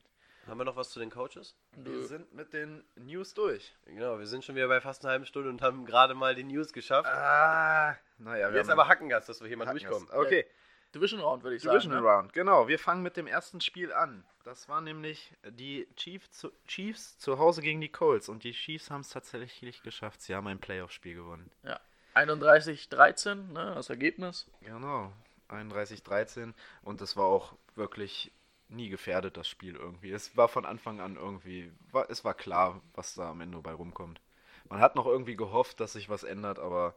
Haben 0.47 0.57
wir 0.57 0.63
noch 0.65 0.75
was 0.75 0.89
zu 0.89 0.99
den 0.99 1.11
Coaches? 1.11 1.55
Wir 1.75 2.03
sind 2.07 2.33
mit 2.33 2.53
den 2.53 2.83
News 2.95 3.33
durch. 3.35 3.75
Genau, 3.85 4.17
wir 4.17 4.25
sind 4.25 4.43
schon 4.43 4.55
wieder 4.55 4.67
bei 4.67 4.81
fast 4.81 5.03
einer 5.03 5.11
halben 5.11 5.25
Stunde 5.25 5.49
und 5.49 5.61
haben 5.61 5.85
gerade 5.85 6.15
mal 6.15 6.33
die 6.33 6.43
News 6.43 6.73
geschafft. 6.73 7.07
Ah, 7.07 7.95
naja, 8.17 8.49
wir 8.49 8.57
Jetzt 8.57 8.69
haben 8.69 8.79
aber 8.79 8.87
Hackengas, 8.89 9.27
dass 9.27 9.41
wir 9.41 9.47
hier 9.47 9.57
mal 9.57 9.67
Hackengast. 9.67 9.91
durchkommen. 9.91 10.25
Okay, 10.25 10.47
Division 10.95 11.19
Round 11.19 11.43
würde 11.43 11.57
ich 11.57 11.61
Division 11.61 11.91
sagen. 11.91 12.03
Ne? 12.03 12.09
Round, 12.09 12.33
genau. 12.33 12.67
Wir 12.67 12.79
fangen 12.79 13.03
mit 13.03 13.15
dem 13.15 13.27
ersten 13.27 13.61
Spiel 13.61 13.93
an. 13.93 14.25
Das 14.43 14.67
war 14.69 14.81
nämlich 14.81 15.31
die 15.43 15.87
Chiefs 15.95 16.31
zu, 16.31 16.51
Chiefs 16.67 17.19
zu 17.19 17.37
Hause 17.37 17.61
gegen 17.61 17.81
die 17.81 17.89
Colts. 17.89 18.29
Und 18.29 18.43
die 18.43 18.53
Chiefs 18.53 18.89
haben 18.89 19.01
es 19.01 19.09
tatsächlich 19.09 19.83
geschafft. 19.83 20.21
Sie 20.21 20.33
haben 20.33 20.47
ein 20.47 20.59
Playoff-Spiel 20.59 21.15
gewonnen. 21.15 21.51
Ja. 21.63 21.79
31-13, 22.15 23.51
ne, 23.51 23.73
das 23.75 23.89
Ergebnis. 23.89 24.47
Genau, 24.61 25.13
31-13. 25.49 26.53
Und 26.81 27.01
es 27.01 27.15
war 27.15 27.25
auch 27.25 27.53
wirklich 27.75 28.31
nie 28.69 28.89
gefährdet, 28.89 29.37
das 29.37 29.47
Spiel 29.47 29.75
irgendwie. 29.75 30.11
Es 30.11 30.37
war 30.37 30.47
von 30.47 30.65
Anfang 30.65 30.99
an 30.99 31.15
irgendwie, 31.15 31.71
war, 31.91 32.09
es 32.09 32.23
war 32.23 32.33
klar, 32.33 32.81
was 32.93 33.15
da 33.15 33.31
am 33.31 33.41
Ende 33.41 33.57
bei 33.59 33.73
rumkommt. 33.73 34.21
Man 34.69 34.79
hat 34.79 34.95
noch 34.95 35.07
irgendwie 35.07 35.35
gehofft, 35.35 35.79
dass 35.79 35.93
sich 35.93 36.09
was 36.09 36.23
ändert, 36.23 36.59
aber 36.59 36.95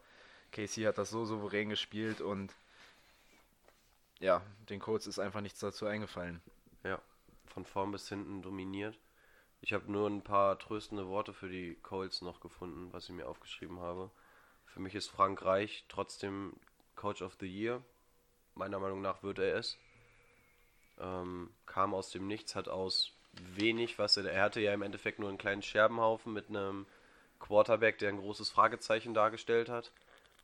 Casey 0.50 0.84
hat 0.84 0.98
das 0.98 1.10
so 1.10 1.24
souverän 1.24 1.70
gespielt 1.70 2.20
und 2.20 2.54
ja, 4.20 4.42
den 4.68 4.78
Colts 4.80 5.06
ist 5.06 5.18
einfach 5.18 5.40
nichts 5.40 5.60
dazu 5.60 5.86
eingefallen. 5.86 6.40
Ja, 6.84 7.00
von 7.46 7.64
vorn 7.64 7.90
bis 7.90 8.08
hinten 8.08 8.42
dominiert. 8.42 8.98
Ich 9.60 9.72
habe 9.72 9.90
nur 9.90 10.08
ein 10.08 10.22
paar 10.22 10.58
tröstende 10.58 11.08
Worte 11.08 11.32
für 11.32 11.48
die 11.48 11.76
Colts 11.82 12.20
noch 12.20 12.40
gefunden, 12.40 12.92
was 12.92 13.08
ich 13.08 13.14
mir 13.14 13.28
aufgeschrieben 13.28 13.80
habe. 13.80 14.10
Für 14.66 14.80
mich 14.80 14.94
ist 14.94 15.08
Frank 15.08 15.44
Reich 15.44 15.84
trotzdem 15.88 16.54
Coach 16.96 17.22
of 17.22 17.36
the 17.40 17.46
Year. 17.46 17.82
Meiner 18.54 18.78
Meinung 18.78 19.00
nach 19.00 19.22
wird 19.22 19.38
er 19.38 19.56
es. 19.56 19.78
Ähm, 21.00 21.50
kam 21.66 21.94
aus 21.94 22.10
dem 22.10 22.26
Nichts, 22.26 22.54
hat 22.54 22.68
aus 22.68 23.12
wenig, 23.56 23.98
was 23.98 24.16
er, 24.16 24.30
er 24.30 24.42
hatte 24.42 24.60
ja 24.60 24.74
im 24.74 24.82
Endeffekt 24.82 25.18
nur 25.18 25.28
einen 25.28 25.38
kleinen 25.38 25.62
Scherbenhaufen 25.62 26.32
mit 26.32 26.48
einem 26.48 26.86
Quarterback, 27.38 27.98
der 27.98 28.10
ein 28.10 28.18
großes 28.18 28.50
Fragezeichen 28.50 29.14
dargestellt 29.14 29.68
hat. 29.68 29.92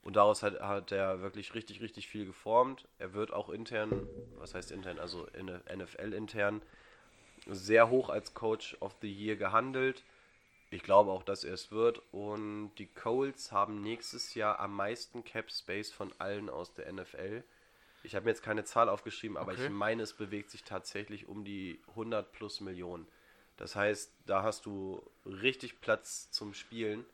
Und 0.03 0.17
daraus 0.17 0.43
hat, 0.43 0.61
hat 0.61 0.93
er 0.93 1.21
wirklich 1.21 1.55
richtig, 1.55 1.81
richtig 1.81 2.09
viel 2.09 2.25
geformt. 2.25 2.87
Er 2.99 3.13
wird 3.13 3.33
auch 3.33 3.51
intern, 3.51 4.07
was 4.39 4.55
heißt 4.55 4.71
intern, 4.71 4.99
also 4.99 5.27
NFL 5.35 6.13
intern, 6.13 6.63
sehr 7.47 7.91
hoch 7.91 8.09
als 8.09 8.35
Coach 8.35 8.77
of 8.81 8.95
the 9.01 9.13
Year 9.13 9.37
gehandelt. 9.37 10.05
Ich 10.71 10.83
glaube 10.83 11.11
auch, 11.11 11.23
dass 11.23 11.45
er 11.45 11.55
es 11.55 11.73
wird. 11.73 12.01
Und 12.13 12.75
die 12.79 12.87
Colts 12.87 13.53
haben 13.53 13.81
nächstes 13.81 14.35
Jahr 14.35 14.61
am 14.61 14.75
meisten 14.75 15.25
Cap 15.25 15.51
Space 15.51 15.93
von 15.93 16.13
allen 16.19 16.49
aus 16.49 16.75
der 16.75 16.93
NFL. 16.93 17.43
Ich 18.03 18.15
habe 18.15 18.25
mir 18.25 18.31
jetzt 18.31 18.43
keine 18.43 18.65
Zahl 18.65 18.89
aufgeschrieben, 18.89 19.37
aber 19.37 19.53
Okay. 19.53 19.67
ich 19.67 19.71
meine, 19.71 20.03
es 20.03 20.13
bewegt 20.15 20.51
sich 20.51 20.65
tatsächlich 20.65 21.29
um 21.29 21.45
die 21.45 21.81
100 21.89 22.33
plus 22.33 22.61
Millionen. 22.61 23.07
Das 23.57 23.75
heißt, 23.75 24.13
da 24.27 24.43
hast 24.43 24.67
du 24.67 25.03
richtig 25.25 25.81
Platz 25.81 26.31
zum 26.31 26.55
Spielen. 26.55 27.05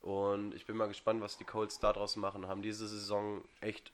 Und 0.00 0.54
ich 0.54 0.66
bin 0.66 0.76
mal 0.76 0.88
gespannt, 0.88 1.20
was 1.20 1.38
die 1.38 1.44
Colts 1.44 1.78
daraus 1.78 2.16
machen. 2.16 2.46
Haben 2.48 2.62
diese 2.62 2.86
Saison 2.88 3.44
echt 3.60 3.92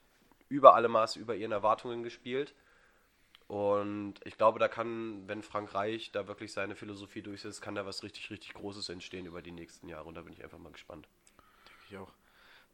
über 0.49 0.75
alle 0.75 0.89
Maße 0.89 1.19
über 1.19 1.35
ihren 1.35 1.53
Erwartungen 1.53 2.03
gespielt. 2.03 2.55
Und 3.47 4.15
ich 4.25 4.39
glaube, 4.39 4.59
da 4.59 4.69
kann, 4.69 5.29
wenn 5.29 5.43
Frank 5.43 5.75
Reich 5.75 6.11
da 6.13 6.27
wirklich 6.27 6.53
seine 6.53 6.77
Philosophie 6.77 7.21
durchsetzt, 7.23 7.61
kann 7.61 7.75
da 7.75 7.85
was 7.85 8.03
richtig, 8.03 8.31
richtig 8.31 8.55
Großes 8.55 8.89
entstehen 8.89 9.27
über 9.27 9.43
die 9.43 9.53
nächsten 9.53 9.89
Jahre. 9.89 10.09
Und 10.09 10.15
da 10.15 10.23
bin 10.23 10.33
ich 10.33 10.43
einfach 10.43 10.59
mal 10.59 10.73
gespannt. 10.73 11.07
Ich 11.89 11.97
auch. 11.99 12.13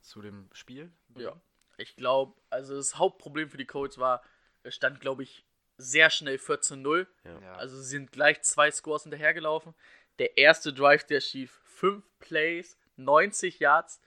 Zu 0.01 0.23
dem 0.23 0.49
Spiel? 0.53 0.93
Ja. 1.17 1.35
Ich 1.81 1.97
glaube, 1.97 2.35
also 2.51 2.77
das 2.77 2.99
Hauptproblem 2.99 3.49
für 3.51 3.57
die 3.57 3.67
Colts 3.67 3.99
war, 3.99 4.23
es 4.63 4.75
stand, 4.75 5.01
glaube 5.01 5.23
ich, 5.23 5.45
sehr 5.79 6.11
schnell 6.11 6.37
14-0. 6.37 7.07
Ja. 7.25 7.53
Also 7.55 7.77
sie 7.79 7.89
sind 7.89 8.13
gleich 8.13 8.43
zwei 8.43 8.71
Scores 8.71 9.03
hinterhergelaufen. 9.05 9.75
Der 10.19 10.37
erste 10.37 10.73
Drive, 10.73 11.05
der 11.05 11.21
schief. 11.21 11.61
Fünf 11.65 12.05
Plays, 12.19 12.77
90 12.97 13.59
Yards, 13.61 14.01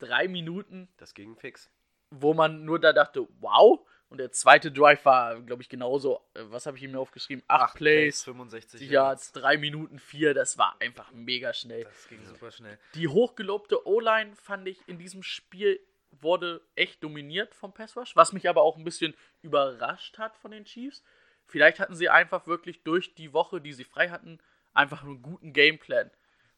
drei 0.00 0.26
Minuten, 0.26 0.88
Das 0.96 1.14
ging 1.14 1.36
fix. 1.36 1.70
wo 2.10 2.34
man 2.34 2.64
nur 2.64 2.80
da 2.80 2.92
dachte, 2.92 3.28
wow. 3.38 3.78
Und 4.08 4.18
der 4.18 4.32
zweite 4.32 4.72
Drive 4.72 5.04
war, 5.04 5.40
glaube 5.42 5.62
ich, 5.62 5.68
genauso. 5.68 6.20
Äh, 6.34 6.40
Was 6.46 6.66
habe 6.66 6.76
ich 6.76 6.82
ihm 6.82 6.90
mir 6.90 6.98
aufgeschrieben? 6.98 7.44
Acht, 7.46 7.62
Acht 7.62 7.76
Plays, 7.76 8.24
65 8.24 8.90
Yards, 8.90 9.30
drei 9.30 9.56
Minuten 9.56 10.00
vier. 10.00 10.34
Das 10.34 10.58
war 10.58 10.74
einfach 10.80 11.12
mega 11.12 11.52
schnell. 11.54 11.84
Das 11.84 12.08
ging 12.08 12.24
super 12.24 12.50
schnell. 12.50 12.76
Die 12.94 13.06
hochgelobte 13.06 13.86
O-Line 13.86 14.34
fand 14.34 14.66
ich 14.66 14.80
in 14.88 14.98
diesem 14.98 15.22
Spiel 15.22 15.78
wurde 16.12 16.60
echt 16.74 17.02
dominiert 17.02 17.54
vom 17.54 17.72
Pass 17.72 17.96
Rush, 17.96 18.16
was 18.16 18.32
mich 18.32 18.48
aber 18.48 18.62
auch 18.62 18.76
ein 18.76 18.84
bisschen 18.84 19.14
überrascht 19.42 20.18
hat 20.18 20.36
von 20.36 20.50
den 20.50 20.64
Chiefs. 20.64 21.02
Vielleicht 21.46 21.80
hatten 21.80 21.94
sie 21.96 22.08
einfach 22.08 22.46
wirklich 22.46 22.82
durch 22.82 23.14
die 23.14 23.32
Woche, 23.32 23.60
die 23.60 23.72
sie 23.72 23.84
frei 23.84 24.10
hatten, 24.10 24.38
einfach 24.72 25.02
einen 25.02 25.22
guten 25.22 25.52
Gameplan, 25.52 26.10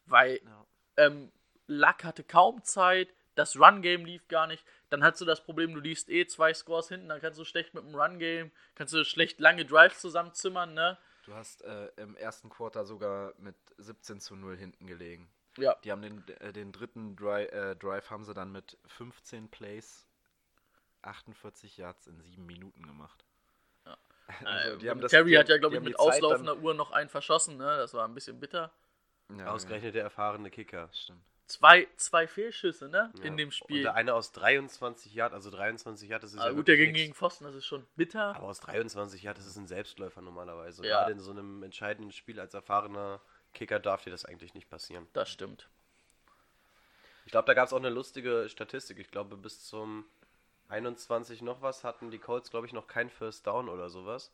weil 0.07 0.41
Ja. 0.45 0.67
ähm, 0.97 1.33
Luck 1.67 2.05
hatte 2.05 2.25
kaum 2.25 2.63
Zeit, 2.65 3.15
das 3.35 3.59
Run-Game 3.59 4.05
lief 4.05 4.29
gar 4.29 4.47
nicht. 4.47 4.63
Dann 4.91 5.03
hast 5.03 5.21
du 5.21 5.25
das 5.25 5.43
Problem, 5.43 5.73
du 5.75 5.81
liest 5.81 6.11
eh 6.11 6.27
zwei 6.27 6.53
Scores 6.53 6.89
hinten, 6.89 7.09
dann 7.09 7.21
kannst 7.21 7.39
du 7.39 7.45
schlecht 7.45 7.73
mit 7.73 7.83
dem 7.85 7.95
Run-Game, 7.95 8.51
kannst 8.75 8.93
du 8.93 9.05
schlecht 9.05 9.41
lange 9.41 9.65
Drives 9.65 10.01
zusammenzimmern, 10.01 10.75
ne? 10.75 10.99
Du 11.25 11.33
hast 11.35 11.63
äh, 11.63 11.89
im 11.97 12.17
ersten 12.17 12.51
Quarter 12.51 12.85
sogar 12.85 13.33
mit 13.39 13.55
17 13.79 14.21
zu 14.21 14.37
0 14.37 14.57
hinten 14.59 14.87
gelegen. 14.87 15.31
Ja. 15.59 15.77
Die 15.85 15.93
haben 15.93 16.03
den, 16.03 16.25
äh, 16.41 16.53
den 16.53 16.73
dritten 16.73 17.15
Dri 17.17 17.45
äh, 17.45 17.77
Drive 17.77 18.11
haben 18.11 18.25
sie 18.25 18.35
dann 18.35 18.53
mit 18.53 18.79
15 18.87 19.51
Plays 19.51 20.07
48 21.03 21.77
Yards 21.77 22.07
in 22.07 22.21
sieben 22.21 22.47
Minuten 22.47 22.87
gemacht. 22.87 23.25
Ja. 23.87 23.97
Also, 24.45 24.79
die 24.79 24.89
haben 24.89 25.01
das- 25.01 25.11
Terry 25.11 25.31
die 25.31 25.39
hat 25.39 25.49
ja, 25.49 25.59
glaube 25.59 25.77
ich, 25.77 25.83
mit 25.83 25.99
auslaufender 25.99 26.57
Uhr 26.59 26.75
noch 26.75 26.91
einen 26.93 27.09
verschossen, 27.11 27.57
ne? 27.57 27.77
Das 27.77 27.93
war 27.95 28.07
ein 28.07 28.15
bisschen 28.15 28.39
bitter. 28.41 28.73
Ja, 29.37 29.47
Ausgerechnet 29.53 29.95
der 29.95 30.03
erfahrene 30.05 30.51
Kicker. 30.51 30.89
Stimmt. 30.93 31.23
Zwei, 31.47 31.87
zwei 31.97 32.27
Fehlschüsse, 32.27 32.89
ne? 32.89 33.13
Ja. 33.19 33.25
In 33.25 33.37
dem 33.37 33.49
Und 33.49 33.53
Spiel. 33.53 33.83
der 33.83 33.95
eine 33.95 34.15
aus 34.15 34.33
23 34.33 35.13
Yard, 35.13 35.35
also 35.35 35.51
23 35.51 36.09
Yard, 36.09 36.23
das 36.23 36.33
ist 36.33 36.41
Ah, 36.41 36.47
ja 36.47 36.53
gut, 36.53 36.67
der 36.69 36.77
ging 36.77 36.95
gegen 36.95 37.13
Pfosten, 37.15 37.45
das 37.45 37.55
ist 37.55 37.67
schon 37.67 37.85
bitter. 37.97 38.35
Aber 38.37 38.47
aus 38.47 38.61
23 38.61 39.23
Yard, 39.23 39.37
das 39.37 39.47
ist 39.47 39.57
ein 39.57 39.67
Selbstläufer 39.67 40.23
normalerweise. 40.23 40.87
Ja. 40.87 41.01
Gerade 41.01 41.13
in 41.13 41.21
so 41.21 41.31
einem 41.31 41.63
entscheidenden 41.63 42.13
Spiel 42.13 42.41
als 42.41 42.55
erfahrener 42.55 43.21
Kicker 43.55 43.79
darf 43.79 44.05
dir 44.05 44.11
das 44.11 44.25
eigentlich 44.25 44.55
nicht 44.55 44.69
passieren. 44.69 45.07
Das 45.13 45.31
stimmt. 45.31 45.69
Ich 47.25 47.31
glaube, 47.31 47.47
da 47.47 47.55
gab 47.55 47.67
es 47.67 47.73
auch 47.73 47.79
eine 47.79 47.91
lustige 47.91 48.49
Statistik. 48.49 48.99
Ich 48.99 49.11
glaube, 49.11 49.37
bis 49.37 49.65
zum 49.65 50.05
21 50.69 51.43
noch 51.43 51.63
was 51.63 51.85
hatten 51.85 52.11
die 52.11 52.19
Colts, 52.19 52.51
glaube 52.51 52.67
ich, 52.67 52.73
noch 52.73 52.87
kein 52.87 53.11
First 53.11 53.47
Down 53.47 53.69
oder 53.69 53.91
sowas. 53.91 54.33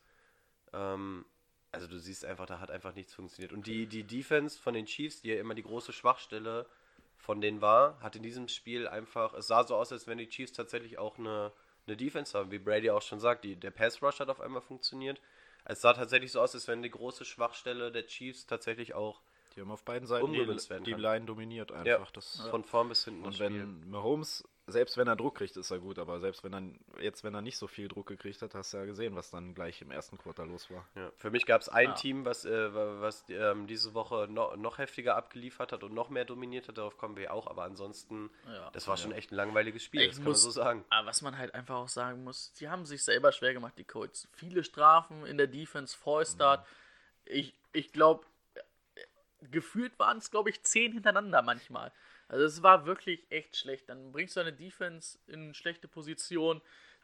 Ähm, 0.73 1.25
also 1.71 1.87
du 1.87 1.99
siehst 1.99 2.25
einfach, 2.25 2.47
da 2.47 2.61
hat 2.61 2.71
einfach 2.71 2.95
nichts 2.95 3.15
funktioniert. 3.15 3.53
Und 3.53 3.67
die, 3.67 3.87
die 3.87 4.05
Defense 4.05 4.59
von 4.59 4.75
den 4.75 4.87
Chiefs, 4.87 5.21
die 5.21 5.29
ja 5.29 5.41
immer 5.41 5.55
die 5.55 5.63
große 5.63 5.93
Schwachstelle 5.93 6.67
von 7.19 7.41
denen 7.41 7.61
war, 7.61 8.01
hat 8.01 8.17
in 8.17 8.23
diesem 8.23 8.49
Spiel 8.49 8.89
einfach, 8.89 9.35
es 9.35 9.49
sah 9.49 9.65
so 9.65 9.77
aus, 9.77 9.93
als 9.93 10.07
wenn 10.07 10.19
die 10.19 10.29
Chiefs 10.29 10.53
tatsächlich 10.53 10.99
auch 10.99 11.19
eine, 11.19 11.53
eine 11.87 11.97
Defense 11.97 12.39
haben, 12.39 12.51
wie 12.51 12.59
Brady 12.59 12.91
auch 12.91 13.03
schon 13.03 13.21
sagt. 13.21 13.45
Die, 13.45 13.57
der 13.57 13.71
Pass 13.71 14.01
Rush 14.03 14.21
hat 14.21 14.31
auf 14.31 14.41
einmal 14.41 14.63
funktioniert. 14.63 15.21
Es 15.64 15.81
sah 15.81 15.92
tatsächlich 15.92 16.33
so 16.33 16.40
aus, 16.40 16.55
als 16.55 16.68
wenn 16.68 16.83
die 16.83 16.90
große 16.90 17.25
Schwachstelle 17.25 17.92
der 17.92 18.07
Chiefs 18.07 18.47
tatsächlich 18.47 18.94
auch 18.94 19.21
Die 19.57 19.61
haben 19.61 19.71
auf 19.71 19.85
beiden 19.85 20.07
Seiten 20.07 20.33
die, 20.33 20.47
die. 20.85 20.92
Line 20.92 21.27
dominiert 21.27 21.73
einfach. 21.73 21.87
ja, 21.87 22.07
Das, 22.12 22.40
von 22.51 22.64
vorn 22.64 22.88
bis 22.88 23.05
hinten 23.05 23.25
Und 23.25 23.38
wenn 23.38 23.88
Mahomes, 23.90 24.44
selbst 24.71 24.97
wenn 24.97 25.09
er 25.09 25.17
Druck 25.17 25.37
kriegt, 25.37 25.57
ist 25.57 25.71
er 25.71 25.79
gut, 25.79 25.99
aber 25.99 26.21
selbst 26.21 26.45
wenn 26.45 26.53
er 26.55 27.03
jetzt, 27.03 27.25
wenn 27.25 27.35
er 27.35 27.41
nicht 27.43 27.57
so 27.59 27.67
viel 27.67 27.89
Druck 27.89 28.07
gekriegt 28.07 28.41
hat, 28.43 28.55
hast 28.55 28.73
du 28.73 28.77
ja 28.79 28.85
gesehen, 28.85 29.15
was 29.17 29.31
dann 29.31 29.55
gleich 29.55 29.81
im 29.83 29.91
ersten 29.91 30.19
Quarter 30.19 30.47
los 30.47 30.71
war. 30.71 30.87
Ja, 30.95 31.11
für 31.17 31.31
mich 31.31 31.47
gab 31.47 31.61
es 31.61 31.69
ein 31.69 31.91
Ah. 31.91 31.95
Team, 31.95 32.25
was, 32.25 32.45
äh, 32.45 32.75
wa- 32.75 33.01
was 33.01 33.25
ähm, 33.29 33.67
diese 33.67 33.95
Woche 33.95 34.27
noch, 34.31 34.57
noch 34.57 34.79
heftiger 34.79 35.17
abgeliefert 35.17 35.73
hat 35.73 35.83
und 35.83 35.93
noch 35.95 36.11
mehr 36.11 36.25
dominiert 36.25 36.69
hat. 36.69 36.79
Darauf 36.79 36.97
kommen 36.99 37.17
wir 37.17 37.33
auch, 37.33 37.47
aber 37.47 37.65
ansonsten, 37.65 38.31
Ja. 38.47 38.71
das 38.73 38.87
war 38.87 38.97
schon 38.97 39.13
echt 39.13 39.33
ein 39.33 39.37
langweiliges 39.37 39.83
Spiel, 39.83 40.03
Ich 40.03 40.09
das 40.09 40.17
kann 40.19 40.25
muss- 40.27 40.45
man 40.45 40.53
so 40.53 40.61
sagen. 40.63 40.85
Aber 40.91 41.07
was 41.09 41.23
man 41.23 41.37
halt 41.39 41.55
einfach 41.55 41.77
auch 41.77 41.89
sagen 41.89 42.23
muss, 42.25 42.53
die 42.55 42.69
haben 42.69 42.85
sich 42.87 43.03
selber 43.05 43.33
schwer 43.33 43.55
gemacht, 43.55 43.75
die 43.79 43.85
Colts. 43.85 44.29
Viele 44.33 44.65
Strafen 44.65 45.27
in 45.27 45.39
der 45.39 45.47
Defense, 45.47 45.97
Vollstart. 45.97 46.67
Ich, 47.25 47.55
ich 47.73 47.93
glaube, 47.93 48.25
gefühlt 49.51 49.99
waren 49.99 50.19
es, 50.19 50.31
glaube 50.31 50.51
ich, 50.51 50.63
zehn 50.63 50.93
hintereinander 50.93 51.43
manchmal. 51.43 51.93
Also 52.29 52.45
es 52.45 52.62
war 52.62 52.87
wirklich 52.87 53.27
echt 53.31 53.57
schlecht. 53.57 53.88
Dann 53.88 54.12
bringst 54.12 54.37
du 54.37 54.41
deine 54.41 54.53
Defense 54.53 55.19
in 55.27 55.55
schlechte 55.55 55.88
Position. 55.88 56.61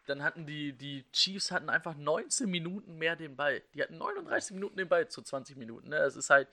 Dann 0.07 0.23
hatten 0.23 0.47
die, 0.47 0.75
die 0.75 1.05
Chiefs 1.13 1.51
hatten 1.51 1.71
einfach 1.71 1.95
19 1.95 2.49
Minuten 2.51 2.97
mehr 2.99 3.17
den 3.17 3.37
Ball. 3.37 3.63
Die 3.75 3.83
hatten 3.83 3.97
39 3.97 4.55
Minuten 4.55 4.77
den 4.77 4.89
Ball 4.89 5.09
zu 5.09 5.23
20 5.23 5.57
Minuten. 5.57 5.89
Ne? 5.89 5.99
Das 5.99 6.17
ist 6.17 6.31
halt 6.31 6.49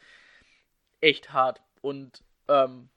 echt 1.01 1.33
hart. 1.33 1.61
Und 1.81 2.23
ähm, 2.47 2.89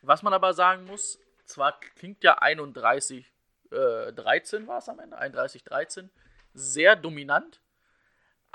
was 0.00 0.22
man 0.22 0.32
aber 0.32 0.54
sagen 0.54 0.84
muss, 0.84 1.18
zwar 1.44 1.78
klingt 1.96 2.24
ja 2.24 2.38
31, 2.38 3.30
äh, 3.70 4.12
13 4.12 4.66
war 4.66 4.78
es 4.78 4.88
am 4.88 5.00
Ende, 5.00 5.18
31, 5.18 5.64
13, 5.64 6.10
sehr 6.54 6.96
dominant, 6.96 7.60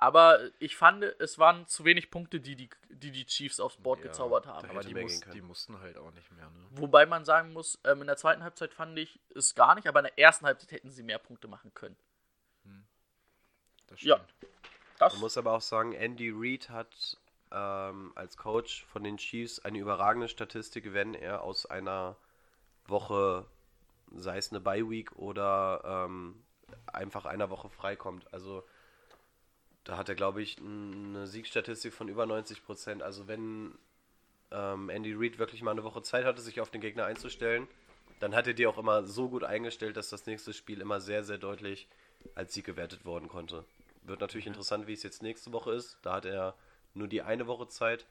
aber 0.02 0.40
ich 0.60 0.78
fand, 0.78 1.04
es 1.04 1.38
waren 1.40 1.68
zu 1.68 1.84
wenig 1.84 2.10
Punkte, 2.10 2.40
die 2.40 2.56
die, 2.56 2.70
die, 2.90 3.12
die 3.12 3.26
Chiefs 3.26 3.60
aufs 3.60 3.76
Board 3.78 4.00
Ja, 4.00 4.08
gezaubert 4.08 4.48
haben. 4.48 4.70
Aber 4.70 4.82
die, 4.82 4.96
muss, 4.96 5.20
die 5.34 5.42
mussten 5.42 5.80
halt 5.80 5.98
auch 5.98 6.12
nicht 6.12 6.32
mehr. 6.32 6.46
Ne? 6.50 6.68
Wobei 6.72 7.06
man 7.06 7.26
sagen 7.26 7.52
muss, 7.52 7.78
ähm, 7.84 8.02
in 8.02 8.08
der 8.08 8.16
zweiten 8.16 8.42
Halbzeit 8.44 8.74
fand 8.74 8.98
ich 8.98 9.20
es 9.36 9.56
gar 9.56 9.76
nicht, 9.76 9.88
aber 9.88 10.00
in 10.00 10.06
der 10.06 10.18
ersten 10.18 10.46
Halbzeit 10.46 10.72
hätten 10.72 10.90
sie 10.90 11.04
mehr 11.04 11.20
Punkte 11.20 11.48
machen 11.50 11.74
können. 11.74 11.98
Das 13.88 14.02
Ja. 14.02 14.16
stimmt. 14.16 14.34
Das, 15.00 15.14
Man 15.14 15.22
muss 15.22 15.38
aber 15.38 15.54
auch 15.54 15.62
sagen, 15.62 15.94
Andy 15.94 16.32
Reid 16.34 16.70
hat 16.70 17.18
ähm, 17.52 18.12
als 18.16 18.38
Coach 18.38 18.86
von 18.86 19.04
den 19.04 19.18
Chiefs 19.18 19.60
eine 19.60 19.80
überragende 19.80 20.28
Statistik, 20.28 20.94
wenn 20.94 21.14
er 21.14 21.42
aus 21.42 21.66
einer 21.66 22.16
Woche, 22.86 23.46
sei 24.12 24.38
es 24.38 24.52
eine 24.52 24.60
Bye-Week 24.60 25.14
oder 25.14 25.82
ähm, 26.08 26.44
einfach 26.88 27.26
einer 27.26 27.50
Woche 27.50 27.70
freikommt. 27.70 28.32
Also 28.34 28.64
da 29.90 29.98
hat 29.98 30.08
er, 30.08 30.14
glaube 30.14 30.44
ich, 30.44 30.60
eine 30.60 31.26
Siegstatistik 31.26 31.96
von 31.96 32.10
über 32.10 32.28
90 32.28 32.64
Prozent. 32.64 33.02
Also 33.02 33.28
wenn 33.28 33.74
ähm, 34.52 34.88
Andy 34.92 35.16
Reid 35.16 35.40
wirklich 35.40 35.64
mal 35.64 35.72
eine 35.72 35.84
Woche 35.84 36.04
Zeit 36.04 36.26
hatte, 36.26 36.44
sich 36.44 36.62
auf 36.62 36.70
den 36.70 36.80
Gegner 36.80 37.06
einzustellen, 37.06 37.68
dann 38.20 38.36
hat 38.36 38.46
er 38.46 38.54
die 38.54 38.68
auch 38.68 38.78
immer 38.78 39.04
so 39.04 39.30
gut 39.30 39.44
eingestellt, 39.44 39.98
dass 39.98 40.12
das 40.12 40.28
nächste 40.28 40.54
Spiel 40.54 40.80
immer 40.82 41.02
sehr, 41.02 41.24
sehr 41.24 41.40
deutlich 41.40 41.88
als 42.36 42.54
Sieg 42.54 42.66
gewertet 42.66 43.04
worden 43.04 43.30
konnte. 43.30 43.66
Wird 44.04 44.22
natürlich 44.22 44.46
interessant, 44.46 44.86
wie 44.86 44.94
es 44.94 45.02
jetzt 45.02 45.24
nächste 45.24 45.52
Woche 45.54 45.72
ist. 45.72 45.98
Da 46.04 46.14
hat 46.14 46.26
er 46.26 46.54
nur 46.94 47.08
die 47.08 47.24
eine 47.24 47.48
Woche 47.48 47.68
Zeit. 47.68 48.06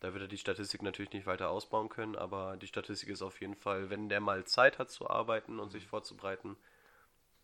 Da 0.00 0.14
wird 0.14 0.22
er 0.22 0.28
die 0.28 0.38
Statistik 0.38 0.80
natürlich 0.80 1.12
nicht 1.12 1.26
weiter 1.26 1.50
ausbauen 1.50 1.90
können, 1.90 2.16
aber 2.16 2.56
die 2.56 2.66
Statistik 2.66 3.10
ist 3.10 3.20
auf 3.20 3.42
jeden 3.42 3.56
Fall, 3.56 3.90
wenn 3.90 4.08
der 4.08 4.20
mal 4.20 4.44
Zeit 4.44 4.78
hat 4.78 4.90
zu 4.90 5.10
arbeiten 5.10 5.60
und 5.60 5.68
sich 5.68 5.86
vorzubereiten, 5.86 6.56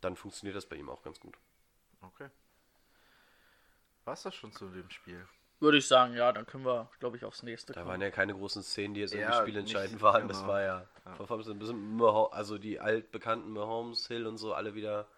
dann 0.01 0.17
funktioniert 0.17 0.57
das 0.57 0.65
bei 0.65 0.77
ihm 0.77 0.89
auch 0.89 1.03
ganz 1.03 1.21
gut. 1.21 1.37
Okay. 2.01 2.31
War's 4.07 4.23
das 4.23 4.35
schon 4.35 4.53
zu 4.53 4.69
dem 4.69 4.89
Spiel? 4.91 5.27
würde 5.59 5.79
ich 5.79 5.89
sagen, 5.89 6.13
ja, 6.15 6.33
dann 6.33 6.45
können 6.47 6.67
wir, 6.67 6.91
glaube 7.01 7.17
ich, 7.17 7.25
aufs 7.25 7.43
nächste 7.43 7.73
Da 7.73 7.81
kommen. 7.81 7.91
waren 7.93 8.03
ja 8.03 8.11
keine 8.11 8.35
großen 8.35 8.63
Szenen, 8.63 8.93
die 8.93 9.01
jetzt 9.01 9.15
Ja, 9.15 9.21
irgendwie 9.21 9.41
spielentscheidend 9.53 9.93
nicht- 9.95 10.03
waren. 10.03 10.29
Das 10.29 10.39
genau. 10.41 10.49
war 10.53 10.61
ja, 10.63 10.87
Performance 11.17 11.51
ein 11.51 11.59
bisschen 11.59 11.97
Maho- 11.99 12.31
also 12.31 12.59
die 12.59 12.79
altbekannten 12.79 13.51
Mahomes, 13.53 14.07
Hill 14.07 14.27
und 14.27 14.37
so 14.37 14.53
alle 14.53 14.75
wieder 14.75 15.09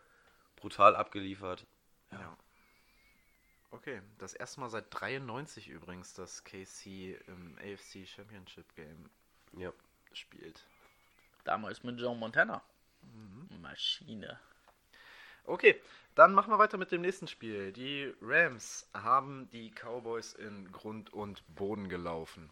brutal 0.54 0.94
abgeliefert. 0.94 1.66
Ja. 2.12 2.36
Okay, 3.72 4.00
das 4.18 4.32
erste 4.32 4.60
Mal 4.60 4.70
seit 4.70 4.86
93 4.90 5.68
übrigens, 5.68 6.14
dass 6.14 6.44
KC 6.44 7.18
im 7.26 7.58
AFC 7.58 8.06
Championship 8.06 8.72
Game 8.76 9.10
Ja. 9.54 9.72
spielt. 10.12 10.64
Damals 11.42 11.82
mit 11.82 12.00
John 12.00 12.16
Montana. 12.18 12.62
Mhm. 13.02 13.60
Maschine. 13.60 14.38
Okay, 15.48 15.80
dann 16.14 16.34
machen 16.34 16.52
wir 16.52 16.58
weiter 16.58 16.76
mit 16.76 16.92
dem 16.92 17.00
nächsten 17.00 17.26
Spiel. 17.26 17.72
Die 17.72 18.14
Rams 18.20 18.86
haben 18.92 19.48
die 19.50 19.70
Cowboys 19.70 20.34
in 20.34 20.70
Grund 20.72 21.12
und 21.12 21.42
Boden 21.54 21.88
gelaufen. 21.88 22.50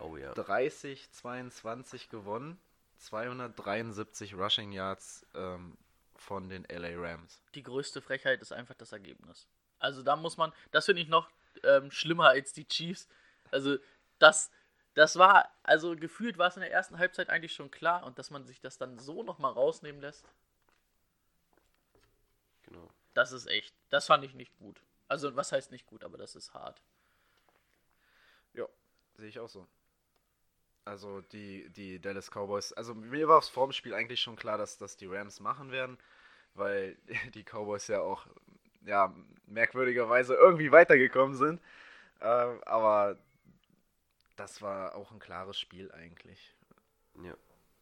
Oh 0.00 0.16
ja. 0.16 0.32
30-22 0.32 2.08
gewonnen, 2.08 2.58
273 2.96 4.34
Rushing 4.34 4.72
Yards 4.72 5.24
ähm, 5.34 5.78
von 6.16 6.48
den 6.48 6.64
LA 6.64 6.96
Rams. 6.96 7.40
Die 7.54 7.62
größte 7.62 8.00
Frechheit 8.00 8.42
ist 8.42 8.52
einfach 8.52 8.74
das 8.74 8.90
Ergebnis. 8.90 9.46
Also 9.78 10.02
da 10.02 10.16
muss 10.16 10.36
man, 10.36 10.52
das 10.72 10.86
finde 10.86 11.02
ich 11.02 11.08
noch 11.08 11.30
ähm, 11.62 11.92
schlimmer 11.92 12.30
als 12.30 12.52
die 12.52 12.66
Chiefs. 12.66 13.08
Also 13.52 13.76
das, 14.18 14.50
das 14.94 15.16
war, 15.18 15.48
also 15.62 15.94
gefühlt 15.94 16.36
war 16.36 16.48
es 16.48 16.56
in 16.56 16.62
der 16.62 16.72
ersten 16.72 16.98
Halbzeit 16.98 17.30
eigentlich 17.30 17.52
schon 17.54 17.70
klar 17.70 18.04
und 18.04 18.18
dass 18.18 18.30
man 18.30 18.44
sich 18.44 18.60
das 18.60 18.76
dann 18.76 18.98
so 18.98 19.22
nochmal 19.22 19.52
rausnehmen 19.52 20.00
lässt, 20.00 20.26
Genau. 22.62 22.88
das 23.14 23.32
ist 23.32 23.46
echt, 23.46 23.74
das 23.90 24.06
fand 24.06 24.24
ich 24.24 24.34
nicht 24.34 24.56
gut. 24.58 24.82
Also 25.08 25.34
was 25.36 25.52
heißt 25.52 25.70
nicht 25.70 25.86
gut, 25.86 26.04
aber 26.04 26.16
das 26.16 26.34
ist 26.36 26.54
hart. 26.54 26.82
Ja, 28.54 28.66
sehe 29.14 29.28
ich 29.28 29.38
auch 29.38 29.48
so. 29.48 29.66
Also 30.84 31.20
die, 31.20 31.68
die 31.70 32.00
Dallas 32.00 32.30
Cowboys, 32.30 32.72
also 32.72 32.94
mir 32.94 33.28
war 33.28 33.40
vor 33.42 33.68
dem 33.68 33.72
Spiel 33.72 33.94
eigentlich 33.94 34.20
schon 34.20 34.36
klar, 34.36 34.58
dass 34.58 34.78
das 34.78 34.96
die 34.96 35.06
Rams 35.06 35.38
machen 35.38 35.70
werden, 35.70 35.98
weil 36.54 36.96
die 37.34 37.44
Cowboys 37.44 37.86
ja 37.88 38.00
auch 38.00 38.26
ja, 38.84 39.14
merkwürdigerweise 39.46 40.34
irgendwie 40.34 40.72
weitergekommen 40.72 41.36
sind. 41.36 41.60
Äh, 42.20 42.24
aber 42.24 43.18
das 44.36 44.62
war 44.62 44.94
auch 44.94 45.12
ein 45.12 45.18
klares 45.18 45.58
Spiel 45.58 45.92
eigentlich. 45.92 46.54
Ja, 47.22 47.36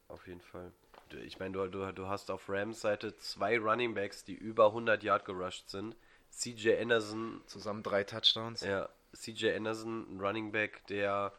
auf 0.08 0.26
jeden 0.26 0.40
Fall. 0.40 0.72
Ich 1.14 1.38
meine, 1.38 1.52
du, 1.52 1.66
du, 1.68 1.92
du 1.92 2.08
hast 2.08 2.30
auf 2.30 2.48
Rams 2.48 2.80
Seite 2.80 3.16
zwei 3.16 3.58
Running 3.58 3.94
Backs, 3.94 4.24
die 4.24 4.34
über 4.34 4.66
100 4.66 5.02
Yard 5.02 5.24
gerusht 5.24 5.68
sind. 5.68 5.96
CJ 6.30 6.76
Anderson, 6.80 7.42
Zusammen 7.46 7.82
drei 7.82 8.04
Touchdowns. 8.04 8.62
ja, 8.62 8.88
CJ 9.14 9.50
Anderson, 9.56 10.06
ein 10.16 10.20
Running 10.20 10.52
Back, 10.52 10.86
der, 10.86 11.32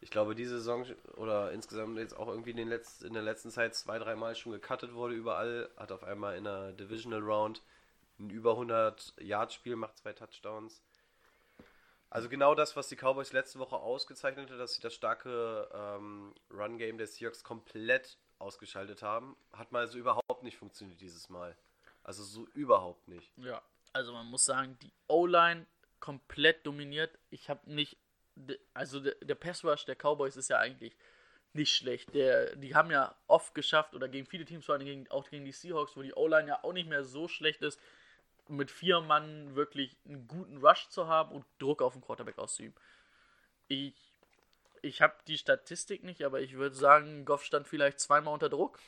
ich 0.00 0.10
glaube, 0.10 0.34
diese 0.34 0.58
Saison 0.58 0.84
oder 1.16 1.52
insgesamt 1.52 1.98
jetzt 1.98 2.16
auch 2.16 2.28
irgendwie 2.28 2.50
in, 2.50 2.58
den 2.58 2.68
Letz-, 2.68 3.02
in 3.04 3.14
der 3.14 3.22
letzten 3.22 3.50
Zeit 3.50 3.74
zwei, 3.74 3.98
dreimal 3.98 4.34
schon 4.34 4.52
gecuttet 4.52 4.94
wurde 4.94 5.14
überall, 5.14 5.70
hat 5.76 5.92
auf 5.92 6.04
einmal 6.04 6.36
in 6.36 6.44
der 6.44 6.72
Divisional 6.72 7.20
Round 7.22 7.62
ein 8.18 8.30
über 8.30 8.52
100 8.52 9.14
Yard 9.20 9.52
Spiel, 9.52 9.76
macht 9.76 9.96
zwei 9.96 10.12
Touchdowns. 10.12 10.82
Also 12.10 12.28
genau 12.28 12.54
das, 12.54 12.76
was 12.76 12.88
die 12.88 12.96
Cowboys 12.96 13.32
letzte 13.32 13.58
Woche 13.58 13.76
ausgezeichnet 13.76 14.48
hat, 14.48 14.60
dass 14.60 14.74
sie 14.74 14.80
das 14.80 14.94
starke 14.94 15.68
ähm, 15.74 16.32
Run-Game 16.48 16.96
der 16.96 17.08
Seahawks 17.08 17.42
komplett 17.42 18.18
ausgeschaltet 18.38 19.02
haben, 19.02 19.36
hat 19.52 19.72
mal 19.72 19.86
so 19.86 19.98
überhaupt 19.98 20.42
nicht 20.42 20.56
funktioniert 20.56 21.00
dieses 21.00 21.28
Mal. 21.28 21.56
Also 22.02 22.22
so 22.22 22.46
überhaupt 22.54 23.08
nicht. 23.08 23.32
Ja, 23.38 23.62
also 23.92 24.12
man 24.12 24.26
muss 24.26 24.44
sagen, 24.44 24.78
die 24.82 24.92
O-Line 25.08 25.66
komplett 26.00 26.66
dominiert. 26.66 27.18
Ich 27.30 27.48
habe 27.48 27.72
nicht, 27.72 27.96
also 28.74 29.00
der, 29.00 29.14
der 29.22 29.34
Pass 29.34 29.64
Rush 29.64 29.86
der 29.86 29.96
Cowboys 29.96 30.36
ist 30.36 30.50
ja 30.50 30.58
eigentlich 30.58 30.94
nicht 31.54 31.74
schlecht. 31.74 32.14
Der, 32.14 32.56
die 32.56 32.74
haben 32.74 32.90
ja 32.90 33.14
oft 33.26 33.54
geschafft 33.54 33.94
oder 33.94 34.08
gegen 34.08 34.26
viele 34.26 34.44
Teams, 34.44 34.66
vor 34.66 34.74
allem 34.74 35.06
auch 35.10 35.28
gegen 35.30 35.44
die 35.44 35.52
Seahawks, 35.52 35.96
wo 35.96 36.02
die 36.02 36.12
O-Line 36.14 36.48
ja 36.48 36.64
auch 36.64 36.72
nicht 36.72 36.88
mehr 36.88 37.04
so 37.04 37.28
schlecht 37.28 37.62
ist, 37.62 37.80
mit 38.48 38.70
vier 38.70 39.00
Mann 39.00 39.54
wirklich 39.54 39.96
einen 40.04 40.28
guten 40.28 40.58
Rush 40.58 40.88
zu 40.88 41.06
haben 41.06 41.34
und 41.34 41.46
Druck 41.58 41.80
auf 41.80 41.94
den 41.94 42.02
Quarterback 42.02 42.38
auszuüben. 42.38 42.74
Ich, 43.68 43.94
ich 44.84 45.02
habe 45.02 45.14
die 45.26 45.38
Statistik 45.38 46.04
nicht, 46.04 46.24
aber 46.24 46.40
ich 46.40 46.54
würde 46.54 46.76
sagen, 46.76 47.24
Goff 47.24 47.44
stand 47.44 47.66
vielleicht 47.66 48.00
zweimal 48.00 48.34
unter 48.34 48.48
Druck. 48.48 48.78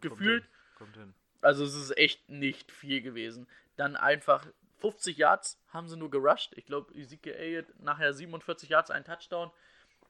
Gefühlt. 0.00 0.44
Kommt 0.76 0.96
hin. 0.96 1.14
Also 1.42 1.64
es 1.64 1.74
ist 1.74 1.96
echt 1.96 2.28
nicht 2.28 2.70
viel 2.70 3.02
gewesen. 3.02 3.48
Dann 3.76 3.96
einfach 3.96 4.46
50 4.78 5.16
Yards 5.16 5.60
haben 5.68 5.88
sie 5.88 5.96
nur 5.96 6.10
gerusht. 6.10 6.52
Ich 6.56 6.66
glaube, 6.66 6.94
Ezekiel 6.94 7.34
Elliott 7.34 7.66
nachher 7.80 8.12
47 8.12 8.68
Yards, 8.68 8.90
ein 8.90 9.04
Touchdown. 9.04 9.50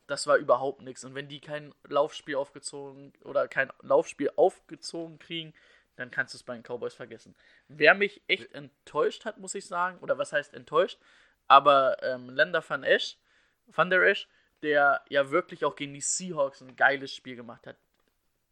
Das 0.07 0.27
war 0.27 0.37
überhaupt 0.37 0.83
nichts. 0.83 1.05
Und 1.05 1.15
wenn 1.15 1.29
die 1.29 1.41
kein 1.41 1.75
Laufspiel 1.85 2.37
aufgezogen 2.37 3.13
oder 3.23 3.49
kein 3.49 3.71
Laufspiel 3.81 4.31
aufgezogen 4.37 5.19
kriegen, 5.19 5.55
dann 5.97 6.11
kannst 6.11 6.35
du 6.35 6.39
es 6.39 6.43
bei 6.43 6.55
den 6.55 6.63
Cowboys 6.63 6.95
vergessen. 6.95 7.35
Wer 7.69 7.95
mich 7.95 8.23
echt 8.27 8.53
enttäuscht 8.55 9.25
hat, 9.25 9.39
muss 9.39 9.55
ich 9.55 9.67
sagen, 9.67 9.99
oder 9.99 10.19
was 10.19 10.33
heißt 10.33 10.55
enttäuscht, 10.55 10.99
aber 11.47 12.03
ähm, 12.03 12.31
Lander 12.31 12.65
van 12.67 12.85
Esch, 12.85 13.19
Van 13.67 13.91
der 13.91 14.03
Esch, 14.03 14.29
der 14.63 15.03
ja 15.09 15.31
wirklich 15.31 15.65
auch 15.65 15.77
gegen 15.77 15.95
die 15.95 16.01
Seahawks 16.01 16.61
ein 16.61 16.77
geiles 16.77 17.15
Spiel 17.15 17.37
gemacht 17.37 17.67
hat, 17.67 17.77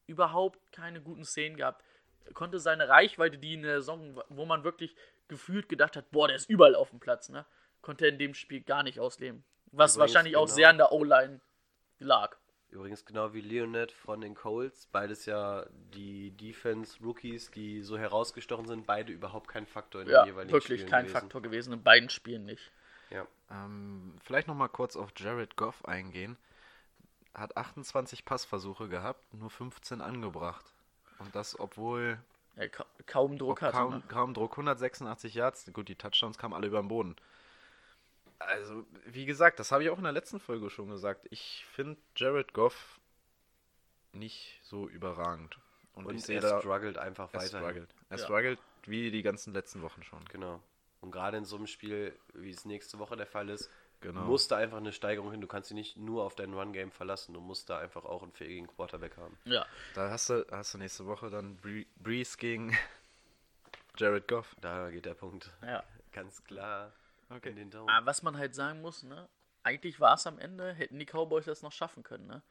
überhaupt 0.06 0.60
keine 0.72 1.00
guten 1.00 1.24
Szenen 1.24 1.56
gehabt. 1.56 1.84
Konnte 2.34 2.58
seine 2.58 2.88
Reichweite, 2.88 3.38
die 3.38 3.54
in 3.54 3.62
der 3.62 3.80
Saison, 3.80 4.20
wo 4.28 4.44
man 4.44 4.64
wirklich 4.64 4.94
gefühlt 5.28 5.68
gedacht 5.68 5.96
hat, 5.96 6.10
boah, 6.10 6.28
der 6.28 6.36
ist 6.36 6.50
überall 6.50 6.74
auf 6.74 6.90
dem 6.90 7.00
Platz, 7.00 7.28
ne? 7.28 7.46
Konnte 7.80 8.06
er 8.06 8.10
in 8.10 8.18
dem 8.18 8.34
Spiel 8.34 8.60
gar 8.62 8.82
nicht 8.82 9.00
ausleben. 9.00 9.44
Was 9.70 9.94
Übrigens, 9.94 9.98
wahrscheinlich 9.98 10.36
auch 10.36 10.46
genau. 10.46 10.54
sehr 10.54 10.68
an 10.70 10.78
der 10.78 10.92
O-Line 10.92 11.40
lag. 12.00 12.36
Übrigens 12.70 13.06
genau 13.06 13.32
wie 13.32 13.40
Leonard 13.40 13.92
von 13.92 14.20
den 14.20 14.34
Colts, 14.34 14.88
beides 14.92 15.24
ja 15.24 15.66
die 15.70 16.32
Defense-Rookies, 16.32 17.50
die 17.50 17.80
so 17.80 17.96
herausgestochen 17.96 18.66
sind, 18.66 18.86
beide 18.86 19.10
überhaupt 19.10 19.48
kein 19.48 19.66
Faktor 19.66 20.02
in 20.02 20.08
Ja, 20.08 20.22
den 20.22 20.32
jeweiligen 20.32 20.52
wirklich 20.52 20.80
Spielen 20.80 20.90
kein 20.90 21.04
gewesen. 21.06 21.20
Faktor 21.20 21.42
gewesen, 21.42 21.72
in 21.72 21.82
beiden 21.82 22.10
Spielen 22.10 22.44
nicht. 22.44 22.70
Ja. 23.10 23.26
Ähm, 23.50 24.14
vielleicht 24.22 24.48
nochmal 24.48 24.68
kurz 24.68 24.96
auf 24.96 25.10
Jared 25.16 25.56
Goff 25.56 25.84
eingehen. 25.84 26.36
Hat 27.34 27.56
28 27.56 28.24
Passversuche 28.24 28.88
gehabt, 28.88 29.32
nur 29.34 29.50
15 29.50 30.00
angebracht. 30.00 30.64
Und 31.18 31.34
das, 31.34 31.58
obwohl 31.58 32.18
Er 32.56 32.68
ka 32.68 32.84
kaum 33.06 33.38
Druck 33.38 33.62
hatte. 33.62 33.76
kaum, 33.76 33.94
ne? 33.94 34.02
kaum 34.08 34.34
Druck, 34.34 34.52
186 34.52 35.34
Yards. 35.34 35.70
Gut, 35.72 35.88
die 35.88 35.94
Touchdowns 35.96 36.38
kamen 36.38 36.54
alle 36.54 36.66
über 36.66 36.80
den 36.80 36.88
Boden. 36.88 37.16
Also, 38.40 38.86
wie 39.06 39.26
gesagt, 39.26 39.58
das 39.58 39.72
habe 39.72 39.82
ich 39.82 39.90
auch 39.90 39.98
in 39.98 40.04
der 40.04 40.12
letzten 40.12 40.38
Folge 40.38 40.70
schon 40.70 40.88
gesagt. 40.90 41.26
Ich 41.30 41.66
finde 41.72 41.98
Jared 42.16 42.52
Goff 42.54 43.00
nicht 44.12 44.60
so 44.62 44.88
überragend. 44.88 45.58
Und, 45.94 46.06
Und 46.06 46.16
ich 46.16 46.24
sehe 46.24 46.36
er 46.36 46.42
da, 46.42 46.58
struggelt 46.60 46.98
einfach 46.98 47.32
er 47.32 47.40
weiter. 47.40 47.58
struggelt. 47.58 47.90
Er 48.10 48.18
Ja. 48.18 48.24
struggelt 48.24 48.58
wie 48.84 49.10
die 49.10 49.22
ganzen 49.22 49.52
letzten 49.52 49.82
Wochen 49.82 50.02
schon. 50.04 50.24
Genau. 50.26 50.62
Und 51.00 51.10
gerade 51.12 51.36
in 51.36 51.44
so 51.44 51.56
einem 51.56 51.66
Spiel, 51.66 52.18
wie 52.34 52.50
es 52.50 52.64
nächste 52.64 52.98
Woche 52.98 53.16
der 53.16 53.26
Fall 53.26 53.48
ist, 53.50 53.70
Genau. 54.00 54.20
muss 54.22 54.46
da 54.46 54.56
einfach 54.58 54.76
eine 54.76 54.92
Steigerung 54.92 55.32
hin. 55.32 55.40
Du 55.40 55.48
kannst 55.48 55.70
dich 55.70 55.74
nicht 55.74 55.96
nur 55.96 56.22
auf 56.24 56.36
dein 56.36 56.54
Run-Game 56.54 56.92
verlassen. 56.92 57.34
Du 57.34 57.40
musst 57.40 57.68
da 57.68 57.78
einfach 57.78 58.04
auch 58.04 58.22
einen 58.22 58.30
fähigen 58.32 58.68
Quarterback 58.68 59.16
haben. 59.16 59.36
Ja, 59.44 59.66
Da 59.94 60.10
hast 60.10 60.30
du, 60.30 60.46
hast 60.52 60.74
du 60.74 60.78
nächste 60.78 61.04
Woche 61.06 61.30
dann 61.30 61.56
Bree- 61.56 61.86
Breeze 61.96 62.36
gegen 62.38 62.76
Jared 63.96 64.28
Goff. 64.28 64.54
Da 64.60 64.90
geht 64.90 65.04
der 65.04 65.14
Punkt 65.14 65.50
ja. 65.62 65.82
ganz 66.12 66.42
klar 66.44 66.92
Okay. 67.30 67.50
in 67.50 67.56
den 67.56 67.70
Daumen. 67.70 67.90
Aber 67.90 68.06
was 68.06 68.22
man 68.22 68.36
halt 68.38 68.54
sagen 68.54 68.80
muss, 68.80 69.02
ne? 69.02 69.28
Eigentlich 69.64 69.98
war 70.00 70.14
es 70.14 70.26
am 70.26 70.38
Ende, 70.38 70.72
hätten 70.72 70.98
die 70.98 71.04
Cowboys 71.06 71.44
das 71.44 71.62
noch 71.62 71.72
schaffen 71.72 72.02
können, 72.02 72.26
ne? 72.26 72.42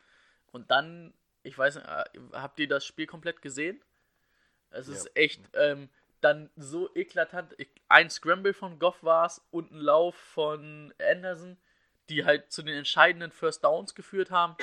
Und 0.52 0.70
dann, 0.70 1.14
ich 1.44 1.58
weiß 1.58 1.76
nicht, 1.76 1.88
äh, 1.88 2.04
habt 2.34 2.60
ihr 2.60 2.68
das 2.68 2.86
Spiel 2.86 3.08
komplett 3.08 3.42
gesehen? 3.42 3.82
Es 4.70 4.88
ist 4.88 5.06
Ja. 5.06 5.12
echt 5.16 5.42
ähm, 5.54 5.90
dann 6.22 6.50
so 6.56 6.94
eklatant. 6.96 7.56
Ein 7.90 8.10
Scramble 8.10 8.54
von 8.54 8.80
Goff 8.80 9.04
war 9.04 9.26
es 9.26 9.46
und 9.52 9.72
ein 9.72 9.80
Lauf 9.80 10.16
von 10.16 10.94
Anderson, 11.00 11.58
die 12.10 12.26
halt 12.26 12.52
zu 12.52 12.64
den 12.64 12.78
entscheidenden 12.78 13.32
First 13.32 13.64
Downs 13.64 13.96
geführt 13.96 14.32
haben, 14.32 14.56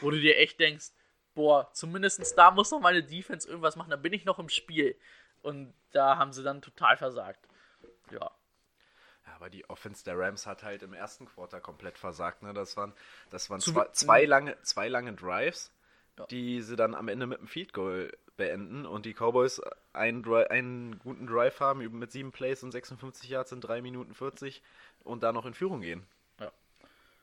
wo 0.00 0.10
du 0.10 0.20
dir 0.20 0.38
echt 0.38 0.60
denkst, 0.60 0.90
boah, 1.34 1.70
zumindest 1.72 2.38
da 2.38 2.50
muss 2.50 2.70
noch 2.70 2.80
meine 2.80 3.02
Defense 3.02 3.48
irgendwas 3.48 3.76
machen, 3.76 3.90
da 3.90 3.96
bin 3.96 4.12
ich 4.12 4.24
noch 4.24 4.38
im 4.38 4.48
Spiel. 4.48 4.96
Und 5.42 5.74
da 5.92 6.16
haben 6.16 6.32
sie 6.32 6.42
dann 6.42 6.62
total 6.62 6.96
versagt. 6.96 7.46
Ja. 8.10 8.30
Ja, 9.26 9.34
aber 9.34 9.50
die 9.50 9.68
Offense 9.68 10.04
der 10.04 10.18
Rams 10.18 10.46
hat 10.46 10.62
halt 10.62 10.82
im 10.82 10.92
ersten 10.92 11.26
Quarter 11.26 11.60
komplett 11.60 11.98
versagt. 11.98 12.42
Ne? 12.42 12.54
Das 12.54 12.76
waren, 12.76 12.92
das 13.30 13.50
waren 13.50 13.60
zwei, 13.60 13.88
zwei, 13.92 14.24
lange, 14.24 14.60
zwei 14.62 14.88
lange 14.88 15.12
Drives, 15.14 15.72
Ja. 16.18 16.26
die 16.26 16.62
sie 16.62 16.76
dann 16.76 16.94
am 16.94 17.08
Ende 17.08 17.26
mit 17.26 17.38
einem 17.38 17.48
Field 17.48 17.72
Goal 17.72 18.12
beenden 18.36 18.86
und 18.86 19.04
die 19.06 19.14
Cowboys 19.14 19.60
einen, 19.92 20.22
Dri 20.22 20.44
einen 20.44 20.98
guten 21.00 21.26
Drive 21.26 21.60
haben 21.60 21.80
mit 21.98 22.12
sieben 22.12 22.30
Plays 22.32 22.62
und 22.62 22.70
56 22.72 23.28
Yards 23.30 23.52
in 23.52 23.60
3 23.60 23.82
Minuten 23.82 24.14
40 24.14 24.62
und 25.02 25.22
da 25.22 25.32
noch 25.32 25.46
in 25.46 25.54
Führung 25.54 25.80
gehen. 25.80 26.06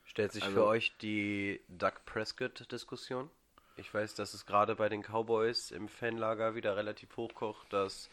Stellt 0.04 0.32
sich 0.32 0.42
Also- 0.42 0.54
für 0.56 0.64
euch 0.66 0.94
die 0.98 1.60
Doug 1.68 1.92
Prescott-Diskussion? 2.04 3.30
Ich 3.76 3.92
weiß, 3.94 4.14
dass 4.14 4.34
es 4.34 4.44
gerade 4.44 4.74
bei 4.76 4.88
den 4.90 5.02
Cowboys 5.02 5.70
im 5.70 5.88
Fanlager 5.88 6.54
wieder 6.54 6.76
relativ 6.76 7.16
hochkocht, 7.16 7.72
dass 7.72 8.10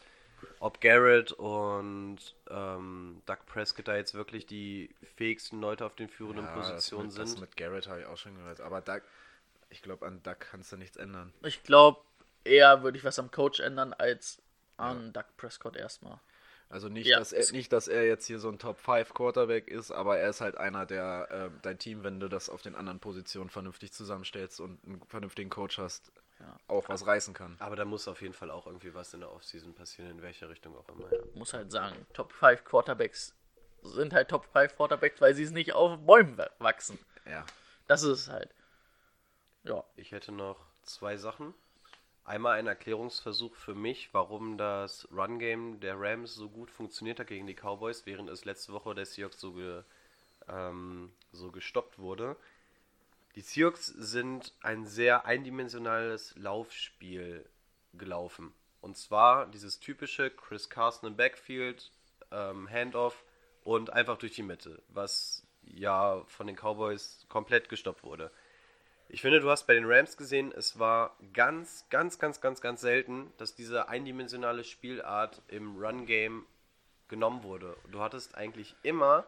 ob 0.60 0.80
Garrett 0.80 1.32
und 1.32 2.18
ähm, 2.48 3.20
Doug 3.26 3.38
Prescott 3.46 3.88
da 3.88 3.96
jetzt 3.96 4.14
wirklich 4.14 4.46
die 4.46 4.88
fähigsten 5.16 5.60
Leute 5.60 5.84
auf 5.84 5.94
den 5.94 6.08
führenden 6.08 6.46
Ja, 6.46 6.52
Positionen 6.52 7.08
das 7.08 7.18
mit, 7.18 7.26
sind. 7.28 7.36
Das 7.36 7.40
mit 7.42 7.56
Garrett 7.58 7.86
habe 7.88 8.00
ich 8.00 8.06
auch 8.06 8.16
schon 8.16 8.34
gehört. 8.36 8.62
Aber 8.62 8.80
Doug, 8.80 9.02
ich 9.70 9.82
glaube, 9.82 10.06
an 10.06 10.22
Doug 10.22 10.36
kannst 10.40 10.72
du 10.72 10.76
nichts 10.76 10.96
ändern. 10.96 11.32
Ich 11.42 11.62
glaube, 11.62 12.00
eher 12.44 12.82
würde 12.82 12.98
ich 12.98 13.04
was 13.04 13.18
am 13.18 13.30
Coach 13.30 13.60
ändern 13.60 13.92
als 13.94 14.42
an 14.76 15.12
Doug 15.12 15.24
Prescott 15.36 15.76
erstmal. 15.76 16.18
Also 16.68 16.88
nicht, 16.88 17.06
Ja, 17.08 17.18
dass 17.18 17.32
er, 17.32 17.50
nicht, 17.52 17.72
dass 17.72 17.88
er 17.88 18.06
jetzt 18.06 18.26
hier 18.26 18.38
so 18.38 18.48
ein 18.48 18.58
Top 18.60 18.78
5 18.78 19.12
Quarterback 19.12 19.66
ist, 19.68 19.90
aber 19.90 20.18
er 20.18 20.30
ist 20.30 20.40
halt 20.40 20.56
einer, 20.56 20.86
der 20.86 21.28
äh, 21.30 21.50
dein 21.62 21.78
Team, 21.78 22.04
wenn 22.04 22.20
du 22.20 22.28
das 22.28 22.48
auf 22.48 22.62
den 22.62 22.76
anderen 22.76 23.00
Positionen 23.00 23.50
vernünftig 23.50 23.92
zusammenstellst 23.92 24.60
und 24.60 24.78
einen 24.86 25.02
vernünftigen 25.08 25.50
Coach 25.50 25.78
hast, 25.78 26.12
Ja. 26.38 26.56
auch 26.68 26.88
was 26.88 27.04
reißen 27.06 27.34
kann. 27.34 27.56
Aber 27.58 27.74
da 27.74 27.84
muss 27.84 28.06
auf 28.06 28.22
jeden 28.22 28.34
Fall 28.34 28.52
auch 28.52 28.66
irgendwie 28.66 28.94
was 28.94 29.12
in 29.14 29.20
der 29.20 29.32
Offseason 29.32 29.74
passieren, 29.74 30.10
in 30.12 30.22
welcher 30.22 30.48
Richtung 30.48 30.76
auch 30.76 30.88
immer. 30.88 31.12
Ja. 31.12 31.18
Muss 31.34 31.52
halt 31.52 31.72
sagen, 31.72 32.06
Top 32.14 32.32
5 32.32 32.62
Quarterbacks 32.64 33.34
sind 33.82 34.12
halt 34.12 34.28
Top 34.28 34.46
5 34.52 34.76
Quarterbacks, 34.76 35.20
weil 35.20 35.34
sie 35.34 35.42
es 35.42 35.50
nicht 35.50 35.72
auf 35.72 35.98
Bäumen 35.98 36.38
wa- 36.38 36.50
wachsen. 36.60 36.98
Ja. 37.28 37.44
Das 37.88 38.04
ist 38.04 38.10
es 38.20 38.28
halt. 38.28 38.48
Ja. 39.64 39.84
Ich 39.96 40.12
hätte 40.12 40.32
noch 40.32 40.58
zwei 40.82 41.16
Sachen. 41.16 41.54
Einmal 42.24 42.58
ein 42.58 42.66
Erklärungsversuch 42.66 43.54
für 43.56 43.74
mich, 43.74 44.10
warum 44.12 44.56
das 44.56 45.08
Run-Game 45.10 45.80
der 45.80 45.98
Rams 45.98 46.34
so 46.34 46.48
gut 46.48 46.70
funktioniert 46.70 47.18
hat 47.18 47.26
gegen 47.26 47.46
die 47.46 47.54
Cowboys, 47.54 48.06
während 48.06 48.28
es 48.30 48.44
letzte 48.44 48.72
Woche 48.72 48.94
der 48.94 49.06
Seahawks 49.06 49.40
so, 49.40 49.52
ge, 49.52 49.82
ähm, 50.48 51.12
so 51.32 51.50
gestoppt 51.50 51.98
wurde. 51.98 52.36
Die 53.34 53.40
Seahawks 53.40 53.86
sind 53.86 54.54
ein 54.60 54.86
sehr 54.86 55.24
eindimensionales 55.24 56.34
Laufspiel 56.36 57.48
gelaufen. 57.94 58.52
Und 58.80 58.96
zwar 58.96 59.46
dieses 59.46 59.80
typische 59.80 60.30
Chris 60.30 60.70
Carson 60.70 61.10
im 61.10 61.16
Backfield, 61.16 61.90
ähm, 62.30 62.68
Handoff 62.70 63.24
und 63.64 63.90
einfach 63.90 64.18
durch 64.18 64.34
die 64.34 64.42
Mitte, 64.42 64.82
was 64.88 65.46
ja 65.62 66.22
von 66.26 66.46
den 66.46 66.56
Cowboys 66.56 67.26
komplett 67.28 67.68
gestoppt 67.68 68.02
wurde. 68.02 68.30
Ich 69.12 69.22
finde, 69.22 69.40
du 69.40 69.50
hast 69.50 69.66
bei 69.66 69.74
den 69.74 69.86
Rams 69.86 70.16
gesehen, 70.16 70.52
es 70.56 70.78
war 70.78 71.16
ganz, 71.32 71.84
ganz, 71.90 72.20
ganz, 72.20 72.40
ganz, 72.40 72.60
ganz 72.60 72.80
selten, 72.80 73.32
dass 73.38 73.56
diese 73.56 73.88
eindimensionale 73.88 74.62
Spielart 74.62 75.42
im 75.48 75.76
Run-Game 75.76 76.46
genommen 77.08 77.42
wurde. 77.42 77.76
Du 77.90 78.00
hattest 78.00 78.36
eigentlich 78.36 78.76
immer, 78.84 79.26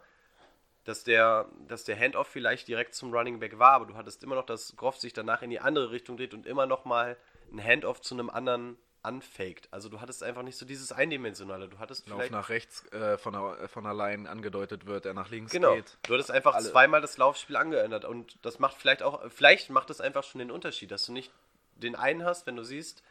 dass 0.84 1.02
der, 1.02 1.48
dass 1.66 1.82
der 1.82 1.98
Handoff 1.98 2.28
vielleicht 2.28 2.68
direkt 2.68 2.94
zum 2.94 3.12
Running 3.12 3.40
Back 3.40 3.58
war, 3.58 3.72
aber 3.72 3.86
du 3.86 3.94
hattest 3.94 4.22
immer 4.22 4.36
noch, 4.36 4.46
dass 4.46 4.76
Groff 4.76 4.98
sich 4.98 5.14
danach 5.14 5.42
in 5.42 5.50
die 5.50 5.58
andere 5.58 5.90
Richtung 5.90 6.16
dreht 6.16 6.32
und 6.32 6.46
immer 6.46 6.66
noch 6.66 6.84
mal 6.84 7.16
ein 7.52 7.62
Handoff 7.62 8.00
zu 8.00 8.14
einem 8.14 8.30
anderen 8.30 8.78
anfaked. 9.02 9.68
Also 9.72 9.88
du 9.88 10.00
hattest 10.00 10.22
einfach 10.22 10.42
nicht 10.42 10.56
so 10.56 10.64
dieses 10.64 10.92
Eindimensionale. 10.92 11.68
Du 11.68 11.78
hattest 11.78 12.06
Lauf 12.08 12.18
vielleicht 12.18 12.32
nach 12.32 12.48
rechts 12.48 12.86
äh, 12.92 13.18
von, 13.18 13.32
der, 13.32 13.68
von 13.68 13.86
allein 13.86 14.26
angedeutet 14.26 14.86
wird, 14.86 15.06
er 15.06 15.14
nach 15.14 15.30
links 15.30 15.52
Genau. 15.52 15.74
geht. 15.74 15.96
Du 16.06 16.14
hattest 16.14 16.30
einfach 16.30 16.54
Alle- 16.54 16.70
zweimal 16.70 17.00
das 17.00 17.16
Laufspiel 17.16 17.56
angeändert 17.56 18.04
und 18.04 18.36
das 18.42 18.58
macht 18.58 18.76
vielleicht 18.76 19.02
auch, 19.02 19.28
vielleicht 19.30 19.70
macht 19.70 19.90
das 19.90 20.00
einfach 20.00 20.22
schon 20.24 20.38
den 20.38 20.50
Unterschied, 20.50 20.90
dass 20.90 21.06
du 21.06 21.12
nicht 21.12 21.32
den 21.76 21.96
einen 21.96 22.24
hast, 22.24 22.46
wenn 22.46 22.56
du 22.56 22.62
siehst, 22.64 23.02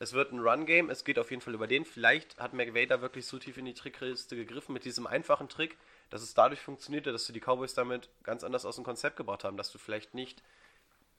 es 0.00 0.12
wird 0.12 0.32
ein 0.32 0.38
Run-Game, 0.38 0.90
es 0.90 1.02
geht 1.02 1.18
auf 1.18 1.30
jeden 1.30 1.42
Fall 1.42 1.54
über 1.54 1.66
den. 1.66 1.84
Vielleicht 1.84 2.38
hat 2.38 2.52
McVay 2.52 2.86
da 2.86 3.00
wirklich 3.00 3.26
so 3.26 3.38
tief 3.38 3.56
in 3.56 3.64
die 3.64 3.74
Trickkiste 3.74 4.36
gegriffen 4.36 4.72
mit 4.72 4.84
diesem 4.84 5.06
einfachen 5.08 5.48
Trick, 5.48 5.76
dass 6.10 6.22
es 6.22 6.34
dadurch 6.34 6.60
funktionierte, 6.60 7.10
dass 7.10 7.26
du 7.26 7.32
die 7.32 7.40
Cowboys 7.40 7.74
damit 7.74 8.08
ganz 8.22 8.44
anders 8.44 8.64
aus 8.64 8.76
dem 8.76 8.84
Konzept 8.84 9.16
gebracht 9.16 9.42
haben, 9.44 9.56
dass 9.56 9.72
du 9.72 9.78
vielleicht 9.78 10.14
nicht 10.14 10.40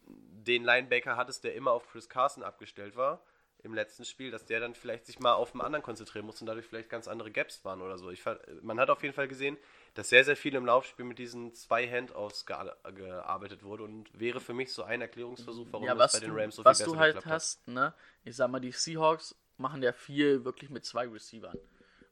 den 0.08 0.64
Linebacker 0.64 1.18
hattest, 1.18 1.44
der 1.44 1.56
immer 1.56 1.72
auf 1.72 1.90
Chris 1.92 2.08
Carson 2.08 2.44
abgestellt 2.44 2.96
war 2.96 3.20
im 3.62 3.74
letzten 3.74 4.06
Spiel, 4.06 4.32
dass 4.32 4.46
der 4.46 4.60
dann 4.60 4.74
vielleicht 4.74 5.06
sich 5.06 5.20
mal 5.20 5.34
auf 5.34 5.54
einen 5.54 5.62
anderen 5.62 5.84
konzentrieren 5.84 6.26
muss 6.26 6.40
und 6.40 6.48
dadurch 6.48 6.66
vielleicht 6.66 6.90
ganz 6.90 7.08
andere 7.08 7.30
Gaps 7.30 7.66
waren 7.66 7.82
oder 7.82 7.98
so. 7.98 8.10
Ich, 8.10 8.24
man 8.62 8.80
hat 8.80 8.90
auf 8.90 9.04
jeden 9.04 9.14
Fall 9.14 9.28
gesehen, 9.28 9.58
dass 9.96 10.10
sehr, 10.10 10.24
sehr 10.24 10.38
viel 10.38 10.56
im 10.56 10.66
Laufspiel 10.66 11.06
mit 11.06 11.20
diesen 11.20 11.54
zwei 11.54 11.88
Handoffs 11.88 12.48
gea- 12.48 12.92
gearbeitet 12.94 13.64
wurde 13.64 13.84
und 13.84 14.08
wäre 14.18 14.40
für 14.40 14.54
mich 14.54 14.72
so 14.72 14.84
ein 14.84 15.02
Erklärungsversuch, 15.02 15.68
warum 15.72 15.88
ja, 15.88 15.94
das 15.94 16.00
was, 16.00 16.12
bei 16.14 16.20
den 16.20 16.30
du, 16.36 16.42
Rams 16.42 16.56
so 16.56 16.64
was 16.64 16.78
viel 16.78 16.86
du 16.86 16.92
besser 16.92 17.02
halt 17.02 17.16
geklappt 17.16 17.26
hat. 17.26 17.34
hast, 17.34 17.68
ne? 17.68 17.94
Ich 18.24 18.36
sag 18.36 18.50
mal, 18.50 18.60
die 18.60 18.72
Seahawks 18.72 19.36
machen 19.58 19.84
ja 19.84 19.92
viel 19.92 20.46
wirklich 20.46 20.70
mit 20.70 20.86
zwei 20.86 21.08
Receivern. 21.08 21.58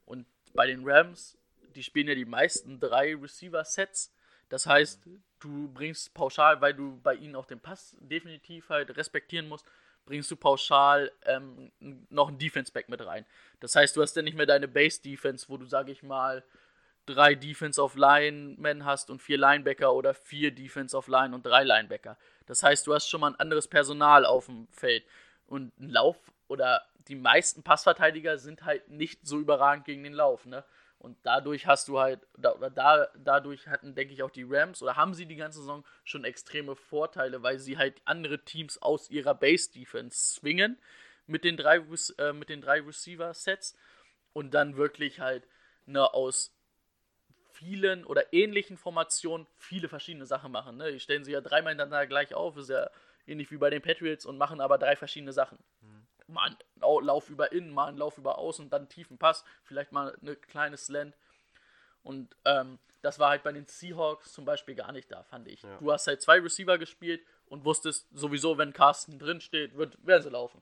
Und 0.06 0.26
bei 0.54 0.68
den 0.68 0.82
Rams, 0.84 1.38
die 1.76 1.84
spielen 1.84 2.08
ja 2.08 2.16
die 2.16 2.26
meisten 2.26 2.80
drei 2.80 3.16
Receiver-Sets. 3.16 4.12
Das 4.50 4.66
heißt, 4.66 5.02
du 5.40 5.68
bringst 5.70 6.14
pauschal, 6.14 6.60
weil 6.62 6.74
du 6.74 7.00
bei 7.02 7.16
ihnen 7.16 7.36
auch 7.36 7.46
den 7.46 7.60
Pass 7.60 7.96
definitiv 8.00 8.70
halt 8.70 8.96
respektieren 8.98 9.48
musst, 9.48 9.66
bringst 10.08 10.32
du 10.32 10.36
pauschal 10.36 11.12
ähm, 11.26 11.72
noch 12.10 12.30
einen 12.30 12.40
Defense-Back 12.40 12.90
mit 12.90 13.06
rein. 13.06 13.26
Das 13.60 13.76
heißt, 13.76 13.96
du 13.96 14.02
hast 14.02 14.16
ja 14.16 14.24
nicht 14.24 14.38
mehr 14.38 14.46
deine 14.46 14.68
Base-Defense, 14.68 15.48
wo 15.50 15.58
du, 15.58 15.66
sag 15.66 15.90
ich 15.90 16.02
mal, 16.02 16.44
drei 17.06 17.36
Defense 17.36 17.82
of 17.82 17.96
Linemen 17.96 18.86
hast 18.86 19.10
und 19.10 19.22
vier 19.22 19.38
Linebacker 19.38 19.94
oder 19.94 20.14
vier 20.14 20.52
Defense 20.52 20.96
of 20.96 21.08
Line 21.08 21.36
und 21.36 21.46
drei 21.46 21.64
Linebacker. 21.64 22.18
Das 22.46 22.64
heißt, 22.64 22.88
du 22.88 22.94
hast 22.94 23.10
schon 23.10 23.22
mal 23.22 23.32
ein 23.32 23.40
anderes 23.40 23.68
Personal 23.68 24.26
auf 24.26 24.48
dem 24.48 24.68
Feld. 24.72 25.06
Und 25.46 25.78
ein 25.80 25.90
Lauf 25.90 26.18
oder 26.48 26.82
die 27.08 27.16
meisten 27.16 27.64
Passverteidiger 27.64 28.38
sind 28.38 28.66
halt 28.66 28.90
nicht 28.90 29.26
so 29.26 29.40
überragend 29.40 29.86
gegen 29.86 30.04
den 30.04 30.14
Lauf, 30.14 30.46
ne? 30.46 30.64
Und 31.00 31.18
dadurch 31.24 31.68
hast 31.68 31.88
du 31.88 32.00
halt, 32.00 32.26
da, 32.38 32.54
oder 32.54 32.70
da, 32.72 33.08
dadurch 33.18 33.68
hatten, 33.68 33.94
denke 33.94 34.14
ich, 34.14 34.24
auch 34.24 34.32
die 34.32 34.46
Rams 34.48 34.82
oder 34.82 34.96
haben 34.96 35.14
sie 35.14 35.28
die 35.28 35.36
ganze 35.36 35.60
Saison 35.60 35.86
schon 36.04 36.24
extreme 36.24 36.76
Vorteile, 36.76 37.44
weil 37.44 37.60
sie 37.60 37.78
halt 37.78 38.02
andere 38.06 38.44
Teams 38.44 38.82
aus 38.82 39.10
ihrer 39.10 39.36
Base-Defense 39.36 40.36
zwingen 40.36 40.78
mit 41.28 41.44
den 41.44 41.56
drei, 41.56 41.78
äh, 41.78 42.58
drei 42.62 42.82
Receiver-Sets 42.82 43.76
und 44.34 44.54
dann 44.54 44.76
wirklich 44.76 45.20
halt 45.20 45.48
ne, 45.86 46.14
aus 46.14 46.56
vielen 47.52 48.04
oder 48.04 48.34
ähnlichen 48.34 48.78
Formationen 48.78 49.48
viele 49.56 49.90
verschiedene 49.90 50.26
Sachen 50.26 50.52
machen. 50.52 50.78
Ne? 50.78 50.92
Die 50.92 51.00
stellen 51.00 51.24
sich 51.24 51.34
ja 51.34 51.42
dreimal 51.42 51.72
hintereinander 51.72 52.08
gleich 52.08 52.34
auf, 52.34 52.58
ist 52.58 52.70
ja 52.70 52.90
ähnlich 53.26 53.52
wie 53.52 53.58
bei 53.58 53.70
den 53.70 53.82
Patriots 53.82 54.26
und 54.26 54.38
machen 54.38 54.62
aber 54.62 54.78
drei 54.78 54.96
verschiedene 54.96 55.34
Sachen. 55.34 55.58
Mal 56.28 56.48
einen 56.48 56.58
Au- 56.82 57.00
Lauf 57.00 57.30
über 57.30 57.52
innen, 57.52 57.72
mal 57.72 57.88
einen 57.88 57.98
Lauf 57.98 58.18
über 58.18 58.38
außen, 58.38 58.70
dann 58.70 58.82
einen 58.82 58.90
tiefen 58.90 59.18
Pass, 59.18 59.44
vielleicht 59.64 59.92
mal 59.92 60.16
eine 60.22 60.36
kleine 60.36 60.78
Slant. 60.78 61.16
Und 62.04 62.36
ähm, 62.46 62.80
das 63.02 63.20
war 63.20 63.30
halt 63.30 63.44
bei 63.44 63.52
den 63.52 63.66
Seahawks 63.66 64.34
zum 64.34 64.46
Beispiel 64.46 64.76
gar 64.76 64.92
nicht 64.92 65.12
da, 65.12 65.24
fand 65.24 65.48
ich. 65.48 65.62
Du 65.80 65.92
hast 65.92 66.08
halt 66.08 66.22
zwei 66.22 66.40
Receiver 66.40 66.78
gespielt 66.78 67.26
und 67.46 67.64
wusstest 67.66 68.08
sowieso, 68.12 68.58
wenn 68.58 68.74
Carsten 68.74 69.20
drin 69.20 69.40
steht, 69.42 69.76
wird, 69.78 69.98
werden 70.06 70.24
sie 70.24 70.30
laufen. 70.30 70.62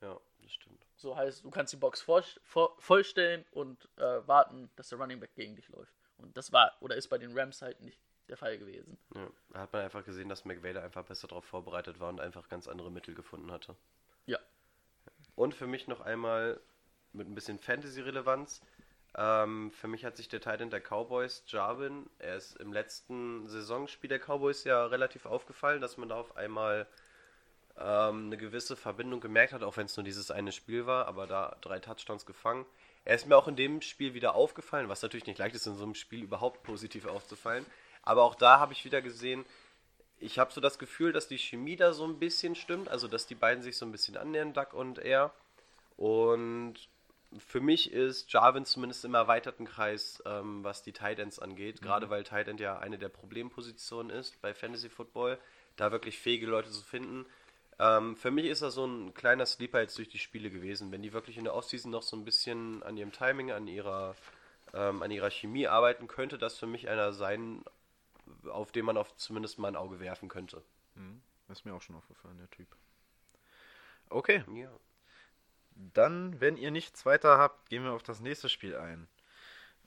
Ja, 0.00 0.18
das 0.40 0.52
stimmt. 0.52 0.84
So 0.96 1.16
heißt, 1.16 1.44
du 1.44 1.50
kannst 1.50 1.72
die 1.72 1.76
Box 1.76 2.00
voll, 2.00 2.24
voll, 2.42 2.70
vollstellen 2.78 3.44
und 3.50 3.88
äh, 3.96 4.26
warten, 4.26 4.70
dass 4.76 4.88
der 4.88 4.98
Running 4.98 5.20
Back 5.20 5.34
gegen 5.34 5.54
dich 5.56 5.68
läuft. 5.68 5.94
Und 6.16 6.36
das 6.36 6.52
war 6.52 6.72
oder 6.80 6.96
ist 6.96 7.08
bei 7.08 7.18
den 7.18 7.36
Rams 7.38 7.60
halt 7.62 7.80
nicht 7.80 7.98
der 8.28 8.36
Fall 8.36 8.56
gewesen. 8.58 8.98
Ja. 9.14 9.28
Da 9.50 9.60
hat 9.60 9.72
man 9.72 9.82
einfach 9.82 10.04
gesehen, 10.04 10.28
dass 10.28 10.44
McVay 10.44 10.72
da 10.72 10.82
einfach 10.82 11.04
besser 11.04 11.28
darauf 11.28 11.44
vorbereitet 11.44 11.98
war 12.00 12.08
und 12.08 12.20
einfach 12.20 12.48
ganz 12.48 12.68
andere 12.68 12.90
Mittel 12.90 13.14
gefunden 13.14 13.50
hatte. 13.50 13.74
Ja. 14.26 14.38
Und 15.34 15.54
für 15.54 15.66
mich 15.66 15.88
noch 15.88 16.00
einmal 16.00 16.60
mit 17.12 17.28
ein 17.28 17.34
bisschen 17.34 17.58
Fantasy-Relevanz. 17.58 18.60
Ähm, 19.16 19.70
für 19.72 19.88
mich 19.88 20.04
hat 20.04 20.16
sich 20.16 20.28
der 20.28 20.40
Titan 20.40 20.70
der 20.70 20.80
Cowboys, 20.80 21.44
Jarvin, 21.46 22.08
er 22.18 22.36
ist 22.36 22.56
im 22.56 22.72
letzten 22.72 23.46
Saisonspiel 23.46 24.08
der 24.08 24.18
Cowboys 24.18 24.64
ja 24.64 24.86
relativ 24.86 25.26
aufgefallen, 25.26 25.82
dass 25.82 25.98
man 25.98 26.08
da 26.08 26.16
auf 26.16 26.34
einmal 26.36 26.86
ähm, 27.78 28.26
eine 28.26 28.38
gewisse 28.38 28.74
Verbindung 28.74 29.20
gemerkt 29.20 29.52
hat, 29.52 29.62
auch 29.62 29.76
wenn 29.76 29.86
es 29.86 29.96
nur 29.96 30.04
dieses 30.04 30.30
eine 30.30 30.52
Spiel 30.52 30.86
war, 30.86 31.06
aber 31.08 31.26
da 31.26 31.56
drei 31.60 31.78
Touchdowns 31.78 32.24
gefangen. 32.24 32.64
Er 33.04 33.14
ist 33.16 33.26
mir 33.26 33.36
auch 33.36 33.48
in 33.48 33.56
dem 33.56 33.82
Spiel 33.82 34.14
wieder 34.14 34.34
aufgefallen, 34.34 34.88
was 34.88 35.02
natürlich 35.02 35.26
nicht 35.26 35.38
leicht 35.38 35.54
ist, 35.54 35.66
in 35.66 35.74
so 35.74 35.84
einem 35.84 35.94
Spiel 35.94 36.22
überhaupt 36.22 36.62
positiv 36.62 37.06
aufzufallen. 37.06 37.66
Aber 38.02 38.22
auch 38.22 38.34
da 38.34 38.60
habe 38.60 38.72
ich 38.72 38.84
wieder 38.84 39.02
gesehen, 39.02 39.44
ich 40.22 40.38
habe 40.38 40.52
so 40.52 40.60
das 40.60 40.78
Gefühl, 40.78 41.12
dass 41.12 41.28
die 41.28 41.38
Chemie 41.38 41.76
da 41.76 41.92
so 41.92 42.04
ein 42.04 42.18
bisschen 42.18 42.54
stimmt, 42.54 42.88
also 42.88 43.08
dass 43.08 43.26
die 43.26 43.34
beiden 43.34 43.62
sich 43.62 43.76
so 43.76 43.84
ein 43.84 43.92
bisschen 43.92 44.16
annähern, 44.16 44.52
Duck 44.52 44.72
und 44.72 44.98
er. 44.98 45.32
Und 45.96 46.74
für 47.38 47.60
mich 47.60 47.92
ist 47.92 48.32
Jarvin 48.32 48.64
zumindest 48.64 49.04
im 49.04 49.14
erweiterten 49.14 49.64
Kreis, 49.64 50.22
ähm, 50.26 50.62
was 50.62 50.82
die 50.82 50.92
Tight 50.92 51.18
Ends 51.18 51.38
angeht, 51.38 51.82
gerade 51.82 52.10
weil 52.10 52.24
Tight 52.24 52.48
End 52.48 52.60
ja 52.60 52.78
eine 52.78 52.98
der 52.98 53.08
Problempositionen 53.08 54.10
ist 54.10 54.40
bei 54.40 54.54
Fantasy 54.54 54.88
Football, 54.88 55.38
da 55.76 55.90
wirklich 55.90 56.18
fähige 56.18 56.46
Leute 56.46 56.70
zu 56.70 56.82
finden. 56.82 57.26
Ähm, 57.78 58.16
für 58.16 58.30
mich 58.30 58.46
ist 58.46 58.62
er 58.62 58.70
so 58.70 58.84
ein 58.86 59.14
kleiner 59.14 59.46
Sleeper 59.46 59.80
jetzt 59.80 59.98
durch 59.98 60.08
die 60.08 60.18
Spiele 60.18 60.50
gewesen. 60.50 60.92
Wenn 60.92 61.02
die 61.02 61.12
wirklich 61.12 61.38
in 61.38 61.44
der 61.44 61.54
Offseason 61.54 61.90
noch 61.90 62.02
so 62.02 62.16
ein 62.16 62.24
bisschen 62.24 62.82
an 62.82 62.96
ihrem 62.96 63.12
Timing, 63.12 63.50
an 63.50 63.66
ihrer, 63.66 64.14
ähm, 64.74 65.02
an 65.02 65.10
ihrer 65.10 65.30
Chemie 65.30 65.66
arbeiten, 65.66 66.06
könnte 66.06 66.38
das 66.38 66.58
für 66.58 66.66
mich 66.66 66.88
einer 66.88 67.12
sein, 67.12 67.64
auf 68.50 68.72
den 68.72 68.84
man 68.84 68.96
auf 68.96 69.14
zumindest 69.16 69.58
mal 69.58 69.68
ein 69.68 69.76
Auge 69.76 70.00
werfen 70.00 70.28
könnte. 70.28 70.62
Ist 71.48 71.64
mir 71.64 71.74
auch 71.74 71.82
schon 71.82 71.96
aufgefallen, 71.96 72.38
der 72.38 72.50
Typ. 72.50 72.68
Okay, 74.08 74.44
Ja. 74.54 74.70
dann, 75.74 76.40
wenn 76.40 76.56
ihr 76.56 76.70
nichts 76.70 77.04
weiter 77.06 77.38
habt, 77.38 77.68
gehen 77.68 77.82
wir 77.84 77.92
auf 77.92 78.02
das 78.02 78.20
nächste 78.20 78.48
Spiel 78.48 78.76
ein. 78.76 79.08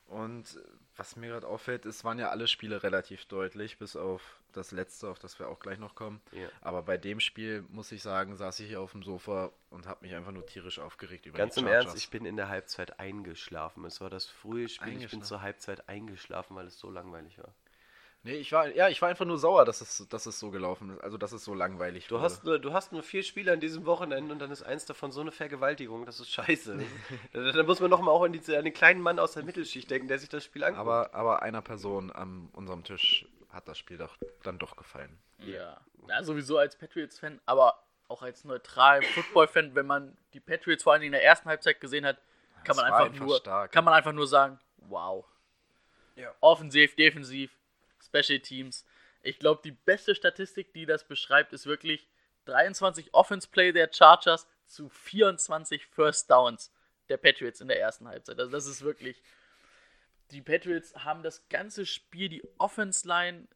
Und 0.07 0.55
äh, 0.55 0.59
was 0.95 1.15
mir 1.15 1.29
gerade 1.29 1.47
auffällt, 1.47 1.85
es 1.85 2.03
waren 2.03 2.19
ja 2.19 2.29
alle 2.29 2.47
Spiele 2.47 2.83
relativ 2.83 3.25
deutlich, 3.25 3.79
bis 3.79 3.95
auf 3.95 4.39
das 4.51 4.71
letzte, 4.71 5.09
auf 5.09 5.17
das 5.19 5.39
wir 5.39 5.49
auch 5.49 5.59
gleich 5.59 5.79
noch 5.79 5.95
kommen. 5.95 6.21
Ja. 6.31 6.47
Aber 6.61 6.83
bei 6.83 6.97
dem 6.97 7.19
Spiel, 7.19 7.63
muss 7.69 7.91
ich 7.91 8.03
sagen, 8.03 8.35
saß 8.35 8.59
ich 8.59 8.67
hier 8.67 8.81
auf 8.81 8.91
dem 8.91 9.01
Sofa 9.03 9.51
und 9.71 9.87
habe 9.87 10.05
mich 10.05 10.13
einfach 10.15 10.31
nur 10.31 10.45
tierisch 10.45 10.77
aufgeregt 10.79 11.25
über 11.25 11.37
Ganz 11.37 11.57
im. 11.57 11.65
Ernst, 11.67 11.97
ich 11.97 12.09
bin 12.11 12.25
in 12.25 12.35
der 12.37 12.49
Halbzeit 12.49 12.99
eingeschlafen. 12.99 13.83
Es 13.85 13.99
war 13.99 14.09
das 14.11 14.27
frühe 14.27 14.69
Spiel, 14.69 15.01
ich 15.01 15.09
bin 15.09 15.23
zur 15.23 15.41
Halbzeit 15.41 15.89
eingeschlafen, 15.89 16.55
weil 16.55 16.67
es 16.67 16.77
so 16.77 16.91
langweilig 16.91 17.39
war. 17.39 17.53
Nee, 18.25 18.37
ich 18.37 18.51
war, 18.51 18.67
ja, 18.69 18.89
ich 18.89 18.99
war 19.03 19.09
einfach 19.09 19.25
nur 19.25 19.37
sauer, 19.37 19.65
dass 19.65 19.81
es, 19.81 20.07
dass 20.09 20.25
es 20.25 20.39
so 20.39 20.49
gelaufen 20.49 20.89
ist. 20.89 21.03
Also, 21.03 21.15
dass 21.15 21.31
es 21.31 21.43
so 21.43 21.53
langweilig 21.53 22.07
Du 22.07 22.15
wurde. 22.15 22.23
hast, 22.23 22.43
nur, 22.43 22.57
du 22.57 22.73
hast 22.73 22.91
nur 22.91 23.03
vier 23.03 23.21
Spiele 23.21 23.53
an 23.53 23.59
diesem 23.59 23.85
Wochenende 23.85 24.33
und 24.33 24.39
dann 24.39 24.49
ist 24.49 24.63
eins 24.63 24.83
davon 24.85 25.11
so 25.11 25.21
eine 25.21 25.31
Vergewaltigung, 25.31 26.07
das 26.07 26.19
ist 26.19 26.31
scheiße. 26.31 26.79
da, 27.33 27.63
muss 27.63 27.79
man 27.81 27.91
doch 27.91 28.01
mal 28.01 28.09
auch 28.09 28.23
an, 28.23 28.33
diese, 28.33 28.57
an 28.57 28.63
den 28.63 28.73
kleinen 28.73 28.99
Mann 28.99 29.19
aus 29.19 29.33
der 29.33 29.43
Mittelschicht 29.43 29.91
denken, 29.91 30.07
der 30.07 30.17
sich 30.17 30.27
das 30.27 30.43
Spiel 30.43 30.63
anguckt. 30.63 30.79
aber, 30.79 31.13
aber 31.13 31.43
einer 31.43 31.61
Person 31.61 32.11
an 32.11 32.49
unserem 32.53 32.83
Tisch 32.83 33.27
hat 33.51 33.67
das 33.67 33.77
Spiel 33.77 33.99
doch, 33.99 34.17
dann 34.41 34.57
doch 34.57 34.75
gefallen. 34.75 35.19
Ja. 35.37 35.79
ja, 36.09 36.23
sowieso 36.23 36.57
als 36.57 36.75
Patriots-Fan, 36.75 37.39
aber 37.45 37.79
auch 38.07 38.23
als 38.23 38.43
neutralen 38.43 39.03
Football-Fan, 39.03 39.75
wenn 39.75 39.85
man 39.85 40.17
die 40.33 40.39
Patriots 40.39 40.81
vor 40.81 40.93
allem 40.93 41.03
in 41.03 41.11
der 41.11 41.23
ersten 41.23 41.47
Halbzeit 41.47 41.79
gesehen 41.79 42.07
hat, 42.07 42.17
kann 42.63 42.75
man 42.75 42.85
einfach, 42.85 43.05
einfach 43.05 43.19
nur, 43.19 43.37
stark. 43.37 43.71
kann 43.71 43.85
man 43.85 43.93
einfach 43.93 44.13
nur 44.13 44.25
sagen, 44.25 44.59
wow. 44.77 45.25
Ja. 46.15 46.33
Offensiv, 46.39 46.95
defensiv, 46.95 47.51
Special 48.15 48.39
Teams. 48.39 48.85
Ich 49.21 49.39
glaube, 49.39 49.61
die 49.63 49.71
beste 49.71 50.15
Statistik, 50.15 50.73
die 50.73 50.85
das 50.85 51.07
beschreibt, 51.07 51.53
ist 51.53 51.65
wirklich 51.65 52.07
23 52.45 53.13
Offense 53.13 53.47
Play 53.47 53.71
der 53.71 53.91
Chargers 53.91 54.47
zu 54.65 54.89
24 54.89 55.85
First 55.87 56.29
Downs 56.29 56.71
der 57.09 57.17
Patriots 57.17 57.61
in 57.61 57.67
der 57.67 57.79
ersten 57.79 58.07
Halbzeit. 58.07 58.39
Also 58.39 58.51
das 58.51 58.67
ist 58.67 58.83
wirklich 58.83 59.21
die 60.31 60.41
Patriots 60.41 60.95
haben 61.03 61.23
das 61.23 61.47
ganze 61.49 61.85
Spiel, 61.85 62.29
die 62.29 62.43
Offense 62.57 63.07
Line 63.07 63.47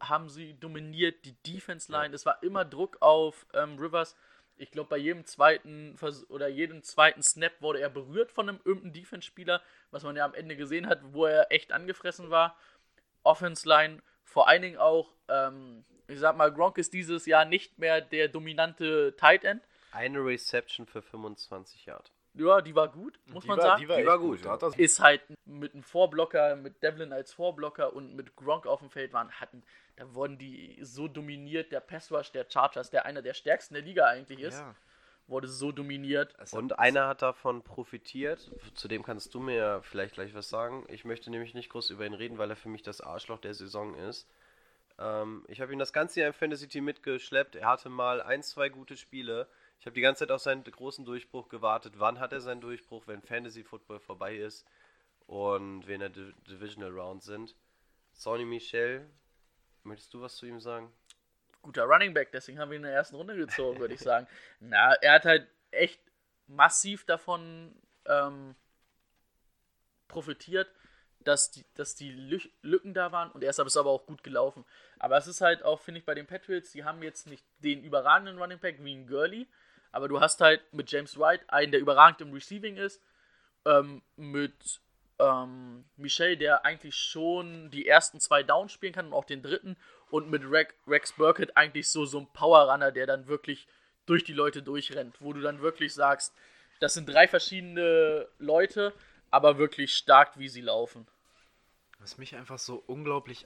haben 0.00 0.28
sie 0.28 0.58
dominiert, 0.58 1.24
die 1.24 1.34
Defense 1.42 1.90
Line, 1.90 2.14
es 2.14 2.26
war 2.26 2.42
immer 2.42 2.64
Druck 2.64 2.98
auf 3.00 3.46
ähm, 3.54 3.78
Rivers. 3.78 4.16
Ich 4.56 4.70
glaube, 4.70 4.90
bei 4.90 4.98
jedem 4.98 5.24
zweiten 5.24 5.96
Vers 5.96 6.28
oder 6.30 6.48
jedem 6.48 6.82
zweiten 6.82 7.22
Snap 7.22 7.52
wurde 7.60 7.80
er 7.80 7.88
berührt 7.88 8.32
von 8.32 8.48
einem 8.48 8.60
irgendeinem 8.64 8.92
Defense-Spieler, 8.92 9.62
was 9.90 10.02
man 10.02 10.16
ja 10.16 10.24
am 10.24 10.34
Ende 10.34 10.56
gesehen 10.56 10.88
hat, 10.88 11.00
wo 11.12 11.26
er 11.26 11.50
echt 11.52 11.72
angefressen 11.72 12.30
war. 12.30 12.56
Offense 13.22 13.68
Line, 13.68 14.02
vor 14.24 14.48
allen 14.48 14.62
Dingen 14.62 14.78
auch 14.78 15.14
ähm, 15.28 15.84
ich 16.10 16.18
sag 16.18 16.36
mal, 16.38 16.50
Gronk 16.52 16.78
ist 16.78 16.94
dieses 16.94 17.26
Jahr 17.26 17.44
nicht 17.44 17.78
mehr 17.78 18.00
der 18.00 18.28
dominante 18.28 19.14
Tight 19.18 19.44
End. 19.44 19.62
Eine 19.92 20.24
Reception 20.24 20.86
für 20.86 21.02
25 21.02 21.84
Yard. 21.86 22.10
Ja, 22.34 22.60
die 22.62 22.74
war 22.74 22.88
gut, 22.88 23.18
muss 23.26 23.42
Die 23.42 23.48
man 23.48 23.58
war- 23.58 23.64
sagen. 23.64 23.82
Die 23.82 23.88
war, 23.88 23.96
Die 23.98 24.06
war 24.06 24.18
gut. 24.18 24.36
gut, 24.38 24.46
Da 24.46 24.52
hat 24.52 24.62
das- 24.62 24.76
ist 24.76 25.00
halt 25.00 25.20
mit 25.44 25.74
einem 25.74 25.82
Vorblocker, 25.82 26.56
mit 26.56 26.82
Devlin 26.82 27.12
als 27.12 27.32
Vorblocker 27.32 27.92
und 27.92 28.14
mit 28.14 28.36
Gronk 28.36 28.66
auf 28.66 28.80
dem 28.80 28.90
Feld 28.90 29.12
waren, 29.12 29.30
hatten, 29.32 29.62
da 29.96 30.14
wurden 30.14 30.38
die 30.38 30.78
so 30.82 31.08
dominiert. 31.08 31.72
Der 31.72 31.80
Pass 31.80 32.10
Rush 32.12 32.30
der 32.32 32.46
Chargers, 32.48 32.90
der 32.90 33.04
einer 33.06 33.20
der 33.22 33.34
stärksten 33.34 33.74
der 33.74 33.82
Liga 33.82 34.06
eigentlich 34.06 34.40
ist, 34.40 34.60
Ja. 34.60 34.74
Wurde 35.28 35.46
so 35.46 35.72
dominiert. 35.72 36.34
Und 36.52 36.78
einer 36.78 37.06
hat 37.06 37.22
davon 37.22 37.62
profitiert. 37.62 38.50
Zu 38.74 38.88
dem 38.88 39.02
kannst 39.02 39.34
du 39.34 39.40
mir 39.40 39.80
vielleicht 39.82 40.14
gleich 40.14 40.34
was 40.34 40.48
sagen. 40.48 40.84
Ich 40.88 41.04
möchte 41.04 41.30
nämlich 41.30 41.54
nicht 41.54 41.68
groß 41.70 41.90
über 41.90 42.06
ihn 42.06 42.14
reden, 42.14 42.38
weil 42.38 42.50
er 42.50 42.56
für 42.56 42.70
mich 42.70 42.82
das 42.82 43.00
Arschloch 43.00 43.38
der 43.38 43.54
Saison 43.54 43.94
ist. 43.94 44.26
Ähm, 44.98 45.44
ich 45.48 45.60
habe 45.60 45.72
ihn 45.72 45.78
das 45.78 45.92
ganze 45.92 46.20
Jahr 46.20 46.28
im 46.28 46.34
Fantasy 46.34 46.66
Team 46.66 46.84
mitgeschleppt. 46.84 47.56
Er 47.56 47.68
hatte 47.68 47.90
mal 47.90 48.22
ein, 48.22 48.42
zwei 48.42 48.68
gute 48.68 48.96
Spiele. 48.96 49.48
Ich 49.78 49.86
habe 49.86 49.94
die 49.94 50.00
ganze 50.00 50.20
Zeit 50.20 50.32
auf 50.32 50.40
seinen 50.40 50.64
großen 50.64 51.04
Durchbruch 51.04 51.48
gewartet. 51.48 51.94
Wann 51.98 52.18
hat 52.18 52.32
er 52.32 52.40
seinen 52.40 52.60
Durchbruch? 52.60 53.06
Wenn 53.06 53.22
Fantasy 53.22 53.62
Football 53.62 54.00
vorbei 54.00 54.36
ist 54.36 54.66
und 55.26 55.86
wir 55.86 55.94
in 55.94 56.00
der 56.00 56.08
Div 56.08 56.34
Divisional 56.48 56.90
Round 56.90 57.22
sind. 57.22 57.54
Sonny 58.12 58.44
Michel, 58.44 59.08
möchtest 59.84 60.12
du 60.14 60.20
was 60.20 60.36
zu 60.36 60.46
ihm 60.46 60.58
sagen? 60.58 60.92
Guter 61.62 61.84
Running 61.84 62.14
Back, 62.14 62.32
deswegen 62.32 62.58
haben 62.58 62.70
wir 62.70 62.76
ihn 62.76 62.84
in 62.84 62.88
der 62.88 62.94
ersten 62.94 63.16
Runde 63.16 63.36
gezogen, 63.36 63.78
würde 63.80 63.94
ich 63.94 64.00
sagen. 64.00 64.26
Na, 64.60 64.94
er 64.94 65.12
hat 65.14 65.24
halt 65.24 65.48
echt 65.70 66.00
massiv 66.46 67.04
davon 67.04 67.74
ähm, 68.06 68.54
profitiert, 70.08 70.68
dass 71.20 71.50
die, 71.50 71.64
dass 71.74 71.94
die 71.94 72.10
Lü- 72.12 72.50
Lücken 72.62 72.94
da 72.94 73.12
waren 73.12 73.30
und 73.32 73.42
er 73.44 73.50
ist 73.50 73.60
aber, 73.60 73.90
auch 73.90 74.06
gut 74.06 74.22
gelaufen. 74.22 74.64
Aber 74.98 75.16
es 75.16 75.26
ist 75.26 75.40
halt 75.40 75.62
auch, 75.62 75.80
finde 75.80 76.00
ich, 76.00 76.06
bei 76.06 76.14
den 76.14 76.26
Patriots, 76.26 76.72
die 76.72 76.84
haben 76.84 77.02
jetzt 77.02 77.26
nicht 77.26 77.44
den 77.58 77.82
überragenden 77.82 78.38
Running 78.38 78.58
Back 78.58 78.82
wie 78.82 78.94
ein 78.94 79.06
Gurley, 79.06 79.46
aber 79.92 80.08
du 80.08 80.20
hast 80.20 80.40
halt 80.40 80.62
mit 80.72 80.90
James 80.90 81.18
White 81.18 81.44
einen, 81.48 81.72
der 81.72 81.80
überragend 81.80 82.20
im 82.20 82.32
Receiving 82.32 82.76
ist, 82.76 83.02
ähm, 83.64 84.02
mit 84.16 84.80
ähm, 85.18 85.84
Michel, 85.96 86.36
der 86.36 86.64
eigentlich 86.64 86.94
schon 86.96 87.70
die 87.70 87.86
ersten 87.86 88.20
zwei 88.20 88.42
Downs 88.42 88.72
spielen 88.72 88.92
kann 88.92 89.06
und 89.06 89.12
auch 89.12 89.24
den 89.24 89.42
dritten, 89.42 89.76
und 90.10 90.30
mit 90.30 90.42
Rex, 90.50 90.74
Rex 90.86 91.12
Burkett 91.12 91.56
eigentlich 91.56 91.88
so, 91.90 92.04
so 92.06 92.18
ein 92.20 92.26
Power-Runner, 92.32 92.92
der 92.92 93.06
dann 93.06 93.26
wirklich 93.26 93.66
durch 94.06 94.24
die 94.24 94.32
Leute 94.32 94.62
durchrennt, 94.62 95.16
wo 95.20 95.32
du 95.32 95.40
dann 95.40 95.60
wirklich 95.60 95.94
sagst, 95.94 96.34
das 96.80 96.94
sind 96.94 97.08
drei 97.08 97.28
verschiedene 97.28 98.28
Leute, 98.38 98.92
aber 99.30 99.58
wirklich 99.58 99.94
stark, 99.94 100.38
wie 100.38 100.48
sie 100.48 100.60
laufen. 100.62 101.06
Was 101.98 102.16
mich 102.18 102.36
einfach 102.36 102.58
so 102.58 102.82
unglaublich 102.86 103.44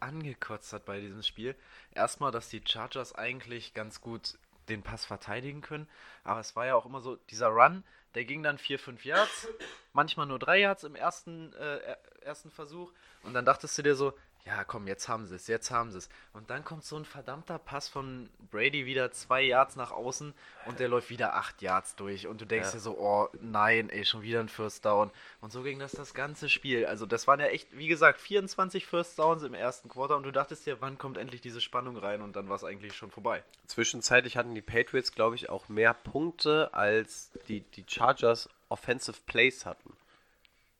angekotzt 0.00 0.72
hat 0.72 0.84
bei 0.84 1.00
diesem 1.00 1.22
Spiel. 1.22 1.54
Erstmal, 1.94 2.32
dass 2.32 2.48
die 2.48 2.62
Chargers 2.66 3.14
eigentlich 3.14 3.72
ganz 3.74 4.00
gut 4.00 4.38
den 4.68 4.82
Pass 4.82 5.04
verteidigen 5.04 5.60
können. 5.60 5.88
Aber 6.24 6.40
es 6.40 6.56
war 6.56 6.66
ja 6.66 6.74
auch 6.74 6.86
immer 6.86 7.00
so, 7.00 7.16
dieser 7.30 7.48
Run, 7.48 7.84
der 8.14 8.24
ging 8.24 8.42
dann 8.42 8.58
4, 8.58 8.78
5 8.78 9.04
Yards, 9.04 9.48
manchmal 9.92 10.26
nur 10.26 10.38
3 10.38 10.58
Yards 10.58 10.84
im 10.84 10.96
ersten, 10.96 11.52
äh, 11.54 11.76
er- 11.78 11.98
ersten 12.22 12.50
Versuch. 12.50 12.92
Und 13.22 13.34
dann 13.34 13.44
dachtest 13.44 13.78
du 13.78 13.82
dir 13.82 13.94
so, 13.94 14.12
ja 14.46 14.62
komm, 14.64 14.86
jetzt 14.86 15.08
haben 15.08 15.26
sie 15.26 15.34
es, 15.34 15.48
jetzt 15.48 15.70
haben 15.72 15.90
sie 15.90 15.98
es. 15.98 16.08
Und 16.32 16.50
dann 16.50 16.64
kommt 16.64 16.84
so 16.84 16.96
ein 16.96 17.04
verdammter 17.04 17.58
Pass 17.58 17.88
von 17.88 18.30
Brady 18.50 18.86
wieder 18.86 19.10
2 19.10 19.42
Yards 19.42 19.74
nach 19.74 19.90
außen 19.90 20.32
und 20.66 20.78
der 20.78 20.88
läuft 20.88 21.10
wieder 21.10 21.34
8 21.34 21.60
Yards 21.62 21.96
durch. 21.96 22.26
Und 22.28 22.40
du 22.40 22.44
denkst 22.44 22.68
Ja. 22.68 22.72
dir 22.74 22.80
so, 22.80 22.96
oh 22.98 23.28
nein, 23.40 23.90
ey, 23.90 24.04
schon 24.04 24.22
wieder 24.22 24.38
ein 24.40 24.48
First 24.48 24.84
Down. 24.84 25.10
Und 25.40 25.50
so 25.52 25.62
ging 25.62 25.78
das 25.80 25.92
das 25.92 26.14
ganze 26.14 26.48
Spiel. 26.48 26.86
Also 26.86 27.06
das 27.06 27.26
waren 27.26 27.40
ja 27.40 27.46
echt, 27.46 27.76
wie 27.76 27.88
gesagt, 27.88 28.20
24 28.20 28.86
First 28.86 29.18
Downs 29.18 29.42
im 29.42 29.52
ersten 29.54 29.88
Quarter 29.88 30.16
und 30.16 30.22
du 30.22 30.30
dachtest 30.30 30.64
dir, 30.64 30.80
wann 30.80 30.96
kommt 30.96 31.18
endlich 31.18 31.40
diese 31.40 31.60
Spannung 31.60 31.96
rein 31.96 32.22
und 32.22 32.36
dann 32.36 32.48
war 32.48 32.54
es 32.56 32.62
eigentlich 32.64 32.94
schon 32.96 33.10
vorbei. 33.10 33.42
Zwischenzeitlich 33.66 34.36
hatten 34.36 34.54
die 34.54 34.62
Patriots, 34.62 35.10
glaube 35.12 35.34
ich, 35.34 35.50
auch 35.50 35.68
mehr 35.68 35.92
Punkte, 35.92 36.72
als 36.72 37.32
die, 37.48 37.60
die 37.62 37.84
Chargers 37.88 38.48
Offensive 38.68 39.18
Plays 39.26 39.66
hatten. 39.66 39.92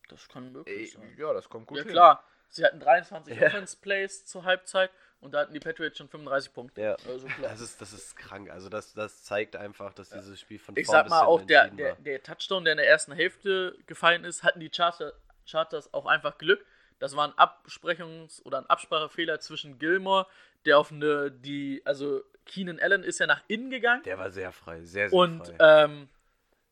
Das 0.08 0.28
kann 0.28 0.52
möglich 0.52 0.92
sein. 0.92 1.14
ja, 1.18 1.32
das 1.32 1.48
kommt 1.48 1.68
Ja, 1.72 1.82
klar. 1.82 2.22
Sie 2.56 2.64
hatten 2.64 2.80
23 2.80 3.36
Ja. 3.38 3.46
Offense 3.48 3.76
Plays 3.80 4.26
zur 4.26 4.44
Halbzeit 4.44 4.90
und 5.20 5.32
da 5.34 5.40
hatten 5.40 5.52
die 5.54 5.60
Patriots 5.60 5.98
schon 5.98 6.08
35 6.08 6.52
Punkte. 6.52 6.80
Ja, 6.80 6.96
Also 7.08 7.26
das 7.42 7.60
ist, 7.60 7.80
das 7.80 7.92
ist 7.92 8.16
krank. 8.16 8.50
Also 8.50 8.68
das, 8.68 8.92
das 8.94 9.22
zeigt 9.24 9.56
einfach, 9.56 9.92
dass 9.94 10.10
dieses 10.10 10.38
Spiel 10.40 10.58
von 10.58 10.76
ich 10.76 10.86
sag 10.86 11.08
mal, 11.08 11.22
auch 11.22 11.42
der, 11.42 11.68
der, 11.68 11.94
der 11.96 12.22
Touchdown, 12.22 12.64
der 12.64 12.72
in 12.72 12.78
der 12.78 12.88
ersten 12.88 13.12
Hälfte 13.12 13.76
gefallen 13.86 14.24
ist, 14.24 14.42
hatten 14.42 14.60
die 14.60 14.70
Charter, 14.70 15.12
Charters 15.50 15.92
auch 15.94 16.06
einfach 16.06 16.38
Glück. 16.38 16.64
Das 16.98 17.14
war 17.14 17.28
ein 17.28 17.34
Absprechungs- 17.34 18.42
oder 18.44 18.58
ein 18.58 18.66
Absprachefehler 18.66 19.40
zwischen 19.40 19.78
Gilmore, 19.78 20.26
der 20.64 20.78
auf 20.78 20.90
eine, 20.92 21.30
die, 21.30 21.82
also 21.84 22.22
Keenan 22.46 22.78
Allen 22.80 23.02
ist 23.02 23.18
ja 23.18 23.26
nach 23.26 23.42
innen 23.48 23.70
gegangen 23.70 24.02
Der 24.04 24.18
war 24.18 24.30
sehr 24.30 24.52
frei, 24.52 24.82
sehr, 24.84 25.10
sehr 25.10 25.18
und 25.18 25.46
frei. 25.46 25.84
ähm, 25.84 26.08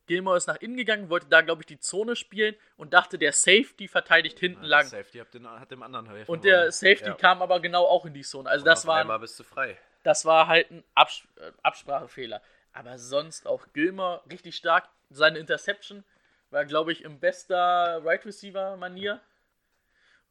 Gilmore 0.07 0.37
ist 0.37 0.47
nach 0.47 0.57
innen 0.57 0.77
gegangen, 0.77 1.09
wollte 1.09 1.27
da, 1.27 1.41
glaube 1.41 1.61
ich, 1.61 1.65
die 1.65 1.79
Zone 1.79 2.15
spielen 2.15 2.55
und 2.77 2.93
dachte, 2.93 3.17
der 3.17 3.31
Safety 3.33 3.87
verteidigt 3.87 4.39
hinten 4.39 4.61
Der 4.61 4.69
lang. 4.69 4.85
Safety 4.85 5.17
hat, 5.19 5.33
den, 5.33 5.47
hat 5.49 5.71
dem 5.71 5.81
anderen 5.83 6.07
helfen 6.09 6.31
Und 6.31 6.43
der 6.43 6.59
wollen. 6.61 6.71
Safety 6.71 7.05
Ja. 7.09 7.13
kam 7.15 7.41
aber 7.41 7.59
genau 7.59 7.85
auch 7.85 8.05
in 8.05 8.13
die 8.13 8.21
Zone. 8.23 8.49
Also 8.49 8.63
das 8.65 8.81
Auf 8.81 8.87
war, 8.87 8.97
einmal 9.01 9.19
bist 9.19 9.39
du 9.39 9.43
frei. 9.43 9.77
das 10.03 10.25
war 10.25 10.47
halt 10.47 10.69
ein 10.71 10.83
Abs 10.93 11.23
äh, 11.37 11.51
Absprachefehler. 11.63 12.41
Aber 12.73 12.97
sonst 12.99 13.47
auch 13.47 13.67
Gilmore 13.73 14.21
richtig 14.29 14.55
stark. 14.57 14.89
Seine 15.09 15.39
Interception 15.39 16.03
war, 16.51 16.65
glaube 16.65 16.91
ich, 16.91 17.03
im 17.03 17.19
bester 17.19 18.01
Right 18.03 18.25
Receiver 18.25 18.75
Manier. 18.77 19.21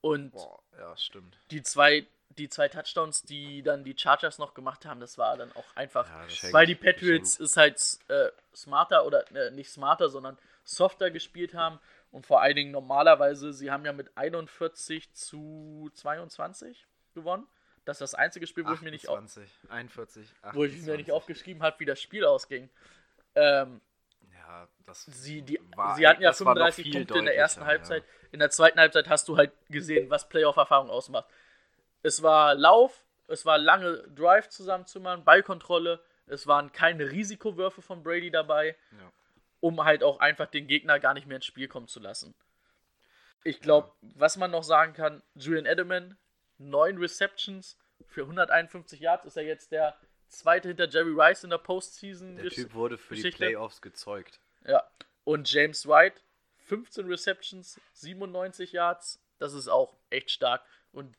Und 0.01 0.33
Boah, 0.33 0.63
ja, 0.79 0.97
stimmt. 0.97 1.39
die 1.51 1.63
zwei, 1.63 2.07
die 2.39 2.49
zwei 2.49 2.69
Touchdowns, 2.69 3.23
die 3.23 3.63
dann 3.63 3.85
die 3.85 3.97
Chargers 3.97 4.39
noch 4.39 4.55
gemacht 4.55 4.85
haben, 4.87 5.01
das 5.01 5.19
war 5.19 5.37
dann 5.37 5.53
auch 5.53 5.77
einfach, 5.77 6.09
Ja, 6.09 6.25
Geschenkt, 6.25 6.55
weil 6.55 6.67
die 6.67 6.75
Patriots 6.75 7.39
geschenkt. 7.39 7.51
ist 7.51 7.57
halt 7.57 7.99
äh, 8.09 8.31
smarter 8.57 9.07
oder 9.07 9.31
äh, 9.35 9.51
nicht 9.51 9.71
smarter, 9.71 10.09
sondern 10.09 10.39
softer 10.65 11.11
gespielt 11.11 11.55
haben 11.55 11.79
und 12.11 12.27
vor 12.27 12.41
allen 12.43 12.57
Dingen 12.57 12.71
normalerweise, 12.71 13.53
sie 13.53 13.71
haben 13.71 13.85
ja 13.85 13.93
mit 13.93 14.17
41 14.17 15.13
zu 15.13 15.91
22 15.95 16.87
gewonnen. 17.15 17.47
Das 17.85 17.97
ist 17.97 18.01
das 18.01 18.15
einzige 18.15 18.47
Spiel, 18.47 18.67
wo 18.67 18.73
ich 18.73 18.81
mir 18.81 18.91
nicht 18.91 19.09
auf, 19.09 19.19
28, 19.19 19.51
41, 19.69 20.29
28. 20.43 20.55
wo 20.57 20.65
ich 20.65 20.83
mir 20.83 20.97
nicht 20.97 21.13
aufgeschrieben 21.13 21.63
habe, 21.63 21.79
wie 21.81 21.85
das 21.85 22.01
Spiel 22.01 22.25
ausging. 22.25 22.71
Ähm, 23.35 23.81
Ja, 24.33 24.69
das 24.87 25.05
sie, 25.05 25.43
die, 25.43 25.61
war- 25.77 25.95
sie 25.97 26.07
hatten 26.07 26.23
ja 26.23 26.31
das 26.31 26.41
war 26.45 26.55
noch 26.55 26.61
35 26.73 26.83
viel 26.85 26.93
Punkte 26.95 27.19
in 27.19 27.25
der 27.27 27.37
ersten 27.37 27.65
Halbzeit. 27.67 28.05
In 28.33 28.39
der 28.41 28.51
zweiten 28.51 28.79
Halbzeit 28.81 29.09
hast 29.09 29.29
du 29.29 29.37
halt 29.37 29.53
gesehen, 29.69 30.09
was 30.11 30.29
Playoff-Erfahrung 30.29 30.89
ausmacht. 30.91 31.27
Es 32.05 32.23
war 32.23 32.55
Lauf, 32.55 33.05
es 33.27 33.45
war 33.47 33.59
lange 33.59 33.97
Drive 34.15 34.49
zusammenzumachen, 34.51 35.25
Ballkontrolle, 35.25 36.01
es 36.27 36.47
waren 36.47 36.71
keine 36.71 37.11
Risikowürfe 37.11 37.83
von 37.83 38.03
Brady 38.03 38.31
dabei, 38.31 38.77
Ja. 38.93 39.11
um 39.61 39.85
halt 39.85 40.05
auch 40.05 40.21
einfach 40.21 40.47
den 40.47 40.67
Gegner 40.67 41.01
gar 41.01 41.15
nicht 41.15 41.27
mehr 41.27 41.37
ins 41.37 41.47
Spiel 41.47 41.67
kommen 41.67 41.89
zu 41.89 41.99
lassen. 42.01 42.35
Ich 43.43 43.61
glaube, 43.61 43.91
was 44.03 44.37
man 44.37 44.51
noch 44.51 44.65
sagen 44.65 44.93
kann, 44.93 45.23
Julian 45.35 45.67
Edelman, 45.67 46.17
neun 46.59 46.99
Receptions 46.99 47.77
für 48.07 48.23
151 48.23 49.01
Yards, 49.01 49.25
ist 49.27 49.37
er 49.37 49.45
jetzt 49.45 49.73
der 49.73 49.97
zweite 50.29 50.69
hinter 50.69 50.89
Jerry 50.89 51.13
Rice 51.15 51.45
in 51.45 51.51
der 51.51 51.59
Postseason. 51.59 52.37
Der 52.37 52.51
Typ 52.51 52.75
wurde 52.75 52.99
für 52.99 53.15
die 53.15 53.23
Geschichte. 53.23 53.45
Playoffs 53.45 53.81
gezeugt. 53.83 54.41
Ja. 54.67 54.83
Und 55.25 55.51
James 55.51 55.87
White, 55.89 56.21
15 56.67 57.07
Receptions, 57.07 57.81
97 57.95 58.73
Yards. 58.73 59.21
Das 59.39 59.53
ist 59.55 59.69
auch 59.69 59.95
echt 60.11 60.31
stark. 60.31 60.63
Und 60.93 61.15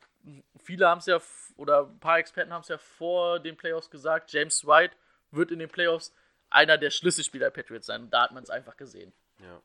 viele 0.64 0.88
haben 0.88 1.00
es 1.00 1.06
ja, 1.06 1.20
oder 1.58 1.82
ein 1.88 2.00
paar 2.00 2.20
Experten 2.20 2.52
haben 2.54 2.62
es 2.62 2.68
ja 2.68 2.78
vor 2.78 3.40
den 3.40 3.56
Playoffs 3.58 3.90
gesagt, 3.90 4.32
James 4.32 4.66
White 4.66 4.96
wird 5.32 5.52
in 5.52 5.60
den 5.60 5.70
Playoffs 5.70 6.14
einer 6.50 6.78
der 6.78 6.90
Schlüsselspieler 6.92 7.48
der 7.48 7.62
Patriots 7.62 7.88
sein. 7.88 8.04
Und 8.04 8.12
da 8.12 8.24
hat 8.24 8.32
man 8.32 8.44
es 8.44 8.50
einfach 8.50 8.78
gesehen. 8.78 9.12
Ja. 9.40 9.62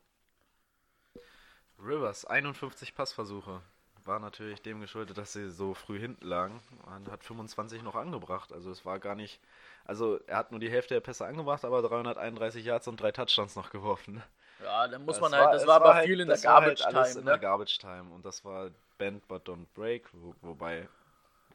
Rivers, 1.78 2.24
51 2.24 2.94
Passversuche. 2.94 3.62
War 4.04 4.18
natürlich 4.18 4.62
dem 4.62 4.80
geschuldet, 4.80 5.18
dass 5.18 5.34
sie 5.34 5.50
so 5.50 5.74
früh 5.74 5.98
hinten 5.98 6.26
lagen. 6.26 6.60
Man 6.86 7.10
hat 7.10 7.22
25 7.22 7.82
noch 7.82 7.94
angebracht. 7.94 8.52
Also 8.52 8.70
es 8.70 8.84
war 8.84 8.98
gar 8.98 9.14
nicht. 9.14 9.40
Also 9.84 10.18
er 10.26 10.38
hat 10.38 10.50
nur 10.50 10.60
die 10.60 10.70
Hälfte 10.70 10.94
der 10.94 11.00
Pässe 11.00 11.26
angebracht, 11.26 11.64
aber 11.64 11.82
331 11.82 12.64
Yards 12.64 12.88
und 12.88 13.00
drei 13.00 13.12
Touchdowns 13.12 13.56
noch 13.56 13.70
geworfen. 13.70 14.22
Ja, 14.62 14.88
dann 14.88 15.04
muss 15.04 15.16
Es 15.16 15.20
man 15.20 15.32
halt, 15.34 15.54
das 15.54 15.62
es 15.62 15.68
war 15.68 15.76
aber 15.76 15.94
halt- 15.94 16.06
viel 16.06 16.20
in 16.20 16.28
der 16.28 16.36
das 16.36 16.44
war 16.44 16.60
halt 16.62 16.78
Time. 16.78 17.08
in 17.20 17.24
der 17.26 17.34
Ne? 17.36 17.40
Garbage 17.40 17.78
Time. 17.78 18.12
Und 18.12 18.24
das 18.24 18.44
war 18.44 18.70
Bend 19.00 19.26
but 19.28 19.48
don't 19.48 19.66
break, 19.74 20.08
wo, 20.12 20.34
wobei 20.42 20.86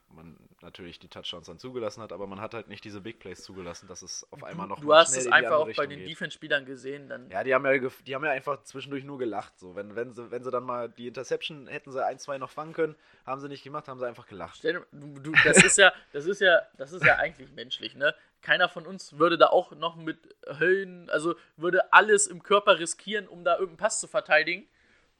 man 0.09 0.35
natürlich 0.61 0.99
die 0.99 1.07
Touchdowns 1.07 1.47
dann 1.47 1.59
zugelassen 1.59 2.01
hat, 2.01 2.11
aber 2.11 2.25
man 2.25 2.41
hat 2.41 2.53
halt 2.53 2.67
nicht 2.67 2.83
diese 2.83 3.01
Big 3.01 3.19
Plays 3.19 3.43
zugelassen, 3.43 3.87
dass 3.87 4.01
es 4.01 4.25
auf 4.31 4.43
einmal 4.43 4.67
noch 4.67 4.79
Du 4.79 4.93
hast 4.93 5.15
es 5.15 5.27
einfach 5.27 5.51
auch 5.51 5.63
bei 5.63 5.67
Richtung 5.69 5.89
den 5.89 5.99
geht. 5.99 6.09
Defense-Spielern 6.09 6.65
gesehen. 6.65 7.09
Dann 7.09 7.29
Ja, 7.29 7.43
die 7.43 7.53
haben 7.53 7.65
ja, 7.65 7.89
die 8.05 8.15
haben 8.15 8.23
ja 8.23 8.31
einfach 8.31 8.63
zwischendurch 8.63 9.03
nur 9.03 9.17
gelacht. 9.17 9.59
So. 9.59 9.75
Wenn, 9.75 9.95
wenn, 9.95 10.13
sie, 10.13 10.31
wenn 10.31 10.43
sie 10.43 10.51
dann 10.51 10.63
mal 10.63 10.89
die 10.89 11.07
Interception 11.07 11.67
hätten 11.67 11.91
sie 11.91 12.03
ein, 12.03 12.17
zwei 12.17 12.37
noch 12.37 12.49
fangen 12.49 12.73
können, 12.73 12.95
haben 13.25 13.41
sie 13.41 13.47
nicht 13.47 13.63
gemacht, 13.63 13.87
haben 13.87 13.99
sie 13.99 14.07
einfach 14.07 14.25
gelacht. 14.25 14.63
Du, 14.63 14.85
du, 14.91 15.31
das 15.43 15.63
ist 15.63 15.77
ja, 15.77 15.93
das 16.13 16.25
ist 16.25 16.41
ja, 16.41 16.61
das 16.77 16.91
ist 16.93 17.03
ja 17.03 17.17
eigentlich 17.17 17.51
menschlich, 17.51 17.95
ne? 17.95 18.15
Keiner 18.41 18.69
von 18.69 18.85
uns 18.85 19.17
würde 19.17 19.37
da 19.37 19.47
auch 19.47 19.71
noch 19.71 19.95
mit 19.95 20.17
Höllen, 20.59 21.09
also 21.09 21.35
würde 21.57 21.91
alles 21.93 22.27
im 22.27 22.43
Körper 22.43 22.79
riskieren, 22.79 23.27
um 23.27 23.43
da 23.43 23.53
irgendeinen 23.53 23.77
Pass 23.77 23.99
zu 23.99 24.07
verteidigen, 24.07 24.67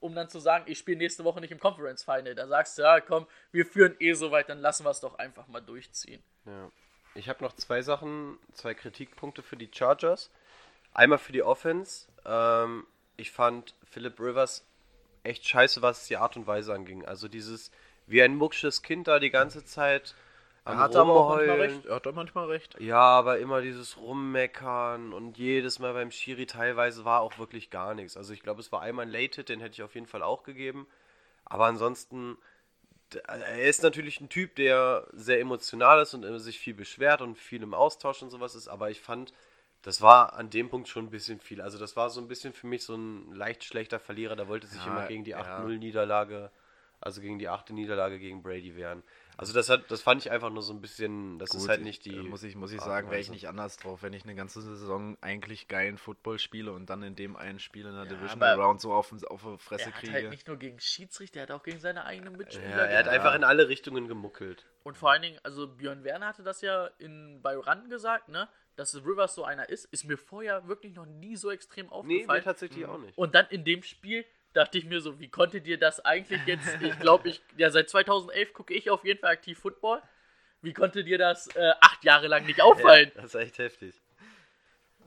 um 0.05 0.13
dann 0.15 0.29
zu 0.29 0.39
sagen, 0.39 0.65
ich 0.67 0.77
spiele 0.77 0.97
nächste 0.97 1.23
Woche 1.23 1.41
nicht 1.41 1.51
im 1.51 1.59
Conference 1.59 2.03
Final. 2.03 2.35
Da 2.35 2.47
sagst 2.47 2.77
du, 2.77 2.83
ja, 2.83 3.01
komm, 3.01 3.25
wir 3.51 3.65
führen 3.65 3.95
eh 3.99 4.13
so 4.13 4.31
weit, 4.31 4.49
dann 4.49 4.59
lassen 4.59 4.85
wir 4.85 4.91
es 4.91 4.99
doch 4.99 5.17
einfach 5.17 5.47
mal 5.47 5.61
durchziehen. 5.61 6.23
Ja. 6.45 6.71
Ich 7.15 7.27
habe 7.29 7.43
noch 7.43 7.53
zwei 7.53 7.81
Sachen, 7.81 8.37
zwei 8.53 8.73
Kritikpunkte 8.73 9.41
für 9.41 9.57
die 9.57 9.69
Chargers. 9.73 10.29
Einmal 10.93 11.17
für 11.17 11.31
die 11.31 11.43
Offense. 11.43 12.07
Ähm, 12.25 12.85
ich 13.17 13.31
fand 13.31 13.73
Philip 13.89 14.19
Rivers 14.19 14.65
echt 15.23 15.47
scheiße, 15.47 15.81
was 15.81 16.07
die 16.07 16.17
Art 16.17 16.37
und 16.37 16.45
Weise 16.45 16.73
anging. 16.73 17.05
Also 17.05 17.27
dieses 17.27 17.71
wie 18.05 18.21
ein 18.21 18.35
mucksches 18.35 18.83
Kind 18.83 19.07
da 19.07 19.19
die 19.19 19.31
ganze 19.31 19.65
Zeit 19.65 20.13
Er 20.65 20.77
am 20.77 20.77
hat 20.77 20.95
aber 20.95 21.13
auch 21.13 21.27
manchmal 21.29 21.57
recht. 21.57 21.85
Er 21.85 21.95
hat 21.95 22.05
manchmal 22.13 22.47
recht. 22.47 22.75
Ja, 22.79 22.99
aber 22.99 23.39
immer 23.39 23.61
dieses 23.61 23.97
Rummeckern 23.97 25.13
und 25.13 25.37
jedes 25.37 25.79
Mal 25.79 25.93
beim 25.93 26.11
Schiri 26.11 26.45
teilweise 26.45 27.05
war 27.05 27.21
auch 27.21 27.37
wirklich 27.39 27.69
gar 27.69 27.93
nichts. 27.93 28.17
Also 28.17 28.33
ich 28.33 28.41
glaube, 28.41 28.59
es 28.59 28.71
war 28.71 28.81
einmal 28.81 29.05
ein 29.05 29.11
Late-Hit, 29.11 29.47
den 29.49 29.61
hätte 29.61 29.73
ich 29.75 29.83
auf 29.83 29.95
jeden 29.95 30.07
Fall 30.07 30.21
auch 30.21 30.43
gegeben. 30.43 30.85
Aber 31.45 31.65
ansonsten, 31.67 32.37
d- 33.13 33.19
er 33.27 33.63
ist 33.69 33.83
natürlich 33.83 34.21
ein 34.21 34.29
Typ, 34.29 34.55
der 34.55 35.07
sehr 35.13 35.39
emotional 35.41 36.01
ist 36.01 36.13
und 36.15 36.23
immer 36.25 36.39
sich 36.39 36.59
viel 36.59 36.75
beschwert 36.75 37.21
und 37.21 37.37
viel 37.37 37.63
im 37.63 37.73
Austausch 37.73 38.21
und 38.23 38.31
sowas 38.31 38.55
ist. 38.55 38.67
Aber 38.69 38.91
ich 38.91 39.01
fand, 39.01 39.33
das 39.83 40.01
war 40.01 40.33
an 40.35 40.49
dem 40.49 40.69
Punkt 40.69 40.89
schon 40.89 41.05
ein 41.07 41.11
bisschen 41.11 41.39
viel. 41.41 41.61
Also 41.61 41.79
das 41.79 41.95
war 41.97 42.09
so 42.09 42.21
ein 42.21 42.27
bisschen 42.29 42.53
für 42.53 42.67
mich 42.67 42.83
so 42.83 42.95
ein 42.95 43.33
leicht 43.33 43.63
schlechter 43.63 43.99
Verlierer. 43.99 44.35
Der 44.35 44.47
wollte 44.49 44.67
sich 44.67 44.85
Ja, 44.85 44.87
immer 44.87 45.03
gegen 45.03 45.23
die 45.25 45.35
ja. 45.35 45.35
8-0-Niederlage, 45.35 46.51
also 47.01 47.21
gegen 47.21 47.39
die 47.39 47.49
achte 47.49 47.73
Niederlage 47.73 48.19
gegen 48.19 48.43
Brady 48.43 48.75
wehren. 48.75 49.03
Also 49.37 49.53
das 49.53 49.69
hat, 49.69 49.89
das 49.91 50.01
fand 50.01 50.21
ich 50.25 50.31
einfach 50.31 50.49
nur 50.49 50.61
so 50.63 50.73
ein 50.73 50.81
bisschen, 50.81 51.39
das 51.39 51.51
ist 51.53 51.61
Gut, 51.61 51.69
halt 51.69 51.81
nicht 51.81 52.05
ich, 52.07 52.13
die. 52.13 52.19
äh, 52.19 52.23
Muss 52.23 52.43
ich, 52.43 52.55
muss 52.55 52.71
ich 52.71 52.81
sagen, 52.81 53.09
wäre 53.09 53.19
ich 53.19 53.29
nicht 53.29 53.47
anders 53.49 53.77
drauf, 53.77 54.01
wenn 54.03 54.13
ich 54.13 54.23
eine 54.23 54.35
ganze 54.35 54.61
Saison 54.61 55.17
eigentlich 55.21 55.67
geilen 55.67 55.97
Football 55.97 56.39
spiele 56.39 56.71
und 56.71 56.89
dann 56.89 57.03
in 57.03 57.15
dem 57.15 57.35
einen 57.35 57.59
Spiel 57.59 57.85
in 57.85 57.93
der 57.93 58.03
Ja, 58.03 58.09
Divisional 58.09 58.53
aber 58.53 58.63
Round 58.63 58.81
so 58.81 58.93
auf, 58.93 59.11
auf 59.29 59.41
die 59.43 59.57
Fresse 59.57 59.83
Er 59.89 59.93
hat 59.93 59.99
kriege. 59.99 60.13
halt 60.13 60.29
nicht 60.29 60.47
nur 60.47 60.57
gegen 60.57 60.79
Schiedsrichter, 60.79 61.39
er 61.39 61.43
hat 61.43 61.51
auch 61.51 61.63
gegen 61.63 61.79
seine 61.79 62.05
eigenen 62.05 62.37
Mitspieler. 62.37 62.69
Ja, 62.69 62.83
er 62.85 62.99
hat 62.99 63.07
einfach 63.07 63.35
in 63.35 63.43
alle 63.43 63.67
Richtungen 63.67 64.07
gemuckelt. 64.07 64.65
Und 64.83 64.97
vor 64.97 65.11
allen 65.11 65.21
Dingen, 65.23 65.39
also 65.43 65.67
Björn 65.67 66.03
Werner 66.03 66.27
hatte 66.27 66.43
das 66.43 66.61
ja 66.61 66.87
in, 66.99 67.41
bei 67.41 67.55
Run 67.57 67.89
gesagt, 67.89 68.29
ne? 68.29 68.47
Dass 68.75 68.93
Rivers 69.05 69.35
so 69.35 69.43
einer 69.45 69.69
ist, 69.69 69.85
ist 69.85 70.03
mir 70.03 70.17
vorher 70.17 70.67
wirklich 70.67 70.93
noch 70.93 71.05
nie 71.05 71.37
so 71.37 71.49
extrem 71.49 71.85
Nee, 71.87 71.91
aufgefallen. 71.91 72.39
mir 72.39 72.43
tatsächlich 72.43 72.85
auch 72.85 72.97
nicht. 72.99 73.17
Und 73.17 73.33
dann 73.33 73.47
in 73.49 73.63
dem 73.63 73.83
Spiel 73.83 74.25
dachte 74.55 74.77
ich 74.77 74.85
mir 74.85 75.01
so, 75.01 75.19
wie 75.19 75.27
konnte 75.29 75.61
dir 75.61 75.77
das 75.77 75.99
eigentlich 76.03 76.41
jetzt, 76.45 76.81
ich 76.81 76.97
glaube, 76.99 77.29
ich, 77.29 77.41
ja, 77.57 77.69
seit 77.69 77.89
2011 77.89 78.53
gucke 78.53 78.73
ich 78.73 78.89
auf 78.89 79.03
jeden 79.05 79.19
Fall 79.19 79.31
aktiv 79.33 79.59
Football. 79.59 80.01
Wie 80.61 80.73
konnte 80.73 81.03
dir 81.03 81.17
das 81.17 81.47
äh, 81.55 81.73
acht 81.81 82.03
Jahre 82.03 82.27
lang 82.27 82.45
nicht 82.45 82.61
auffallen? 82.61 83.11
Ja, 83.15 83.21
das 83.21 83.35
ist 83.35 83.41
echt 83.41 83.57
heftig. 83.59 84.01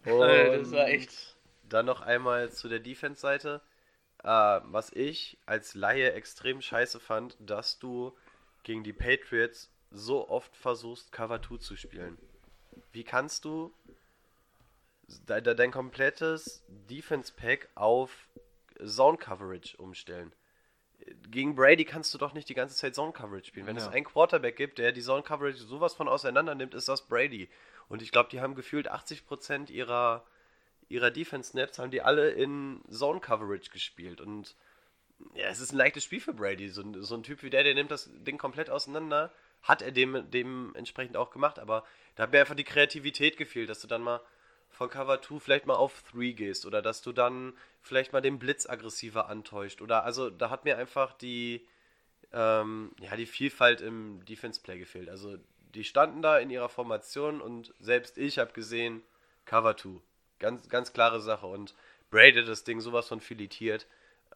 Äh, 0.05 0.59
das 0.59 0.71
war 0.73 0.85
Und 0.85 0.91
echt- 0.91 1.37
Dann 1.69 1.87
noch 1.87 2.01
einmal 2.01 2.51
zu 2.53 2.69
der 2.69 2.79
Defense-Seite. 2.79 3.61
Äh, 4.23 4.27
was 4.27 4.91
ich 4.93 5.39
als 5.47 5.75
Laie 5.75 6.13
extrem 6.13 6.61
scheiße 6.63 7.01
fand, 7.01 7.37
dass 7.41 7.79
du 7.79 8.17
gegen 8.63 8.85
die 8.85 8.93
Patriots 8.93 9.71
so 9.91 10.29
oft 10.29 10.55
versuchst, 10.57 11.13
Cover 11.13 11.41
2 11.43 11.57
zu 11.59 11.77
spielen. 11.77 12.19
Wie 12.93 13.05
kannst 13.05 13.45
du 13.45 13.73
de 15.29 15.41
de 15.41 15.55
dein 15.55 15.71
komplettes 15.73 16.63
Defense-Pack 16.69 17.69
auf 17.75 18.29
Zone-Coverage 18.85 19.77
umstellen? 19.77 20.33
Gegen 21.31 21.55
Brady 21.55 21.85
kannst 21.85 22.13
du 22.13 22.19
doch 22.19 22.35
nicht 22.35 22.49
die 22.49 22.55
ganze 22.55 22.75
Zeit 22.75 22.95
Zone-Coverage 22.95 23.47
spielen. 23.47 23.67
Wenn 23.67 23.77
Ja. 23.77 23.83
es 23.83 23.89
einen 23.89 24.05
Quarterback 24.05 24.57
gibt, 24.57 24.79
der 24.79 24.93
die 24.93 25.01
Zone-Coverage 25.03 25.59
sowas 25.59 25.95
von 25.95 26.09
auseinander 26.09 26.55
nimmt, 26.55 26.75
ist 26.75 26.89
das 26.89 27.07
Brady. 27.07 27.49
Und 27.89 28.03
ich 28.03 28.11
glaube, 28.11 28.29
die 28.31 28.41
haben 28.41 28.55
gefühlt 28.55 28.91
80% 28.91 29.71
ihrer, 29.71 30.27
ihrer 30.89 31.11
Defense-Snaps 31.11 31.79
haben 31.79 31.91
die 31.91 32.03
alle 32.03 32.31
in 32.31 32.83
Zone-Coverage 32.91 33.71
gespielt. 33.71 34.21
Und 34.21 34.57
ja, 35.35 35.47
es 35.47 35.61
ist 35.61 35.73
ein 35.73 35.77
leichtes 35.79 36.05
Spiel 36.05 36.21
für 36.21 36.35
Brady. 36.35 36.69
So, 36.69 36.83
ein- 36.83 37.01
so 37.03 37.15
ein 37.15 37.23
Typ 37.23 37.43
wie 37.43 37.51
der, 37.51 37.63
der 37.65 37.75
nimmt 37.75 37.91
das 37.91 38.11
Ding 38.13 38.39
komplett 38.39 38.69
auseinander. 38.69 39.33
Hat 39.63 39.83
er 39.83 39.91
dem, 39.93 40.31
dementsprechend 40.31 41.17
auch 41.17 41.31
gemacht, 41.31 41.59
aber 41.59 41.85
da 42.17 42.25
hat 42.25 42.33
mir 42.33 42.41
einfach 42.41 42.55
die 42.55 42.65
Kreativität 42.65 43.37
gefehlt, 43.37 43.69
dass 43.69 43.81
du 43.81 43.89
dann 43.89 44.03
mal 44.03 44.21
von 44.71 44.91
Cover 44.91 45.21
2 45.21 45.41
vielleicht 45.41 45.67
mal 45.67 45.75
auf 45.75 46.03
3 46.13 46.33
gehst 46.33 46.67
oder 46.67 46.83
dass 46.83 47.03
du 47.03 47.13
dann 47.13 47.55
vielleicht 47.83 48.13
mal 48.13 48.21
den 48.21 48.39
Blitz 48.39 48.69
aggressiver 48.69 49.29
antäuscht. 49.29 49.81
Oder 49.81 50.05
also 50.05 50.31
da 50.31 50.51
hat 50.51 50.65
mir 50.65 50.79
einfach 50.79 51.13
die, 51.15 51.67
ähm, 52.33 52.93
ja, 53.01 53.17
die 53.17 53.27
Vielfalt 53.27 53.81
im 53.81 54.25
Defense-Play 54.25 54.79
gefehlt. 54.79 55.09
Also 55.09 55.39
die 55.75 55.85
standen 55.85 56.23
da 56.23 56.39
in 56.39 56.51
ihrer 56.51 56.69
Formation 56.69 57.41
und 57.41 57.73
selbst 57.81 58.19
ich 58.19 58.39
habe 58.39 58.53
gesehen, 58.53 59.03
Cover 59.45 59.77
2. 59.77 60.01
Ganz, 60.39 60.69
ganz 60.69 60.93
klare 60.93 61.21
Sache. 61.21 61.47
Und 61.47 61.75
hat 62.11 62.45
das 62.45 62.65
Ding 62.65 62.81
sowas 62.81 63.09
von 63.09 63.21
filetiert. 63.21 63.87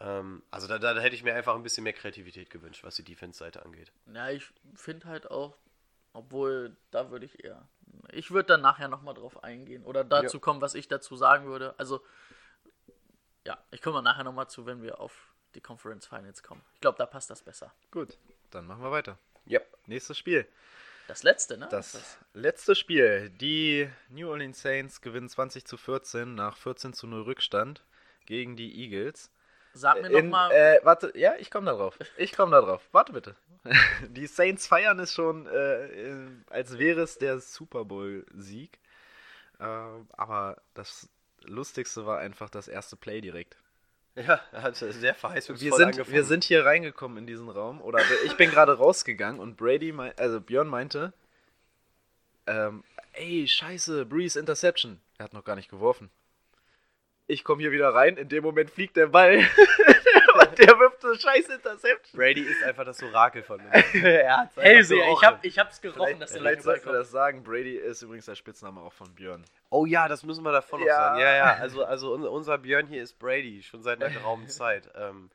Ähm, 0.00 0.42
also 0.50 0.66
da, 0.66 0.78
da, 0.78 0.98
hätte 1.00 1.14
ich 1.14 1.22
mir 1.22 1.34
einfach 1.34 1.54
ein 1.54 1.62
bisschen 1.62 1.84
mehr 1.84 1.92
Kreativität 1.92 2.50
gewünscht, 2.50 2.84
was 2.84 2.96
die 2.96 3.04
Defense-Seite 3.04 3.64
angeht. 3.64 3.92
Ja, 4.12 4.30
ich 4.30 4.44
finde 4.74 5.06
halt 5.06 5.30
auch, 5.30 5.54
obwohl, 6.12 6.76
da 6.90 7.10
würde 7.10 7.26
ich 7.26 7.42
eher. 7.44 7.68
Ich 8.10 8.30
würde 8.30 8.48
dann 8.48 8.60
nachher 8.62 8.88
nochmal 8.88 9.14
drauf 9.14 9.42
eingehen 9.44 9.84
oder 9.84 10.04
dazu 10.04 10.36
Ja. 10.36 10.40
kommen, 10.40 10.60
was 10.60 10.74
ich 10.74 10.88
dazu 10.88 11.16
sagen 11.16 11.46
würde. 11.46 11.74
Also, 11.78 12.02
ja, 13.46 13.58
ich 13.70 13.82
komme 13.82 14.02
nachher 14.02 14.24
nochmal 14.24 14.48
zu, 14.48 14.66
wenn 14.66 14.82
wir 14.82 15.00
auf 15.00 15.32
die 15.54 15.60
Conference 15.60 16.06
Finals 16.06 16.42
kommen. 16.42 16.62
Ich 16.74 16.80
glaube, 16.80 16.98
da 16.98 17.06
passt 17.06 17.30
das 17.30 17.42
besser. 17.42 17.72
Gut, 17.90 18.16
dann 18.50 18.66
machen 18.66 18.82
wir 18.82 18.90
weiter. 18.90 19.18
Ja. 19.46 19.60
Nächstes 19.86 20.16
Spiel. 20.18 20.46
Das 21.08 21.24
letzte, 21.24 21.58
ne? 21.58 21.68
Das 21.70 22.18
letzte 22.32 22.74
Spiel. 22.76 23.28
Die 23.30 23.90
New 24.08 24.30
Orleans 24.30 24.62
Saints 24.62 25.00
gewinnen 25.00 25.28
20 25.28 25.64
zu 25.66 25.76
14 25.76 26.34
nach 26.34 26.56
14 26.56 26.92
zu 26.92 27.06
0 27.08 27.22
Rückstand 27.22 27.82
gegen 28.24 28.56
die 28.56 28.80
Eagles. 28.80 29.30
Sag 29.74 30.02
mir 30.02 30.10
In, 30.10 30.26
nochmal. 30.26 30.50
äh, 30.52 30.80
warte, 30.82 31.12
ja, 31.16 31.34
ich 31.38 31.50
komme 31.50 31.66
da 31.66 31.72
drauf. 31.76 31.98
Ich 32.16 32.32
komme 32.34 32.52
da 32.52 32.60
drauf. 32.60 32.82
Warte 32.92 33.12
bitte. 33.12 33.34
Die 34.08 34.26
Saints 34.26 34.66
feiern 34.66 34.98
es 34.98 35.12
schon, 35.12 35.46
äh, 35.46 35.86
in- 35.86 36.44
als 36.50 36.78
wäre 36.78 37.00
es 37.02 37.18
der 37.18 37.38
Super 37.40 37.84
Bowl-Sieg. 37.84 38.78
Äh, 39.60 39.64
aber 39.64 40.56
das 40.74 41.08
Lustigste 41.44 42.04
war 42.06 42.18
einfach 42.18 42.50
das 42.50 42.68
erste 42.68 42.96
Play 42.96 43.20
direkt. 43.20 43.56
Ja, 44.14 44.40
hat 44.52 44.76
sehr 44.76 45.14
verheißungsvoll 45.14 45.64
Wir 45.70 45.74
sind, 45.74 45.86
angefangen. 45.86 46.14
wir 46.14 46.24
sind 46.24 46.44
hier 46.44 46.66
reingekommen 46.66 47.16
in 47.18 47.26
diesen 47.26 47.48
Raum, 47.48 47.80
oder 47.80 48.00
ich 48.26 48.36
bin 48.36 48.50
gerade 48.50 48.76
rausgegangen 48.76 49.40
und 49.40 49.56
Brady, 49.56 49.90
mei- 49.92 50.14
also 50.18 50.38
Björn 50.40 50.68
meinte, 50.68 51.14
ähm, 52.46 52.84
ey, 53.14 53.46
scheiße, 53.48 54.04
Breeze 54.04 54.38
Interception. 54.38 55.00
Er 55.18 55.24
hat 55.24 55.32
noch 55.32 55.44
gar 55.44 55.56
nicht 55.56 55.70
geworfen. 55.70 56.10
Ich 57.32 57.44
komme 57.44 57.62
hier 57.62 57.72
wieder 57.72 57.94
rein, 57.94 58.16
in 58.18 58.28
dem 58.28 58.42
Moment 58.44 58.70
fliegt 58.70 58.94
der 58.96 59.06
Ball 59.06 59.38
und 60.34 60.58
der 60.58 60.78
wirft 60.78 61.00
so 61.00 61.14
scheiß 61.14 61.48
Interception. 61.48 62.18
Brady 62.20 62.42
ist 62.42 62.62
einfach 62.62 62.84
das 62.84 63.02
Orakel 63.02 63.42
von 63.42 63.58
uns. 63.60 63.94
er 63.94 64.38
einfach 64.40 64.62
Hellseher, 64.62 65.10
ich, 65.12 65.22
hab, 65.24 65.44
ich 65.44 65.58
hab's 65.58 65.80
gerochen, 65.80 66.02
Vielleicht, 66.04 66.20
dass 66.22 66.32
der 66.32 66.40
vielleicht 66.42 66.62
sollten 66.62 66.86
wir 66.86 66.92
das 66.92 67.10
sagen, 67.10 67.42
Brady 67.42 67.76
ist 67.76 68.02
übrigens 68.02 68.26
der 68.26 68.34
Spitzname 68.34 68.80
auch 68.82 68.92
von 68.92 69.14
Björn. 69.14 69.44
Oh 69.70 69.86
ja, 69.86 70.08
das 70.08 70.24
müssen 70.24 70.44
wir 70.44 70.52
davon 70.52 70.80
noch 70.80 70.86
Ja. 70.86 70.94
sagen. 70.96 71.20
Ja, 71.20 71.34
ja, 71.34 71.54
also, 71.54 71.84
also 71.84 72.12
un- 72.14 72.26
unser 72.26 72.58
Björn 72.58 72.86
hier 72.86 73.02
ist 73.02 73.18
Brady, 73.18 73.62
schon 73.62 73.82
seit 73.82 74.02
einer 74.02 74.12
geraumen 74.14 74.48
Zeit. 74.48 74.90
Ähm, 74.94 75.30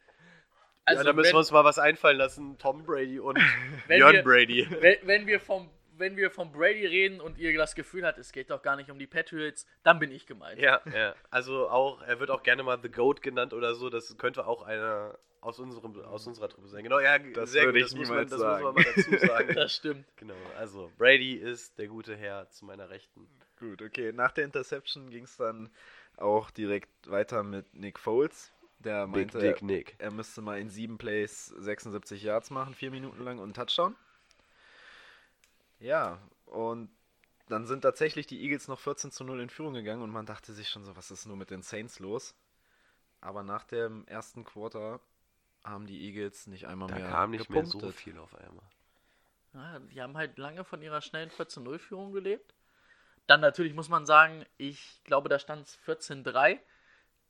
Also, 0.85 0.99
ja, 1.01 1.03
da 1.05 1.13
müssen 1.13 1.27
wenn, 1.29 1.33
wir 1.33 1.39
uns 1.39 1.51
mal 1.51 1.63
was 1.65 1.79
einfallen 1.79 2.17
lassen. 2.17 2.57
Tom 2.59 2.83
Brady 2.85 3.19
und 3.19 3.39
Wenn 3.87 3.97
Björn 3.97 4.13
wir- 4.13 4.23
Brady. 4.23 4.67
wenn, 4.81 4.97
wenn, 5.03 5.25
wir 5.27 5.39
vom, 5.39 5.67
wenn 5.99 6.15
wir 6.17 6.31
vom 6.31 6.51
Brady 6.51 6.85
reden 6.85 7.21
und 7.21 7.37
ihr 7.37 7.55
das 7.57 7.75
Gefühl 7.75 8.05
habt, 8.05 8.17
es 8.17 8.31
geht 8.31 8.49
doch 8.49 8.61
gar 8.61 8.75
nicht 8.75 8.89
um 8.91 8.99
die 8.99 9.07
Patriots, 9.07 9.65
dann 9.83 9.99
bin 9.99 10.11
ich 10.11 10.25
gemeint. 10.25 10.59
Ja, 10.59 10.81
ja. 10.93 11.15
Also 11.29 11.69
auch, 11.69 12.01
er 12.01 12.19
wird 12.19 12.29
auch 12.31 12.43
gerne 12.43 12.63
mal 12.63 12.79
The 12.81 12.89
Goat 12.89 13.21
genannt 13.21 13.53
oder 13.53 13.75
so. 13.75 13.89
Das 13.89 14.17
könnte 14.17 14.45
auch 14.47 14.63
einer 14.63 15.17
aus, 15.41 15.59
unserem, 15.59 15.99
aus 16.05 16.27
unserer 16.27 16.49
Truppe 16.49 16.67
sein. 16.67 16.83
Genau, 16.83 16.99
ja, 16.99 17.17
Das 17.19 17.51
sehr 17.51 17.65
würde 17.65 17.79
gut, 17.79 17.85
ich 17.87 17.91
das 17.91 17.95
muss 17.99 18.09
man, 18.09 18.25
niemals 18.25 18.31
das 18.31 18.39
muss 18.39 18.47
man 18.47 18.61
sagen. 18.61 18.75
mal 18.75 19.17
dazu 19.19 19.27
sagen. 19.27 19.55
Das 19.55 19.75
stimmt. 19.75 20.05
genau, 20.17 20.35
also 20.57 20.91
Brady 20.97 21.33
ist 21.35 21.77
der 21.77 21.87
gute 21.87 22.15
Herr 22.15 22.49
zu 22.49 22.65
meiner 22.65 22.89
Rechten. 22.89 23.27
Gut, 23.59 23.81
okay. 23.81 24.11
Nach 24.13 24.31
der 24.31 24.45
Interception 24.45 25.09
ging 25.09 25.23
es 25.23 25.37
dann 25.37 25.69
auch 26.17 26.51
direkt 26.51 26.89
weiter 27.09 27.43
mit 27.43 27.73
Nick 27.73 27.99
Foles. 27.99 28.51
Der 28.79 29.07
Big 29.07 29.33
meinte, 29.33 29.39
Dick 29.39 29.61
Nick. 29.63 29.95
er 29.97 30.11
müsste 30.11 30.41
mal 30.41 30.59
in 30.59 30.69
sieben 30.69 30.97
Plays 30.99 31.47
76 31.47 32.21
Yards 32.21 32.51
machen, 32.51 32.75
vier 32.75 32.91
Minuten 32.91 33.23
lang 33.23 33.37
und 33.39 33.45
einen 33.45 33.53
Touchdown. 33.55 33.95
Ja, 35.79 36.19
und 36.45 36.89
dann 37.47 37.65
sind 37.65 37.81
tatsächlich 37.81 38.27
die 38.27 38.41
Eagles 38.41 38.67
noch 38.67 38.79
14 38.79 39.11
zu 39.11 39.23
0 39.23 39.39
in 39.41 39.49
Führung 39.49 39.73
gegangen 39.73 40.01
und 40.01 40.09
man 40.11 40.25
dachte 40.25 40.53
sich 40.53 40.69
schon 40.69 40.83
so, 40.83 40.95
was 40.95 41.11
ist 41.11 41.25
nur 41.25 41.37
mit 41.37 41.49
den 41.49 41.61
Saints 41.61 41.99
los? 41.99 42.35
Aber 43.21 43.43
nach 43.43 43.63
dem 43.63 44.05
ersten 44.07 44.43
Quarter 44.43 44.99
haben 45.63 45.87
die 45.87 46.01
Eagles 46.05 46.47
nicht 46.47 46.65
einmal 46.67 46.89
Da 46.89 46.95
mehr 46.95 47.09
kam 47.09 47.31
nicht 47.31 47.49
mehr 47.49 47.63
gepunktet. 47.63 47.89
so 47.89 47.97
viel 47.97 48.17
auf 48.17 48.35
einmal. 48.35 48.63
Ja, 49.53 49.79
die 49.79 50.01
haben 50.01 50.17
halt 50.17 50.37
lange 50.37 50.63
von 50.63 50.81
ihrer 50.81 51.01
schnellen 51.01 51.29
14-0-Führung 51.29 52.11
gelebt. 52.11 52.53
Dann 53.25 53.41
natürlich 53.41 53.73
muss 53.73 53.89
man 53.89 54.05
sagen, 54.05 54.45
ich 54.57 55.01
glaube, 55.03 55.29
da 55.29 55.39
stand 55.39 55.67
es 55.67 55.77
14-3. 55.85 56.59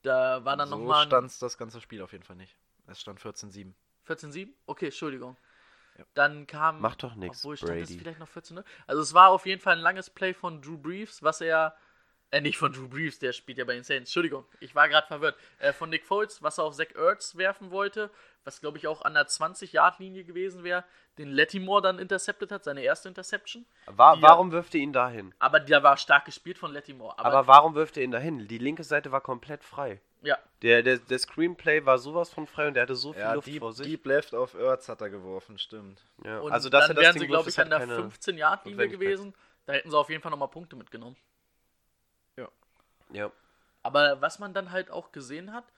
Da 0.04 0.43
war 0.45 0.58
dann 0.58 0.70
so 0.70 0.78
nochmal 0.78 1.06
stand 1.06 1.41
das 1.41 1.58
ganze 1.58 1.82
Spiel 1.82 2.02
auf 2.02 2.12
jeden 2.12 2.24
Fall 2.24 2.36
nicht. 2.36 2.56
Es 2.88 3.00
stand 3.02 3.20
14-7. 3.20 3.74
14-7? 4.08 4.50
Okay, 4.66 4.86
Entschuldigung. 4.86 5.38
Ja. 5.98 6.06
Dann 6.14 6.45
kam. 6.48 6.80
Macht 6.82 7.04
doch 7.04 7.16
nix, 7.16 7.39
Obwohl 7.39 7.58
stand 7.58 7.72
es 7.82 7.88
Brady. 7.89 8.00
vielleicht 8.00 8.20
noch 8.20 8.28
14 8.28 8.62
Also 8.86 9.02
es 9.02 9.14
war 9.14 9.30
auf 9.30 9.45
jeden 9.45 9.62
Fall 9.62 9.74
ein 9.74 9.82
langes 9.82 10.10
Play 10.10 10.34
von 10.34 10.62
Drew 10.62 10.78
Brees, 10.78 11.24
was 11.24 11.41
er 11.41 11.76
Äh, 12.30 12.41
nicht 12.41 12.57
von 12.57 12.73
Drew 12.73 12.89
Brees, 12.89 13.19
der 13.19 13.32
spielt 13.32 13.57
ja 13.57 13.63
bei 13.63 13.73
den 13.73 13.84
Saints. 13.84 14.09
Entschuldigung, 14.09 14.43
ich 14.59 14.75
war 14.75 14.89
gerade 14.89 15.07
verwirrt. 15.07 15.38
Äh, 15.59 15.71
von 15.71 15.89
Nick 15.89 16.05
Foles, 16.05 16.43
was 16.43 16.57
er 16.57 16.65
auf 16.65 16.75
Zach 16.75 16.93
Ertz 16.93 17.38
werfen 17.38 17.71
wollte, 17.71 18.09
was 18.43 18.59
glaube 18.59 18.78
ich 18.78 18.88
auch 18.88 19.01
an 19.03 19.13
der 19.13 19.28
20-Yard-Linie 19.28 20.25
gewesen 20.25 20.63
wäre, 20.65 20.84
den 21.17 21.32
Lattimore 21.32 21.82
dann 21.82 21.99
intercepted 21.99 22.51
hat, 22.51 22.65
seine 22.65 22.82
erste 22.82 23.07
Interception. 23.07 23.65
War, 23.86 24.21
warum 24.21 24.51
wirft 24.51 24.75
ihr 24.75 24.82
ihn 24.82 24.91
dahin? 24.91 25.34
Aber 25.39 25.61
der 25.61 25.84
war 25.84 25.95
stark 25.95 26.25
gespielt 26.25 26.57
von 26.57 26.73
Lattimore. 26.73 27.17
Aber, 27.17 27.28
Aber 27.34 27.47
warum 27.47 27.75
wirft 27.75 27.95
ihr 27.95 28.03
ihn 28.03 28.11
dahin? 28.11 28.45
Die 28.47 28.57
linke 28.57 28.84
Seite 28.84 29.11
war 29.13 29.21
komplett 29.21 29.63
frei. 29.63 30.01
ja, 30.21 30.38
Der, 30.63 30.84
der, 30.84 30.97
der 30.97 31.19
Screenplay 31.19 31.86
war 31.86 31.97
sowas 31.97 32.30
von 32.30 32.45
frei 32.45 32.67
und 32.67 32.73
der 32.73 32.84
hatte 32.84 32.95
so 32.95 33.13
viel 33.13 33.21
Ja, 33.21 33.34
Luft 33.36 33.47
Deep, 33.47 33.59
vor 33.59 33.71
sich. 33.71 33.88
Deep 33.88 34.05
Left 34.05 34.36
auf 34.36 34.53
Earths 34.53 34.89
hat 34.89 34.99
er 34.99 35.09
geworfen, 35.09 35.57
stimmt. 35.57 36.01
Ja. 36.25 36.39
und 36.39 36.51
also, 36.51 36.67
dass 36.67 36.88
dann 36.88 36.91
er 36.91 36.95
das 36.95 37.03
wären 37.03 37.13
Ding 37.13 37.21
sie, 37.21 37.28
glaube 37.28 37.49
ich, 37.49 37.57
an 37.59 37.69
der 37.69 37.80
keine 37.80 37.93
15-Yard-Linie 37.99 38.86
Notwendigkeit. 38.86 38.91
gewesen. 38.91 39.34
Da 39.65 39.73
hätten 39.73 39.89
sie 39.91 39.97
auf 39.97 40.09
jeden 40.09 40.21
Fall 40.21 40.32
nochmal 40.32 40.49
Punkte 40.49 40.75
mitgenommen. 40.75 41.15
Ja. 43.12 43.32
Aber 43.84 44.22
was 44.22 44.39
man 44.39 44.53
dann 44.53 44.72
halt 44.72 44.91
auch 44.91 45.12
gesehen 45.12 45.53
hat, 45.53 45.72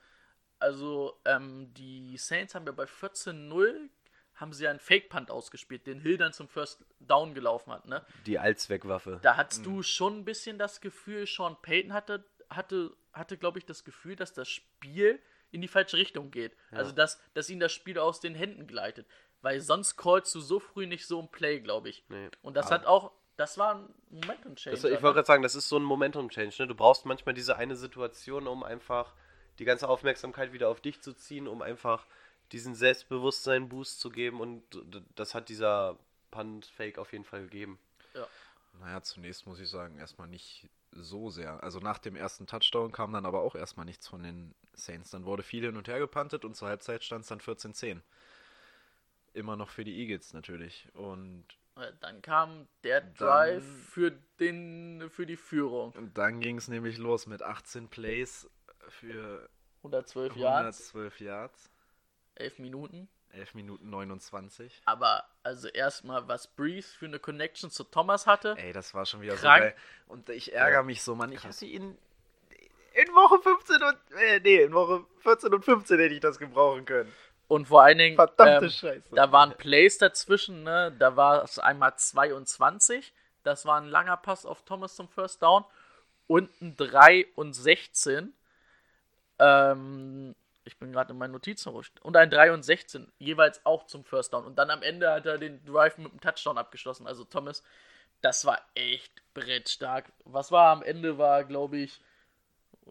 also 0.58 1.20
ähm, 1.24 1.72
die 1.74 2.16
Saints 2.16 2.54
haben 2.54 2.66
ja 2.66 2.72
bei 2.72 2.84
14-0 2.84 3.88
haben 4.34 4.52
sie 4.54 4.66
einen 4.66 4.80
Fake-Punt 4.80 5.30
ausgespielt, 5.30 5.86
den 5.86 6.00
Hill 6.00 6.16
dann 6.16 6.32
zum 6.32 6.48
First 6.48 6.84
Down 6.98 7.34
gelaufen 7.34 7.72
hat, 7.72 7.86
ne? 7.86 8.04
Die 8.24 8.38
Allzweckwaffe. 8.38 9.18
Da 9.22 9.36
hattest 9.36 9.66
du 9.66 9.82
schon 9.82 10.20
ein 10.20 10.24
bisschen 10.24 10.58
das 10.58 10.80
Gefühl, 10.80 11.26
Sean 11.26 11.60
Payton 11.60 11.92
hatte, 11.92 12.24
hatte, 12.48 12.96
hatte 13.12 13.36
glaube 13.36 13.58
ich, 13.58 13.66
das 13.66 13.84
Gefühl, 13.84 14.16
dass 14.16 14.32
das 14.32 14.48
Spiel 14.48 15.20
in 15.50 15.60
die 15.60 15.68
falsche 15.68 15.98
Richtung 15.98 16.30
geht. 16.30 16.56
Also, 16.70 16.92
dass, 16.92 17.20
dass 17.34 17.50
ihm 17.50 17.60
das 17.60 17.72
Spiel 17.72 17.98
aus 17.98 18.20
den 18.20 18.34
Händen 18.34 18.66
gleitet. 18.66 19.06
Weil 19.42 19.60
sonst 19.60 19.96
callst 19.96 20.34
du 20.34 20.40
so 20.40 20.60
früh 20.60 20.86
nicht 20.86 21.06
so 21.06 21.20
ein 21.20 21.30
Play, 21.30 21.60
glaube 21.60 21.88
ich. 21.88 22.04
Nee. 22.08 22.30
Und 22.42 22.54
das 22.56 22.70
hat 22.70 22.86
auch, 22.86 23.12
das 23.40 23.56
war 23.56 23.76
ein 23.76 23.88
Momentum-Change. 24.10 24.76
Ich 24.76 24.82
wollte 25.02 25.14
gerade 25.14 25.24
sagen, 25.24 25.42
das 25.42 25.54
ist 25.54 25.68
so 25.68 25.78
ein 25.78 25.82
Momentum-Change. 25.82 26.56
Ne? 26.58 26.68
Du 26.68 26.74
brauchst 26.74 27.06
manchmal 27.06 27.34
diese 27.34 27.56
eine 27.56 27.74
Situation, 27.74 28.46
um 28.46 28.62
einfach 28.62 29.14
die 29.58 29.64
ganze 29.64 29.88
Aufmerksamkeit 29.88 30.52
wieder 30.52 30.68
auf 30.68 30.82
dich 30.82 31.00
zu 31.00 31.14
ziehen, 31.14 31.48
um 31.48 31.62
einfach 31.62 32.04
diesen 32.52 32.74
Selbstbewusstsein-Boost 32.74 33.98
zu 33.98 34.10
geben. 34.10 34.40
Und 34.40 34.62
das 35.16 35.34
hat 35.34 35.48
dieser 35.48 35.98
Punt-Fake 36.30 36.98
auf 36.98 37.12
jeden 37.12 37.24
Fall 37.24 37.42
gegeben. 37.42 37.78
Naja, 38.78 39.02
zunächst 39.02 39.46
muss 39.46 39.58
ich 39.58 39.70
sagen, 39.70 39.98
erstmal 39.98 40.28
nicht 40.28 40.68
so 40.92 41.30
sehr. 41.30 41.62
Also 41.62 41.80
nach 41.80 41.98
dem 41.98 42.16
ersten 42.16 42.46
Touchdown 42.46 42.92
kam 42.92 43.12
dann 43.12 43.24
aber 43.24 43.40
auch 43.40 43.54
erstmal 43.54 43.86
nichts 43.86 44.06
von 44.06 44.22
den 44.22 44.54
Saints. 44.74 45.10
Dann 45.10 45.24
wurde 45.24 45.42
viel 45.42 45.64
hin 45.64 45.78
und 45.78 45.88
her 45.88 45.98
gepantet 45.98 46.44
und 46.44 46.56
zur 46.56 46.68
Halbzeit 46.68 47.04
stand 47.04 47.22
es 47.22 47.28
dann 47.28 47.40
14-10. 47.40 48.00
Immer 49.32 49.56
noch 49.56 49.70
für 49.70 49.84
die 49.84 49.98
Eagles 49.98 50.34
natürlich. 50.34 50.88
Und 50.94 51.44
Dann 52.00 52.20
kam 52.20 52.68
der 52.84 53.00
Drive 53.00 53.64
für, 53.90 54.12
den, 54.38 55.08
für 55.10 55.24
die 55.24 55.36
Führung. 55.36 55.94
dann 56.14 56.40
ging 56.40 56.58
es 56.58 56.68
nämlich 56.68 56.98
los 56.98 57.26
mit 57.26 57.42
18 57.42 57.88
Plays 57.88 58.50
für 58.88 59.48
112 59.78 60.36
Yards, 60.36 60.94
112 60.94 61.20
Yards, 61.20 61.70
11 62.34 62.58
Minuten. 62.58 63.08
11 63.32 63.54
Minuten 63.54 63.90
29. 63.90 64.82
Aber 64.86 65.24
also 65.44 65.68
erstmal, 65.68 66.26
was 66.26 66.48
Breeze 66.48 66.88
für 66.96 67.06
eine 67.06 67.20
Connection 67.20 67.70
zu 67.70 67.84
Thomas 67.84 68.26
hatte. 68.26 68.56
Ey, 68.58 68.72
das 68.72 68.92
war 68.92 69.06
schon 69.06 69.20
wieder 69.20 69.36
Krank. 69.36 69.62
so 69.62 69.68
geil. 69.68 69.76
Und 70.08 70.28
ich 70.30 70.52
ärgere 70.52 70.82
mich 70.82 71.02
so, 71.02 71.14
Mann. 71.14 71.30
Ich 71.30 71.44
hätte 71.44 71.64
ihn 71.64 71.96
in 72.92 73.08
Woche 73.14 73.40
15 73.40 73.82
und, 73.82 73.98
äh, 74.18 74.40
nee, 74.40 74.62
in 74.62 74.72
Woche 74.72 75.06
14 75.20 75.54
und 75.54 75.64
15 75.64 75.98
hätte 75.98 76.14
ich 76.14 76.20
das 76.20 76.38
gebrauchen 76.38 76.84
können. 76.84 77.12
Und 77.50 77.66
vor 77.66 77.82
allen 77.82 77.98
Dingen, 77.98 78.14
Verdammte 78.14 78.66
ähm, 78.66 78.70
Scheiße. 78.70 79.08
da 79.10 79.32
waren 79.32 79.56
Plays 79.56 79.98
dazwischen, 79.98 80.62
ne? 80.62 80.94
Da 80.96 81.16
war 81.16 81.42
es 81.42 81.58
einmal 81.58 81.96
22, 81.96 83.12
das 83.42 83.66
war 83.66 83.80
ein 83.80 83.88
langer 83.88 84.16
Pass 84.18 84.46
auf 84.46 84.64
Thomas 84.64 84.94
zum 84.94 85.08
First 85.08 85.42
Down. 85.42 85.64
Und 86.28 86.48
ein 86.62 86.76
3 86.76 87.26
und 87.34 87.54
16. 87.54 88.32
Ähm, 89.40 90.36
ich 90.62 90.78
bin 90.78 90.92
gerade 90.92 91.10
in 91.12 91.18
meinen 91.18 91.32
Notizen 91.32 91.70
rutscht. 91.70 91.98
Und 92.02 92.16
ein 92.16 92.30
3 92.30 92.52
und 92.52 92.62
16, 92.62 93.10
jeweils 93.18 93.66
auch 93.66 93.84
zum 93.86 94.04
First 94.04 94.32
Down. 94.32 94.44
Und 94.44 94.54
dann 94.54 94.70
am 94.70 94.84
Ende 94.84 95.10
hat 95.10 95.26
er 95.26 95.36
den 95.36 95.64
Drive 95.64 95.98
mit 95.98 96.12
einem 96.12 96.20
Touchdown 96.20 96.56
abgeschlossen. 96.56 97.08
Also 97.08 97.24
Thomas, 97.24 97.64
das 98.20 98.44
war 98.44 98.60
echt 98.76 99.12
brettstark. 99.34 100.12
Was 100.24 100.52
war 100.52 100.70
am 100.70 100.84
Ende, 100.84 101.18
war, 101.18 101.42
glaube 101.42 101.78
ich, 101.78 102.00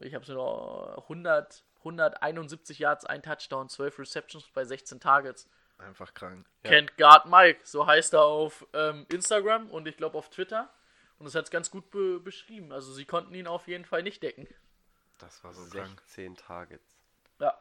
ich 0.01 0.14
habe 0.14 0.24
es 0.24 0.30
noch 0.30 0.97
100, 1.03 1.64
171 1.80 2.80
Yards, 2.80 3.06
ein 3.06 3.22
Touchdown, 3.22 3.70
12 3.70 4.00
Receptions 4.00 4.50
bei 4.54 4.66
16 4.66 5.00
Targets. 5.00 5.50
Einfach 5.78 6.14
krank. 6.14 6.46
Kennt 6.64 6.98
Guard 6.98 7.26
Mike, 7.28 7.62
so 7.64 7.88
heißt 7.88 8.14
er 8.14 8.24
auf 8.24 8.68
ähm, 8.74 9.06
Instagram 9.10 9.70
und 9.72 9.88
ich 9.88 9.96
glaube 9.96 10.18
auf 10.18 10.30
Twitter. 10.30 10.70
Und 11.18 11.26
das 11.26 11.36
hat 11.36 11.46
es 11.46 11.52
ganz 11.52 11.72
gut 11.72 11.90
be 11.90 12.20
beschrieben. 12.20 12.72
Also 12.72 12.94
sie 12.94 13.06
konnten 13.06 13.34
ihn 13.34 13.48
auf 13.48 13.68
jeden 13.68 13.86
Fall 13.86 14.04
nicht 14.04 14.24
decken. 14.24 14.48
Das 15.18 15.44
war 15.44 15.54
so 15.54 15.70
krank. 15.70 16.02
16 16.06 16.36
Targets. 16.36 16.98
Ja. 17.40 17.54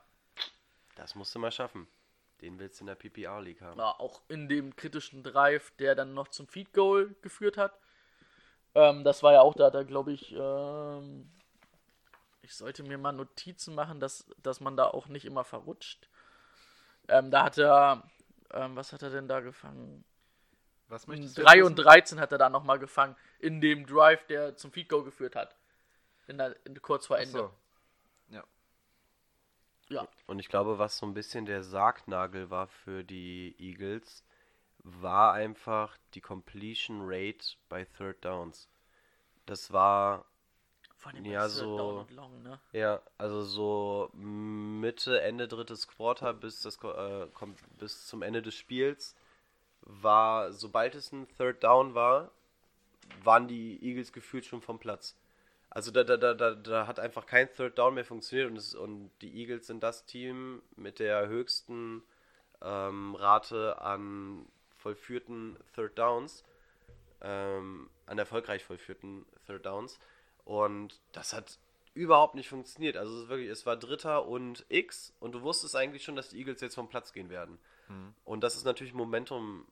Das 0.96 1.14
musst 1.14 1.34
du 1.34 1.38
mal 1.38 1.52
schaffen. 1.52 1.88
Den 2.40 2.58
willst 2.58 2.80
du 2.80 2.84
in 2.84 2.86
der 2.86 2.94
PPR 2.94 3.40
League 3.40 3.60
haben. 3.60 3.78
ja 3.78 3.98
auch 3.98 4.22
in 4.28 4.48
dem 4.48 4.76
kritischen 4.76 5.24
Drive, 5.24 5.72
der 5.78 5.96
dann 5.96 6.14
noch 6.14 6.28
zum 6.28 6.46
Feed 6.46 6.72
Goal 6.72 7.16
geführt 7.20 7.56
hat. 7.56 7.78
Ähm, 8.74 9.02
das 9.02 9.22
war 9.22 9.32
ja 9.32 9.40
auch, 9.40 9.54
da 9.54 9.66
hat 9.66 9.74
er, 9.74 9.84
glaube 9.84 10.12
ich, 10.12 10.32
ähm, 10.32 11.30
ich 12.48 12.56
sollte 12.56 12.82
mir 12.82 12.96
mal 12.96 13.12
Notizen 13.12 13.74
machen, 13.74 14.00
dass, 14.00 14.24
dass 14.42 14.60
man 14.60 14.74
da 14.74 14.86
auch 14.86 15.08
nicht 15.08 15.26
immer 15.26 15.44
verrutscht. 15.44 16.08
Ähm, 17.06 17.30
da 17.30 17.44
hat 17.44 17.58
er, 17.58 18.02
ähm, 18.54 18.74
was 18.74 18.94
hat 18.94 19.02
er 19.02 19.10
denn 19.10 19.28
da 19.28 19.40
gefangen? 19.40 20.02
Was 20.88 21.06
möchtest 21.06 21.36
du 21.36 21.42
3 21.42 21.56
jetzt 21.56 21.66
und 21.66 21.76
wissen? 21.76 21.88
13 21.88 22.20
hat 22.20 22.32
er 22.32 22.38
da 22.38 22.48
nochmal 22.48 22.78
gefangen, 22.78 23.16
in 23.38 23.60
dem 23.60 23.84
Drive, 23.84 24.26
der 24.28 24.56
zum 24.56 24.72
Feed 24.72 24.88
Goal 24.88 25.04
geführt 25.04 25.36
hat. 25.36 25.56
In 26.26 26.38
der, 26.38 26.56
in, 26.64 26.80
kurz 26.80 27.06
vor 27.06 27.18
Ende. 27.18 27.30
so. 27.32 27.54
Ja. 28.30 28.44
Ja. 29.90 30.08
Und 30.26 30.38
ich 30.38 30.48
glaube, 30.48 30.78
was 30.78 30.96
so 30.96 31.04
ein 31.04 31.12
bisschen 31.12 31.44
der 31.44 31.62
Sargnagel 31.62 32.48
war 32.48 32.66
für 32.66 33.04
die 33.04 33.56
Eagles, 33.58 34.24
war 34.78 35.34
einfach 35.34 35.98
die 36.14 36.22
Completion 36.22 37.00
Rate 37.02 37.56
bei 37.68 37.84
Third 37.84 38.24
Downs. 38.24 38.70
Das 39.44 39.70
war, 39.70 40.24
Vor 40.98 41.12
allem 41.12 41.24
Ja, 41.24 41.48
so- 41.48 41.76
Down 41.76 41.98
und 41.98 42.10
Long, 42.10 42.42
ne? 42.42 42.58
ja, 42.72 43.00
also 43.18 43.42
so 43.42 44.10
Mitte, 44.14 45.20
Ende 45.22 45.46
drittes 45.48 45.86
Quarter 45.86 46.34
bis, 46.34 46.60
das, 46.60 46.76
äh, 46.82 47.26
kommt 47.34 47.58
bis 47.78 48.06
zum 48.06 48.22
Ende 48.22 48.42
des 48.42 48.54
Spiels 48.54 49.14
war, 49.82 50.52
sobald 50.52 50.94
es 50.96 51.12
ein 51.12 51.28
Third 51.36 51.62
Down 51.62 51.94
war, 51.94 52.30
waren 53.22 53.46
die 53.48 53.78
Eagles 53.82 54.12
gefühlt 54.12 54.44
schon 54.44 54.60
vom 54.60 54.78
Platz. 54.78 55.16
Also 55.70 55.90
da, 55.92 56.02
da, 56.02 56.16
da, 56.16 56.34
da, 56.34 56.54
da 56.54 56.86
hat 56.86 56.98
einfach 56.98 57.26
kein 57.26 57.50
Third 57.52 57.78
Down 57.78 57.94
mehr 57.94 58.04
funktioniert 58.04 58.50
und, 58.50 58.56
es, 58.56 58.74
und 58.74 59.10
die 59.22 59.32
Eagles 59.40 59.66
sind 59.68 59.82
das 59.82 60.04
Team 60.04 60.62
mit 60.76 60.98
der 60.98 61.28
höchsten 61.28 62.02
ähm, 62.60 63.14
Rate 63.14 63.80
an 63.80 64.46
vollführten 64.76 65.56
Third 65.74 65.96
Downs, 65.98 66.42
ähm, 67.20 67.88
an 68.06 68.18
erfolgreich 68.18 68.64
vollführten 68.64 69.24
Third 69.46 69.64
Downs. 69.64 69.98
Und 70.48 70.98
das 71.12 71.34
hat 71.34 71.58
überhaupt 71.92 72.34
nicht 72.34 72.48
funktioniert. 72.48 72.96
Also 72.96 73.14
es 73.14 73.22
ist 73.24 73.28
wirklich, 73.28 73.50
es 73.50 73.66
war 73.66 73.76
Dritter 73.76 74.26
und 74.26 74.64
X 74.70 75.12
und 75.20 75.32
du 75.32 75.42
wusstest 75.42 75.76
eigentlich 75.76 76.04
schon, 76.04 76.16
dass 76.16 76.30
die 76.30 76.38
Eagles 76.38 76.62
jetzt 76.62 76.74
vom 76.74 76.88
Platz 76.88 77.12
gehen 77.12 77.28
werden. 77.28 77.58
Und 78.24 78.40
das 78.42 78.56
ist 78.56 78.64
natürlich 78.64 78.94
Momentum, 78.94 79.66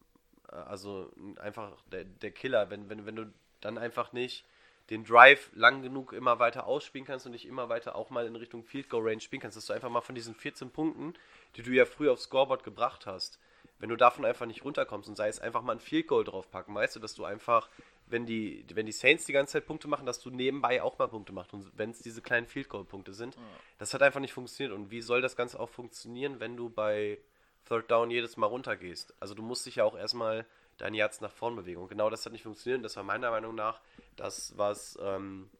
äh, 0.53 0.57
also 0.57 1.11
einfach 1.37 1.81
der, 1.91 2.05
der 2.05 2.31
Killer, 2.31 2.69
wenn, 2.69 2.91
wenn, 2.91 3.07
wenn 3.07 3.17
du 3.17 3.33
dann 3.63 3.79
einfach 3.79 4.13
nicht 4.13 4.45
den 4.91 5.03
Drive 5.03 5.51
lang 5.55 5.81
genug 5.81 6.13
immer 6.13 6.39
weiter 6.39 6.67
ausspielen 6.67 7.07
kannst 7.07 7.25
und 7.25 7.33
nicht 7.33 7.47
immer 7.47 7.71
weiter 7.71 7.97
auch 7.97 8.11
mal 8.11 8.27
in 8.27 8.37
Richtung 8.37 8.63
Field 8.63 8.91
Goal 8.91 9.09
Range 9.09 9.21
spielen 9.21 9.41
kannst, 9.41 9.57
dass 9.57 9.65
du 9.65 9.73
einfach 9.73 9.89
mal 9.89 10.03
von 10.03 10.15
diesen 10.15 10.35
14 10.35 10.71
Punkten, 10.71 11.15
die 11.57 11.63
du 11.63 11.71
ja 11.71 11.87
früher 11.87 12.13
aufs 12.13 12.25
Scoreboard 12.25 12.65
gebracht 12.65 13.07
hast, 13.07 13.39
wenn 13.79 13.89
du 13.89 13.97
davon 13.97 14.27
einfach 14.27 14.45
nicht 14.45 14.63
runterkommst 14.63 15.09
und 15.09 15.17
sei 15.17 15.29
es 15.29 15.41
einfach 15.41 15.63
mal 15.63 15.73
ein 15.73 15.81
Field 15.81 16.07
Goal 16.07 16.25
draufpacken, 16.25 16.75
weißt 16.75 16.97
du, 16.97 17.01
dass 17.01 17.15
du 17.15 17.25
einfach, 17.25 17.71
wenn 18.09 18.27
die, 18.27 18.65
wenn 18.73 18.87
die 18.87 18.93
Saints 18.93 19.25
die 19.25 19.33
ganze 19.33 19.55
Zeit 19.55 19.67
Punkte 19.67 19.89
machen, 19.89 20.07
dass 20.07 20.21
du 20.21 20.31
nebenbei 20.31 20.83
auch 20.83 20.99
mal 20.99 21.09
Punkte 21.09 21.33
machst 21.33 21.53
und 21.53 21.71
wenn 21.77 21.91
es 21.91 22.01
diese 22.01 22.23
kleinen 22.23 22.47
Field 22.47 22.69
Goal 22.69 22.85
Punkte 22.85 23.13
sind, 23.13 23.37
das 23.79 23.93
hat 23.95 24.03
einfach 24.03 24.21
nicht 24.21 24.33
funktioniert 24.33 24.73
und 24.77 24.91
wie 24.91 25.03
soll 25.03 25.21
das 25.21 25.37
Ganze 25.37 25.59
auch 25.59 25.69
funktionieren, 25.71 26.41
wenn 26.41 26.57
du 26.57 26.71
bei 26.71 27.19
Third 27.67 27.91
Down 27.91 28.11
jedes 28.11 28.37
Mal 28.37 28.47
runtergehst? 28.47 29.15
Also 29.21 29.35
du 29.35 29.43
musst 29.43 29.67
dich 29.67 29.77
ja 29.77 29.85
auch 29.85 29.97
erstmal 29.97 30.47
deine 30.79 30.97
Yards 30.99 31.21
nach 31.21 31.33
vorn 31.33 31.57
bewegen 31.57 31.81
und 31.81 31.89
genau 31.89 32.11
das 32.11 32.25
hat 32.25 32.33
nicht 32.33 32.43
funktioniert 32.45 32.79
und 32.79 32.83
das 32.85 32.97
war 32.97 33.03
meiner 33.03 33.31
Meinung 33.31 33.55
nach 33.55 33.81
das, 34.17 34.57
was 34.57 34.97
ähm, 35.03 35.51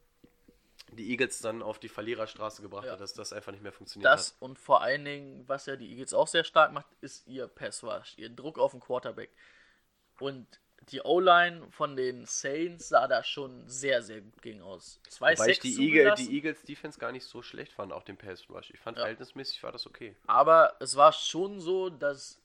die 0.93 1.09
Eagles 1.11 1.39
dann 1.39 1.61
auf 1.61 1.79
die 1.79 1.89
Verliererstraße 1.89 2.61
gebracht 2.61 2.85
Ja. 2.85 2.93
hat, 2.93 3.01
dass 3.01 3.13
das 3.13 3.33
einfach 3.33 3.51
nicht 3.51 3.61
mehr 3.63 3.73
funktioniert 3.73 4.09
Das 4.09 4.37
und 4.39 4.57
vor 4.57 4.81
allen 4.81 5.03
Dingen, 5.03 5.43
was 5.47 5.65
ja 5.65 5.75
die 5.75 5.89
Eagles 5.89 6.13
auch 6.13 6.27
sehr 6.27 6.45
stark 6.45 6.71
macht, 6.71 6.87
ist 7.01 7.27
ihr 7.27 7.47
Pass 7.47 7.83
Rush, 7.83 8.13
ihr 8.17 8.29
Druck 8.29 8.57
auf 8.57 8.71
den 8.71 8.79
Quarterback. 8.79 9.31
Und 10.19 10.47
die 10.91 11.01
O-Line 11.01 11.67
von 11.71 11.95
den 11.95 12.25
Saints 12.25 12.89
sah 12.89 13.07
da 13.07 13.23
schon 13.23 13.67
sehr, 13.67 14.01
sehr 14.01 14.21
gut 14.21 14.41
gegen 14.41 14.61
aus. 14.61 14.99
Zwei 15.09 15.37
Weil 15.37 15.49
ich 15.49 15.59
die, 15.59 15.75
Eagle, 15.85 16.13
die 16.17 16.33
Eagles 16.33 16.63
Defense 16.63 16.97
gar 16.99 17.11
nicht 17.11 17.25
so 17.25 17.41
schlecht 17.41 17.73
fand, 17.73 17.91
auch 17.91 18.03
den 18.03 18.15
Pass 18.17 18.49
Rush. 18.49 18.69
Ich 18.71 18.79
fand 18.79 18.97
Ja. 18.97 19.03
verhältnismäßig 19.03 19.61
war 19.63 19.71
das 19.71 19.85
okay. 19.85 20.15
aber 20.27 20.75
es 20.79 20.95
war 20.95 21.11
schon 21.11 21.59
so, 21.59 21.89
dass 21.89 22.39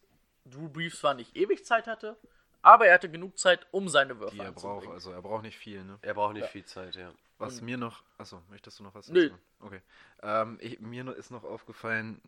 Drew 0.45 0.69
Brees 0.69 0.99
zwar 0.99 1.15
nicht 1.15 1.37
ewig 1.37 1.65
Zeit 1.65 1.87
hatte, 1.87 2.17
aber 2.63 2.87
er 2.87 2.95
hatte 2.95 3.09
genug 3.11 3.39
Zeit, 3.39 3.67
um 3.71 3.89
seine 3.89 4.19
Würfe 4.19 4.35
Die 4.35 4.41
er 4.41 4.51
braucht. 4.53 4.89
Also 4.89 5.13
er 5.13 5.23
braucht 5.23 5.43
nicht 5.43 5.57
viel, 5.59 5.85
ne? 5.85 5.99
Er 6.03 6.15
braucht 6.15 6.35
nicht 6.35 6.49
viel 6.49 6.65
Zeit, 6.65 6.97
ja. 6.97 7.13
Was 7.39 7.59
Und- 7.59 7.65
mir 7.67 7.77
noch. 7.77 8.03
Achso, 8.19 8.43
möchtest 8.51 8.79
du 8.81 8.83
noch 8.85 8.95
was 8.95 9.09
Nö. 9.09 9.29
sagen? 9.29 9.41
Okay. 9.61 9.81
Ähm, 10.23 10.59
ich, 10.61 10.81
mir 10.81 11.07
ist 11.17 11.31
noch 11.31 11.45
aufgefallen, 11.45 12.21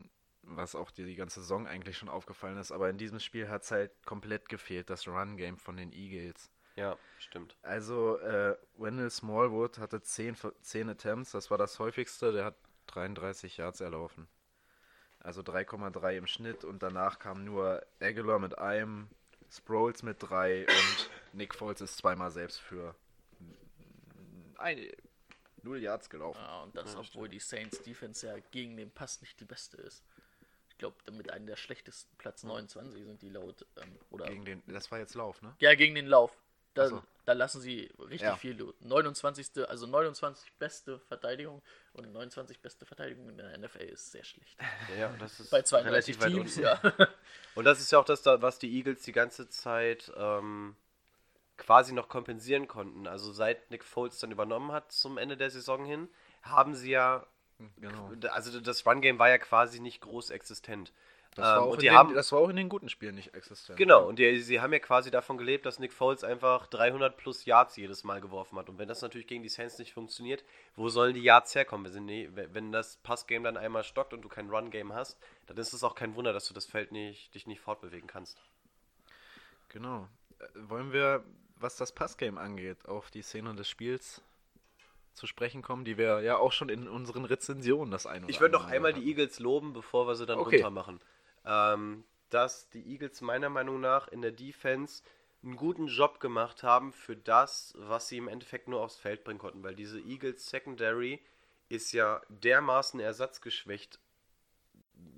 was 0.46 0.74
auch 0.74 0.90
dir 0.90 1.06
die 1.06 1.16
ganze 1.16 1.40
Saison 1.40 1.66
eigentlich 1.66 1.98
schon 1.98 2.08
aufgefallen 2.08 2.58
ist, 2.58 2.72
aber 2.72 2.88
in 2.90 2.98
diesem 2.98 3.20
Spiel 3.20 3.48
hat 3.48 3.62
es 3.62 3.70
halt 3.70 3.90
komplett 4.04 4.48
gefehlt, 4.48 4.90
das 4.90 5.06
Run-Game 5.08 5.58
von 5.58 5.76
den 5.76 5.92
Eagles. 5.92 6.50
Ja, 6.76 6.96
stimmt. 7.18 7.56
Also, 7.62 8.18
äh, 8.18 8.56
Wendell 8.76 9.10
Smallwood 9.10 9.78
hatte 9.78 10.02
10, 10.02 10.34
ver- 10.36 10.54
10 10.60 10.88
Attempts, 10.88 11.30
das 11.30 11.50
war 11.50 11.58
das 11.58 11.78
häufigste, 11.78 12.32
der 12.32 12.44
hat 12.46 12.56
33 12.88 13.56
Yards 13.56 13.80
erlaufen. 13.80 14.26
Also 15.20 15.40
3,3 15.42 16.16
im 16.18 16.26
Schnitt 16.26 16.64
und 16.64 16.82
danach 16.82 17.18
kam 17.18 17.44
nur 17.44 17.82
Aguilar 18.00 18.38
mit 18.38 18.58
einem, 18.58 19.08
Sproles 19.50 20.02
mit 20.02 20.16
3 20.20 20.66
und 20.66 21.10
Nick 21.32 21.54
Foles 21.54 21.80
ist 21.80 21.96
zweimal 21.96 22.30
selbst 22.30 22.60
für 22.60 22.94
0 25.62 25.78
Yards 25.78 26.10
gelaufen. 26.10 26.40
Ja, 26.40 26.62
und 26.62 26.76
das, 26.76 26.96
obwohl 26.96 27.28
die 27.28 27.38
Saints 27.38 27.82
Defense 27.82 28.26
ja 28.26 28.36
gegen 28.50 28.76
den 28.76 28.90
Pass 28.90 29.20
nicht 29.20 29.38
die 29.40 29.44
beste 29.44 29.76
ist. 29.78 30.04
Ich 30.86 31.04
glaube, 31.04 31.16
mit 31.16 31.30
einem 31.30 31.46
der 31.46 31.56
schlechtesten 31.56 32.14
Platz 32.18 32.42
29 32.42 33.04
sind 33.04 33.22
die 33.22 33.30
laut. 33.30 33.64
Ähm, 33.80 33.98
oder 34.10 34.26
Gegen 34.26 34.44
den, 34.44 34.62
das 34.66 34.90
war 34.92 34.98
jetzt 34.98 35.14
Lauf, 35.14 35.40
ne? 35.42 35.54
ja, 35.60 35.74
gegen 35.74 35.94
den 35.94 36.06
Lauf. 36.06 36.30
Da, 36.74 36.88
so. 36.88 37.02
da 37.24 37.32
lassen 37.34 37.60
sie 37.60 37.88
richtig 38.00 38.22
Ja. 38.22 38.36
viel. 38.36 38.58
los. 38.58 38.74
29. 38.80 39.66
Also 39.68 39.86
29 39.86 40.52
beste 40.58 40.98
Verteidigung 40.98 41.62
und 41.92 42.10
29 42.12 42.60
beste 42.60 42.84
Verteidigung 42.84 43.28
in 43.30 43.36
der 43.36 43.56
NFL 43.56 43.84
ist 43.84 44.10
sehr 44.12 44.24
schlecht. 44.24 44.58
Ja, 44.98 45.08
das 45.18 45.38
ist 45.40 45.50
Bei 45.50 45.62
32 45.62 45.86
relativ 46.18 46.20
weit 46.20 46.32
Teams, 46.32 46.56
ja. 46.56 46.80
Und 47.54 47.64
das 47.64 47.80
ist 47.80 47.92
ja 47.92 47.98
auch 48.00 48.04
das, 48.04 48.22
da- 48.22 48.42
was 48.42 48.58
die 48.58 48.74
Eagles 48.76 49.02
die 49.04 49.12
ganze 49.12 49.48
Zeit 49.48 50.12
ähm, 50.16 50.74
quasi 51.56 51.92
noch 51.94 52.08
kompensieren 52.08 52.66
konnten. 52.66 53.06
Also 53.06 53.32
seit 53.32 53.70
Nick 53.70 53.84
Foles 53.84 54.18
dann 54.18 54.32
übernommen 54.32 54.72
hat 54.72 54.90
zum 54.92 55.16
Ende 55.16 55.36
der 55.36 55.50
Saison 55.50 55.84
hin, 55.84 56.08
haben 56.42 56.74
sie 56.74 56.90
ja, 56.90 57.24
Genau. 57.78 58.12
also 58.30 58.60
das 58.60 58.86
Run-Game 58.86 59.18
war 59.18 59.28
ja 59.28 59.38
quasi 59.38 59.80
nicht 59.80 60.00
groß 60.00 60.30
existent. 60.30 60.92
Das, 61.34 61.44
war 61.44 61.56
Ähm, 61.56 61.62
auch 61.62 61.66
und 61.66 61.74
in 61.74 61.80
die 61.80 61.86
den, 61.86 61.94
haben, 61.96 62.14
das 62.14 62.30
war 62.30 62.38
auch 62.40 62.48
in 62.48 62.56
den 62.56 62.68
guten 62.68 62.88
Spielen 62.88 63.16
nicht 63.16 63.34
existent. 63.34 63.76
Genau, 63.76 64.06
und 64.06 64.18
die, 64.18 64.40
sie 64.40 64.60
haben 64.60 64.72
ja 64.72 64.78
quasi 64.78 65.10
davon 65.10 65.36
gelebt, 65.36 65.66
dass 65.66 65.78
Nick 65.78 65.92
Foles 65.92 66.22
einfach 66.22 66.66
300 66.68 67.16
plus 67.16 67.44
Yards 67.44 67.76
jedes 67.76 68.04
Mal 68.04 68.20
geworfen 68.20 68.58
hat. 68.58 68.68
Und 68.68 68.78
wenn 68.78 68.88
das 68.88 69.02
natürlich 69.02 69.26
gegen 69.26 69.42
die 69.42 69.48
Saints 69.48 69.78
nicht 69.78 69.92
funktioniert, 69.92 70.44
wo 70.76 70.88
sollen 70.88 71.14
die 71.14 71.22
Yards 71.22 71.54
herkommen? 71.54 71.92
Wenn, 71.92 72.04
nie, 72.04 72.28
wenn 72.32 72.70
das 72.70 72.98
Passgame 72.98 73.44
dann 73.44 73.56
einmal 73.56 73.82
stockt 73.82 74.12
und 74.12 74.22
du 74.22 74.28
kein 74.28 74.48
Run-Game 74.48 74.92
hast, 74.92 75.18
dann 75.46 75.56
ist 75.56 75.72
es 75.72 75.82
auch 75.82 75.94
kein 75.94 76.14
Wunder, 76.14 76.32
dass 76.32 76.46
du 76.46 76.54
das 76.54 76.66
Feld 76.66 76.92
nicht, 76.92 77.34
dich 77.34 77.46
nicht 77.46 77.60
fortbewegen 77.60 78.06
kannst. 78.06 78.40
Genau. 79.70 80.08
Äh, 80.38 80.44
wollen 80.54 80.92
wir, 80.92 81.24
was 81.56 81.76
das 81.76 81.90
Passgame 81.90 82.40
angeht, 82.40 82.86
auf 82.86 83.10
die 83.10 83.22
Szene 83.22 83.54
des 83.54 83.68
Spiels 83.68 84.22
zu 85.14 85.26
sprechen 85.26 85.62
kommen, 85.62 85.84
die 85.84 85.96
wir 85.98 86.20
ja 86.22 86.36
auch 86.38 86.52
schon 86.52 86.68
in 86.68 86.88
unseren 86.88 87.24
Rezensionen 87.24 87.90
das 87.90 88.06
ein 88.06 88.24
oder 88.24 88.28
Ich 88.28 88.40
würde 88.40 88.52
noch 88.52 88.66
einmal 88.66 88.92
hatten. 88.92 89.02
die 89.02 89.06
Eagles 89.08 89.38
loben, 89.38 89.72
bevor 89.72 90.06
wir 90.06 90.14
sie 90.14 90.26
dann 90.26 90.38
Okay. 90.38 90.44
runter 90.44 90.70
machen. 90.70 91.00
Ähm, 91.44 92.04
dass 92.30 92.68
die 92.70 92.84
Eagles 92.92 93.20
meiner 93.20 93.48
Meinung 93.50 93.80
nach 93.80 94.08
in 94.08 94.22
der 94.22 94.32
Defense 94.32 95.02
einen 95.42 95.56
guten 95.56 95.86
Job 95.88 96.20
gemacht 96.20 96.62
haben 96.62 96.92
für 96.92 97.16
das, 97.16 97.74
was 97.76 98.08
sie 98.08 98.16
im 98.16 98.28
Endeffekt 98.28 98.66
nur 98.68 98.80
aufs 98.80 98.96
Feld 98.96 99.24
bringen 99.24 99.38
konnten, 99.38 99.62
weil 99.62 99.74
diese 99.74 100.00
Eagles 100.00 100.48
Secondary 100.48 101.20
ist 101.68 101.92
ja 101.92 102.22
dermaßen 102.28 102.98
ersatzgeschwächt 103.00 104.00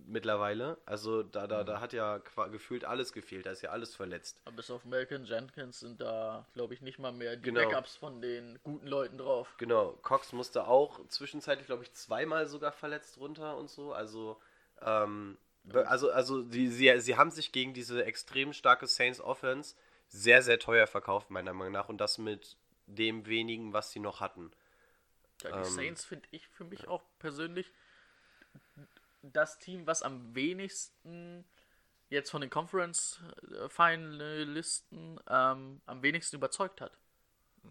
mittlerweile. 0.06 0.78
Also 0.86 1.22
da, 1.22 1.46
da, 1.46 1.62
Mhm. 1.62 1.66
da 1.66 1.80
hat 1.80 1.92
ja 1.92 2.18
gefühlt 2.50 2.84
alles 2.84 3.12
gefehlt, 3.12 3.46
da 3.46 3.50
ist 3.50 3.62
ja 3.62 3.70
alles 3.70 3.94
verletzt. 3.94 4.40
Aber 4.46 4.56
bis 4.56 4.70
auf 4.70 4.86
Malcolm 4.86 5.24
Jenkins 5.26 5.80
sind 5.80 6.00
da, 6.00 6.46
glaube 6.54 6.72
ich, 6.72 6.80
nicht 6.80 6.98
mal 6.98 7.12
mehr 7.12 7.36
die 7.36 7.50
Genau. 7.50 7.68
Backups 7.68 7.96
von 7.96 8.22
den 8.22 8.58
guten 8.62 8.86
Leuten 8.86 9.18
drauf. 9.18 9.54
Genau, 9.58 9.92
Cox 10.02 10.32
musste 10.32 10.66
auch 10.66 11.06
zwischenzeitlich, 11.08 11.66
glaube 11.66 11.82
ich, 11.84 11.92
zweimal 11.94 12.46
sogar 12.46 12.72
verletzt 12.72 13.18
runter 13.18 13.56
und 13.56 13.70
so. 13.70 13.92
Also, 13.92 14.38
ähm, 14.82 15.38
be- 15.64 15.88
also, 15.88 16.10
also 16.10 16.42
die, 16.42 16.68
sie, 16.68 17.00
sie 17.00 17.16
haben 17.16 17.30
sich 17.30 17.52
gegen 17.52 17.72
diese 17.72 18.04
extrem 18.04 18.52
starke 18.52 18.86
Saints 18.86 19.20
Offense 19.20 19.74
sehr, 20.08 20.42
sehr 20.42 20.58
teuer 20.58 20.86
verkauft, 20.86 21.30
meiner 21.30 21.54
Meinung 21.54 21.72
nach. 21.72 21.88
Und 21.88 21.98
das 22.02 22.18
mit 22.18 22.56
dem 22.86 23.26
wenigen, 23.26 23.72
was 23.72 23.90
sie 23.92 24.00
noch 24.00 24.20
hatten. 24.20 24.50
Ja, 25.42 25.50
die 25.52 25.64
Ähm, 25.64 25.64
Saints 25.64 26.04
finde 26.04 26.28
ich 26.30 26.46
für 26.48 26.64
mich 26.64 26.88
auch 26.88 27.02
persönlich 27.18 27.72
das 29.32 29.58
Team, 29.58 29.86
was 29.86 30.02
am 30.02 30.34
wenigsten 30.34 31.44
jetzt 32.08 32.30
von 32.30 32.40
den 32.40 32.50
Conference-Finalisten 32.50 35.20
ähm, 35.28 35.80
am 35.86 36.02
wenigsten 36.02 36.36
überzeugt 36.36 36.80
hat. 36.80 36.92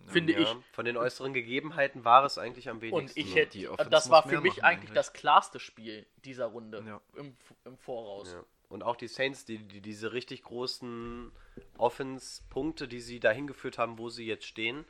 Finde 0.07 0.33
Ja, 0.33 0.39
ich. 0.39 0.55
Von 0.73 0.83
den 0.85 0.97
äußeren 0.97 1.33
Gegebenheiten 1.33 2.03
war 2.03 2.25
es 2.25 2.37
eigentlich 2.37 2.67
am 2.69 2.81
wenigsten. 2.81 3.11
Und 3.11 3.17
ich 3.17 3.33
hätte, 3.35 3.57
die 3.57 3.67
Offense 3.69 3.89
das 3.89 4.09
war 4.09 4.27
für 4.27 4.41
mich 4.41 4.57
machen 4.57 4.65
eigentlich. 4.65 4.91
das 4.91 5.13
klarste 5.13 5.59
Spiel 5.59 6.05
dieser 6.17 6.47
Runde 6.47 6.83
Ja. 6.85 7.01
im, 7.15 7.35
im 7.63 7.77
Voraus. 7.77 8.33
Ja. 8.33 8.43
Und 8.67 8.83
auch 8.83 8.97
die 8.97 9.07
Saints, 9.07 9.45
die, 9.45 9.59
die 9.59 9.79
diese 9.79 10.11
richtig 10.11 10.43
großen 10.43 11.31
Offense-Punkte, 11.77 12.87
die 12.89 12.99
sie 12.99 13.19
dahin 13.19 13.47
geführt 13.47 13.77
haben, 13.77 13.97
wo 13.97 14.09
sie 14.09 14.25
jetzt 14.25 14.45
stehen, 14.45 14.83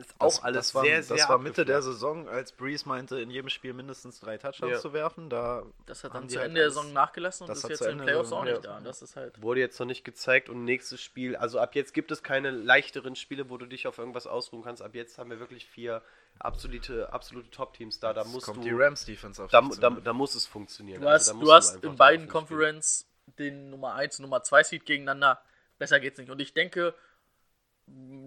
ist 0.00 0.14
auch 0.18 0.26
Das, 0.26 0.42
alles 0.42 0.56
das 0.66 0.74
war, 0.74 0.82
sehr, 0.84 1.02
sehr 1.02 1.16
Das 1.16 1.28
war 1.28 1.38
Mitte 1.38 1.64
der. 1.64 1.82
Saison, 1.82 2.28
als 2.28 2.52
Breeze 2.52 2.88
meinte, 2.88 3.20
in 3.20 3.30
jedem 3.30 3.48
Spiel 3.48 3.72
mindestens 3.72 4.20
drei 4.20 4.36
Touchdowns 4.38 4.72
Ja. 4.72 4.78
zu 4.78 4.92
werfen. 4.92 5.30
Da 5.30 5.62
Das 5.86 6.04
hat 6.04 6.14
dann 6.14 6.28
die 6.28 6.34
zu 6.34 6.38
halt 6.40 6.48
Ende 6.48 6.60
der 6.60 6.70
Saison 6.70 6.92
nachgelassen 6.92 7.44
und 7.44 7.48
das 7.50 7.58
ist 7.64 7.70
jetzt 7.70 7.80
in 7.82 7.88
den 7.88 7.98
der 7.98 8.04
Playoffs 8.04 8.32
auch 8.32 8.44
nicht 8.44 8.64
da. 8.64 8.80
Das 8.80 9.02
ist 9.02 9.16
halt. 9.16 9.40
Wurde 9.42 9.60
jetzt 9.60 9.78
noch 9.78 9.86
nicht 9.86 10.04
gezeigt 10.04 10.48
und 10.48 10.64
nächstes 10.64 11.00
Spiel, 11.00 11.36
also 11.36 11.58
ab 11.58 11.74
jetzt 11.74 11.94
gibt 11.94 12.10
es 12.10 12.22
keine 12.22 12.50
leichteren 12.50 13.14
Spiele, 13.16 13.48
wo 13.50 13.56
du 13.56 13.66
dich 13.66 13.86
auf 13.86 13.98
irgendwas 13.98 14.26
ausruhen 14.26 14.62
kannst. 14.64 14.82
Ab 14.82 14.94
jetzt 14.94 15.18
haben 15.18 15.30
wir 15.30 15.40
wirklich 15.40 15.66
vier 15.66 16.02
absolute, 16.38 17.12
absolute 17.12 17.50
Top-Teams 17.50 18.00
da. 18.00 18.12
Da 18.12 18.22
Jetzt 18.22 18.32
musst 18.32 18.46
kommt 18.46 18.58
du, 18.58 18.62
die 18.62 18.70
Rams 18.72 19.04
Defense 19.04 19.42
auf 19.42 19.50
da, 19.50 19.60
da, 19.80 19.90
ne? 19.90 20.00
da 20.02 20.12
muss 20.12 20.34
es 20.34 20.46
funktionieren. 20.46 21.00
Du 21.02 21.08
Also 21.08 21.32
hast, 21.32 21.40
da 21.40 21.44
du 21.44 21.52
hast 21.52 21.74
einfach 21.76 21.90
in 21.90 21.96
beiden. 21.96 22.28
Conference 22.28 23.06
den 23.38 23.70
Nummer 23.70 23.94
1 23.94 24.18
und 24.18 24.24
Nummer 24.24 24.42
2 24.42 24.62
Seed 24.64 24.86
gegeneinander. 24.86 25.40
Besser 25.78 26.00
geht's 26.00 26.18
nicht. 26.18 26.30
Und 26.30 26.40
ich 26.40 26.52
denke, 26.52 26.94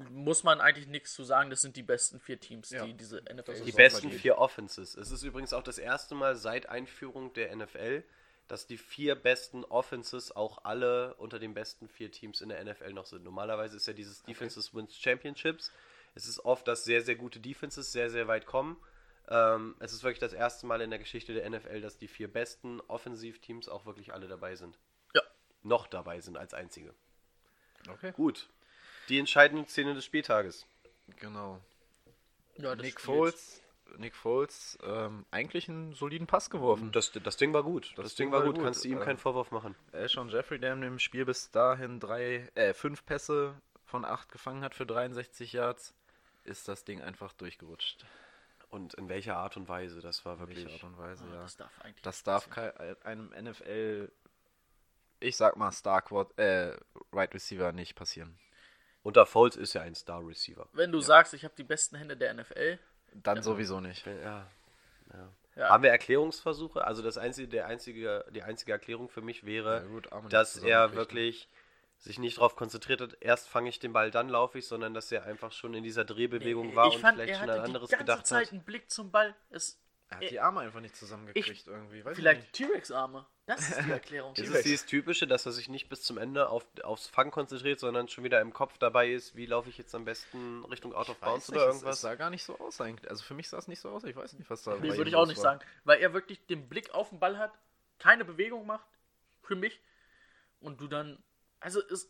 muss 0.09 0.43
man 0.43 0.61
eigentlich 0.61 0.88
nichts 0.88 1.14
zu 1.14 1.24
sagen, 1.24 1.49
das 1.49 1.61
sind 1.61 1.76
die 1.76 1.84
besten 1.84 2.20
vier 2.20 2.39
Teams, 2.39 2.70
Ja. 2.70 2.86
die 2.86 2.93
diese 2.93 3.22
NFL 3.34 3.61
Die 3.64 3.72
besten 3.72 4.11
vier 4.11 4.38
Offenses. 4.38 4.95
Es 4.95 5.11
ist 5.11 5.24
übrigens 5.24 5.53
auch 5.53 5.64
das 5.64 5.78
erste 5.78 6.16
Mal 6.16 6.36
seit 6.36 6.68
Einführung 6.70 7.34
der 7.34 7.55
NFL, 7.55 8.03
dass 8.47 8.68
die 8.68 8.78
vier 8.78 9.16
besten 9.16 9.64
Offenses 9.66 10.36
auch 10.36 10.66
alle 10.66 11.16
unter 11.16 11.39
den 11.39 11.53
besten 11.53 11.88
vier 11.88 12.11
Teams 12.11 12.41
in 12.41 12.49
der 12.49 12.64
NFL 12.64 12.93
noch 12.93 13.05
sind. 13.05 13.24
Normalerweise 13.24 13.78
ist 13.78 13.88
ja 13.88 13.93
dieses 13.93 14.22
Defenses 14.24 14.74
Wins 14.74 14.95
Championships. 14.97 15.72
Es 16.16 16.28
ist 16.28 16.43
oft, 16.45 16.68
dass 16.68 16.84
sehr, 16.84 17.01
sehr 17.01 17.16
gute 17.16 17.39
Defenses 17.39 17.91
sehr, 17.91 18.09
sehr 18.09 18.28
weit 18.28 18.45
kommen. 18.45 18.78
Ähm, 19.30 19.76
es 19.80 19.93
ist 19.93 20.03
wirklich 20.03 20.20
das 20.20 20.34
erste 20.34 20.66
Mal 20.66 20.82
in 20.82 20.89
der 20.89 20.99
Geschichte 20.99 21.34
der 21.34 21.49
NFL, 21.49 21.82
dass 21.82 21.97
die 21.97 22.07
vier 22.09 22.32
besten 22.32 22.82
Offensivteams 22.82 23.70
auch 23.70 23.86
wirklich 23.86 24.14
alle 24.14 24.28
dabei 24.28 24.55
sind. 24.55 24.78
Ja. 25.16 25.22
Noch 25.64 25.88
dabei 25.88 26.20
sind 26.20 26.38
als 26.38 26.53
einzige. 26.53 26.93
Okay, 27.89 28.11
Gut. 28.11 28.49
Die 29.10 29.20
entscheidende 29.20 29.68
Szene 29.68 29.93
des 29.93 30.06
Spieltages. 30.06 30.66
genau. 31.18 31.60
Ja, 32.58 32.76
das 32.76 32.86
Nick. 32.86 33.01
Foles, 33.01 33.62
Nick 33.97 34.16
Foles, 34.16 34.78
ähm, 34.84 35.26
eigentlich 35.32 35.68
einen 35.68 35.93
soliden 35.93 36.28
Pass 36.28 36.49
geworfen. 36.51 36.91
Das, 36.91 37.12
das 37.12 37.36
Ding 37.38 37.51
war 37.54 37.64
gut. 37.64 37.93
Das, 37.97 38.14
Ding 38.16 38.32
war 38.32 38.43
gut. 38.43 38.60
Kannst 38.60 38.84
du 38.84 38.89
ihm 38.89 38.97
Ähm, 38.99 39.04
keinen 39.04 39.18
Vorwurf 39.18 39.49
machen. 39.51 39.76
Alshon 39.91 40.30
Jeffrey, 40.30 40.60
der 40.60 40.74
in 40.74 40.82
dem 40.82 40.99
Spiel 40.99 41.26
bis 41.26 41.49
dahin 41.49 41.99
drei, 41.99 42.47
äh, 42.56 42.74
fünf 42.76 43.06
Pässe 43.06 43.56
von 43.86 44.06
acht 44.06 44.32
gefangen 44.32 44.64
hat 44.64 44.76
für 44.76 44.86
63 44.86 45.54
Yards, 45.54 45.93
ist 46.43 46.68
das 46.68 46.84
Ding 46.86 47.01
einfach 47.01 47.34
durchgerutscht. 47.34 48.06
Und 48.70 48.93
in 48.95 49.10
welcher 49.10 49.38
Art 49.38 49.58
und 49.58 49.68
Weise? 49.68 50.01
Das 50.01 50.24
war 50.26 50.34
In 50.39 50.47
welcher 50.47 50.62
wirklich. 50.62 50.74
Art 50.76 50.84
und 50.84 50.97
Weise, 50.99 51.24
Ah, 51.30 51.34
ja. 51.34 51.41
Das 51.41 51.58
darf 51.58 51.82
eigentlich 51.82 52.01
Das 52.04 52.16
nicht 52.18 52.28
darf 52.28 52.49
kei- 52.51 52.95
einem 53.04 53.32
NFL, 53.34 54.12
ich 55.20 55.38
sag 55.38 55.58
mal, 55.58 55.72
Star 55.72 56.04
äh, 56.38 56.76
Right 57.12 57.34
Receiver 57.34 57.72
nicht 57.72 57.95
passieren. 57.95 58.38
Unter 59.04 59.26
Foles 59.26 59.56
ist 59.56 59.74
ja 59.74 59.82
ein 59.82 59.95
Star 59.95 60.26
Receiver. 60.26 60.68
Wenn 60.72 60.91
du 60.91 61.01
sagst, 61.01 61.34
ich 61.34 61.43
habe 61.43 61.54
die 61.58 61.64
besten 61.64 61.97
Hände 61.97 62.16
der 62.18 62.34
NFL, 62.34 62.80
Dann 63.14 63.43
sowieso 63.43 63.80
nicht. 63.80 64.06
Ja. 64.06 64.47
ja, 65.56 65.70
Haben 65.70 65.84
wir 65.84 65.91
Erklärungsversuche? 65.91 66.84
Also 66.86 67.04
das 67.04 67.18
einzige, 67.18 67.47
der 67.49 67.68
einzige, 67.68 68.26
die 68.32 68.41
einzige 68.41 68.72
Erklärung 68.72 69.10
für 69.10 69.22
mich 69.22 69.45
wäre, 69.45 69.82
Ja, 69.82 69.88
gut, 69.88 70.10
dass 70.30 70.58
er 70.58 70.93
wirklich 70.95 71.49
sich 71.99 72.20
nicht 72.20 72.38
darauf 72.38 72.56
konzentriert 72.56 72.99
hat, 73.01 73.18
erst 73.22 73.47
fange 73.47 73.70
ich 73.70 73.80
den 73.80 73.93
Ball, 73.93 74.12
dann 74.12 74.28
laufe 74.28 74.58
ich, 74.58 74.68
sondern 74.68 74.93
dass 74.93 75.12
er 75.12 75.24
einfach 75.24 75.51
schon 75.51 75.74
in 75.74 75.84
dieser 75.84 76.04
Drehbewegung 76.04 76.76
war 76.76 76.88
ich 76.88 76.95
und 76.95 77.01
fand, 77.01 77.16
vielleicht 77.16 77.34
er 77.34 77.39
schon 77.39 77.49
hatte 77.49 77.60
an 77.62 77.66
anderes 77.66 77.89
die 77.89 77.95
ganze 77.95 78.06
gedacht 78.06 78.28
Zeit 78.28 78.47
hat. 78.47 78.54
einen 78.54 78.64
Blick 78.64 78.89
zum 78.91 79.12
Ball. 79.12 79.36
Es, 79.51 79.80
Er 80.20 80.26
hat 80.26 80.32
die 80.32 80.39
Arme 80.39 80.61
einfach 80.61 80.80
nicht 80.80 80.95
zusammengekriegt 80.95 81.68
irgendwie. 81.68 82.03
Weiß 82.03 82.11
ich 82.11 82.18
vielleicht. 82.18 82.53
T-Rex-Arme. 82.53 83.26
Das 83.45 83.70
ist 83.70 83.86
die 83.86 83.91
Erklärung. 83.91 84.34
Ist 84.36 84.49
es 84.53 84.64
dieses 84.64 84.86
Typische, 84.86 85.28
dass 85.28 85.45
er 85.45 85.51
sich 85.51 85.68
nicht 85.70 85.89
bis 85.89 86.01
zum 86.03 86.18
Ende 86.18 86.49
auf, 86.49 86.66
aufs 86.84 87.07
Fang 87.07 87.30
konzentriert, 87.32 87.80
sondern 87.80 88.07
schon 88.07 88.24
wieder 88.24 88.39
im 88.41 88.53
Kopf 88.53 88.78
dabei 88.78 89.11
ist, 89.11 89.36
wie 89.36 89.45
laufe 89.45 89.70
ich 89.70 89.78
jetzt 89.78 89.93
am 89.95 90.05
besten 90.05 90.64
Richtung 90.66 90.93
Out 90.93 91.09
of 91.09 91.18
Bounds 91.18 91.49
oder 91.49 91.66
irgendwas? 91.68 91.95
Es 91.95 92.01
sah 92.01 92.16
gar 92.16 92.30
nicht 92.30 92.43
so 92.43 92.57
aus 92.59 92.80
eigentlich. 92.80 93.09
Also 93.09 93.24
für 93.24 93.34
mich 93.34 93.49
sah 93.49 93.57
es 93.57 93.68
nicht 93.68 93.80
so 93.80 93.89
aus. 93.89 94.03
Ich 94.05 94.16
weiß 94.16 94.34
nicht, 94.34 94.49
was 94.49 94.64
da 94.64 94.72
bei 94.76 94.80
Nee, 94.80 94.95
würde 94.97 95.09
ich 95.09 95.16
auch 95.16 95.28
nicht 95.28 95.38
war. 95.38 95.43
sagen. 95.43 95.59
Weil 95.84 95.99
er 95.99 96.14
wirklich 96.14 96.45
den 96.45 96.70
Blick 96.70 96.93
auf 96.93 97.09
den 97.09 97.20
Ball 97.20 97.38
hat, 97.38 97.51
keine 97.99 98.24
Bewegung 98.26 98.66
macht, 98.66 98.88
für 99.41 99.55
mich. 99.55 99.82
Und 100.61 100.80
du 100.80 100.88
dann, 100.88 101.22
also 101.59 101.82
es, 101.91 102.09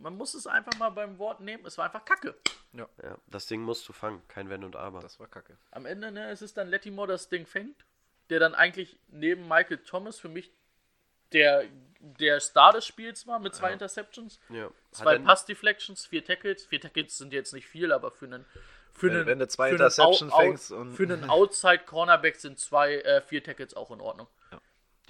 man 0.00 0.16
muss 0.16 0.34
es 0.34 0.46
einfach 0.46 0.76
mal 0.78 0.90
beim 0.90 1.18
Wort 1.18 1.40
nehmen, 1.40 1.64
es 1.66 1.78
war 1.78 1.86
einfach 1.86 2.04
Kacke. 2.04 2.34
Ja, 2.72 2.88
das 3.26 3.46
Ding 3.46 3.60
musst 3.62 3.88
du 3.88 3.92
fangen, 3.92 4.22
kein 4.28 4.48
Wenn 4.48 4.64
und 4.64 4.76
Aber. 4.76 5.00
Das 5.00 5.18
war 5.18 5.26
kacke. 5.26 5.56
Am 5.72 5.86
Ende, 5.86 6.12
ne, 6.12 6.30
es 6.30 6.40
ist 6.40 6.56
dann 6.56 6.68
Lettimore, 6.68 7.08
das 7.08 7.28
Ding 7.28 7.44
fängt, 7.46 7.84
der 8.30 8.38
dann 8.38 8.54
eigentlich 8.54 8.98
neben 9.08 9.48
Michael 9.48 9.78
Thomas 9.78 10.20
für 10.20 10.28
mich 10.28 10.52
der, 11.32 11.64
der 12.00 12.40
Star 12.40 12.72
des 12.72 12.86
Spiels 12.86 13.26
war 13.26 13.38
mit 13.40 13.54
zwei 13.54 13.72
Interceptions, 13.72 14.38
ja. 14.50 14.70
Zwei 14.92 15.18
Pass-Deflections, 15.18 16.06
vier 16.06 16.24
Tackles. 16.24 16.64
Vier 16.66 16.80
Tackles 16.80 17.18
sind 17.18 17.32
jetzt 17.32 17.52
nicht 17.52 17.66
viel, 17.66 17.92
aber 17.92 18.10
für 18.10 18.26
einen. 18.26 18.44
Für 18.92 19.06
Wenn- 19.08 19.16
einen, 19.18 19.26
wenn 19.26 19.38
du 19.38 19.48
zwei 19.48 19.68
für 19.70 19.74
einen 19.76 19.82
Interceptions 19.84 20.34
fängst 20.34 20.72
und- 20.72 20.94
Für 20.94 21.04
einen 21.04 21.30
Outside-Cornerback 21.30 22.36
sind 22.36 22.58
zwei, 22.58 22.96
äh, 22.96 23.20
vier 23.22 23.42
Tackles 23.42 23.74
auch 23.74 23.90
in 23.92 24.00
Ordnung. 24.00 24.26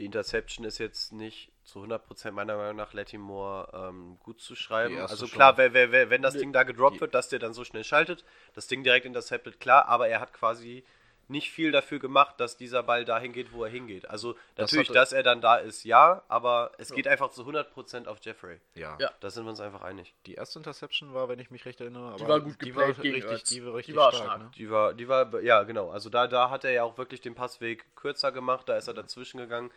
Die 0.01 0.07
Interception 0.07 0.65
ist 0.67 0.79
jetzt 0.79 1.13
nicht 1.13 1.53
zu 1.63 1.81
100% 1.85 2.31
meiner 2.33 2.57
Meinung 2.57 2.77
nach 2.77 2.95
Lattimore 2.95 3.69
ähm, 3.89 4.19
gut 4.23 4.41
zu 4.41 4.57
schreiben. 4.57 4.95
Die 4.95 5.01
Also 5.01 5.27
schon. 5.27 5.35
klar, 5.37 5.57
wer, 5.59 5.73
wer, 5.75 5.93
wer, 5.93 6.11
wenn 6.11 6.23
das 6.23 6.35
Nee. 6.35 6.41
Ding 6.41 6.53
da 6.53 6.63
gedroppt 6.63 7.01
wird, 7.01 7.15
dass 7.15 7.29
der 7.29 7.39
dann 7.39 7.53
so 7.53 7.65
schnell 7.65 7.85
schaltet, 7.85 8.25
das 8.55 8.67
Ding 8.67 8.83
direkt 8.83 9.07
interceptet, 9.07 9.61
klar, 9.61 9.87
aber 9.87 10.09
er 10.09 10.21
hat 10.21 10.33
quasi 10.33 10.85
nicht 11.29 11.53
viel 11.53 11.71
dafür 11.71 12.01
gemacht, 12.01 12.41
dass 12.41 12.57
dieser 12.57 12.83
Ball 12.83 13.05
dahin 13.05 13.33
geht, 13.33 13.53
wo 13.53 13.63
er 13.63 13.71
hingeht. 13.71 14.09
Also 14.11 14.33
Das 14.57 14.73
natürlich, 14.73 14.89
hatte- 14.89 14.99
dass 14.99 15.13
er 15.13 15.23
dann 15.23 15.41
da 15.41 15.57
ist, 15.59 15.85
ja, 15.85 16.25
aber 16.27 16.73
es 16.79 16.93
geht 16.93 17.07
einfach 17.07 17.31
zu 17.31 17.45
100% 17.45 18.09
auf 18.09 18.19
Jeffrey. 18.21 18.59
Ja. 18.75 18.97
Ja. 18.99 19.13
Da 19.21 19.31
sind 19.31 19.45
wir 19.45 19.51
uns 19.51 19.61
einfach 19.61 19.83
einig. 19.83 20.13
Die 20.27 20.35
erste 20.35 20.59
Interception 20.59 21.15
war, 21.15 21.29
wenn 21.29 21.39
ich 21.39 21.53
mich 21.53 21.67
recht 21.67 21.81
erinnere, 21.81 22.17
Die 22.17 22.23
aber 22.25 22.33
war 22.33 22.41
gut 22.41 22.57
die 22.61 22.75
war 22.75 22.89
richtig, 22.89 23.45
die 23.45 23.65
war 23.65 23.75
richtig 23.75 23.93
Die 23.95 23.97
war 23.97 24.11
stark. 24.13 24.25
stark. 24.25 24.39
Ne? 24.41 24.51
Die 24.57 24.71
war, 24.71 24.93
die 24.95 25.07
war, 25.07 25.41
ja 25.41 25.63
genau, 25.63 25.91
also 25.91 26.11
da, 26.11 26.27
da 26.27 26.51
hat 26.51 26.65
er 26.65 26.73
ja 26.73 26.83
auch 26.83 26.99
wirklich 26.99 27.21
den 27.21 27.37
Passweg 27.37 27.85
kürzer 27.95 28.33
gemacht, 28.33 28.69
da 28.69 28.77
ist 28.77 28.89
er 28.89 28.95
dazwischen 28.95 29.39
gegangen. 29.39 29.71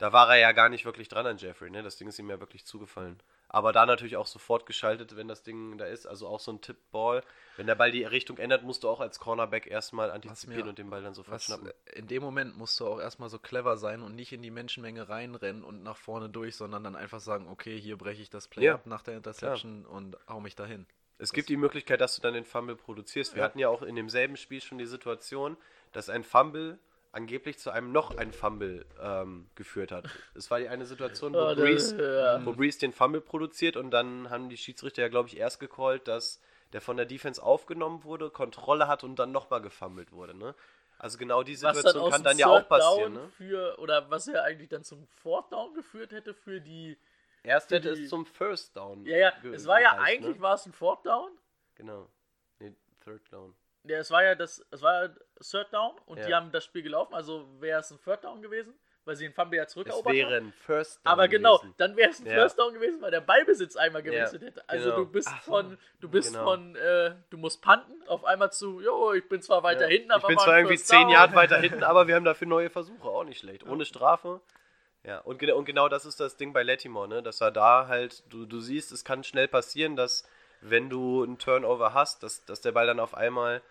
Da 0.00 0.14
war 0.14 0.30
er 0.30 0.38
ja 0.38 0.52
gar 0.52 0.70
nicht 0.70 0.86
wirklich 0.86 1.08
dran 1.08 1.26
an 1.26 1.36
Jeffrey, 1.36 1.68
ne? 1.68 1.82
Das 1.82 1.96
Ding 1.96 2.08
ist 2.08 2.18
ihm 2.18 2.30
ja 2.30 2.40
wirklich 2.40 2.64
zugefallen. 2.64 3.22
Aber 3.50 3.70
da 3.72 3.84
natürlich 3.84 4.16
auch 4.16 4.26
sofort 4.26 4.64
geschaltet, 4.64 5.14
wenn 5.14 5.28
das 5.28 5.42
Ding 5.42 5.76
da 5.76 5.84
ist. 5.84 6.06
Also 6.06 6.26
auch 6.26 6.40
so 6.40 6.52
ein 6.52 6.62
Tippball. 6.62 7.22
Wenn 7.58 7.66
der 7.66 7.74
Ball 7.74 7.90
die 7.92 8.04
Richtung 8.04 8.38
ändert, 8.38 8.62
musst 8.62 8.82
du 8.82 8.88
auch 8.88 9.00
als 9.00 9.18
Cornerback 9.18 9.66
erstmal 9.66 10.10
antizipieren 10.10 10.64
mir- 10.64 10.68
und 10.70 10.78
den 10.78 10.88
Ball 10.88 11.02
dann 11.02 11.12
sofort 11.12 11.34
Was, 11.34 11.44
schnappen. 11.44 11.70
in 11.92 12.06
dem 12.06 12.22
Moment 12.22 12.56
musst 12.56 12.80
du 12.80 12.86
auch 12.86 12.98
erstmal 12.98 13.28
so 13.28 13.38
clever 13.38 13.76
sein 13.76 14.00
und 14.00 14.14
nicht 14.14 14.32
in 14.32 14.40
die 14.40 14.50
Menschenmenge 14.50 15.10
reinrennen 15.10 15.62
und 15.62 15.82
nach 15.82 15.98
vorne 15.98 16.30
durch, 16.30 16.56
sondern 16.56 16.82
dann 16.82 16.96
einfach 16.96 17.20
sagen, 17.20 17.46
okay, 17.46 17.78
hier 17.78 17.98
breche 17.98 18.22
ich 18.22 18.30
das 18.30 18.48
Play 18.48 18.64
Ja, 18.64 18.74
ab 18.76 18.86
nach 18.86 19.02
der 19.02 19.18
Interception 19.18 19.84
und 19.84 20.16
hau 20.28 20.40
mich 20.40 20.56
dahin. 20.56 20.86
Es 21.18 21.34
gibt 21.34 21.50
die 21.50 21.58
Möglichkeit, 21.58 22.00
dass 22.00 22.16
du 22.16 22.22
dann 22.22 22.32
den 22.32 22.46
Fumble 22.46 22.76
produzierst. 22.76 23.36
Wir 23.36 23.42
hatten 23.42 23.58
ja 23.58 23.68
auch 23.68 23.82
in 23.82 23.96
demselben 23.96 24.38
Spiel 24.38 24.62
schon 24.62 24.78
die 24.78 24.86
Situation, 24.86 25.58
dass 25.92 26.08
ein 26.08 26.24
Fumble 26.24 26.78
angeblich 27.12 27.58
zu 27.58 27.70
einem 27.70 27.92
noch 27.92 28.16
ein 28.16 28.32
Fumble 28.32 28.86
ähm, 29.00 29.48
geführt 29.54 29.90
hat. 29.92 30.04
Es 30.34 30.50
war 30.50 30.58
die 30.60 30.68
eine 30.68 30.86
Situation, 30.86 31.32
wo, 31.34 31.38
Oh, 31.38 31.54
Breeze, 31.54 31.96
ja. 32.00 32.44
wo 32.44 32.52
Breeze 32.52 32.78
den 32.78 32.92
Fumble 32.92 33.20
produziert 33.20 33.76
und 33.76 33.90
dann 33.90 34.30
haben 34.30 34.48
die 34.48 34.56
Schiedsrichter 34.56 35.02
ja, 35.02 35.08
glaube 35.08 35.28
ich, 35.28 35.36
erst 35.36 35.58
gecallt, 35.60 36.06
dass 36.08 36.40
der 36.72 36.80
von 36.80 36.96
der 36.96 37.06
Defense 37.06 37.42
aufgenommen 37.42 38.04
wurde, 38.04 38.30
Kontrolle 38.30 38.86
hat 38.86 39.02
und 39.02 39.16
dann 39.18 39.32
nochmal 39.32 39.60
gefummelt 39.60 40.12
wurde. 40.12 40.34
Ne? 40.34 40.54
Also 40.98 41.18
genau 41.18 41.42
die 41.42 41.56
dann 41.56 41.74
Situation 41.74 42.04
aus 42.04 42.12
kann 42.12 42.22
dann 42.22 42.38
ja 42.38 42.46
auch 42.46 42.68
passieren. 42.68 43.14
Down 43.14 43.24
Ne? 43.24 43.30
für, 43.30 43.78
oder 43.80 44.08
was 44.10 44.26
ja 44.26 44.42
eigentlich 44.42 44.68
dann 44.68 44.84
zum 44.84 45.06
Fourth 45.08 45.50
Down 45.52 45.74
geführt 45.74 46.12
hätte 46.12 46.32
für 46.34 46.60
die. 46.60 46.96
Erst 47.42 47.70
für 47.70 47.76
hätte 47.76 47.94
die- 47.94 48.04
es 48.04 48.10
zum 48.10 48.24
First 48.26 48.76
Down. 48.76 49.04
Ja, 49.06 49.16
ja, 49.16 49.32
es 49.52 49.66
war 49.66 49.80
ja 49.80 49.94
gereicht, 49.94 50.08
eigentlich 50.18 50.36
Ne? 50.36 50.42
war 50.42 50.54
es 50.54 50.66
ein 50.66 50.72
Fourth 50.72 51.04
Down. 51.06 51.30
Genau. 51.74 52.06
Nee, 52.60 52.72
Third 53.02 53.22
Down. 53.32 53.54
Ja, 53.84 53.98
es 53.98 54.10
war 54.10 54.22
ja 54.22 54.34
das, 54.34 54.64
es 54.70 54.82
war 54.82 55.04
ja 55.04 55.10
Third 55.42 55.72
Down 55.72 55.92
und 56.06 56.18
Ja. 56.18 56.26
die 56.26 56.34
haben 56.34 56.52
das 56.52 56.64
Spiel 56.64 56.82
gelaufen, 56.82 57.14
also 57.14 57.46
wäre 57.60 57.80
es 57.80 57.90
ein 57.90 57.98
Third 58.04 58.22
Down 58.24 58.42
gewesen, 58.42 58.74
weil 59.06 59.16
sie 59.16 59.24
den 59.24 59.32
Fumble 59.32 59.56
ja 59.56 59.64
Es 59.64 59.70
zurückerobert 59.72 60.12
wäre 60.12 60.36
haben. 60.36 60.48
ein 60.48 60.52
First 60.52 60.98
Down 61.04 61.12
Aber 61.12 61.28
genau, 61.28 61.56
gewesen. 61.58 61.74
dann 61.78 61.96
wäre 61.96 62.10
es 62.10 62.20
ein 62.20 62.26
Ja. 62.26 62.34
First 62.34 62.58
Down 62.58 62.74
gewesen, 62.74 63.00
weil 63.00 63.10
der 63.10 63.22
Ballbesitz 63.22 63.76
einmal 63.76 64.02
gewechselt 64.02 64.42
hätte. 64.42 64.62
Also 64.68 64.84
genau. 64.90 64.96
du 64.98 65.06
bist 65.06 65.28
Ach 65.32 65.42
von, 65.42 65.78
du 66.00 66.08
bist 66.10 66.32
Genau. 66.34 66.44
von, 66.44 66.76
äh, 66.76 67.14
du 67.30 67.38
musst 67.38 67.62
panten, 67.62 68.06
auf 68.06 68.24
einmal 68.26 68.52
zu, 68.52 68.80
jo, 68.82 69.14
ich 69.14 69.26
bin 69.28 69.40
zwar 69.40 69.62
weiter 69.62 69.82
Ja. 69.84 69.88
hinten, 69.88 70.10
aber 70.10 70.24
ich 70.24 70.28
bin 70.28 70.38
zwar 70.38 70.58
irgendwie 70.58 70.76
First 70.76 70.88
10 70.88 71.00
Down. 71.02 71.10
Jahre 71.10 71.34
weiter 71.34 71.56
hinten, 71.58 71.82
aber 71.84 72.06
wir 72.06 72.14
haben 72.16 72.24
dafür 72.26 72.46
neue 72.48 72.68
Versuche, 72.68 73.08
auch 73.08 73.24
nicht 73.24 73.38
schlecht. 73.40 73.66
Ohne 73.66 73.86
Strafe. 73.86 74.42
Ja, 75.04 75.20
und, 75.20 75.38
genau- 75.38 75.56
und 75.56 75.64
genau 75.64 75.88
das 75.88 76.04
ist 76.04 76.20
das 76.20 76.36
Ding 76.36 76.52
bei 76.52 76.62
Latimore, 76.62 77.08
ne? 77.08 77.22
dass 77.22 77.40
er 77.40 77.50
da 77.50 77.88
halt, 77.88 78.22
du, 78.30 78.44
du 78.44 78.60
siehst, 78.60 78.92
es 78.92 79.02
kann 79.06 79.24
schnell 79.24 79.48
passieren, 79.48 79.96
dass 79.96 80.28
wenn 80.60 80.90
du 80.90 81.22
einen 81.22 81.38
Turnover 81.38 81.94
hast, 81.94 82.22
dass, 82.22 82.44
dass 82.44 82.60
der 82.60 82.72
Ball 82.72 82.86
dann 82.86 83.00
auf 83.00 83.14
einmal, 83.14 83.62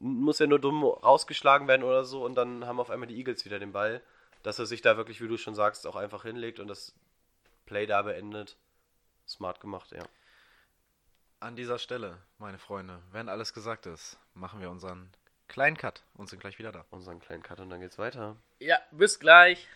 muss 0.00 0.38
ja 0.38 0.46
nur 0.46 0.58
dumm 0.58 0.84
rausgeschlagen 0.84 1.68
werden 1.68 1.82
oder 1.82 2.04
so 2.04 2.24
und 2.24 2.34
dann 2.34 2.66
haben 2.66 2.80
auf 2.80 2.90
einmal 2.90 3.08
die 3.08 3.16
Eagles 3.16 3.44
wieder 3.44 3.58
den 3.58 3.72
Ball, 3.72 4.02
dass 4.42 4.58
er 4.58 4.66
sich 4.66 4.82
da 4.82 4.96
wirklich, 4.96 5.20
wie 5.20 5.28
du 5.28 5.36
schon 5.36 5.54
sagst, 5.54 5.86
auch 5.86 5.96
einfach 5.96 6.22
hinlegt 6.22 6.60
und 6.60 6.68
das 6.68 6.94
Play 7.66 7.86
da 7.86 8.02
beendet. 8.02 8.56
Smart 9.26 9.60
gemacht, 9.60 9.92
ja. 9.92 10.04
An 11.40 11.54
dieser 11.54 11.78
Stelle, 11.78 12.18
meine 12.38 12.58
Freunde, 12.58 13.02
wenn 13.12 13.28
alles 13.28 13.52
gesagt 13.52 13.86
ist, 13.86 14.18
machen 14.34 14.60
wir 14.60 14.70
unseren 14.70 15.12
kleinen 15.48 15.76
Cut 15.76 16.02
und 16.14 16.28
sind 16.28 16.40
gleich 16.40 16.58
wieder 16.58 16.72
da. 16.72 16.84
Unseren 16.90 17.20
kleinen 17.20 17.42
Cut 17.42 17.60
und 17.60 17.70
dann 17.70 17.80
geht's 17.80 17.98
weiter. 17.98 18.36
Ja, 18.58 18.78
bis 18.90 19.18
gleich. 19.18 19.68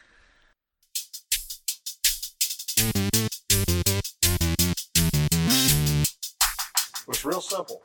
It's 7.09 7.25
real 7.25 7.41
simple. 7.41 7.81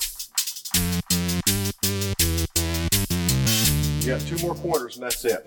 You 4.08 4.14
got 4.14 4.26
two 4.26 4.38
more 4.38 4.56
quarters 4.56 4.96
and 4.96 5.04
that's 5.04 5.26
it. 5.26 5.44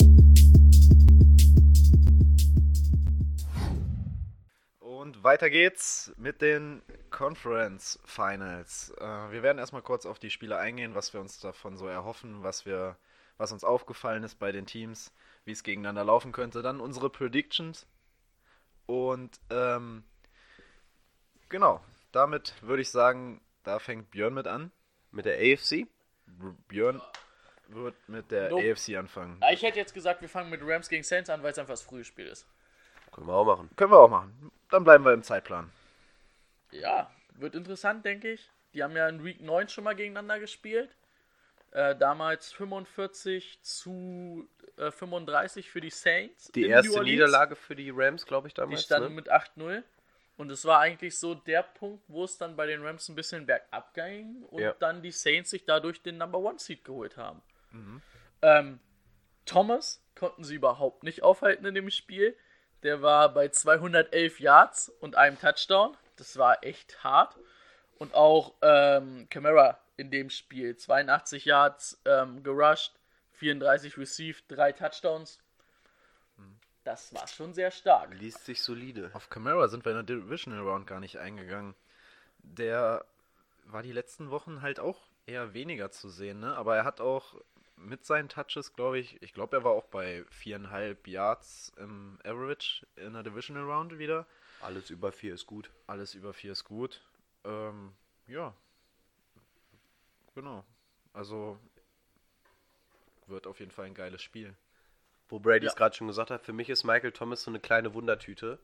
Und 4.80 5.24
weiter 5.24 5.48
geht's 5.48 6.12
mit 6.18 6.42
den 6.42 6.82
Conference 7.08 7.98
Finals. 8.04 8.92
Äh, 8.98 9.32
wir 9.32 9.42
werden 9.42 9.56
erstmal 9.56 9.80
kurz 9.80 10.04
auf 10.04 10.18
die 10.18 10.28
Spiele 10.28 10.58
eingehen, 10.58 10.94
was 10.94 11.14
wir 11.14 11.22
uns 11.22 11.40
davon 11.40 11.78
so 11.78 11.86
erhoffen, 11.86 12.42
was 12.42 12.66
wir, 12.66 12.98
was 13.38 13.50
uns 13.50 13.64
aufgefallen 13.64 14.24
ist 14.24 14.38
bei 14.38 14.52
den 14.52 14.66
Teams, 14.66 15.10
wie 15.46 15.52
es 15.52 15.62
gegeneinander 15.62 16.04
laufen 16.04 16.30
könnte. 16.30 16.60
Dann 16.60 16.82
unsere 16.82 17.08
Predictions. 17.08 17.86
Und 18.84 19.40
ähm, 19.48 20.04
genau, 21.48 21.82
damit 22.12 22.52
würde 22.60 22.82
ich 22.82 22.90
sagen, 22.90 23.40
da 23.62 23.78
fängt 23.78 24.10
Björn 24.10 24.34
mit 24.34 24.46
an. 24.46 24.70
Mit 25.12 25.24
der 25.24 25.38
AFC? 25.38 25.86
Björn 26.68 27.00
wird 27.74 27.94
mit 28.08 28.30
der 28.30 28.50
Nope. 28.50 28.70
AFC 28.72 28.96
anfangen. 28.96 29.38
Ja, 29.40 29.50
Ich 29.52 29.62
hätte 29.62 29.78
jetzt 29.78 29.94
gesagt, 29.94 30.20
wir 30.20 30.28
fangen 30.28 30.50
mit 30.50 30.60
Rams 30.62 30.88
gegen 30.88 31.02
Saints 31.04 31.30
an, 31.30 31.42
weil 31.42 31.52
es 31.52 31.58
einfach 31.58 31.72
das 31.74 31.82
frühe 31.82 32.04
Spiel 32.04 32.26
ist. 32.26 32.46
Können 33.12 33.26
wir 33.26 33.34
auch 33.34 33.44
machen. 33.44 33.70
Können 33.76 33.92
wir 33.92 33.98
auch 33.98 34.08
machen. 34.10 34.50
Dann 34.70 34.84
bleiben 34.84 35.04
wir 35.04 35.12
im 35.12 35.22
Zeitplan. 35.22 35.70
Ja, 36.70 37.10
wird 37.34 37.54
interessant, 37.54 38.04
denke 38.04 38.30
ich. 38.32 38.48
Die 38.74 38.82
haben 38.84 38.94
ja 38.96 39.08
in 39.08 39.24
Week 39.24 39.40
9 39.40 39.68
schon 39.68 39.84
mal 39.84 39.94
gegeneinander 39.96 40.38
gespielt. 40.38 40.94
Äh, 41.72 41.96
damals 41.96 42.52
45 42.52 43.62
zu 43.62 44.48
äh, 44.76 44.90
35 44.90 45.70
für 45.70 45.80
die 45.80 45.90
Saints. 45.90 46.50
Die 46.52 46.66
erste. 46.66 47.02
Niederlage 47.02 47.56
für 47.56 47.74
die 47.76 47.90
Rams, 47.90 48.26
glaube 48.26 48.48
ich, 48.48 48.54
Die 48.54 48.60
damals. 48.60 48.84
standen 48.84 49.10
ne? 49.10 49.14
mit 49.16 49.30
8-0. 49.32 49.82
Und 50.36 50.50
es 50.50 50.64
war 50.64 50.80
eigentlich 50.80 51.18
so 51.18 51.34
der 51.34 51.62
Punkt, 51.62 52.02
wo 52.08 52.24
es 52.24 52.38
dann 52.38 52.56
bei 52.56 52.66
den 52.66 52.82
Rams 52.84 53.08
ein 53.08 53.14
bisschen 53.14 53.44
bergab 53.46 53.92
ging 53.94 54.42
und 54.50 54.62
Ja. 54.62 54.74
dann 54.78 55.02
die 55.02 55.10
Saints 55.10 55.50
sich 55.50 55.64
dadurch 55.64 56.00
den 56.02 56.16
Number 56.18 56.38
One 56.38 56.58
Seed 56.58 56.84
geholt 56.84 57.16
haben. 57.16 57.42
Mhm. 57.72 58.02
Ähm, 58.42 58.80
Thomas 59.46 60.02
konnten 60.14 60.44
sie 60.44 60.54
überhaupt 60.54 61.02
nicht 61.02 61.22
aufhalten 61.22 61.64
in 61.64 61.74
dem 61.74 61.90
Spiel. 61.90 62.36
Der 62.82 63.02
war 63.02 63.32
bei 63.32 63.48
211 63.48 64.40
Yards 64.40 64.88
und 65.00 65.16
einem 65.16 65.38
Touchdown. 65.38 65.96
Das 66.16 66.38
war 66.38 66.64
echt 66.64 67.04
hart. 67.04 67.36
Und 67.98 68.14
auch 68.14 68.54
ähm, 68.62 69.28
Camara 69.28 69.78
in 69.96 70.10
dem 70.10 70.30
Spiel 70.30 70.76
82 70.76 71.44
Yards 71.44 72.00
ähm, 72.06 72.42
gerusht, 72.42 72.94
34 73.32 73.98
received, 73.98 74.44
drei 74.48 74.72
Touchdowns. 74.72 75.38
Das 76.84 77.14
war 77.14 77.26
schon 77.28 77.52
sehr 77.52 77.70
stark. 77.70 78.14
Liest 78.14 78.46
sich 78.46 78.62
solide. 78.62 79.10
Auf 79.12 79.28
Camara 79.28 79.68
sind 79.68 79.84
wir 79.84 79.92
in 79.92 80.06
der 80.06 80.16
Divisional 80.16 80.60
Round 80.60 80.86
gar 80.86 81.00
nicht 81.00 81.18
eingegangen. 81.18 81.74
Der 82.38 83.04
war 83.64 83.82
die 83.82 83.92
letzten 83.92 84.30
Wochen 84.30 84.62
halt 84.62 84.80
auch 84.80 84.98
eher 85.26 85.52
weniger 85.52 85.90
zu 85.90 86.08
sehen, 86.08 86.40
ne? 86.40 86.56
Aber 86.56 86.76
er 86.76 86.84
hat 86.84 87.00
auch 87.00 87.34
mit 87.80 88.04
seinen 88.04 88.28
Touches, 88.28 88.72
glaube 88.74 88.98
ich, 88.98 89.20
ich 89.22 89.32
glaube, 89.32 89.56
er 89.56 89.64
war 89.64 89.72
auch 89.72 89.86
bei 89.86 90.24
viereinhalb 90.30 91.06
Yards 91.08 91.72
im 91.76 92.18
Average 92.24 92.86
in 92.96 93.14
der 93.14 93.22
Divisional 93.22 93.64
Round 93.64 93.98
wieder. 93.98 94.26
Alles 94.60 94.90
über 94.90 95.10
vier 95.12 95.34
ist 95.34 95.46
gut. 95.46 95.70
Alles 95.86 96.14
über 96.14 96.32
vier 96.32 96.52
ist 96.52 96.64
gut. 96.64 97.02
Ähm, 97.44 97.92
ja. 98.26 98.54
Genau. 100.34 100.64
Also 101.12 101.58
wird 103.26 103.46
auf 103.46 103.60
jeden 103.60 103.70
Fall 103.70 103.86
ein 103.86 103.94
geiles 103.94 104.22
Spiel. 104.22 104.54
Wo 105.28 105.38
Brady 105.38 105.66
es 105.66 105.72
Ja. 105.72 105.78
gerade 105.78 105.94
schon 105.96 106.08
gesagt 106.08 106.30
hat, 106.30 106.42
für 106.42 106.52
mich 106.52 106.68
ist 106.68 106.84
Michael 106.84 107.12
Thomas 107.12 107.42
so 107.44 107.50
eine 107.50 107.60
kleine 107.60 107.94
Wundertüte. 107.94 108.58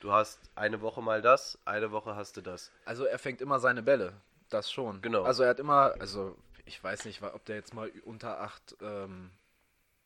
Du 0.00 0.12
hast 0.12 0.40
eine 0.54 0.80
Woche 0.80 1.02
mal 1.02 1.20
das, 1.22 1.58
eine 1.64 1.90
Woche 1.92 2.16
hast 2.16 2.36
du 2.36 2.40
das. 2.40 2.72
Also 2.84 3.04
er 3.04 3.18
fängt 3.18 3.40
immer 3.40 3.60
seine 3.60 3.82
Bälle. 3.82 4.14
Das 4.48 4.70
schon. 4.70 5.00
Genau. 5.02 5.22
Also 5.24 5.42
er 5.42 5.50
hat 5.50 5.60
immer, 5.60 5.94
also 6.00 6.36
ich 6.64 6.82
weiß 6.82 7.04
nicht, 7.06 7.22
ob 7.22 7.44
der 7.44 7.56
jetzt 7.56 7.74
mal 7.74 7.90
unter 8.04 8.40
acht 8.40 8.76
ähm, 8.80 9.30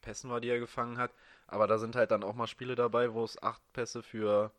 Pässen 0.02 0.30
war, 0.30 0.40
die 0.40 0.48
er 0.48 0.58
gefangen 0.58 0.98
hat. 0.98 1.10
Aber 1.46 1.66
da 1.66 1.78
sind 1.78 1.94
halt 1.96 2.10
dann 2.10 2.24
auch 2.24 2.34
mal 2.34 2.46
Spiele 2.46 2.74
dabei, 2.74 3.12
wo 3.12 3.24
es 3.24 3.40
acht 3.42 3.60
Pässe 3.72 4.02
für 4.02 4.50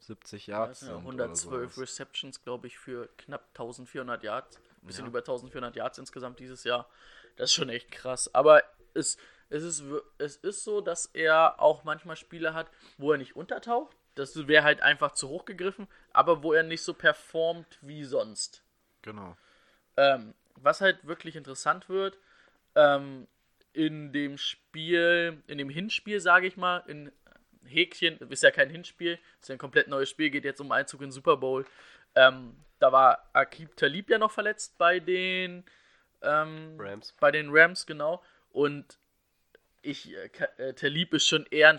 70 0.00 0.46
Das 0.46 0.46
Yards 0.46 0.80
ja 0.82 0.86
sind. 0.88 0.96
112 0.98 1.52
oder 1.52 1.60
sowas. 1.68 1.78
Receptions, 1.78 2.42
glaube 2.42 2.66
ich, 2.66 2.78
für 2.78 3.08
knapp 3.18 3.46
1400 3.48 4.22
Yards. 4.22 4.56
Ein 4.82 4.86
bisschen 4.86 5.04
Ja. 5.04 5.08
über 5.10 5.18
1400 5.20 5.76
Yards 5.76 5.98
insgesamt 5.98 6.38
dieses 6.40 6.64
Jahr. 6.64 6.88
Das 7.36 7.50
ist 7.50 7.54
schon 7.54 7.68
echt 7.68 7.90
krass. 7.90 8.32
Aber 8.34 8.62
es, 8.94 9.16
es, 9.48 9.62
ist, 9.62 9.82
es 10.18 10.36
ist 10.36 10.64
so, 10.64 10.80
dass 10.80 11.06
er 11.06 11.60
auch 11.60 11.84
manchmal 11.84 12.16
Spiele 12.16 12.54
hat, 12.54 12.70
wo 12.98 13.12
er 13.12 13.18
nicht 13.18 13.36
untertaucht. 13.36 13.96
Das 14.14 14.48
wäre 14.48 14.64
halt 14.64 14.82
einfach 14.82 15.12
zu 15.12 15.28
hoch 15.28 15.44
gegriffen, 15.44 15.86
aber 16.12 16.42
wo 16.42 16.52
er 16.52 16.62
nicht 16.62 16.82
so 16.82 16.94
performt 16.94 17.78
wie 17.80 18.04
sonst. 18.04 18.62
Genau. 19.02 19.36
Ähm, 19.96 20.34
was 20.62 20.80
halt 20.80 21.06
wirklich 21.06 21.36
interessant 21.36 21.88
wird, 21.88 22.18
ähm, 22.74 23.26
in 23.72 24.12
dem 24.12 24.36
Spiel, 24.36 25.42
in 25.46 25.58
dem 25.58 25.68
Hinspiel, 25.68 26.20
sage 26.20 26.46
ich 26.46 26.56
mal, 26.56 26.78
in 26.86 27.12
Häkchen, 27.64 28.18
ist 28.30 28.42
ja 28.42 28.50
kein 28.50 28.70
Hinspiel, 28.70 29.18
ist 29.40 29.48
ja 29.48 29.54
ein 29.54 29.58
komplett 29.58 29.88
neues 29.88 30.10
Spiel, 30.10 30.30
geht 30.30 30.44
jetzt 30.44 30.60
um 30.60 30.72
Einzug 30.72 31.00
in 31.00 31.08
den 31.08 31.12
Super 31.12 31.36
Bowl. 31.36 31.66
Ähm, 32.14 32.56
da 32.78 32.90
war 32.92 33.30
Akib 33.32 33.76
Talib 33.76 34.10
ja 34.10 34.18
noch 34.18 34.32
verletzt 34.32 34.76
bei 34.78 34.98
den 34.98 35.64
ähm, 36.22 36.76
Rams. 36.78 37.14
Bei 37.20 37.30
den 37.30 37.48
Rams, 37.50 37.86
genau. 37.86 38.22
Und 38.50 38.98
ich, 39.82 40.12
äh, 40.14 40.30
äh, 40.58 40.74
Talib 40.74 41.14
ist 41.14 41.26
schon 41.26 41.46
eher 41.50 41.70
ein 41.70 41.78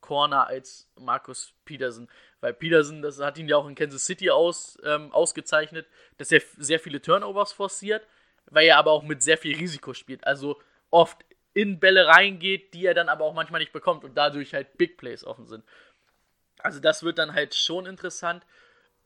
Shutdown-Corner 0.00 0.46
als 0.46 0.88
Markus 0.98 1.52
Peterson. 1.64 2.08
Weil 2.40 2.54
Peterson, 2.54 3.02
das 3.02 3.20
hat 3.20 3.38
ihn 3.38 3.48
ja 3.48 3.56
auch 3.56 3.68
in 3.68 3.74
Kansas 3.74 4.04
City 4.04 4.30
aus, 4.30 4.78
ähm, 4.84 5.12
ausgezeichnet, 5.12 5.86
dass 6.18 6.32
er 6.32 6.42
sehr 6.56 6.80
viele 6.80 7.00
Turnovers 7.00 7.52
forciert, 7.52 8.06
weil 8.46 8.66
er 8.66 8.78
aber 8.78 8.92
auch 8.92 9.02
mit 9.02 9.22
sehr 9.22 9.38
viel 9.38 9.56
Risiko 9.56 9.94
spielt. 9.94 10.26
Also 10.26 10.60
oft 10.90 11.24
in 11.52 11.80
Bälle 11.80 12.06
reingeht, 12.06 12.74
die 12.74 12.86
er 12.86 12.94
dann 12.94 13.08
aber 13.08 13.24
auch 13.24 13.34
manchmal 13.34 13.60
nicht 13.60 13.72
bekommt 13.72 14.04
und 14.04 14.14
dadurch 14.16 14.54
halt 14.54 14.78
Big 14.78 14.96
Plays 14.96 15.24
offen 15.24 15.46
sind. 15.46 15.64
Also 16.58 16.80
das 16.80 17.02
wird 17.02 17.18
dann 17.18 17.34
halt 17.34 17.54
schon 17.54 17.86
interessant, 17.86 18.44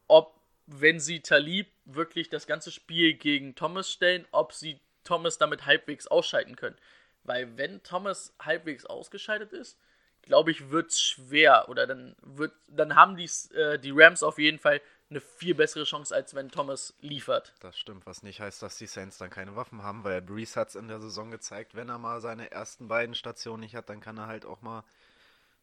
ob, 0.06 0.40
wenn 0.66 1.00
sie 1.00 1.20
Talib 1.20 1.68
wirklich 1.84 2.28
das 2.30 2.46
ganze 2.46 2.70
Spiel 2.70 3.14
gegen 3.14 3.54
Thomas 3.54 3.90
stellen, 3.90 4.26
ob 4.32 4.52
sie 4.52 4.80
Thomas 5.04 5.38
damit 5.38 5.66
halbwegs 5.66 6.06
ausschalten 6.06 6.56
können. 6.56 6.76
Weil 7.22 7.56
wenn 7.56 7.82
Thomas 7.82 8.34
halbwegs 8.40 8.84
ausgeschaltet 8.84 9.52
ist, 9.52 9.78
glaube 10.24 10.50
ich, 10.50 10.70
wird 10.70 10.90
es 10.90 11.00
schwer. 11.00 11.68
Oder 11.68 11.86
dann 11.86 12.16
wird, 12.22 12.52
dann 12.68 12.96
haben 12.96 13.16
die, 13.16 13.30
äh, 13.54 13.78
die 13.78 13.92
Rams 13.92 14.22
auf 14.22 14.38
jeden 14.38 14.58
Fall 14.58 14.80
eine 15.10 15.20
viel 15.20 15.54
bessere 15.54 15.84
Chance, 15.84 16.14
als 16.14 16.34
wenn 16.34 16.50
Thomas 16.50 16.94
liefert. 17.00 17.54
Das 17.60 17.78
stimmt, 17.78 18.06
was 18.06 18.22
nicht 18.22 18.40
heißt, 18.40 18.62
dass 18.62 18.78
die 18.78 18.86
Saints 18.86 19.18
dann 19.18 19.30
keine 19.30 19.54
Waffen 19.54 19.82
haben, 19.82 20.02
weil 20.02 20.22
Breeze 20.22 20.58
hat 20.58 20.68
es 20.68 20.74
in 20.74 20.88
der 20.88 21.00
Saison 21.00 21.30
gezeigt, 21.30 21.74
wenn 21.74 21.88
er 21.88 21.98
mal 21.98 22.20
seine 22.20 22.50
ersten 22.50 22.88
beiden 22.88 23.14
Stationen 23.14 23.60
nicht 23.60 23.76
hat, 23.76 23.88
dann 23.88 24.00
kann 24.00 24.18
er 24.18 24.26
halt 24.26 24.46
auch 24.46 24.62
mal 24.62 24.82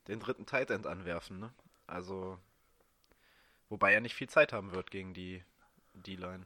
den 0.07 0.19
dritten 0.19 0.45
Tight 0.45 0.69
End 0.71 0.87
anwerfen, 0.87 1.39
ne? 1.39 1.51
Also, 1.87 2.37
wobei 3.69 3.93
er 3.93 4.01
nicht 4.01 4.15
viel 4.15 4.29
Zeit 4.29 4.53
haben 4.53 4.71
wird 4.71 4.91
gegen 4.91 5.13
die 5.13 5.43
D-Line. 5.93 6.45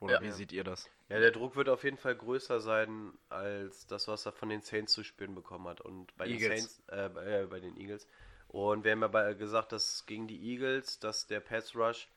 Oder 0.00 0.14
Ja. 0.14 0.22
wie 0.22 0.30
seht 0.30 0.52
ihr 0.52 0.64
das? 0.64 0.88
Ja, 1.08 1.20
der 1.20 1.30
Druck 1.30 1.56
wird 1.56 1.68
auf 1.68 1.84
jeden 1.84 1.96
Fall 1.96 2.14
größer 2.14 2.60
sein 2.60 3.12
als 3.28 3.86
das, 3.86 4.08
was 4.08 4.26
er 4.26 4.32
von 4.32 4.48
den 4.48 4.60
Saints 4.60 4.92
zu 4.92 5.04
spüren 5.04 5.34
bekommen 5.34 5.66
hat. 5.68 5.80
Und 5.80 6.14
bei 6.16 6.26
Eagles. 6.26 6.40
den 6.40 6.58
Saints, 6.58 6.82
äh, 6.88 7.42
äh, 7.42 7.46
bei 7.46 7.60
den 7.60 7.76
Eagles. 7.76 8.06
Und 8.48 8.84
wir 8.84 8.92
haben 8.92 9.02
ja 9.02 9.08
bei, 9.08 9.34
gesagt, 9.34 9.72
dass 9.72 10.06
gegen 10.06 10.26
die 10.26 10.52
Eagles, 10.52 10.98
dass 11.00 11.26
der 11.26 11.40
Pass 11.40 11.74
Rush 11.74 12.08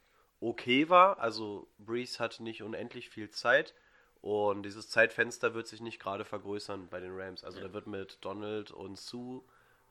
okay 0.41 0.89
war. 0.89 1.19
Also 1.19 1.67
Breeze 1.77 2.19
hatte 2.19 2.43
nicht 2.43 2.63
unendlich 2.63 3.09
viel 3.09 3.29
Zeit. 3.29 3.73
Und 4.21 4.63
dieses 4.63 4.89
Zeitfenster 4.89 5.53
wird 5.53 5.67
sich 5.67 5.79
nicht 5.79 5.99
gerade 5.99 6.25
vergrößern 6.25 6.89
bei 6.89 6.99
den 6.99 7.15
Rams. 7.15 7.43
Also 7.43 7.61
da 7.61 7.71
wird 7.71 7.87
mit 7.87 8.17
Donald 8.21 8.71
und 8.71 8.97
Sue 8.97 9.41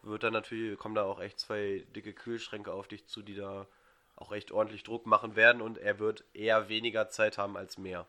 wird 0.03 0.23
dann 0.23 0.33
natürlich, 0.33 0.79
kommen 0.79 0.95
da 0.95 1.05
auch 1.05 1.21
echt 1.21 1.41
zwei 1.41 1.85
dicke 1.97 2.13
Kühlschränke 2.13 2.73
auf 2.73 2.89
dich 2.89 3.07
zu, 3.07 3.23
die 3.23 3.35
da 3.35 3.67
auch 4.19 4.33
echt 4.33 4.53
ordentlich 4.53 4.83
Druck 4.83 5.07
machen 5.07 5.37
werden 5.37 5.63
und 5.63 5.79
er 5.79 5.99
wird 5.99 6.25
eher 6.35 6.69
weniger 6.69 7.09
Zeit 7.09 7.39
haben 7.39 7.57
als 7.57 7.79
mehr. 7.79 8.07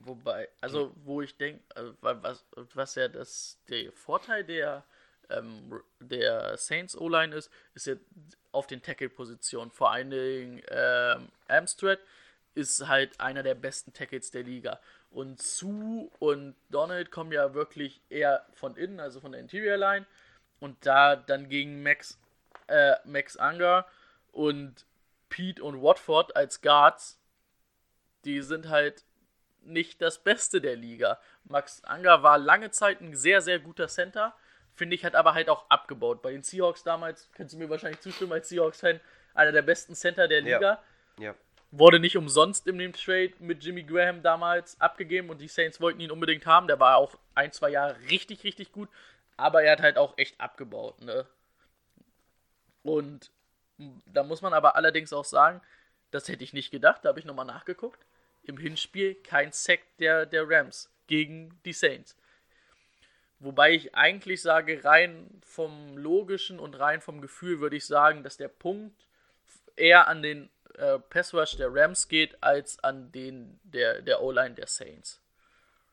Wobei, 0.00 0.48
also 0.60 0.94
wo 1.04 1.22
ich 1.22 1.36
denke, 1.36 1.62
was, 2.00 2.44
was 2.74 2.94
ja 2.94 3.08
das, 3.08 3.58
der 3.68 3.90
Vorteil 3.92 4.44
der, 4.44 4.84
ähm, 5.28 5.82
der 5.98 6.56
Saints 6.56 6.96
O-Line 6.96 7.34
ist, 7.34 7.50
ist 7.74 7.86
ja 7.86 7.94
auf 8.52 8.66
den 8.66 8.82
Tackle-Positionen. 8.82 9.70
Vor 9.72 9.90
allen 9.90 10.10
Dingen 10.10 10.62
ähm, 10.68 11.28
Amstrad 11.48 11.98
ist 12.54 12.86
halt 12.86 13.18
einer 13.20 13.42
der 13.42 13.54
besten 13.54 13.92
Tackles 13.92 14.30
der 14.30 14.44
Liga. 14.44 14.80
Und 15.10 15.42
Sue 15.42 16.10
und 16.18 16.54
Donald 16.70 17.10
kommen 17.10 17.32
ja 17.32 17.54
wirklich 17.54 18.00
eher 18.08 18.46
von 18.52 18.76
innen, 18.76 19.00
also 19.00 19.20
von 19.20 19.32
der 19.32 19.40
Interior 19.40 19.76
Line. 19.76 20.06
Und 20.60 20.76
da 20.86 21.16
dann 21.16 21.48
gegen 21.48 21.82
Max, 21.82 22.18
äh, 22.68 22.94
Max 23.04 23.36
Unger 23.36 23.86
und 24.32 24.84
Pete 25.28 25.62
und 25.62 25.82
Watford 25.82 26.34
als 26.36 26.60
Guards, 26.62 27.20
die 28.24 28.42
sind 28.42 28.68
halt 28.68 29.04
nicht 29.62 30.00
das 30.00 30.22
Beste 30.22 30.60
der 30.60 30.76
Liga. 30.76 31.20
Max 31.44 31.82
Unger 31.88 32.22
war 32.22 32.38
lange 32.38 32.70
Zeit 32.70 33.00
ein 33.00 33.14
sehr, 33.14 33.40
sehr 33.40 33.58
guter 33.58 33.88
Center. 33.88 34.34
Finde 34.74 34.94
ich, 34.94 35.04
hat 35.04 35.14
aber 35.14 35.34
halt 35.34 35.48
auch 35.48 35.68
abgebaut. 35.70 36.22
Bei 36.22 36.30
den 36.30 36.42
Seahawks 36.42 36.84
damals, 36.84 37.28
kannst 37.34 37.54
du 37.54 37.58
mir 37.58 37.68
wahrscheinlich 37.68 38.00
zustimmen, 38.00 38.32
als 38.32 38.48
Seahawks-Fan, 38.48 39.00
einer 39.34 39.52
der 39.52 39.62
besten 39.62 39.94
Center 39.94 40.28
der 40.28 40.42
Ja. 40.42 40.56
Liga. 40.58 40.82
Ja. 41.18 41.34
Wurde 41.70 41.98
nicht 42.00 42.16
umsonst 42.16 42.66
in 42.66 42.78
dem 42.78 42.92
Trade 42.94 43.34
mit 43.40 43.62
Jimmy 43.62 43.82
Graham 43.82 44.22
damals 44.22 44.80
abgegeben 44.80 45.28
und 45.28 45.38
die 45.38 45.48
Saints 45.48 45.80
wollten 45.80 46.00
ihn 46.00 46.10
unbedingt 46.10 46.46
haben. 46.46 46.66
Der 46.66 46.80
war 46.80 46.96
auch 46.96 47.14
ein, 47.34 47.52
zwei 47.52 47.70
Jahre 47.70 47.96
richtig, 48.10 48.44
richtig 48.44 48.72
gut. 48.72 48.88
Aber 49.36 49.62
er 49.62 49.72
hat 49.72 49.82
halt 49.82 49.98
auch 49.98 50.16
echt 50.16 50.40
abgebaut, 50.40 51.02
ne? 51.02 51.26
Und 52.82 53.30
da 54.06 54.22
muss 54.22 54.42
man 54.42 54.52
aber 54.52 54.76
allerdings 54.76 55.12
auch 55.12 55.24
sagen, 55.24 55.60
das 56.10 56.28
hätte 56.28 56.44
ich 56.44 56.52
nicht 56.52 56.70
gedacht, 56.70 57.04
da 57.04 57.10
habe 57.10 57.20
ich 57.20 57.26
nochmal 57.26 57.46
nachgeguckt. 57.46 58.04
Im 58.42 58.56
Hinspiel 58.56 59.14
kein 59.14 59.52
Sack 59.52 59.80
der, 59.98 60.26
der 60.26 60.48
Rams 60.48 60.90
gegen 61.06 61.60
die 61.64 61.72
Saints. 61.72 62.16
Wobei 63.40 63.72
ich 63.72 63.94
eigentlich 63.94 64.42
sage, 64.42 64.84
rein 64.84 65.40
vom 65.44 65.96
logischen 65.96 66.58
und 66.58 66.78
rein 66.78 67.00
vom 67.00 67.20
Gefühl 67.20 67.60
würde 67.60 67.76
ich 67.76 67.86
sagen, 67.86 68.24
dass 68.24 68.36
der 68.36 68.48
Punkt 68.48 69.06
eher 69.76 70.08
an 70.08 70.22
den 70.22 70.50
äh, 70.74 70.98
Pass 70.98 71.32
Rush 71.34 71.56
der 71.56 71.72
Rams 71.72 72.08
geht, 72.08 72.42
als 72.42 72.82
an 72.82 73.12
den 73.12 73.60
der, 73.62 74.02
der 74.02 74.22
O-Line 74.22 74.54
der 74.54 74.66
Saints. 74.66 75.20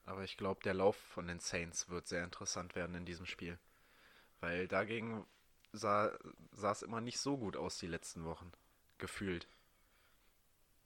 Aber 0.06 0.24
ich 0.24 0.38
glaube, 0.38 0.62
der 0.64 0.74
Lauf 0.74 0.96
von 0.96 1.28
den 1.28 1.40
Saints 1.40 1.90
wird 1.90 2.08
sehr 2.08 2.24
interessant 2.24 2.76
werden 2.76 2.96
in 2.96 3.06
diesem 3.06 3.26
Spiel. 3.26 3.58
Weil 4.40 4.68
dagegen 4.68 5.26
sah, 5.78 6.12
sah 6.54 6.72
es 6.72 6.82
immer 6.82 7.02
nicht 7.02 7.20
so 7.20 7.38
gut 7.38 7.58
aus 7.58 7.78
die 7.78 7.88
letzten 7.88 8.26
Wochen. 8.26 8.52
Gefühlt. 8.98 9.48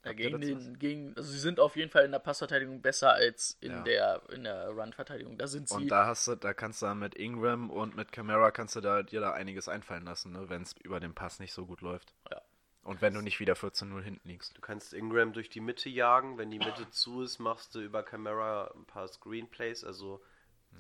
Ja, 0.06 0.14
gegen 0.14 0.40
den, 0.40 0.80
gegen, 0.80 1.14
also 1.18 1.30
sie 1.30 1.40
sind 1.40 1.60
auf 1.60 1.76
jeden 1.76 1.92
Fall 1.92 2.06
in 2.06 2.12
der 2.12 2.20
Passverteidigung 2.20 2.82
besser 2.82 3.12
als 3.12 3.58
in 3.60 3.72
Ja. 3.72 3.82
der 3.82 4.22
in 4.30 4.46
der 4.46 4.70
Run-Verteidigung. 4.70 5.38
Da 5.38 5.48
sind 5.48 5.68
sie. 5.68 5.76
Und 5.76 5.88
da 5.90 6.06
hast 6.06 6.26
du, 6.28 6.36
da 6.36 6.54
kannst 6.54 6.82
du 6.82 6.86
dann 6.86 7.00
mit 7.00 7.16
Ingram 7.16 7.70
und 7.70 7.98
mit 7.98 8.14
Camara 8.14 8.52
kannst 8.52 8.78
du 8.78 8.82
da, 8.82 9.04
dir 9.04 9.20
da 9.20 9.34
einiges 9.34 9.68
einfallen 9.68 10.06
lassen, 10.06 10.32
ne, 10.32 10.48
wenn 10.50 10.62
es 10.62 10.74
über 10.84 11.02
den 11.02 11.14
Pass 11.14 11.40
nicht 11.40 11.54
so 11.54 11.66
gut 11.66 11.82
läuft. 11.82 12.14
Ja. 12.32 12.42
Und 12.84 13.02
wenn 13.02 13.14
du 13.14 13.22
nicht 13.22 13.42
wieder 13.42 13.54
14-0 13.54 14.02
hinten 14.02 14.28
liegst. 14.28 14.58
Du 14.58 14.62
kannst 14.62 14.94
Ingram 14.94 15.34
durch 15.34 15.50
die 15.50 15.60
Mitte 15.60 15.90
jagen. 15.90 16.38
Wenn 16.38 16.50
die 16.50 16.60
Mitte 16.60 16.90
zu 16.90 17.22
ist, 17.22 17.38
machst 17.38 17.76
du 17.76 17.82
über 17.82 18.02
Camera 18.02 18.72
ein 18.74 18.86
paar 18.86 19.08
Screenplays. 19.10 19.84
Also 19.84 20.24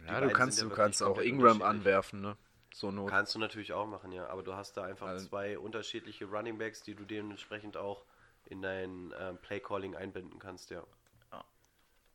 Ja, 0.07 0.21
du 0.21 0.29
kannst, 0.29 0.61
du 0.61 0.69
kannst 0.69 1.03
auch 1.03 1.19
Ingram 1.19 1.61
anwerfen, 1.61 2.21
ne? 2.21 2.37
So 2.73 2.91
Not. 2.91 3.09
Kannst 3.09 3.33
du 3.35 3.39
natürlich 3.39 3.73
auch 3.73 3.87
machen, 3.87 4.11
ja. 4.11 4.27
Aber 4.27 4.43
du 4.43 4.53
hast 4.53 4.77
da 4.77 4.83
einfach 4.83 5.07
Also- 5.07 5.27
zwei 5.27 5.57
unterschiedliche 5.57 6.25
Running 6.25 6.57
Backs, 6.57 6.83
die 6.83 6.95
du 6.95 7.03
dementsprechend 7.03 7.77
auch 7.77 8.05
in 8.45 8.61
dein 8.61 9.13
ähm, 9.19 9.37
Play-Calling 9.37 9.95
einbinden 9.95 10.39
kannst, 10.39 10.69
ja. 10.71 10.83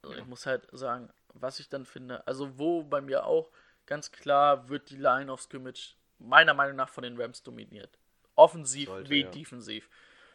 Also 0.04 0.18
ich 0.18 0.26
muss 0.26 0.46
halt 0.46 0.68
sagen, 0.72 1.08
was 1.32 1.60
ich 1.60 1.68
dann 1.68 1.86
finde, 1.86 2.26
also 2.26 2.58
wo 2.58 2.82
bei 2.82 3.00
mir 3.00 3.24
auch 3.24 3.50
ganz 3.86 4.12
klar 4.12 4.68
wird 4.68 4.90
die 4.90 4.96
Line 4.96 5.32
of 5.32 5.40
Scrimmage 5.40 5.94
meiner 6.18 6.54
Meinung 6.54 6.76
nach 6.76 6.88
von 6.88 7.04
den 7.04 7.20
Rams 7.20 7.42
dominiert. 7.42 7.98
Offensiv 8.34 8.88
Sollte, 8.88 9.10
wie 9.10 9.22
ja. 9.22 9.30
defensiv. 9.30 9.88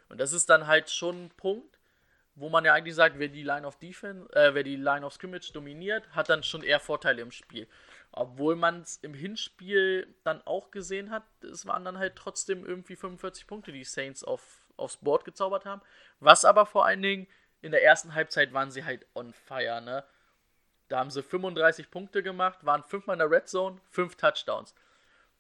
Und 0.10 0.20
das 0.20 0.34
ist 0.34 0.50
dann 0.50 0.68
halt 0.68 0.90
schon 0.90 1.26
ein 1.26 1.30
Punkt, 1.30 1.78
wo 2.36 2.50
man 2.50 2.66
ja 2.66 2.74
eigentlich 2.74 2.96
sagt, 2.96 3.20
wer 3.20 3.28
die 3.28 3.44
Line 3.44 3.68
of 3.68 3.78
Defense, 3.78 4.32
äh, 4.34 4.54
wer 4.54 4.64
die 4.64 4.76
Line 4.76 5.06
of 5.06 5.14
Scrimmage 5.14 5.52
dominiert, 5.54 6.10
hat 6.16 6.30
dann 6.30 6.42
schon 6.42 6.64
eher 6.64 6.80
Vorteile 6.80 7.22
im 7.22 7.32
Spiel. 7.32 7.68
Obwohl 8.12 8.56
man 8.56 8.82
es 8.82 8.98
im 8.98 9.14
Hinspiel 9.14 10.16
dann 10.24 10.42
auch 10.46 10.72
gesehen 10.72 11.12
hat, 11.12 11.24
es 11.44 11.66
waren 11.66 11.86
dann 11.86 12.00
halt 12.00 12.16
trotzdem 12.16 12.66
irgendwie 12.66 12.96
45 12.96 13.46
Punkte, 13.46 13.72
die 13.72 13.84
Saints 13.84 14.24
auf, 14.24 14.66
aufs 14.78 14.98
Board 14.98 15.26
gezaubert 15.26 15.66
haben. 15.66 15.82
Was 16.20 16.44
aber 16.44 16.66
vor 16.66 16.86
allen 16.86 17.02
Dingen 17.02 17.28
in 17.62 17.72
der 17.72 17.84
ersten 17.84 18.16
Halbzeit 18.16 18.52
waren 18.54 18.72
sie 18.72 18.84
halt 18.84 19.06
on 19.14 19.34
fire, 19.34 19.82
ne? 19.82 20.04
Da 20.88 21.00
haben 21.00 21.12
sie 21.12 21.22
35 21.22 21.92
Punkte 21.92 22.24
gemacht, 22.24 22.66
waren 22.66 22.84
fünfmal 22.84 23.14
in 23.14 23.20
der 23.20 23.30
Red 23.30 23.48
Zone, 23.48 23.80
fünf 23.92 24.16
Touchdowns. 24.16 24.74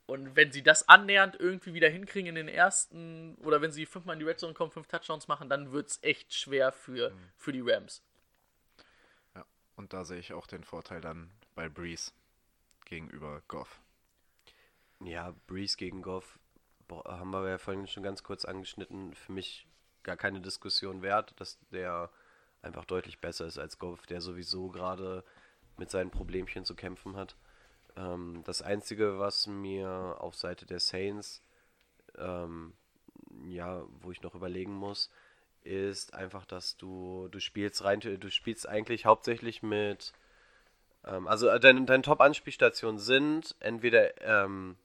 Und 0.06 0.36
wenn 0.36 0.52
sie 0.52 0.62
das 0.62 0.88
annähernd 0.88 1.40
irgendwie 1.40 1.74
wieder 1.74 1.90
hinkriegen 1.90 2.30
in 2.30 2.36
den 2.36 2.48
ersten, 2.48 3.36
oder 3.44 3.62
wenn 3.62 3.72
sie 3.72 3.88
fünfmal 3.88 4.14
in 4.14 4.20
die 4.20 4.26
Red 4.26 4.40
Zone 4.40 4.54
kommen, 4.54 4.72
fünf 4.72 4.88
Touchdowns 4.88 5.28
machen, 5.28 5.50
dann 5.50 5.72
wird 5.72 5.90
es 5.90 6.00
echt 6.04 6.34
schwer 6.34 6.72
für, 6.72 7.12
für 7.36 7.52
die 7.52 7.62
Rams. 7.62 8.04
Ja. 9.34 9.44
Und 9.76 9.94
da 9.94 10.06
sehe 10.06 10.20
ich 10.20 10.34
auch 10.34 10.46
den 10.46 10.64
Vorteil 10.64 11.02
dann 11.02 11.32
bei 11.56 11.68
Breeze 11.68 12.12
gegenüber 12.90 13.42
Goff. 13.48 13.82
Ja, 15.00 15.34
Breeze 15.48 15.78
gegen 15.78 16.02
Goff 16.02 16.40
haben 16.90 17.32
wir 17.32 17.48
ja 17.48 17.58
vorhin 17.58 17.88
schon 17.88 18.04
ganz 18.04 18.24
kurz 18.24 18.46
angeschnitten, 18.46 19.14
für 19.14 19.32
mich 19.32 19.68
gar 20.04 20.18
keine 20.18 20.42
Diskussion 20.42 21.02
wert, 21.02 21.40
dass 21.40 21.60
der 21.72 22.10
einfach 22.62 22.86
deutlich 22.86 23.20
besser 23.20 23.46
ist 23.46 23.58
als 23.58 23.78
Goff, 23.78 24.06
der 24.08 24.22
sowieso 24.22 24.70
gerade 24.70 25.24
mit 25.78 25.90
seinen 25.92 26.12
Problemchen 26.12 26.66
zu 26.66 26.76
kämpfen 26.76 27.16
hat. 27.16 27.38
Ähm, 27.96 28.42
das 28.46 28.62
Einzige, 28.62 29.20
was 29.20 29.48
mir 29.48 30.18
auf 30.20 30.36
Seite 30.36 30.66
der 30.66 30.80
Saints, 30.80 31.44
ähm, 32.18 32.74
ja, 33.48 33.86
wo 34.02 34.12
ich 34.12 34.22
noch 34.22 34.36
überlegen 34.36 34.74
muss, 34.74 35.12
ist 35.62 36.14
einfach, 36.14 36.46
dass 36.46 36.78
du, 36.78 37.28
du 37.30 37.40
spielst 37.40 37.84
rein, 37.84 38.00
du 38.00 38.32
spielst 38.32 38.68
eigentlich 38.68 39.06
hauptsächlich 39.06 39.62
mit, 39.62 40.14
also 41.28 41.48
äh, 41.50 41.60
deine, 41.60 41.86
deine 41.86 42.04
Top-Anspielstationen 42.04 43.00
sind 43.00 43.56
entweder, 43.60 44.20
ähm, 44.22 44.76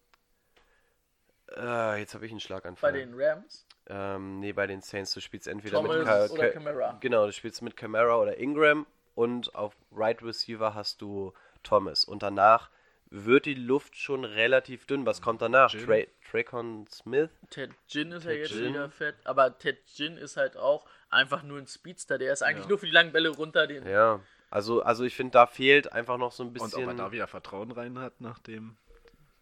äh, 1.57 1.99
jetzt 2.01 2.15
habe 2.15 2.27
ich 2.27 2.31
einen 2.33 2.41
Schlaganfall. 2.41 2.93
Bei 2.93 2.99
den 2.99 3.15
Rams. 3.15 3.67
Ähm, 3.87 4.41
nee, 4.41 4.53
bei 4.53 4.67
den 4.67 4.81
Saints, 4.81 5.13
du 5.13 5.21
spielst 5.21 5.47
entweder 5.47 5.79
Thomas 5.83 5.97
mit 5.99 6.07
Ka 6.07 6.25
oder 6.27 6.47
Ka- 6.47 6.51
Kamara. 6.53 6.97
Genau, 7.01 7.27
du 7.27 7.33
spielst 7.33 7.61
mit 7.63 7.77
Camara 7.77 8.17
oder 8.17 8.39
Ingram 8.39 8.87
und 9.15 9.55
auf 9.55 9.77
Right 9.93 10.23
Receiver 10.23 10.75
hast 10.75 11.03
du 11.03 11.33
Thomas. 11.63 12.05
Und 12.05 12.23
danach 12.23 12.71
wird 13.11 13.45
die 13.45 13.55
Luft 13.55 13.97
schon 13.97 14.25
relativ 14.25 14.87
dünn. 14.87 15.05
Was 15.07 15.21
kommt 15.21 15.43
danach? 15.43 15.73
Jin. 15.73 15.85
Tra 15.87 15.97
Tracon 16.31 16.87
Smith? 16.91 17.31
Ted 17.51 17.71
Ginn 17.87 18.11
ist 18.13 18.25
ja 18.25 18.31
Ted 18.31 18.41
jetzt 18.41 18.53
Ginn. 18.55 18.69
wieder 18.71 18.91
fett, 18.91 19.15
aber 19.25 19.57
Ted 19.59 19.79
Ginn 19.87 20.17
ist 20.17 20.37
halt 20.37 20.57
auch 20.57 20.87
einfach 21.11 21.43
nur 21.45 21.59
ein 21.59 21.67
Speedster. 21.69 22.19
Der 22.19 22.33
ist 22.33 22.43
eigentlich 22.43 22.65
Ja. 22.65 22.71
nur 22.71 22.79
für 22.79 22.87
die 22.87 22.93
langen 22.93 23.13
Bälle 23.13 23.29
runter. 23.29 23.67
Den 23.69 23.87
Ja, 23.87 24.19
also, 24.55 24.83
also 24.83 25.05
ich 25.05 25.15
finde, 25.15 25.33
da 25.33 25.47
fehlt 25.47 25.93
einfach 25.93 26.17
noch 26.17 26.33
so 26.33 26.43
ein 26.45 26.47
Und 26.49 26.53
bisschen 26.55 26.85
ob 26.85 26.89
er 26.91 26.95
da 26.95 27.13
wieder 27.13 27.27
Vertrauen 27.27 27.71
rein 27.73 27.99
hat 27.99 28.21
nach 28.21 28.39
dem 28.39 28.77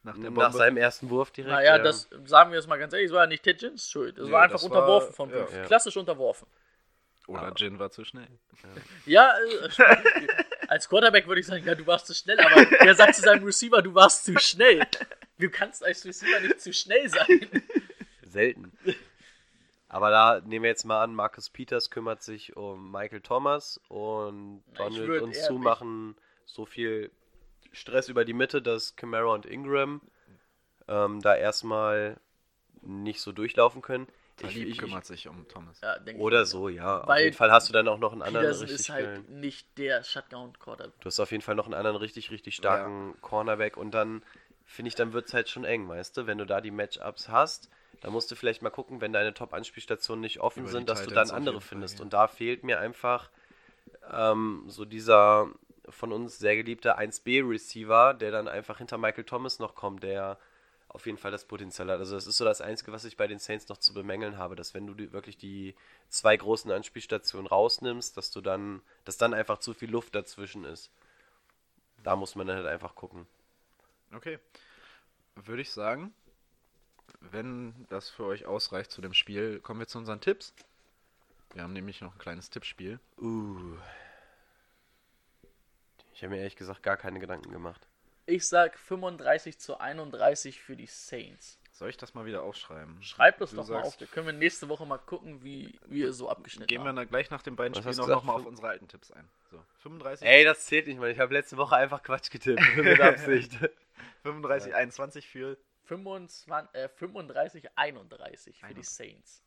nach 0.04 0.18
der 0.18 0.30
nach 0.30 0.52
seinem 0.52 0.76
ersten 0.78 1.10
Wurf 1.10 1.30
direkt. 1.30 1.52
naja, 1.52 1.76
ja. 1.76 1.82
das 1.82 2.08
sagen 2.24 2.50
wir 2.50 2.58
jetzt 2.58 2.66
mal 2.68 2.76
ganz 2.78 2.92
ehrlich, 2.92 3.06
es 3.06 3.12
war 3.12 3.22
ja 3.22 3.26
nicht 3.28 3.42
Ted 3.44 3.58
Ginns 3.60 3.88
Schuld. 3.88 4.18
Es 4.18 4.26
Nee, 4.26 4.32
war 4.32 4.42
einfach 4.42 4.58
war- 4.62 4.64
unterworfen 4.64 5.12
von 5.14 5.30
ja. 5.30 5.36
Wolf. 5.36 5.54
Ja. 5.54 5.64
Klassisch 5.64 5.96
unterworfen. 5.96 6.48
Oder 7.28 7.52
Jin 7.56 7.78
war 7.78 7.90
zu 7.92 8.04
schnell. 8.04 8.26
Ja, 9.06 9.32
äh, 9.32 9.68
als 10.68 10.88
Quarterback 10.88 11.28
würde 11.28 11.40
ich 11.40 11.46
sagen, 11.46 11.64
ja, 11.64 11.74
du 11.76 11.86
warst 11.86 12.06
zu 12.08 12.14
schnell, 12.14 12.40
aber 12.40 12.64
der 12.64 12.94
sagt 12.96 13.14
zu 13.14 13.22
seinem 13.22 13.44
Receiver, 13.44 13.80
du 13.80 13.94
warst 13.94 14.24
zu 14.24 14.36
schnell. 14.40 14.84
Du 15.38 15.48
kannst 15.48 15.84
als 15.84 16.04
Receiver 16.04 16.40
nicht 16.40 16.60
zu 16.60 16.72
schnell 16.72 17.08
sein. 17.08 17.48
Selten. 18.24 18.72
Aber 19.92 20.10
da 20.10 20.40
nehmen 20.40 20.62
wir 20.62 20.70
jetzt 20.70 20.84
mal 20.84 21.02
an, 21.02 21.14
Marcus 21.14 21.50
Peters 21.50 21.90
kümmert 21.90 22.22
sich 22.22 22.56
um 22.56 22.90
Michael 22.90 23.20
Thomas 23.20 23.78
und 23.88 24.62
Na, 24.66 24.72
ich 24.72 24.94
Donald 24.94 25.06
würd 25.06 25.22
und 25.22 25.36
eher 25.36 25.44
Sue 25.44 25.56
nicht- 25.56 25.64
machen 25.64 26.16
so 26.46 26.64
viel 26.64 27.10
Stress 27.72 28.08
über 28.08 28.24
die 28.24 28.32
Mitte, 28.32 28.62
dass 28.62 28.96
Camara 28.96 29.32
und 29.34 29.44
Ingram 29.44 30.00
ähm, 30.88 31.20
da 31.20 31.34
erstmal 31.36 32.18
nicht 32.80 33.20
so 33.20 33.32
durchlaufen 33.32 33.82
können. 33.82 34.06
Ich, 34.36 34.42
Talib 34.42 34.56
ich, 34.56 34.68
ich, 34.70 34.78
kümmert 34.78 35.04
sich 35.04 35.28
um 35.28 35.46
Thomas. 35.46 35.80
Ja, 35.82 35.96
ich 36.04 36.16
oder 36.16 36.38
mal. 36.38 36.46
so, 36.46 36.68
ja. 36.70 37.02
Auf 37.02 37.18
jeden 37.18 37.36
Fall 37.36 37.52
hast 37.52 37.68
du 37.68 37.74
dann 37.74 37.86
auch 37.86 37.98
noch 37.98 38.12
einen 38.12 38.22
anderen 38.22 38.46
Peterson 38.46 38.68
richtig 38.68 38.80
ist 38.88 38.90
halt 38.90 39.28
nicht 39.28 39.78
der 39.78 40.02
Shutdown-Quarterback. 40.02 41.00
Du 41.00 41.06
hast 41.06 41.20
auf 41.20 41.30
jeden 41.32 41.42
Fall 41.42 41.54
noch 41.54 41.66
einen 41.66 41.74
anderen 41.74 41.98
richtig, 41.98 42.30
richtig 42.30 42.56
starken 42.56 43.14
Cornerback 43.20 43.76
und 43.76 43.92
dann 43.92 44.22
finde 44.64 44.88
ich, 44.88 44.94
dann 44.94 45.12
wird 45.12 45.28
es 45.28 45.34
halt 45.34 45.50
schon 45.50 45.64
eng, 45.64 45.86
weißt 45.86 46.16
du? 46.16 46.26
Wenn 46.26 46.38
du 46.38 46.46
da 46.46 46.62
die 46.62 46.70
Matchups 46.70 47.28
hast, 47.28 47.68
dann 48.00 48.12
musst 48.12 48.30
du 48.30 48.34
vielleicht 48.34 48.62
mal 48.62 48.70
gucken, 48.70 49.00
wenn 49.00 49.12
deine 49.12 49.34
Top-Anspielstationen 49.34 50.20
nicht 50.20 50.40
offen 50.40 50.66
sind, 50.66 50.88
dass 50.88 51.02
du 51.02 51.08
Titans 51.08 51.28
dann 51.28 51.36
auf 51.36 51.38
andere 51.38 51.54
jeden 51.54 51.62
Fall, 51.62 51.68
findest. 51.68 51.98
ja. 51.98 52.04
Und 52.04 52.12
da 52.12 52.26
fehlt 52.28 52.64
mir 52.64 52.80
einfach 52.80 53.30
ähm, 54.10 54.64
so 54.66 54.84
dieser 54.84 55.48
von 55.88 56.12
uns 56.12 56.38
sehr 56.38 56.56
geliebte 56.56 56.98
1B-Receiver, 56.98 58.14
der 58.14 58.30
dann 58.30 58.48
einfach 58.48 58.78
hinter 58.78 58.98
Michael 58.98 59.24
Thomas 59.24 59.58
noch 59.58 59.74
kommt, 59.74 60.02
der 60.02 60.38
auf 60.88 61.06
jeden 61.06 61.18
Fall 61.18 61.30
das 61.30 61.46
Potenzial 61.46 61.90
hat. 61.90 61.98
Also 61.98 62.14
das 62.14 62.26
ist 62.26 62.36
so 62.36 62.44
das 62.44 62.60
Einzige, 62.60 62.92
was 62.92 63.04
ich 63.04 63.16
bei 63.16 63.26
den 63.26 63.38
Saints 63.38 63.68
noch 63.68 63.78
zu 63.78 63.94
bemängeln 63.94 64.36
habe, 64.36 64.56
dass 64.56 64.74
wenn 64.74 64.86
du 64.86 64.94
die, 64.94 65.12
wirklich 65.12 65.38
die 65.38 65.74
zwei 66.08 66.36
großen 66.36 66.70
Anspielstationen 66.70 67.46
rausnimmst, 67.46 68.16
dass 68.16 68.30
du 68.30 68.40
dann, 68.40 68.82
dass 69.04 69.16
dann 69.16 69.32
einfach 69.32 69.58
zu 69.58 69.72
viel 69.72 69.90
Luft 69.90 70.14
dazwischen 70.14 70.64
ist. 70.64 70.90
Da 72.02 72.14
muss 72.14 72.34
man 72.34 72.46
dann 72.46 72.56
halt 72.56 72.66
einfach 72.66 72.94
gucken. 72.94 73.26
Okay. 74.14 74.38
Würde 75.36 75.62
ich 75.62 75.70
sagen, 75.70 76.12
wenn 77.30 77.86
das 77.88 78.08
für 78.08 78.24
euch 78.24 78.46
ausreicht 78.46 78.90
zu 78.90 79.00
dem 79.00 79.14
Spiel, 79.14 79.60
kommen 79.60 79.80
wir 79.80 79.86
zu 79.86 79.98
unseren 79.98 80.20
Tipps. 80.20 80.54
Wir 81.54 81.62
haben 81.62 81.72
nämlich 81.72 82.00
noch 82.00 82.14
ein 82.14 82.18
kleines 82.18 82.50
Tippspiel. 82.50 82.98
Uh. 83.20 83.76
Ich 86.14 86.22
habe 86.22 86.34
mir 86.34 86.38
ehrlich 86.38 86.56
gesagt 86.56 86.82
gar 86.82 86.96
keine 86.96 87.20
Gedanken 87.20 87.50
gemacht. 87.50 87.86
Ich 88.26 88.46
sag 88.46 88.78
35 88.78 89.58
zu 89.58 89.78
31 89.78 90.60
für 90.60 90.76
die 90.76 90.86
Saints. 90.86 91.58
Soll 91.72 91.88
ich 91.88 91.96
das 91.96 92.14
mal 92.14 92.26
wieder 92.26 92.42
aufschreiben? 92.42 93.02
Schreibt 93.02 93.40
das 93.40 93.50
Du 93.50 93.56
doch 93.56 93.68
mal 93.68 93.82
auf. 93.82 93.96
Da 93.96 94.06
können 94.06 94.26
wir 94.26 94.32
nächste 94.32 94.68
Woche 94.68 94.86
mal 94.86 94.98
gucken, 94.98 95.42
wie 95.42 95.80
wir 95.86 96.12
so 96.12 96.28
abgeschnitten 96.28 96.68
Gehen 96.68 96.84
wir 96.84 96.92
dann 96.92 97.08
gleich 97.08 97.30
nach 97.30 97.42
den 97.42 97.56
beiden 97.56 97.74
Was 97.74 97.82
Spielen 97.82 98.00
auch 98.00 98.14
nochmal 98.14 98.36
auf 98.36 98.46
unsere 98.46 98.68
alten 98.68 98.88
Tipps 98.88 99.10
ein. 99.10 99.28
So, 99.50 99.58
35, 99.78 100.26
Ey, 100.26 100.44
das 100.44 100.66
zählt 100.66 100.86
nicht 100.86 101.00
mal. 101.00 101.10
Ich 101.10 101.18
habe 101.18 101.32
letzte 101.32 101.56
Woche 101.56 101.74
einfach 101.76 102.02
Quatsch 102.02 102.30
getippt. 102.30 102.62
Mit 102.76 103.00
Absicht. 103.00 103.52
35 104.22 104.74
21 104.74 105.28
für 105.28 105.56
25, 105.96 106.74
äh, 106.74 106.88
35 106.88 107.68
31 107.76 108.60
für 108.60 108.74
die 108.74 108.82
Saints. 108.82 109.42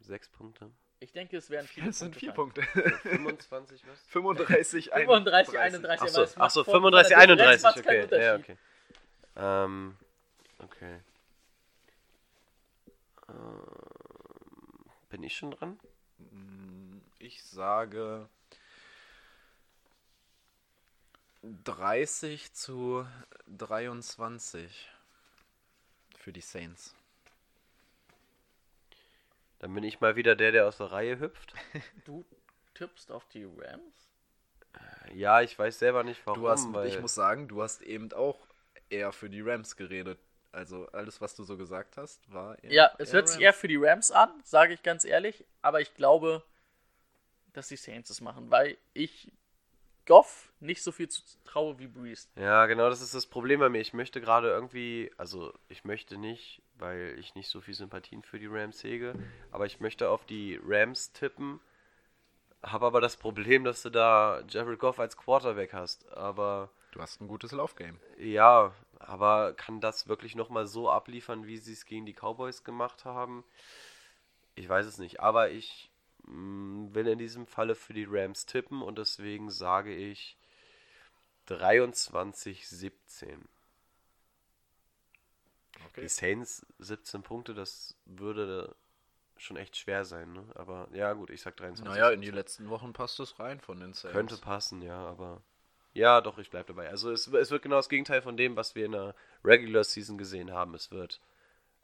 Sechs 0.00 0.28
Punkte. 0.28 0.70
Ich 1.00 1.10
denke, 1.12 1.36
es 1.36 1.50
wären 1.50 1.66
viele 1.66 1.88
Das 1.88 1.98
sind 1.98 2.14
vier. 2.14 2.30
Punkte. 2.32 2.62
25 2.62 3.84
was? 3.88 4.00
35 4.06 4.90
35 4.90 5.58
31. 5.58 6.00
Achso, 6.02 6.22
es 6.22 6.36
achso 6.36 6.62
von- 6.64 6.74
35, 6.74 7.16
von 7.16 7.26
der 7.26 7.36
Differenz 7.36 7.64
31. 7.64 7.64
macht's 7.64 7.82
keinen 7.82 8.04
Okay, 8.04 8.24
ja, 8.24 8.36
okay. 8.36 8.56
Ähm, 9.34 9.96
okay. 10.58 11.00
Ähm, 13.28 13.64
bin 15.08 15.22
ich 15.24 15.36
schon 15.36 15.50
dran? 15.50 15.80
Ich 17.18 17.42
sage 17.42 18.28
30 21.42 22.52
zu 22.54 23.04
23 23.48 24.88
für 26.22 26.32
die 26.32 26.40
Saints. 26.40 26.94
Dann 29.58 29.74
bin 29.74 29.84
ich 29.84 30.00
mal 30.00 30.16
wieder 30.16 30.34
der, 30.36 30.52
der 30.52 30.66
aus 30.66 30.78
der 30.78 30.92
Reihe 30.92 31.18
hüpft. 31.18 31.54
Du 32.04 32.24
tippst 32.74 33.10
auf 33.12 33.26
die 33.28 33.44
Rams? 33.44 34.08
Ja, 35.14 35.42
ich 35.42 35.58
weiß 35.58 35.78
selber 35.78 36.04
nicht 36.04 36.20
warum. 36.24 36.40
Du 36.40 36.48
hast, 36.48 36.72
weil 36.72 36.88
ich 36.88 36.98
muss 37.00 37.14
sagen, 37.14 37.48
du 37.48 37.62
hast 37.62 37.82
eben 37.82 38.12
auch 38.12 38.38
eher 38.88 39.12
für 39.12 39.28
die 39.28 39.42
Rams 39.42 39.76
geredet. 39.76 40.18
Also 40.52 40.86
alles, 40.88 41.20
was 41.20 41.34
du 41.34 41.44
so 41.44 41.56
gesagt 41.56 41.96
hast, 41.96 42.32
war 42.32 42.62
eher, 42.62 42.72
Ja, 42.72 42.90
es 42.98 43.12
hört 43.12 43.28
sich 43.28 43.36
Rams. 43.36 43.42
eher 43.44 43.52
für 43.52 43.68
die 43.68 43.76
Rams 43.76 44.10
an, 44.10 44.30
sage 44.44 44.74
ich 44.74 44.82
ganz 44.82 45.04
ehrlich. 45.04 45.44
Aber 45.60 45.80
ich 45.80 45.94
glaube, 45.94 46.42
dass 47.52 47.68
die 47.68 47.76
Saints 47.76 48.10
es 48.10 48.20
machen, 48.20 48.50
weil 48.50 48.76
ich 48.94 49.32
Goff 50.06 50.52
nicht 50.60 50.82
so 50.82 50.92
viel 50.92 51.08
zu 51.08 51.22
traue 51.44 51.78
wie 51.78 51.86
Breeze. 51.86 52.28
Ja, 52.36 52.66
genau, 52.66 52.88
das 52.88 53.00
ist 53.00 53.14
das 53.14 53.26
Problem 53.26 53.60
bei 53.60 53.68
mir. 53.68 53.80
Ich 53.80 53.92
möchte 53.92 54.20
gerade 54.20 54.48
irgendwie, 54.48 55.10
also 55.16 55.52
ich 55.68 55.84
möchte 55.84 56.16
nicht, 56.18 56.62
weil 56.74 57.16
ich 57.18 57.34
nicht 57.34 57.48
so 57.48 57.60
viel 57.60 57.74
Sympathien 57.74 58.22
für 58.22 58.38
die 58.38 58.46
Rams 58.46 58.82
hege, 58.82 59.14
aber 59.50 59.66
ich 59.66 59.80
möchte 59.80 60.08
auf 60.08 60.24
die 60.24 60.60
Rams 60.64 61.12
tippen, 61.12 61.60
habe 62.62 62.86
aber 62.86 63.00
das 63.00 63.16
Problem, 63.16 63.64
dass 63.64 63.82
du 63.82 63.90
da 63.90 64.42
Jared 64.48 64.78
Goff 64.78 64.98
als 65.00 65.16
Quarterback 65.16 65.72
hast. 65.72 66.10
Aber 66.12 66.70
Du 66.92 67.00
hast 67.00 67.20
ein 67.20 67.28
gutes 67.28 67.52
Laufgame. 67.52 67.98
ja, 68.18 68.72
aber 68.98 69.54
kann 69.54 69.80
das 69.80 70.08
wirklich 70.08 70.36
nochmal 70.36 70.66
so 70.66 70.90
abliefern, 70.90 71.46
wie 71.46 71.56
sie 71.56 71.72
es 71.72 71.86
gegen 71.86 72.06
die 72.06 72.12
Cowboys 72.14 72.62
gemacht 72.64 73.04
haben? 73.04 73.44
Ich 74.54 74.68
weiß 74.68 74.86
es 74.86 74.98
nicht, 74.98 75.20
aber 75.20 75.50
ich 75.50 75.90
will 76.24 77.06
in 77.08 77.18
diesem 77.18 77.46
Falle 77.46 77.74
für 77.74 77.94
die 77.94 78.06
Rams 78.08 78.46
tippen 78.46 78.82
und 78.82 78.98
deswegen 78.98 79.50
sage 79.50 79.94
ich 79.94 80.36
23-17. 81.48 83.38
Okay. 85.86 86.00
Die 86.02 86.08
Saints 86.08 86.64
17 86.78 87.22
Punkte, 87.22 87.54
das 87.54 87.96
würde 88.04 88.74
schon 89.36 89.56
echt 89.56 89.76
schwer 89.76 90.04
sein, 90.04 90.32
ne? 90.32 90.44
Aber 90.54 90.88
ja, 90.92 91.12
gut, 91.12 91.30
ich 91.30 91.42
sag 91.42 91.56
23. 91.56 91.84
Naja, 91.84 92.10
in 92.10 92.20
die 92.20 92.30
letzten 92.30 92.70
Wochen 92.70 92.92
passt 92.92 93.18
es 93.20 93.38
rein 93.38 93.60
von 93.60 93.80
den 93.80 93.92
Saints. 93.92 94.14
Könnte 94.14 94.36
passen, 94.36 94.82
ja, 94.82 94.98
aber. 95.04 95.42
Ja, 95.94 96.20
doch, 96.22 96.38
ich 96.38 96.48
bleib 96.48 96.68
dabei. 96.68 96.88
Also 96.88 97.10
es, 97.10 97.26
es 97.26 97.50
wird 97.50 97.62
genau 97.62 97.76
das 97.76 97.90
Gegenteil 97.90 98.22
von 98.22 98.36
dem, 98.36 98.56
was 98.56 98.74
wir 98.74 98.86
in 98.86 98.92
der 98.92 99.14
Regular 99.44 99.84
Season 99.84 100.16
gesehen 100.16 100.50
haben. 100.52 100.74
Es 100.74 100.90
wird 100.90 101.20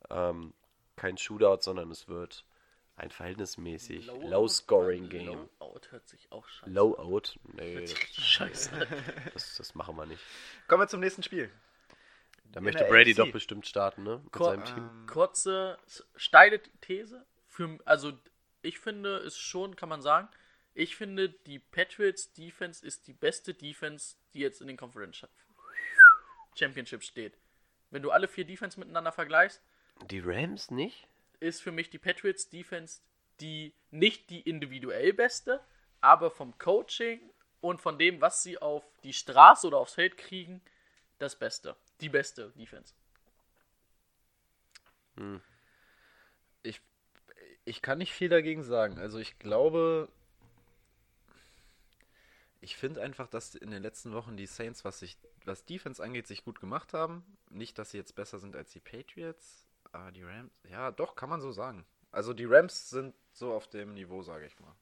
ähm, 0.08 0.54
kein 0.96 1.18
Shootout, 1.18 1.60
sondern 1.60 1.90
es 1.90 2.08
wird 2.08 2.44
ein 2.98 3.10
verhältnismäßig 3.10 4.06
Low-Scoring-Game. 4.06 5.26
Low-Out 5.58 5.92
hört 5.92 6.08
sich 6.08 6.30
auch 6.32 6.46
scheiße. 6.48 6.70
Low-Out? 6.70 7.38
Nee, 7.54 7.74
Hört 7.74 7.84
das, 7.84 7.90
sich 7.90 8.24
scheiße. 8.24 8.72
an. 8.72 8.86
das, 9.34 9.56
das 9.56 9.74
machen 9.74 9.96
wir 9.96 10.06
nicht. 10.06 10.22
Kommen 10.66 10.82
wir 10.82 10.88
zum 10.88 11.00
nächsten 11.00 11.22
Spiel. 11.22 11.50
Da 12.52 12.58
In 12.60 12.64
möchte 12.64 12.82
der 12.84 12.90
Brady 12.90 13.10
AFC. 13.12 13.16
doch 13.18 13.32
bestimmt 13.32 13.66
starten, 13.66 14.02
ne? 14.04 14.20
Mit 14.22 14.32
Ko- 14.32 14.44
seinem 14.44 14.64
Team. 14.64 14.78
Ähm, 14.78 15.06
Kurze, 15.06 15.78
steile 16.16 16.60
These. 16.80 17.24
Für, 17.46 17.78
also, 17.84 18.12
ich 18.62 18.78
finde 18.78 19.18
es 19.18 19.36
schon, 19.38 19.76
kann 19.76 19.88
man 19.88 20.02
sagen, 20.02 20.28
ich 20.74 20.96
finde, 20.96 21.28
die 21.28 21.58
Patriots 21.58 22.32
Defense 22.32 22.84
ist 22.86 23.06
die 23.06 23.12
beste 23.12 23.52
Defense, 23.54 24.16
die 24.32 24.40
jetzt 24.40 24.60
in 24.60 24.66
den 24.68 24.76
Conference 24.76 25.26
Championship 26.56 27.02
steht. 27.02 27.36
Wenn 27.90 28.02
du 28.02 28.10
alle 28.10 28.28
vier 28.28 28.44
Defense 28.44 28.78
miteinander 28.78 29.12
vergleichst, 29.12 29.60
Die 30.10 30.20
Rams 30.20 30.70
nicht? 30.70 31.06
Ist 31.40 31.62
für 31.62 31.72
mich 31.72 31.90
die 31.90 31.98
Patriots 31.98 32.48
Defense 32.48 33.00
die 33.40 33.74
nicht 33.90 34.30
die 34.30 34.40
individuell 34.40 35.12
beste, 35.12 35.60
aber 36.00 36.30
vom 36.30 36.56
Coaching 36.58 37.20
und 37.60 37.80
von 37.80 37.98
dem, 37.98 38.20
was 38.20 38.42
sie 38.42 38.58
auf 38.58 38.84
die 39.02 39.12
Straße 39.12 39.66
oder 39.66 39.78
aufs 39.78 39.94
Feld 39.94 40.16
kriegen, 40.16 40.60
das 41.18 41.38
Beste. 41.38 41.76
Die 42.00 42.08
beste 42.08 42.50
Defense. 42.52 42.94
Ich, 46.62 46.80
ich 47.64 47.82
kann 47.82 47.98
nicht 47.98 48.12
viel 48.12 48.28
dagegen 48.28 48.62
sagen. 48.62 48.98
Also 48.98 49.18
ich 49.18 49.38
glaube, 49.38 50.08
ich 52.60 52.76
finde 52.76 53.02
einfach, 53.02 53.26
dass 53.26 53.56
in 53.56 53.70
den 53.70 53.82
letzten 53.82 54.12
Wochen 54.12 54.36
die 54.36 54.46
Saints, 54.46 54.84
was 54.84 55.00
sich, 55.00 55.16
was 55.44 55.64
Defense 55.64 56.02
angeht, 56.02 56.28
sich 56.28 56.44
gut 56.44 56.60
gemacht 56.60 56.92
haben. 56.92 57.24
Nicht, 57.50 57.78
dass 57.78 57.90
sie 57.90 57.98
jetzt 57.98 58.14
besser 58.14 58.38
sind 58.38 58.54
als 58.54 58.70
die 58.70 58.80
Patriots, 58.80 59.67
aber 59.92 60.12
die 60.12 60.22
Rams, 60.22 60.50
ja, 60.68 60.90
doch, 60.90 61.16
kann 61.16 61.28
man 61.28 61.40
so 61.40 61.52
sagen. 61.52 61.84
Also 62.10 62.32
die 62.32 62.46
Rams 62.46 62.90
sind 62.90 63.14
so 63.32 63.52
auf 63.52 63.68
dem 63.68 63.94
Niveau, 63.94 64.22
sage 64.22 64.46
ich 64.46 64.58
mal. 64.60 64.74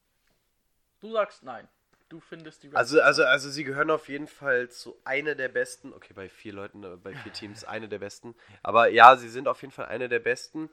Du 1.01 1.13
sagst 1.13 1.43
nein. 1.43 1.69
Du 2.09 2.21
findest 2.21 2.63
die 2.63 2.69
Rams 2.69 2.77
Also, 2.77 3.01
also, 3.01 3.25
also 3.25 3.51
sie 3.51 3.65
gehören 3.65 3.91
auf 3.91 4.09
jeden 4.09 4.29
Fall 4.29 4.71
zu 4.71 4.97
einer 5.05 5.35
der 5.35 5.49
besten. 5.49 5.93
Okay, 5.93 6.13
bei 6.15 6.29
vier 6.29 6.53
Leuten, 6.53 6.85
äh, 6.85 6.97
bei 6.97 7.15
vier 7.15 7.33
Teams 7.33 7.65
eine 7.65 7.89
der 7.89 7.99
besten. 7.99 8.35
Aber 8.63 8.89
ja, 8.89 9.17
sie 9.17 9.29
sind 9.29 9.49
auf 9.49 9.61
jeden 9.63 9.73
Fall 9.73 9.87
eine 9.87 10.09
der 10.09 10.21
besten. 10.21 10.71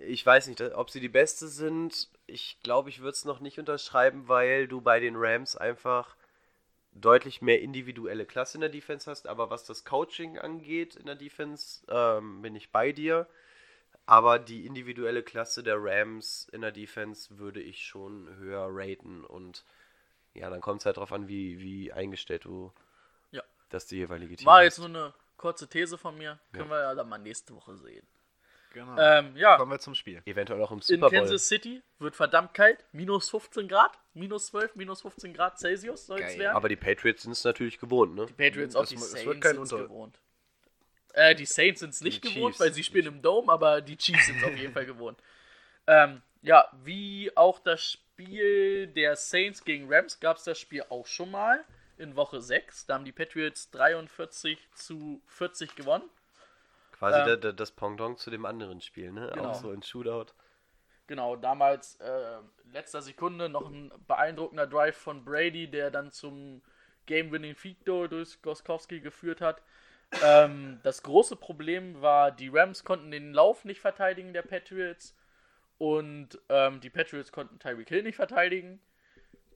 Ich 0.00 0.24
weiß 0.24 0.46
nicht, 0.46 0.62
ob 0.62 0.88
sie 0.88 1.00
die 1.00 1.10
beste 1.10 1.48
sind. 1.48 2.08
Ich 2.26 2.60
glaube, 2.62 2.88
ich 2.88 3.00
würde 3.00 3.10
es 3.10 3.26
noch 3.26 3.40
nicht 3.40 3.58
unterschreiben, 3.58 4.28
weil 4.28 4.66
du 4.66 4.80
bei 4.80 5.00
den 5.00 5.16
Rams 5.16 5.56
einfach 5.56 6.16
deutlich 6.92 7.42
mehr 7.42 7.60
individuelle 7.60 8.24
Klasse 8.26 8.56
in 8.56 8.62
der 8.62 8.70
Defense 8.70 9.10
hast. 9.10 9.26
Aber 9.26 9.50
was 9.50 9.64
das 9.64 9.84
Coaching 9.84 10.38
angeht 10.38 10.96
in 10.96 11.06
der 11.06 11.16
Defense, 11.16 11.84
ähm, 11.88 12.40
bin 12.40 12.56
ich 12.56 12.72
bei 12.72 12.92
dir. 12.92 13.26
Aber 14.06 14.38
die 14.38 14.66
individuelle 14.66 15.22
Klasse 15.22 15.62
der 15.62 15.76
Rams 15.78 16.48
in 16.52 16.60
der 16.62 16.72
Defense 16.72 17.38
würde 17.38 17.60
ich 17.60 17.84
schon 17.86 18.28
höher 18.36 18.66
raten. 18.70 19.24
Und 19.24 19.64
ja, 20.34 20.50
dann 20.50 20.60
kommt 20.60 20.80
es 20.80 20.86
halt 20.86 20.96
drauf 20.96 21.12
an, 21.12 21.28
wie, 21.28 21.60
wie 21.60 21.92
eingestellt 21.92 22.44
du 22.44 22.72
Ja. 23.30 23.42
das 23.70 23.86
die 23.86 23.96
jeweilige 23.96 24.36
Team 24.36 24.46
War 24.46 24.58
hast. 24.58 24.64
jetzt 24.64 24.78
nur 24.78 24.88
eine 24.88 25.14
kurze 25.36 25.68
These 25.68 25.96
von 25.98 26.16
mir. 26.18 26.38
Können 26.52 26.68
wir 26.70 26.80
ja 26.80 26.94
dann 26.94 27.08
mal 27.08 27.18
nächste 27.18 27.54
Woche 27.54 27.76
sehen. 27.76 28.06
Genau. 28.74 28.96
Ähm, 28.98 29.36
ja, 29.36 29.58
Kommen 29.58 29.70
wir 29.70 29.78
zum 29.80 29.94
Spiel. 29.94 30.22
Eventuell 30.24 30.60
auch 30.62 30.70
im 30.72 30.78
in 30.78 30.82
Super 30.82 31.10
Bowl. 31.10 31.18
Kansas 31.18 31.46
City 31.46 31.82
wird 31.98 32.16
verdammt 32.16 32.54
kalt. 32.54 32.84
Minus 32.92 33.28
15 33.28 33.68
Grad, 33.68 33.98
minus 34.14 34.46
12, 34.46 34.76
minus 34.76 35.02
15 35.02 35.34
Grad 35.34 35.58
Celsius 35.58 36.06
soll 36.06 36.20
es 36.22 36.38
werden. 36.38 36.56
Aber 36.56 36.70
die 36.70 36.76
Patriots 36.76 37.22
sind 37.24 37.32
es 37.32 37.44
natürlich 37.44 37.78
gewohnt, 37.78 38.14
ne? 38.14 38.24
Die 38.26 38.32
Patriots, 38.32 38.74
auch 38.74 38.84
Es 38.84 38.88
die 38.88 38.94
es 38.94 39.12
wird 39.12 39.24
Saints 39.24 39.40
kein 39.46 39.56
es 39.62 39.72
Unter- 39.72 39.84
gewohnt. 39.84 40.18
Äh, 41.12 41.34
die 41.34 41.46
Saints 41.46 41.80
sind 41.80 41.90
es 41.90 42.00
nicht 42.00 42.24
Die 42.24 42.34
gewohnt, 42.34 42.54
Chiefs. 42.54 42.60
weil 42.60 42.72
sie 42.72 42.82
spielen 42.84 43.06
im 43.06 43.22
Dome, 43.22 43.52
aber 43.52 43.80
die 43.80 43.96
Chiefs 43.96 44.26
sind 44.26 44.38
es 44.38 44.44
auf 44.44 44.56
jeden 44.56 44.72
Fall 44.72 44.86
gewohnt. 44.86 45.18
Ähm, 45.86 46.22
ja, 46.42 46.68
wie 46.84 47.30
auch 47.36 47.58
das 47.58 47.82
Spiel 47.82 48.86
der 48.88 49.16
Saints 49.16 49.64
gegen 49.64 49.92
Rams 49.92 50.20
gab 50.20 50.36
es 50.36 50.44
das 50.44 50.58
Spiel 50.58 50.84
auch 50.88 51.06
schon 51.06 51.30
mal 51.30 51.64
in 51.98 52.16
Woche 52.16 52.40
6. 52.40 52.86
Da 52.86 52.94
haben 52.94 53.04
die 53.04 53.12
Patriots 53.12 53.70
43 53.70 54.58
zu 54.74 55.22
40 55.26 55.76
gewonnen. 55.76 56.08
Quasi 56.98 57.18
Ähm, 57.18 57.26
der, 57.26 57.36
der, 57.36 57.52
das 57.52 57.70
Pendant 57.72 58.18
zu 58.18 58.30
dem 58.30 58.46
anderen 58.46 58.80
Spiel, 58.80 59.12
ne? 59.12 59.30
Genau. 59.34 59.50
Auch 59.50 59.54
so 59.54 59.72
in 59.72 59.82
Shootout. 59.82 60.32
Genau, 61.08 61.36
damals 61.36 61.96
äh, 61.96 62.38
letzter 62.72 63.02
Sekunde 63.02 63.48
noch 63.48 63.68
ein 63.68 63.92
beeindruckender 64.06 64.66
Drive 64.66 64.96
von 64.96 65.24
Brady, 65.24 65.68
der 65.68 65.90
dann 65.90 66.10
zum 66.12 66.62
Game-Winning 67.06 67.56
Field 67.56 67.84
Goal 67.84 68.08
durch 68.08 68.40
Goskowski 68.40 69.00
geführt 69.00 69.40
hat. 69.40 69.60
Ähm, 70.22 70.80
das 70.82 71.02
große 71.02 71.36
Problem 71.36 72.02
war, 72.02 72.30
die 72.30 72.48
Rams 72.48 72.84
konnten 72.84 73.10
den 73.10 73.32
Lauf 73.32 73.64
nicht 73.64 73.80
verteidigen 73.80 74.32
der 74.32 74.42
Patriots 74.42 75.16
und 75.78 76.38
ähm, 76.48 76.80
die 76.80 76.90
Patriots 76.90 77.32
konnten 77.32 77.58
Tyreek 77.58 77.88
Hill 77.88 78.02
nicht 78.02 78.16
verteidigen. 78.16 78.80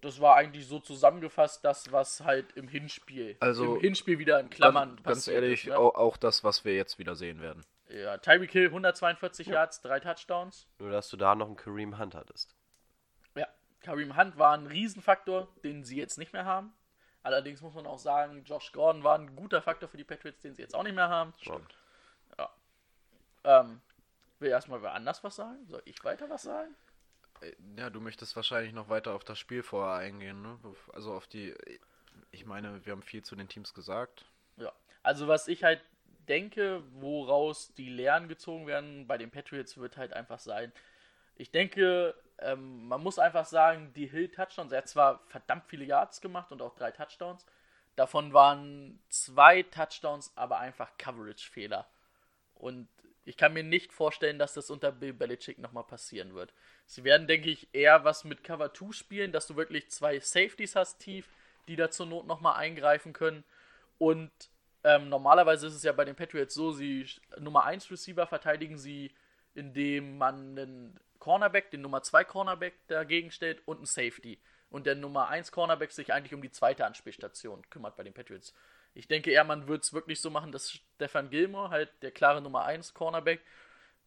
Das 0.03 0.21
war 0.21 0.37
eigentlich 0.37 0.67
so 0.67 0.79
zusammengefasst 0.79 1.65
das, 1.65 1.93
was 1.93 2.23
halt 2.23 2.53
im 2.53 2.69
Hinspiel, 2.69 3.37
Also, 3.41 3.77
im 3.77 3.81
Hinspiel 3.81 4.19
wieder 4.19 4.41
in 4.41 4.51
Klammern 4.51 4.91
ganz, 4.91 5.03
ganz 5.03 5.19
passiert 5.19 5.43
ehrlich, 5.43 5.65
ist, 5.65 5.71
ne? 5.71 5.79
auch, 5.79 5.95
auch 5.95 6.17
das, 6.17 6.45
was 6.45 6.65
wir 6.65 6.75
jetzt 6.75 6.99
wieder 6.99 7.17
sehen 7.17 7.41
werden. 7.41 7.65
Ja, 7.89 8.19
Tyreek 8.19 8.51
Hill 8.51 8.67
142 8.67 9.47
Yards, 9.47 9.81
drei 9.81 10.01
Touchdowns. 10.01 10.67
Nur, 10.79 10.91
dass 10.91 11.09
du 11.09 11.17
da 11.17 11.35
noch 11.35 11.47
einen 11.47 11.57
Kareem 11.57 11.99
Hunt 11.99 12.15
hattest. 12.15 12.57
Ja, 13.35 13.47
Kareem 13.81 14.17
Hunt 14.17 14.37
war 14.39 14.57
ein 14.57 14.67
Riesenfaktor, 14.67 15.49
den 15.63 15.85
sie 15.85 15.97
jetzt 15.97 16.19
nicht 16.19 16.33
mehr 16.33 16.45
haben. 16.45 16.73
Allerdings 17.27 17.61
muss 17.61 17.75
man 17.75 17.89
auch 17.89 17.99
sagen, 17.99 18.45
Josh 18.45 18.71
Gordon 18.71 19.03
war 19.03 19.19
ein 19.19 19.35
guter 19.35 19.61
Faktor 19.61 19.89
für 19.89 19.97
die 19.97 20.05
Patriots, 20.05 20.41
den 20.43 20.55
sie 20.55 20.63
jetzt 20.63 20.77
auch 20.77 20.85
nicht 20.85 20.95
mehr 20.95 21.09
haben. 21.09 21.35
Stimmt. 21.41 21.75
Ähm, 23.43 23.81
will 24.39 24.51
erstmal 24.51 24.81
wer 24.83 24.93
anders 24.95 25.25
was 25.25 25.35
sagen? 25.35 25.67
Soll 25.67 25.83
ich 25.87 26.05
weiter 26.05 26.31
was 26.31 26.43
sagen? 26.43 26.75
Äh, 27.41 27.53
Ja, 27.77 27.91
du 27.91 28.01
möchtest 28.01 28.37
wahrscheinlich 28.37 28.73
noch 28.73 28.89
weiter 28.89 29.13
auf 29.13 29.25
das 29.25 29.41
Spiel 29.41 29.65
vorher 29.65 29.97
eingehen, 29.97 30.41
ne? 30.41 30.57
Also 30.93 31.13
auf 31.15 31.27
die. 31.27 31.53
Ich 32.31 32.45
meine, 32.45 32.85
wir 32.85 32.93
haben 32.93 33.03
viel 33.03 33.25
zu 33.25 33.35
den 33.35 33.49
Teams 33.49 33.75
gesagt. 33.75 34.25
Ja. 34.57 34.73
Also 35.03 35.27
was 35.27 35.49
ich 35.49 35.65
halt 35.65 35.81
denke, 36.29 36.83
woraus 36.93 37.75
die 37.75 37.89
Lehren 37.89 38.29
gezogen 38.29 38.69
werden 38.69 39.09
bei 39.09 39.19
den 39.19 39.33
Patriots, 39.33 39.77
wird 39.79 39.97
halt 39.97 40.13
einfach 40.13 40.39
sein. 40.39 40.73
Ich 41.37 41.51
denke, 41.51 42.15
ähm, 42.39 42.89
man 42.89 43.03
muss 43.03 43.19
einfach 43.19 43.47
sagen, 43.47 43.93
die 43.95 44.07
Hill 44.07 44.29
Touchdowns, 44.29 44.73
er 44.73 44.79
hat 44.79 44.89
zwar 44.89 45.21
verdammt 45.27 45.65
viele 45.67 45.85
Yards 45.85 46.21
gemacht 46.21 46.53
und 46.53 46.63
auch 46.63 46.75
drei 46.75 46.91
Touchdowns. 46.91 47.47
Davon 47.95 48.33
waren 48.33 48.99
zwei 49.09 49.63
Touchdowns 49.63 50.33
aber 50.37 50.59
einfach 50.59 50.97
Coverage-Fehler. 50.99 51.87
Und 52.55 52.89
ich 53.25 53.37
kann 53.37 53.55
mir 53.55 53.65
nicht 53.65 53.93
vorstellen, 53.93 54.39
dass 54.39 54.55
das 54.55 54.71
unter 54.71 54.93
Bill 54.93 55.13
Belichick 55.13 55.59
nochmal 55.59 55.85
passieren 55.85 56.35
wird. 56.35 56.53
Sie 56.87 57.05
werden, 57.05 57.27
denke 57.27 57.51
ich, 57.51 57.69
eher 57.73 58.05
was 58.05 58.25
mit 58.25 58.45
Cover 58.45 58.73
2 58.73 58.93
spielen, 58.93 59.33
dass 59.33 59.47
du 59.47 59.57
wirklich 59.57 59.91
zwei 59.91 60.21
Safeties 60.21 60.77
hast 60.77 60.99
tief, 60.99 61.29
die 61.67 61.75
da 61.77 61.91
zur 61.91 62.07
Not 62.07 62.27
nochmal 62.27 62.57
eingreifen 62.57 63.13
können. 63.13 63.43
Und 63.99 64.31
ähm, 64.85 65.09
normalerweise 65.09 65.67
ist 65.67 65.75
es 65.75 65.83
ja 65.83 65.93
bei 65.93 66.05
den 66.05 66.15
Patriots 66.15 66.55
so, 66.55 66.71
sie 66.71 67.07
Nummer 67.41 67.65
1 67.65 67.91
Receiver 67.91 68.27
verteidigen 68.27 68.79
sie, 68.79 69.11
indem 69.55 70.19
man 70.19 70.57
einen 70.57 71.01
Cornerback, 71.27 71.73
den 71.73 71.81
Nummer 71.81 72.05
2 72.05 72.23
Cornerback 72.23 72.75
dagegen 72.87 73.33
stellt 73.33 73.61
und 73.67 73.79
einen 73.79 73.87
Safety. 73.87 74.39
Und 74.71 74.87
der 74.87 74.95
Nummer 74.95 75.27
1 75.27 75.51
Cornerback 75.51 75.91
sich 75.91 76.13
eigentlich 76.13 76.35
um 76.35 76.41
die 76.41 76.53
zweite 76.53 76.87
Anspielstation 76.87 77.69
kümmert 77.69 77.97
bei 77.97 78.05
den 78.05 78.15
Patriots. 78.15 78.55
Ich 78.95 79.09
denke 79.09 79.33
eher, 79.33 79.43
man 79.43 79.67
wird 79.67 79.83
es 79.83 79.93
wirklich 79.93 80.21
so 80.21 80.31
machen, 80.31 80.53
dass 80.53 80.71
Stefan 80.71 81.29
Gilmore, 81.29 81.71
halt 81.71 81.91
der 82.03 82.13
klare 82.13 82.41
Nummer 82.41 82.65
1 82.65 82.95
Cornerback, 82.95 83.41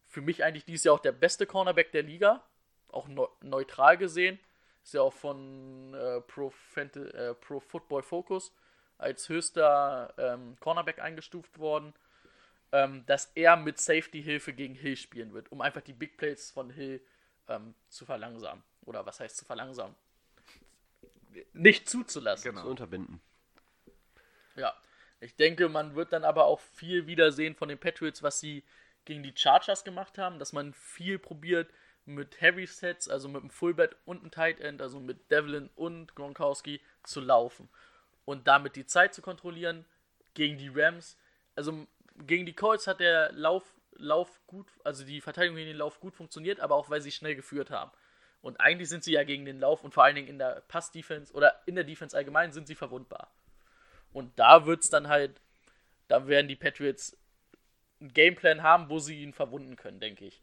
für 0.06 0.22
mich 0.22 0.42
eigentlich 0.42 0.64
dieses 0.64 0.84
Jahr 0.84 0.94
auch 0.94 1.00
der 1.00 1.12
beste 1.12 1.44
Cornerback 1.44 1.92
der 1.92 2.04
Liga, 2.04 2.42
auch 2.88 3.06
neu 3.06 3.26
neutral 3.42 3.98
gesehen, 3.98 4.40
ist 4.82 4.94
ja 4.94 5.02
auch 5.02 5.12
von 5.12 5.92
äh, 5.92 6.22
Pro, 6.22 6.54
äh, 6.74 7.34
Pro 7.34 7.60
Football 7.60 8.02
Focus 8.02 8.50
als 8.96 9.28
höchster 9.28 10.14
ähm, 10.16 10.56
Cornerback 10.58 11.00
eingestuft 11.00 11.58
worden, 11.58 11.92
ähm, 12.72 13.04
dass 13.04 13.30
er 13.34 13.56
mit 13.56 13.78
Safety-Hilfe 13.78 14.54
gegen 14.54 14.74
Hill 14.74 14.96
spielen 14.96 15.34
wird, 15.34 15.52
um 15.52 15.60
einfach 15.60 15.82
die 15.82 15.92
Big 15.92 16.16
Plays 16.16 16.50
von 16.50 16.70
Hill 16.70 17.02
ähm, 17.50 17.74
zu 17.88 18.06
verlangsamen. 18.06 18.62
Oder 18.86 19.04
was 19.04 19.20
heißt 19.20 19.36
zu 19.36 19.44
verlangsamen? 19.44 19.94
Nicht 21.52 21.88
zuzulassen. 21.88 22.50
Genau. 22.50 22.62
Zu 22.62 22.68
unterbinden. 22.68 23.20
Ja, 24.56 24.74
ich 25.20 25.36
denke, 25.36 25.68
man 25.68 25.94
wird 25.94 26.12
dann 26.12 26.24
aber 26.24 26.46
auch 26.46 26.60
viel 26.60 27.06
wiedersehen 27.06 27.54
von 27.54 27.68
den 27.68 27.78
Patriots, 27.78 28.22
was 28.22 28.40
sie 28.40 28.64
gegen 29.04 29.22
die 29.22 29.34
Chargers 29.36 29.84
gemacht 29.84 30.18
haben, 30.18 30.38
dass 30.38 30.52
man 30.52 30.72
viel 30.72 31.18
probiert 31.18 31.70
mit 32.04 32.40
Heavy 32.40 32.66
Sets, 32.66 33.08
also 33.08 33.28
mit 33.28 33.42
einem 33.42 33.50
Fullback 33.50 33.96
und 34.04 34.20
einem 34.20 34.30
Tight 34.30 34.60
End, 34.60 34.80
also 34.80 34.98
mit 34.98 35.30
Devlin 35.30 35.70
und 35.76 36.14
Gronkowski 36.14 36.80
zu 37.04 37.20
laufen 37.20 37.68
und 38.24 38.46
damit 38.46 38.76
die 38.76 38.86
Zeit 38.86 39.14
zu 39.14 39.22
kontrollieren 39.22 39.84
gegen 40.34 40.58
die 40.58 40.70
Rams. 40.72 41.16
Also 41.54 41.86
gegen 42.26 42.46
die 42.46 42.54
Colts 42.54 42.86
hat 42.86 43.00
der 43.00 43.32
Lauf, 43.32 43.74
Lauf 44.00 44.40
gut, 44.46 44.66
also 44.84 45.04
die 45.04 45.20
Verteidigung 45.20 45.56
gegen 45.56 45.68
den 45.68 45.76
Lauf 45.76 46.00
gut 46.00 46.14
funktioniert, 46.14 46.60
aber 46.60 46.74
auch 46.74 46.90
weil 46.90 47.00
sie 47.00 47.12
schnell 47.12 47.36
geführt 47.36 47.70
haben. 47.70 47.92
Und 48.42 48.58
eigentlich 48.60 48.88
sind 48.88 49.04
sie 49.04 49.12
ja 49.12 49.24
gegen 49.24 49.44
den 49.44 49.60
Lauf 49.60 49.84
und 49.84 49.92
vor 49.92 50.04
allen 50.04 50.14
Dingen 50.14 50.28
in 50.28 50.38
der 50.38 50.62
Pass-Defense 50.68 51.32
oder 51.34 51.60
in 51.66 51.74
der 51.74 51.84
Defense 51.84 52.16
allgemein 52.16 52.52
sind 52.52 52.66
sie 52.66 52.74
verwundbar. 52.74 53.30
Und 54.12 54.38
da 54.38 54.66
wird 54.66 54.82
es 54.82 54.90
dann 54.90 55.08
halt, 55.08 55.40
da 56.08 56.26
werden 56.26 56.48
die 56.48 56.56
Patriots 56.56 57.16
einen 58.00 58.12
Gameplan 58.12 58.62
haben, 58.62 58.88
wo 58.88 58.98
sie 58.98 59.22
ihn 59.22 59.34
verwunden 59.34 59.76
können, 59.76 60.00
denke 60.00 60.24
ich. 60.24 60.42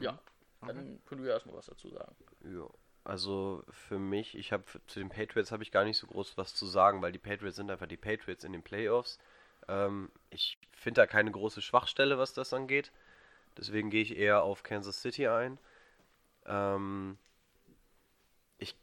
Ja, 0.00 0.18
dann 0.60 1.02
können 1.06 1.24
wir 1.24 1.30
erstmal 1.30 1.56
was 1.56 1.66
dazu 1.66 1.88
sagen. 1.88 2.14
Ja. 2.44 2.68
Also 3.02 3.64
für 3.70 3.98
mich, 3.98 4.36
ich 4.36 4.52
habe 4.52 4.64
zu 4.86 4.98
den 4.98 5.08
Patriots 5.08 5.52
habe 5.52 5.62
ich 5.62 5.72
gar 5.72 5.84
nicht 5.84 5.96
so 5.96 6.06
groß 6.06 6.36
was 6.36 6.54
zu 6.54 6.66
sagen, 6.66 7.00
weil 7.00 7.12
die 7.12 7.18
Patriots 7.18 7.56
sind 7.56 7.70
einfach 7.70 7.86
die 7.86 7.96
Patriots 7.96 8.44
in 8.44 8.52
den 8.52 8.62
Playoffs. 8.62 9.18
Ähm, 9.70 10.10
ich 10.30 10.58
finde 10.72 11.02
da 11.02 11.06
keine 11.06 11.30
große 11.30 11.62
Schwachstelle, 11.62 12.18
was 12.18 12.34
das 12.34 12.52
angeht. 12.52 12.90
Deswegen 13.56 13.90
gehe 13.90 14.02
ich 14.02 14.16
eher 14.16 14.42
auf 14.42 14.62
Kansas 14.62 15.00
City 15.00 15.28
ein. 15.28 15.58
Ähm, 16.46 17.18
ich 18.58 18.74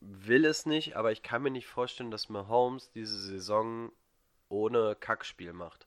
will 0.00 0.44
es 0.44 0.66
nicht, 0.66 0.96
aber 0.96 1.12
ich 1.12 1.22
kann 1.22 1.42
mir 1.42 1.50
nicht 1.50 1.66
vorstellen, 1.66 2.10
dass 2.10 2.28
Mahomes 2.28 2.90
diese 2.92 3.18
Saison 3.18 3.90
ohne 4.48 4.94
Kackspiel 4.96 5.52
macht. 5.52 5.86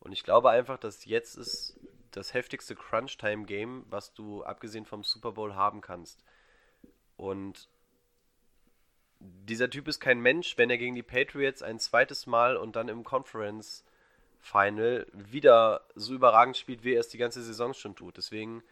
Und 0.00 0.12
ich 0.12 0.22
glaube 0.22 0.50
einfach, 0.50 0.78
dass 0.78 1.04
jetzt 1.06 1.36
ist 1.36 1.80
das 2.10 2.34
heftigste 2.34 2.74
Crunch-Time-Game, 2.74 3.84
was 3.88 4.14
du 4.14 4.44
abgesehen 4.44 4.84
vom 4.84 5.04
Super 5.04 5.32
Bowl 5.32 5.54
haben 5.54 5.80
kannst. 5.80 6.24
Und 7.16 7.68
dieser 9.20 9.70
Typ 9.70 9.88
ist 9.88 10.00
kein 10.00 10.20
Mensch, 10.20 10.56
wenn 10.58 10.70
er 10.70 10.78
gegen 10.78 10.94
die 10.94 11.02
Patriots 11.02 11.62
ein 11.62 11.78
zweites 11.78 12.26
Mal 12.26 12.56
und 12.56 12.76
dann 12.76 12.88
im 12.88 13.04
Conference 13.04 13.84
Final 14.40 15.06
wieder 15.12 15.82
so 15.94 16.14
überragend 16.14 16.56
spielt, 16.56 16.84
wie 16.84 16.94
er 16.94 17.00
es 17.00 17.08
die 17.08 17.18
ganze 17.18 17.42
Saison 17.42 17.74
schon 17.74 17.96
tut. 17.96 18.16
Deswegen 18.16 18.62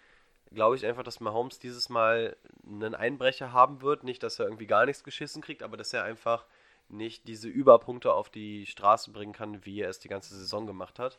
glaube 0.53 0.77
ich 0.77 0.87
einfach, 0.87 1.03
dass 1.03 1.21
Mahomes 1.21 1.59
dieses 1.59 1.89
Mal 1.89 2.37
einen 2.65 2.95
Einbrecher 2.95 3.53
haben 3.53 3.83
wird. 3.83 4.05
Nicht, 4.05 4.23
dass 4.23 4.39
er 4.39 4.47
irgendwie 4.47 4.67
gar 4.67 4.87
nichts 4.87 5.03
geschissen 5.03 5.43
kriegt, 5.43 5.63
aber 5.63 5.77
dass 5.77 5.93
er 5.93 6.05
einfach 6.05 6.47
nicht 6.89 7.27
diese 7.27 7.49
Überpunkte 7.49 8.13
auf 8.13 8.31
die 8.31 8.65
Straße 8.67 9.11
bringen 9.11 9.33
kann, 9.33 9.65
wie 9.67 9.81
er 9.81 9.91
es 9.91 9.99
die 9.99 10.09
ganze 10.09 10.37
Saison 10.37 10.67
gemacht 10.67 11.01
hat. 11.01 11.19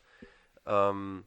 Ähm, 0.66 1.26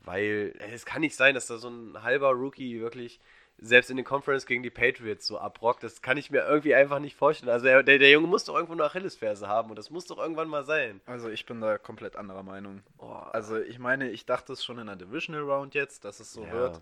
weil 0.00 0.54
es 0.58 0.84
kann 0.84 1.00
nicht 1.00 1.16
sein, 1.16 1.34
dass 1.34 1.46
da 1.46 1.58
so 1.58 1.68
ein 1.68 2.02
halber 2.02 2.30
Rookie 2.30 2.80
wirklich 2.80 3.20
selbst 3.58 3.90
in 3.90 3.96
den 3.96 4.04
Conference 4.04 4.46
gegen 4.46 4.62
die 4.62 4.70
Patriots 4.70 5.26
so 5.26 5.38
abrockt. 5.38 5.82
Das 5.82 6.02
kann 6.02 6.16
ich 6.16 6.30
mir 6.30 6.46
irgendwie 6.46 6.74
einfach 6.74 6.98
nicht 6.98 7.16
vorstellen. 7.16 7.50
Also 7.50 7.64
der, 7.64 7.82
der, 7.82 8.10
Junge 8.10 8.26
muss 8.26 8.44
doch 8.44 8.54
irgendwo 8.54 8.74
eine 8.74 8.84
Achillesferse 8.84 9.48
haben 9.48 9.70
und 9.70 9.76
das 9.76 9.90
muss 9.90 10.06
doch 10.06 10.18
irgendwann 10.18 10.48
mal 10.48 10.64
sein. 10.64 11.00
Also 11.06 11.28
ich 11.28 11.46
bin 11.46 11.60
da 11.60 11.78
komplett 11.78 12.16
anderer 12.16 12.42
Meinung. 12.42 12.82
Oh. 12.98 13.06
Also 13.06 13.58
ich 13.58 13.78
meine, 13.78 14.10
ich 14.10 14.26
dachte 14.26 14.52
es 14.52 14.64
schon 14.64 14.78
in 14.78 14.86
der 14.86 14.96
Divisional 14.96 15.42
Round 15.42 15.74
jetzt, 15.74 16.04
dass 16.04 16.20
es 16.20 16.32
so 16.32 16.44
Ja. 16.44 16.52
wird. 16.52 16.80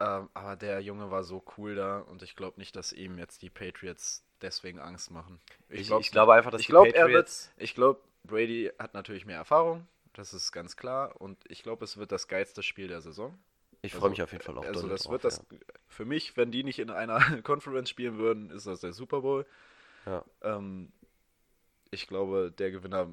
Ähm, 0.00 0.30
aber 0.32 0.56
der 0.56 0.80
Junge 0.80 1.10
war 1.10 1.24
so 1.24 1.44
cool 1.58 1.74
da 1.74 1.98
und 1.98 2.22
ich 2.22 2.34
glaube 2.34 2.58
nicht, 2.58 2.74
dass 2.74 2.92
ihm 2.92 3.18
jetzt 3.18 3.42
die 3.42 3.50
Patriots 3.50 4.24
deswegen 4.40 4.78
Angst 4.78 5.10
machen. 5.10 5.38
Ich, 5.68 5.88
glaub- 5.88 6.00
ich 6.00 6.10
glaube 6.10 6.32
einfach, 6.32 6.50
dass 6.50 6.62
ich 6.62 6.66
die 6.68 6.72
glaube, 6.72 6.94
er 6.94 7.08
wird. 7.08 7.26
Patriots... 7.26 7.52
Ich 7.58 7.74
glaube, 7.74 8.00
Brady 8.24 8.70
hat 8.78 8.94
natürlich 8.94 9.26
mehr 9.26 9.36
Erfahrung. 9.36 9.86
Das 10.14 10.32
ist 10.32 10.52
ganz 10.52 10.76
klar. 10.76 11.20
Und 11.20 11.38
ich 11.48 11.62
glaube, 11.62 11.84
es 11.84 11.98
wird 11.98 12.12
das 12.12 12.28
geilste 12.28 12.62
Spiel 12.62 12.88
der 12.88 13.02
Saison. 13.02 13.38
Ich 13.82 13.92
Also, 13.92 14.00
freue 14.00 14.10
mich 14.10 14.22
auf 14.22 14.32
jeden 14.32 14.44
Fall 14.44 14.58
auch 14.58 14.64
Also 14.64 14.88
das 14.88 15.04
drauf, 15.04 15.12
wird 15.12 15.24
das 15.24 15.44
für 15.88 16.04
mich, 16.04 16.36
wenn 16.36 16.52
die 16.52 16.64
nicht 16.64 16.78
in 16.78 16.90
einer 16.90 17.18
Conference 17.42 17.88
spielen 17.88 18.18
würden, 18.18 18.50
ist 18.50 18.66
das 18.66 18.80
der 18.80 18.92
Super 18.92 19.22
Bowl. 19.22 19.46
Ja. 20.06 20.24
Ähm, 20.42 20.92
ich 21.90 22.06
glaube, 22.06 22.52
der 22.56 22.70
Gewinner 22.70 23.08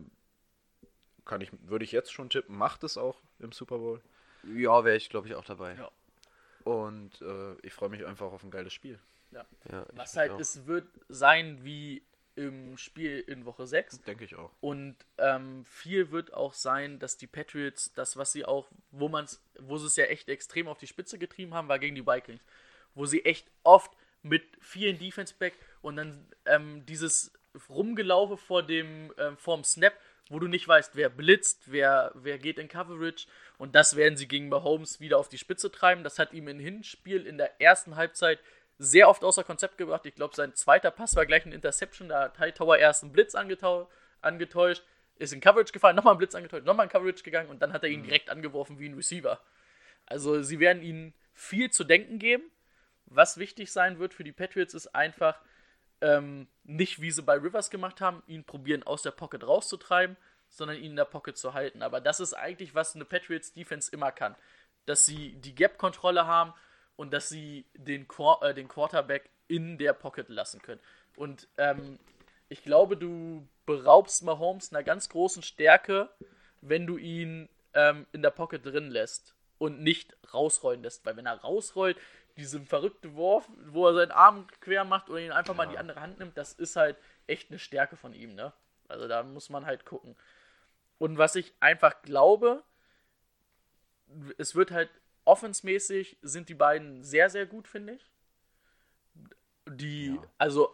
kann 1.26 1.41
ich, 1.41 1.52
würde 1.61 1.85
ich 1.85 1.91
jetzt 1.91 2.11
schon 2.11 2.30
tippen, 2.30 2.57
macht 2.57 2.84
es 2.84 2.98
auch 2.98 3.22
im 3.39 3.52
Super 3.52 3.77
Bowl. 3.77 4.02
Ja, 4.44 4.84
wäre 4.84 4.95
ich, 4.95 5.10
glaube 5.10 5.27
ich, 5.27 5.35
auch 5.35 5.45
dabei. 5.45 5.76
Ja. 5.76 5.91
Und 6.64 7.22
äh, 7.22 7.56
ich 7.61 7.73
freue 7.73 7.89
mich 7.89 8.06
einfach 8.06 8.31
auf 8.31 8.44
ein 8.44 8.52
geiles 8.52 8.73
Spiel. 8.73 8.99
Ja, 9.31 9.45
ich 9.65 9.98
Was 9.98 10.15
halt 10.15 10.31
auch. 10.31 10.39
es 10.39 10.65
wird 10.68 10.88
sein 11.10 11.64
wie 11.64 12.02
im 12.38 12.77
Spiel 12.77 13.19
in 13.19 13.45
Woche 13.45 13.65
6. 13.65 14.01
Denke 14.03 14.23
ich 14.23 14.35
auch. 14.35 14.51
Und 14.61 14.95
ähm, 15.18 15.65
viel 15.65 16.11
wird 16.11 16.34
auch 16.34 16.53
sein, 16.53 16.99
dass 16.99 17.18
die 17.18 17.27
Patriots, 17.27 17.93
das, 17.93 18.15
was 18.15 18.31
sie 18.31 18.45
auch, 18.45 18.68
wo 18.91 19.09
man's, 19.09 19.41
wo 19.59 19.77
sie 19.77 19.88
es 19.88 19.95
ja 19.95 20.05
echt 20.05 20.30
extrem 20.30 20.68
auf 20.68 20.77
die 20.77 20.88
Spitze 20.88 21.18
getrieben 21.18 21.53
haben, 21.53 21.68
war 21.68 21.80
gegen 21.80 21.95
die 21.95 22.05
Vikings. 22.05 22.41
Wo 22.93 23.05
sie 23.05 23.26
echt 23.26 23.47
oft 23.64 23.91
mit 24.22 24.43
vielen 24.61 24.99
Defense 24.99 25.34
Back 25.38 25.53
und 25.81 25.97
dann 25.97 26.27
ähm, 26.45 26.85
dieses 26.85 27.34
Rumgelaufe 27.69 28.38
vor 28.38 28.64
dem 28.64 29.11
ähm, 29.18 29.38
vorm 29.38 29.64
Snap, 29.64 29.93
wo 30.30 30.39
du 30.39 30.47
nicht 30.47 30.68
weißt, 30.68 30.95
wer 30.95 31.09
blitzt, 31.09 31.72
wer, 31.72 32.11
wer 32.14 32.38
geht 32.38 32.59
in 32.59 32.68
Coverage. 32.68 33.27
Und 33.57 33.76
das 33.76 33.95
werden 33.95 34.18
sie 34.18 34.27
gegen 34.27 34.49
Mahomes 34.49 34.99
wieder 34.99 35.18
auf 35.18 35.30
die 35.30 35.38
Spitze 35.38 35.72
treiben. 35.72 36.03
Das 36.03 36.19
hat 36.19 36.34
ihm 36.34 36.47
im 36.47 36.59
Hinspiel 36.59 37.26
in 37.26 37.38
der 37.38 37.59
ersten 37.59 37.95
Halbzeit 37.95 38.39
sehr 38.78 39.10
oft 39.10 39.24
außer 39.24 39.44
Konzept 39.44 39.78
gebracht. 39.78 40.06
Ich 40.06 40.16
glaube, 40.16 40.36
sein 40.36 40.54
zweiter 40.54 40.91
Pass 40.91 41.16
war 41.16 41.26
gleich 41.26 41.45
ein 41.45 41.52
Interception. 41.52 42.10
Da 42.10 42.24
hat 42.24 42.40
Hightower 42.40 42.78
erst 42.78 43.04
einen 43.04 43.12
Blitz 43.12 43.36
angetäuscht, 43.36 44.84
ist 45.16 45.34
in 45.34 45.41
Coverage 45.41 45.72
gefallen, 45.72 45.95
nochmal 45.95 46.14
einen 46.14 46.20
Blitz 46.20 46.36
angetäuscht, 46.36 46.66
nochmal 46.66 46.86
in 46.86 46.91
Coverage 46.91 47.24
gegangen 47.24 47.49
und 47.49 47.62
dann 47.62 47.74
hat 47.74 47.84
er 47.84 47.90
ihn 47.90 48.04
direkt 48.04 48.30
angeworfen 48.30 48.80
wie 48.80 48.88
ein 48.88 48.94
Receiver. 48.94 49.40
Also 50.06 50.41
sie 50.44 50.60
werden 50.60 50.82
ihnen 50.84 51.14
viel 51.34 51.72
zu 51.72 51.84
denken 51.84 52.20
geben. 52.20 52.44
Was 53.06 53.38
wichtig 53.38 53.72
sein 53.72 53.99
wird 53.99 54.14
für 54.14 54.24
die 54.24 54.32
Patriots 54.32 54.74
ist 54.74 54.94
einfach 54.94 55.40
ähm, 56.02 56.48
nicht, 56.64 57.02
wie 57.02 57.12
sie 57.12 57.24
bei 57.24 57.36
Rivers 57.36 57.70
gemacht 57.70 58.02
haben, 58.02 58.22
ihn 58.28 58.44
probieren 58.44 58.84
aus 58.84 59.02
der 59.02 59.12
Pocket 59.12 59.45
rauszutreiben, 59.45 60.18
sondern 60.49 60.78
ihn 60.78 60.91
in 60.91 60.95
der 60.95 61.06
Pocket 61.06 61.38
zu 61.38 61.54
halten. 61.54 61.82
Aber 61.82 62.02
das 62.02 62.20
ist 62.20 62.34
eigentlich, 62.34 62.76
was 62.76 62.95
eine 62.95 63.06
Patriots 63.06 63.54
Defense 63.54 63.91
immer 63.91 64.12
kann. 64.12 64.36
Dass 64.86 65.06
sie 65.06 65.34
die 65.34 65.56
Gap-Kontrolle 65.56 66.28
haben 66.28 66.54
und 66.98 67.14
dass 67.14 67.30
sie 67.30 67.65
den, 67.76 68.07
Quar 68.07 68.44
äh, 68.44 68.53
den 68.53 68.68
Quarterback 68.68 69.30
in 69.48 69.78
der 69.78 69.94
Pocket 69.94 70.28
lassen 70.28 70.61
können. 70.61 70.82
Und 71.15 71.48
ähm, 71.57 71.98
ich 72.49 72.64
glaube, 72.64 72.98
du 72.98 73.48
beraubst 73.65 74.24
Mahomes 74.24 74.74
einer 74.74 74.84
ganz 74.84 75.07
großen 75.07 75.41
Stärke, 75.41 76.10
wenn 76.61 76.86
du 76.86 76.98
ihn 76.98 77.48
ähm, 77.74 78.06
in 78.11 78.22
der 78.22 78.32
Pocket 78.32 78.65
drin 78.65 78.91
lässt 78.91 79.36
und 79.57 79.82
nicht 79.82 80.15
rausrollen 80.34 80.84
lässt. 80.84 81.06
Weil 81.06 81.15
wenn 81.15 81.26
er 81.26 81.40
rausrollt, 81.41 81.98
diesen 82.36 82.65
verrückten 82.65 83.15
Wurf, 83.15 83.48
wo 83.68 83.88
er 83.88 83.94
seinen 83.94 84.11
Arm 84.11 84.48
quer 84.61 84.84
macht 84.84 85.10
oder 85.10 85.19
ihn 85.19 85.32
einfach 85.32 85.56
mal 85.56 85.64
in 85.64 85.72
die 85.72 85.78
andere 85.78 86.02
Hand 86.02 86.19
nimmt, 86.19 86.38
das 86.38 86.53
ist 86.53 86.76
halt 86.76 86.98
echt 87.26 87.49
eine 87.49 87.60
Stärke 87.60 87.95
von 87.95 88.14
ihm, 88.14 88.36
ne? 88.36 88.53
Also 88.88 89.07
da 89.07 89.24
muss 89.24 89.49
man 89.49 89.65
halt 89.65 89.86
gucken. 89.86 90.15
Und 90.99 91.18
was 91.18 91.36
ich 91.36 91.53
einfach 91.60 92.02
glaube, 92.03 92.64
es 94.38 94.56
wird 94.56 94.72
halt 94.72 94.90
offensmäßig 95.28 96.18
sind 96.22 96.49
die 96.49 96.56
beiden 96.56 97.04
sehr, 97.04 97.30
sehr 97.30 97.45
gut, 97.45 97.68
finde 97.68 97.94
ich. 97.94 98.12
Die, 99.70 100.18
also 100.38 100.74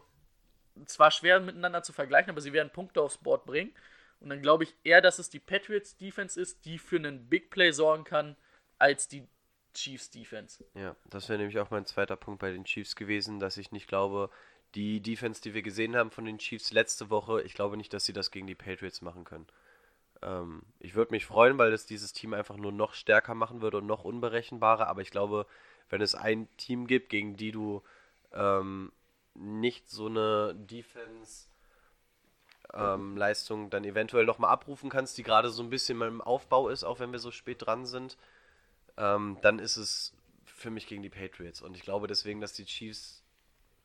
zwar 0.85 1.11
schwer 1.11 1.39
miteinander 1.39 1.83
zu 1.83 1.93
vergleichen, 1.93 2.29
aber 2.29 2.41
sie 2.41 2.53
werden 2.53 2.71
Punkte 2.71 3.01
aufs 3.01 3.17
Board 3.17 3.45
bringen. 3.45 3.73
Und 4.19 4.29
dann 4.29 4.41
glaube 4.41 4.63
ich 4.63 4.75
eher, 4.83 5.01
dass 5.01 5.19
es 5.19 5.29
die 5.29 5.39
Patriots 5.39 5.97
Defense 5.97 6.39
ist, 6.39 6.65
die 6.65 6.77
für 6.77 6.95
einen 6.95 7.27
Big 7.27 7.49
Play 7.49 7.71
sorgen 7.71 8.03
kann, 8.03 8.37
als 8.77 9.07
die 9.07 9.27
Chiefs 9.73 10.11
Defense. 10.11 10.63
Ja, 10.75 10.95
das 11.09 11.27
wäre 11.29 11.39
nämlich 11.39 11.59
auch 11.59 11.71
mein 11.71 11.85
zweiter 11.85 12.15
Punkt 12.15 12.39
bei 12.39 12.51
den 12.51 12.63
Chiefs 12.63 12.95
gewesen, 12.95 13.39
dass 13.39 13.57
ich 13.57 13.71
nicht 13.71 13.87
glaube, 13.87 14.29
die 14.75 15.01
Defense, 15.01 15.41
die 15.41 15.53
wir 15.53 15.61
gesehen 15.61 15.95
haben 15.95 16.11
von 16.11 16.25
den 16.25 16.37
Chiefs 16.37 16.71
letzte 16.71 17.09
Woche, 17.09 17.41
ich 17.41 17.53
glaube 17.53 17.75
nicht, 17.75 17.93
dass 17.93 18.05
sie 18.05 18.13
das 18.13 18.31
gegen 18.31 18.47
die 18.47 18.55
Patriots 18.55 19.01
machen 19.01 19.23
können. 19.23 19.47
Ähm, 20.23 20.63
ich 20.79 20.95
würde 20.95 21.11
mich 21.11 21.25
freuen, 21.25 21.57
weil 21.57 21.73
es 21.73 21.85
dieses 21.85 22.13
Team 22.13 22.33
einfach 22.33 22.57
nur 22.57 22.71
noch 22.71 22.93
stärker 22.93 23.35
machen 23.35 23.61
würde 23.61 23.77
und 23.77 23.85
noch 23.87 24.03
unberechenbarer, 24.03 24.87
aber 24.87 25.01
ich 25.01 25.11
glaube, 25.11 25.45
wenn 25.89 26.01
es 26.01 26.15
ein 26.15 26.47
Team 26.57 26.87
gibt, 26.87 27.09
gegen 27.09 27.35
die 27.35 27.51
du 27.51 27.83
ähm, 28.31 28.91
nicht 29.35 29.89
so 29.89 30.07
eine 30.07 30.55
Defense 30.55 31.47
ähm, 32.73 33.17
Leistung 33.17 33.69
dann 33.69 33.83
eventuell 33.83 34.25
nochmal 34.25 34.51
abrufen 34.51 34.89
kannst, 34.89 35.17
die 35.17 35.23
gerade 35.23 35.49
so 35.49 35.61
ein 35.61 35.69
bisschen 35.69 36.01
im 36.01 36.21
Aufbau 36.21 36.69
ist, 36.69 36.83
auch 36.83 36.99
wenn 36.99 37.11
wir 37.11 37.19
so 37.19 37.31
spät 37.31 37.65
dran 37.65 37.85
sind, 37.85 38.17
ähm, 38.97 39.37
dann 39.41 39.59
ist 39.59 39.77
es 39.77 40.13
für 40.45 40.71
mich 40.71 40.87
gegen 40.87 41.03
die 41.03 41.09
Patriots. 41.09 41.61
Und 41.61 41.75
ich 41.75 41.83
glaube 41.83 42.07
deswegen, 42.07 42.41
dass 42.41 42.53
die 42.53 42.65
Chiefs 42.65 43.23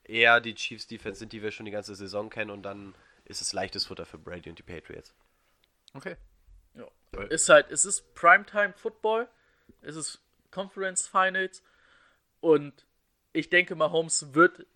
eher 0.04 0.40
die 0.40 0.54
Chiefs 0.54 0.86
Defense 0.86 1.18
sind, 1.18 1.32
die 1.32 1.42
wir 1.42 1.50
schon 1.50 1.66
die 1.66 1.72
ganze 1.72 1.94
Saison 1.94 2.30
kennen 2.30 2.50
und 2.50 2.62
dann 2.62 2.94
ist 3.24 3.42
es 3.42 3.52
leichtes 3.52 3.86
Futter 3.86 4.06
für 4.06 4.18
Brady 4.18 4.48
und 4.48 4.58
die 4.58 4.62
Patriots. 4.62 5.14
Okay. 5.92 6.16
Ja. 6.78 7.22
Ist 7.24 7.48
halt, 7.48 7.70
es 7.70 7.84
ist 7.84 8.14
Primetime 8.14 8.72
Football, 8.74 9.28
es 9.82 9.96
ist 9.96 10.20
Conference 10.50 11.06
Finals 11.06 11.62
und 12.40 12.86
ich 13.32 13.50
denke, 13.50 13.74
Mahomes 13.74 14.34
wird, 14.34 14.66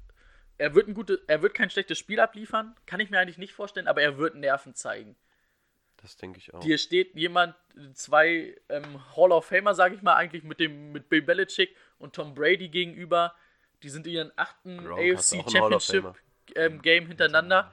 er 0.59 0.75
wird 0.75 0.89
ein 0.89 0.95
gute, 0.95 1.23
er 1.27 1.43
wird 1.43 1.55
kein 1.55 1.71
schlechtes 1.71 1.99
Spiel 1.99 2.21
abliefern, 2.21 2.75
kann 2.87 3.01
ich 3.01 3.11
mir 3.11 3.19
eigentlich 3.19 3.39
nicht 3.39 3.53
vorstellen, 3.53 3.89
aber 3.89 4.03
er 4.03 4.19
wird 4.19 4.35
Nerven 4.35 4.75
zeigen. 4.75 5.17
Das 6.03 6.17
denke 6.17 6.39
ich 6.39 6.53
auch. 6.53 6.61
Dir 6.61 6.79
steht 6.79 7.15
jemand, 7.15 7.55
zwei 7.95 8.57
ähm, 8.69 9.17
Hall 9.17 9.31
of 9.31 9.47
Famer, 9.47 9.75
sage 9.75 9.95
ich 9.95 10.03
mal, 10.03 10.17
eigentlich 10.17 10.43
mit 10.43 10.59
dem 10.59 10.91
mit 10.91 11.09
Bill 11.09 11.23
Belichick 11.23 11.77
und 11.99 12.15
Tom 12.15 12.35
Brady 12.35 12.69
gegenüber. 12.69 13.35
Die 13.83 13.89
sind 13.89 14.07
in 14.07 14.15
ihren 14.15 14.33
achten 14.37 14.79
du 14.79 14.95
AFC 14.95 15.49
Championship 15.51 16.15
ähm, 16.57 16.83
Game 16.83 17.07
hintereinander 17.07 17.73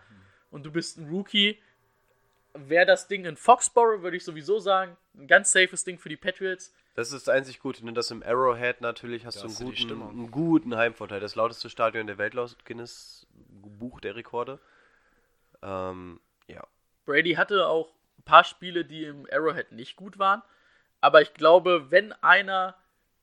und 0.51 0.63
du 0.63 0.71
bist 0.71 0.97
ein 0.97 1.09
Rookie. 1.09 1.59
Wäre 2.53 2.85
das 2.85 3.07
Ding 3.07 3.25
in 3.25 3.37
Foxborough, 3.37 4.01
würde 4.01 4.17
ich 4.17 4.23
sowieso 4.23 4.59
sagen. 4.59 4.97
Ein 5.15 5.27
ganz 5.27 5.51
safes 5.51 5.83
Ding 5.83 5.99
für 5.99 6.09
die 6.09 6.17
Patriots. 6.17 6.73
Das 6.95 7.11
ist 7.11 7.27
das 7.27 7.33
einzig 7.33 7.59
Gute, 7.59 7.85
ne? 7.85 7.93
dass 7.93 8.11
im 8.11 8.23
Arrowhead 8.23 8.81
natürlich 8.81 9.25
hast 9.25 9.37
Da 9.37 9.41
du 9.41 9.47
einen 9.47 9.55
hast 9.55 9.63
guten, 9.63 10.01
einen 10.01 10.31
guten 10.31 10.75
Heimvorteil. 10.75 11.19
Das 11.19 11.35
lauteste 11.35 11.69
Stadion 11.69 12.07
der 12.07 12.17
Welt 12.17 12.33
laut 12.33 12.65
Guinness 12.65 13.27
Buch 13.31 14.01
der 14.01 14.15
Rekorde. 14.15 14.59
Ähm, 15.61 16.19
ja. 16.47 16.65
Brady 17.05 17.33
hatte 17.33 17.67
auch 17.67 17.93
ein 18.17 18.23
paar 18.23 18.43
Spiele, 18.43 18.83
die 18.83 19.05
im 19.05 19.27
Arrowhead 19.31 19.71
nicht 19.71 19.95
gut 19.95 20.19
waren. 20.19 20.41
Aber 21.01 21.21
ich 21.21 21.33
glaube, 21.33 21.91
wenn 21.91 22.11
einer, 22.13 22.75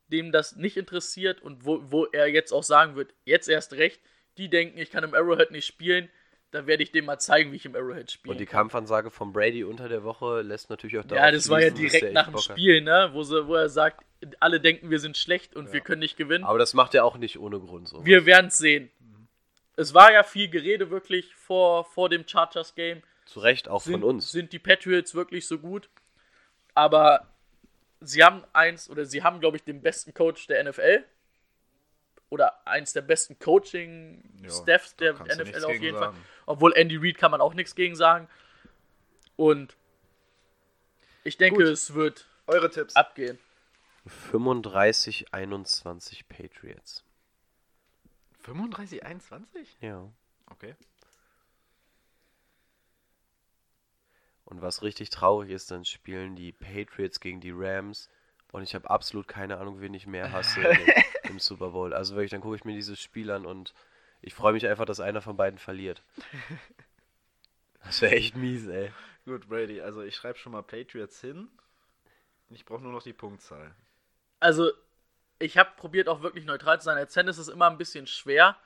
dem 0.08 0.32
das 0.32 0.56
nicht 0.56 0.76
interessiert 0.76 1.42
und 1.42 1.64
wo, 1.66 1.80
wo 1.90 2.06
er 2.06 2.28
jetzt 2.28 2.52
auch 2.52 2.62
sagen 2.62 2.96
wird, 2.96 3.12
jetzt 3.24 3.48
erst 3.48 3.74
recht, 3.74 4.00
die 4.38 4.48
denken, 4.48 4.78
ich 4.78 4.90
kann 4.90 5.04
im 5.04 5.14
Arrowhead 5.14 5.50
nicht 5.50 5.66
spielen, 5.66 6.08
dann 6.50 6.66
werde 6.66 6.82
ich 6.82 6.92
dem 6.92 7.04
mal 7.04 7.18
zeigen, 7.18 7.52
wie 7.52 7.56
ich 7.56 7.66
im 7.66 7.74
Arrowhead 7.74 8.10
spiele. 8.10 8.32
Und 8.32 8.38
die 8.38 8.46
Kampfansage 8.46 9.10
von 9.10 9.32
Brady 9.32 9.64
unter 9.64 9.88
der 9.88 10.04
Woche 10.04 10.42
lässt 10.42 10.70
natürlich 10.70 10.98
auch 10.98 11.04
Ja, 11.04 11.16
darauf 11.16 11.32
das 11.32 11.48
war 11.48 11.60
ja 11.60 11.70
direkt 11.70 12.12
nach 12.12 12.28
dem. 12.28 12.38
Spiel, 12.38 12.80
ne? 12.80 13.10
Wo, 13.12 13.22
sie, 13.22 13.46
wo 13.46 13.54
er 13.54 13.68
sagt, 13.68 14.04
alle 14.40 14.60
denken, 14.60 14.90
wir 14.90 15.00
sind 15.00 15.16
schlecht 15.16 15.56
und 15.56 15.72
wir 15.72 15.80
können 15.80 16.00
nicht 16.00 16.16
gewinnen. 16.16 16.44
Aber 16.44 16.58
das 16.58 16.74
macht 16.74 16.94
er 16.94 17.04
auch 17.04 17.18
nicht 17.18 17.38
ohne 17.38 17.58
Grund 17.60 17.88
so. 17.88 18.04
Wir 18.04 18.26
werden 18.26 18.46
es 18.46 18.58
sehen. 18.58 18.90
Es 19.76 19.92
war 19.92 20.12
ja 20.12 20.22
viel 20.22 20.48
Gerede 20.48 20.90
wirklich 20.90 21.34
vor, 21.34 21.84
vor 21.84 22.08
dem 22.08 22.26
Chargers-Game. 22.26 23.02
Zu 23.26 23.40
Recht 23.40 23.68
auch 23.68 23.82
Sind, 23.82 23.92
von 24.00 24.04
uns. 24.04 24.32
sind 24.32 24.52
die 24.52 24.58
Patriots 24.58 25.14
wirklich 25.14 25.46
so 25.46 25.58
gut? 25.58 25.90
Aber 26.74 27.28
sie 28.00 28.24
haben 28.24 28.44
eins, 28.52 28.88
oder 28.88 29.04
sie 29.04 29.22
haben, 29.22 29.40
glaube 29.40 29.58
ich, 29.58 29.64
den 29.64 29.82
besten 29.82 30.14
Coach 30.14 30.46
der 30.46 30.64
NFL. 30.64 31.04
Oder 32.28 32.66
eins 32.66 32.92
der 32.92 33.02
besten 33.02 33.38
Coaching-Staffs 33.38 34.96
der 34.96 35.14
NFL 35.14 35.64
auf 35.64 35.72
jeden 35.74 35.96
sagen. 35.96 36.14
Fall. 36.16 36.24
Obwohl 36.46 36.72
Andy 36.74 36.96
Reid 36.96 37.18
kann 37.18 37.30
man 37.30 37.40
auch 37.40 37.54
nichts 37.54 37.74
gegen 37.74 37.94
sagen. 37.94 38.28
Und 39.36 39.76
ich 41.24 41.36
denke, 41.36 41.62
Gut. 41.64 41.72
es 41.72 41.94
wird 41.94 42.26
Eure 42.46 42.70
Tipps. 42.70 42.96
abgehen. 42.96 43.38
35, 44.06 45.32
21 45.32 46.28
Patriots. 46.28 47.04
35, 48.42 49.04
21? 49.04 49.76
Ja. 49.80 50.08
Okay. 50.50 50.74
Und 54.44 54.62
was 54.62 54.82
richtig 54.82 55.10
traurig 55.10 55.50
ist, 55.50 55.70
dann 55.72 55.84
spielen 55.84 56.36
die 56.36 56.52
Patriots 56.52 57.18
gegen 57.18 57.40
die 57.40 57.50
Rams 57.52 58.08
und 58.52 58.62
ich 58.62 58.76
habe 58.76 58.88
absolut 58.88 59.26
keine 59.26 59.58
Ahnung, 59.58 59.80
wen 59.80 59.92
ich 59.94 60.06
mehr 60.06 60.30
hasse 60.30 60.60
im, 61.36 61.40
Super 61.40 61.70
Bowl. 61.70 61.92
Also 61.94 62.14
wirklich, 62.14 62.30
dann 62.30 62.40
gucke 62.40 62.56
ich 62.56 62.64
mir 62.64 62.74
dieses 62.74 63.00
Spiel 63.00 63.30
an 63.30 63.46
und 63.46 63.74
ich 64.22 64.34
freue 64.34 64.52
mich 64.52 64.66
einfach, 64.66 64.84
dass 64.84 65.00
einer 65.00 65.20
von 65.20 65.36
beiden 65.36 65.58
verliert. 65.58 66.02
Das 67.84 68.00
wäre 68.02 68.16
echt 68.16 68.34
mies, 68.34 68.66
ey. 68.66 68.90
Gut, 69.26 69.48
Brady, 69.48 69.80
also 69.80 70.02
ich 70.02 70.16
schreibe 70.16 70.36
schon 70.40 70.50
mal 70.50 70.62
Patriots 70.62 71.20
hin. 71.20 71.48
Ich 72.50 72.64
brauche 72.64 72.82
nur 72.82 72.90
noch 72.90 73.04
die 73.04 73.12
Punktzahl. 73.12 73.76
Also, 74.40 74.72
ich 75.38 75.56
habe 75.56 75.70
probiert 75.76 76.08
auch 76.08 76.20
wirklich 76.20 76.44
neutral 76.44 76.80
zu 76.80 76.86
sein. 76.86 76.98
Als 76.98 77.14
Fan 77.14 77.28
ist 77.28 77.38
es 77.38 77.46
immer 77.46 77.70
ein 77.70 77.78
bisschen 77.78 78.08
schwer. 78.08 78.56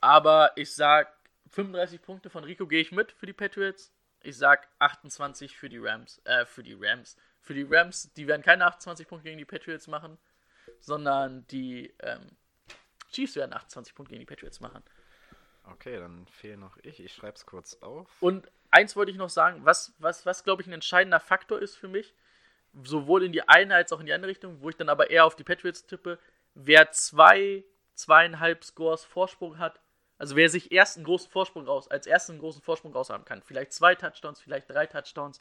Aber 0.00 0.52
ich 0.56 0.72
sag 0.74 1.12
35 1.50 2.02
Punkte 2.02 2.30
von 2.30 2.44
Rico 2.44 2.66
gehe 2.66 2.80
ich 2.80 2.92
mit 2.92 3.12
für 3.12 3.26
die 3.26 3.32
Patriots. 3.32 3.92
Ich 4.22 4.36
sag 4.36 4.68
28 4.78 5.56
für 5.56 5.68
die 5.68 5.78
Rams. 5.78 6.20
Äh, 6.24 6.46
für 6.46 6.62
die 6.62 6.76
Rams. 6.78 7.16
Für 7.40 7.54
die 7.54 7.66
Rams, 7.68 8.12
die 8.14 8.26
werden 8.26 8.42
keine 8.42 8.66
28 8.66 9.06
Punkte 9.06 9.24
gegen 9.24 9.38
die 9.38 9.44
Patriots 9.44 9.86
machen, 9.86 10.18
sondern 10.80 11.46
die 11.48 11.94
ähm, 12.00 12.36
Chiefs 13.10 13.36
werden 13.36 13.52
28 13.52 13.94
Punkte 13.94 14.10
gegen 14.12 14.20
die 14.20 14.26
Patriots 14.26 14.60
machen. 14.60 14.82
Okay, 15.64 15.98
dann 15.98 16.26
fehlt 16.26 16.58
noch 16.58 16.76
ich. 16.82 17.00
Ich 17.00 17.14
schreibe 17.14 17.36
es 17.36 17.46
kurz 17.46 17.78
auf. 17.80 18.10
Und 18.20 18.50
eins 18.70 18.96
wollte 18.96 19.10
ich 19.10 19.16
noch 19.16 19.30
sagen, 19.30 19.64
was, 19.64 19.94
was, 19.98 20.26
was 20.26 20.44
glaube 20.44 20.62
ich, 20.62 20.68
ein 20.68 20.74
entscheidender 20.74 21.20
Faktor 21.20 21.60
ist 21.60 21.76
für 21.76 21.88
mich, 21.88 22.14
sowohl 22.82 23.24
in 23.24 23.32
die 23.32 23.48
eine 23.48 23.74
als 23.74 23.92
auch 23.92 24.00
in 24.00 24.06
die 24.06 24.12
andere 24.12 24.30
Richtung, 24.30 24.60
wo 24.60 24.68
ich 24.68 24.76
dann 24.76 24.88
aber 24.88 25.10
eher 25.10 25.24
auf 25.24 25.36
die 25.36 25.44
Patriots 25.44 25.86
tippe, 25.86 26.18
wer 26.54 26.90
zwei, 26.90 27.64
zweieinhalb 27.94 28.64
Scores 28.64 29.04
Vorsprung 29.04 29.58
hat, 29.58 29.80
also 30.18 30.36
wer 30.36 30.48
sich 30.48 30.72
erst 30.72 30.96
einen 30.96 31.06
großen 31.06 31.30
Vorsprung 31.30 31.66
raus, 31.66 31.88
als 31.88 32.06
ersten 32.06 32.32
einen 32.32 32.40
großen 32.40 32.62
Vorsprung 32.62 32.92
raushaben 32.92 33.24
kann, 33.24 33.42
vielleicht 33.42 33.72
zwei 33.72 33.94
Touchdowns, 33.94 34.40
vielleicht 34.40 34.70
drei 34.70 34.86
Touchdowns, 34.86 35.40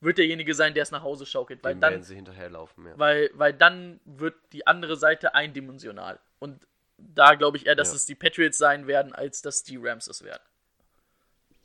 wird 0.00 0.18
derjenige 0.18 0.54
sein, 0.54 0.74
der 0.74 0.82
es 0.84 0.90
nach 0.90 1.02
Hause 1.02 1.26
schaukelt, 1.26 1.62
weil 1.64 1.74
Dem 1.74 1.80
dann, 1.80 1.92
werden 1.92 2.02
sie 2.04 2.14
hinterherlaufen, 2.14 2.86
ja. 2.86 2.98
weil, 2.98 3.30
weil 3.34 3.52
dann 3.52 4.00
wird 4.04 4.34
die 4.52 4.66
andere 4.66 4.96
Seite 4.96 5.34
eindimensional. 5.34 6.18
Und 6.38 6.66
da 6.98 7.34
glaube 7.34 7.56
ich 7.56 7.66
eher, 7.66 7.74
dass 7.74 7.90
Ja. 7.90 7.96
es 7.96 8.06
die 8.06 8.14
Patriots 8.14 8.58
sein 8.58 8.86
werden, 8.86 9.12
als 9.14 9.42
dass 9.42 9.62
die 9.62 9.76
Rams 9.76 10.06
es 10.08 10.22
werden. 10.22 10.42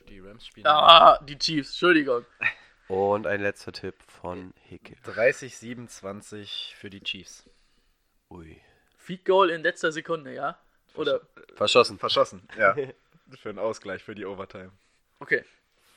Die 0.09 0.19
Rams 0.19 0.45
spielen 0.45 0.67
Ah, 0.67 1.17
die 1.23 1.37
Chiefs, 1.37 1.69
Entschuldigung. 1.71 2.25
Und 2.87 3.25
ein 3.25 3.41
letzter 3.41 3.71
Tipp 3.71 3.95
von 4.07 4.53
Hicke. 4.63 4.95
30, 5.03 5.57
27 5.57 6.75
für 6.77 6.89
die 6.89 7.01
Chiefs. 7.01 7.49
Ui. 8.29 8.59
Feed 8.97 9.25
Goal 9.25 9.49
in 9.49 9.61
letzter 9.63 9.91
Sekunde, 9.91 10.33
ja? 10.33 10.59
Oder? 10.95 11.21
Verschossen. 11.55 11.97
Verschossen, 11.97 12.47
ja. 12.57 12.75
für 13.41 13.49
einen 13.49 13.59
Ausgleich, 13.59 14.03
für 14.03 14.15
die 14.15 14.25
Overtime. 14.25 14.71
Okay. 15.19 15.43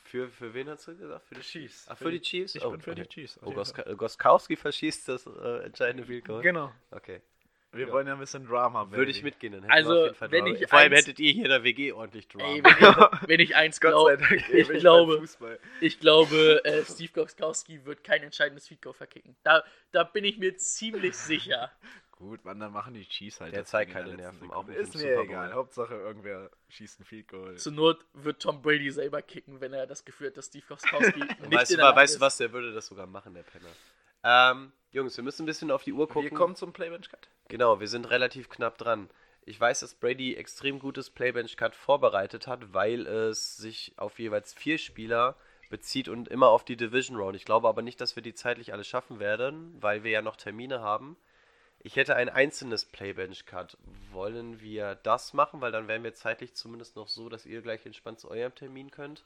Für, 0.07 0.28
für 0.28 0.55
wen 0.55 0.69
hast 0.69 0.87
du 0.89 0.97
gesagt? 0.97 1.27
Für 1.27 1.35
die 1.35 1.41
Chiefs. 1.41 1.87
Ach, 1.89 1.99
für 1.99 2.11
die 2.11 2.20
Chiefs? 2.20 2.55
Ich 2.55 2.65
Oh, 2.65 2.70
bin 2.70 2.81
für 2.81 2.95
die 2.95 3.03
okay. 3.03 3.11
Chiefs. 3.11 3.39
auf 3.39 3.47
Oh, 3.49 3.53
Goska. 3.53 3.83
Goskowski 3.95 4.57
verschießt 4.57 5.09
das 5.09 5.27
äh, 5.27 5.65
entscheidende 5.65 6.05
Field 6.07 6.24
Goal. 6.24 6.43
Genau. 6.43 6.73
Okay. 6.91 7.20
Wir 7.73 7.89
Ja. 7.89 7.93
wollen 7.93 8.07
ja 8.07 8.15
ein 8.15 8.20
bisschen 8.20 8.47
Drama. 8.47 8.91
Würde 8.91 9.11
ich 9.11 9.19
Baby. 9.19 9.24
mitgehen, 9.27 9.53
dann 9.53 9.62
hätten 9.65 9.73
Also, 9.73 9.91
wir 9.91 9.99
auf 9.99 10.05
jeden 10.07 10.15
Fall 10.16 10.31
wenn 10.31 10.45
Drama. 10.47 10.59
ich 10.61 10.69
Vor 10.69 10.78
allem 10.78 10.93
hättet 10.93 11.19
ihr 11.20 11.33
hier 11.33 11.45
in 11.45 11.51
der 11.51 11.62
WG 11.65 11.93
ordentlich 11.93 12.28
Drama. 12.28 12.47
Ey, 12.55 12.62
wenn 12.65 12.70
ich, 12.73 12.78
wenn 13.28 13.41
ich 13.41 13.57
eins 13.57 13.81
Gott 13.81 13.93
sei 13.93 14.16
glaube, 14.16 14.28
Dank. 14.28 14.49
ich 14.55 14.69
bin 14.69 14.78
glaube, 14.78 15.28
ich 15.81 16.01
glaube, 16.01 16.65
äh, 16.65 16.85
Steve 16.85 17.12
Goskowski 17.12 17.85
wird 17.85 18.03
kein 18.05 18.23
entscheidendes 18.23 18.66
Feed 18.69 18.81
Goal 18.81 18.95
verkicken. 18.95 19.37
Da, 19.43 19.62
da 19.93 20.05
bin 20.05 20.24
ich 20.24 20.39
mir 20.39 20.57
ziemlich 20.57 21.16
sicher. 21.16 21.70
Gut, 22.16 22.40
wann 22.44 22.59
dann 22.59 22.72
machen 22.72 22.94
die 22.94 23.06
Chiefs 23.06 23.40
halt. 23.40 23.55
Der 23.55 23.66
zeigt 23.66 23.93
keine 23.93 24.14
Nerven, 24.14 24.51
auch 24.51 24.66
Sekunde. 24.66 24.80
Ist 24.80 24.94
mir 24.94 25.18
egal. 25.20 25.52
Hauptsache 25.52 25.94
irgendwer 25.94 26.51
schießt 26.70 27.01
ein 27.01 27.05
Field 27.05 27.28
Goal. 27.28 27.56
Zur 27.56 27.72
Not 27.72 28.05
wird 28.14 28.40
Tom 28.40 28.62
Brady 28.62 28.90
selber 28.90 29.20
kicken, 29.20 29.60
wenn 29.60 29.74
er 29.74 29.86
das 29.86 30.05
Gefühl 30.05 30.28
hat, 30.28 30.36
dass 30.38 30.47
Steve 30.47 30.64
Goskowski 30.66 31.20
nicht 31.20 31.52
weißt, 31.52 31.70
in 31.72 31.76
du, 31.76 31.82
der 31.82 31.94
weißt 31.94 32.14
du 32.14 32.16
ist. 32.16 32.20
was, 32.22 32.36
der 32.38 32.52
würde 32.52 32.72
das 32.72 32.86
sogar 32.86 33.06
machen, 33.06 33.34
der 33.34 33.43
Penner. 33.43 33.68
Ähm, 34.24 34.72
Jungs, 34.93 35.14
wir 35.16 35.24
müssen 35.24 35.43
ein 35.43 35.47
bisschen 35.47 35.70
auf 35.70 35.84
die 35.84 35.93
Uhr 35.93 36.09
gucken. 36.09 36.30
Wir 36.30 36.36
kommen 36.36 36.56
zum 36.56 36.72
Playbench 36.72 37.10
Cut. 37.10 37.28
Genau, 37.48 37.80
wir 37.80 37.88
sind 37.88 38.09
relativ 38.09 38.48
knapp 38.48 38.78
dran. 38.78 39.10
Ich 39.44 39.60
weiß, 39.60 39.80
dass 39.80 39.94
Brady 39.94 40.34
extrem 40.34 40.78
gutes 40.80 41.10
Playbench-Cut 41.10 41.76
vorbereitet 41.76 42.48
hat, 42.48 42.74
weil 42.74 43.06
es 43.06 43.56
sich 43.56 43.93
auf 43.97 44.18
jeweils 44.18 44.55
vier 44.55 44.78
Spieler 44.78 45.36
bezieht 45.68 46.09
und 46.09 46.28
immer 46.28 46.48
auf 46.48 46.64
die 46.64 46.76
Division 46.76 47.16
Round. 47.16 47.36
Ich 47.36 47.44
glaube 47.44 47.68
aber 47.68 47.82
nicht, 47.82 48.01
dass 48.01 48.16
wir 48.16 48.22
die 48.22 48.34
zeitlich 48.34 48.72
alle 48.72 48.82
schaffen 48.82 49.20
werden, 49.20 49.76
weil 49.80 50.02
wir 50.02 50.10
ja 50.10 50.22
noch 50.22 50.36
Termine 50.36 50.80
haben. 50.80 51.16
Ich 51.86 51.94
hätte 51.94 52.16
ein 52.16 52.28
einzelnes 52.28 52.84
Playbench-Cut. 52.84 53.76
Wollen 54.10 54.60
wir 54.60 54.96
das 54.96 55.32
machen? 55.34 55.60
Weil 55.60 55.70
dann 55.70 55.86
wären 55.86 56.02
wir 56.02 56.14
zeitlich 56.14 56.52
zumindest 56.56 56.96
noch 56.96 57.06
so, 57.06 57.28
dass 57.28 57.46
ihr 57.46 57.62
gleich 57.62 57.86
entspannt 57.86 58.18
zu 58.18 58.28
eurem 58.28 58.52
Termin 58.56 58.90
könnt 58.90 59.24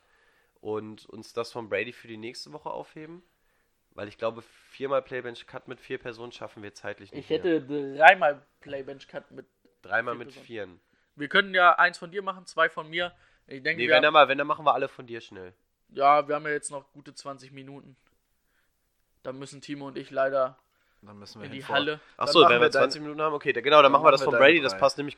und 0.60 1.06
uns 1.06 1.32
das 1.32 1.50
von 1.52 1.70
Brady 1.70 1.94
für 1.94 2.06
die 2.06 2.18
nächste 2.18 2.52
Woche 2.52 2.68
aufheben. 2.70 3.22
Weil 3.92 4.08
ich 4.08 4.18
glaube, 4.18 4.42
viermal 4.42 5.00
Playbench-Cut 5.00 5.68
mit 5.68 5.80
vier 5.80 5.96
Personen 5.96 6.32
schaffen 6.32 6.62
wir 6.62 6.74
zeitlich 6.74 7.12
nicht 7.12 7.24
Ich 7.24 7.30
mehr. 7.30 7.38
hätte 7.38 7.96
dreimal 7.96 8.42
Playbench 8.60 9.08
Cut 9.08 9.30
mit. 9.30 9.46
Dreimal 9.80 10.14
Vier 10.14 10.18
mit 10.18 10.28
Personen. 10.28 10.46
vieren. 10.46 10.80
Wir 11.16 11.28
können 11.28 11.54
ja 11.54 11.78
eins 11.78 11.96
von 11.96 12.10
dir 12.10 12.20
machen, 12.22 12.44
zwei 12.44 12.68
von 12.68 12.90
mir. 12.90 13.12
Ich 13.46 13.62
denke, 13.62 13.80
Nee, 13.82 13.88
wir 13.88 13.94
wenn 13.94 14.02
dann 14.02 14.06
haben, 14.08 14.12
mal, 14.12 14.28
wenn 14.28 14.36
dann 14.36 14.46
machen 14.46 14.66
wir 14.66 14.74
alle 14.74 14.88
von 14.88 15.06
dir 15.06 15.22
schnell. 15.22 15.54
ja, 15.88 16.28
wir 16.28 16.34
haben 16.34 16.44
ja 16.44 16.50
jetzt 16.52 16.70
noch 16.70 16.92
gute 16.92 17.14
20 17.14 17.52
Minuten. 17.52 17.96
Da 19.22 19.32
müssen 19.32 19.62
Timo 19.62 19.86
und 19.88 19.96
ich 19.96 20.10
leider 20.10 20.58
Dann 21.02 21.18
müssen 21.18 21.40
wir 21.40 21.46
in 21.46 21.52
die 21.52 21.58
hinfort. 21.58 21.76
Halle. 21.78 22.00
Achso, 22.18 22.40
wenn 22.42 22.50
wir 22.50 22.60
wir 22.60 22.70
20 22.70 22.98
deine- 22.98 23.02
Minuten 23.04 23.22
haben, 23.22 23.34
okay, 23.34 23.52
genau, 23.54 23.80
dann, 23.82 23.90
machen 23.90 24.04
wir 24.04 24.10
das 24.10 24.22
von 24.22 24.34
Brady, 24.34 24.60
das 24.60 24.76
passt 24.76 24.98
nämlich. 24.98 25.16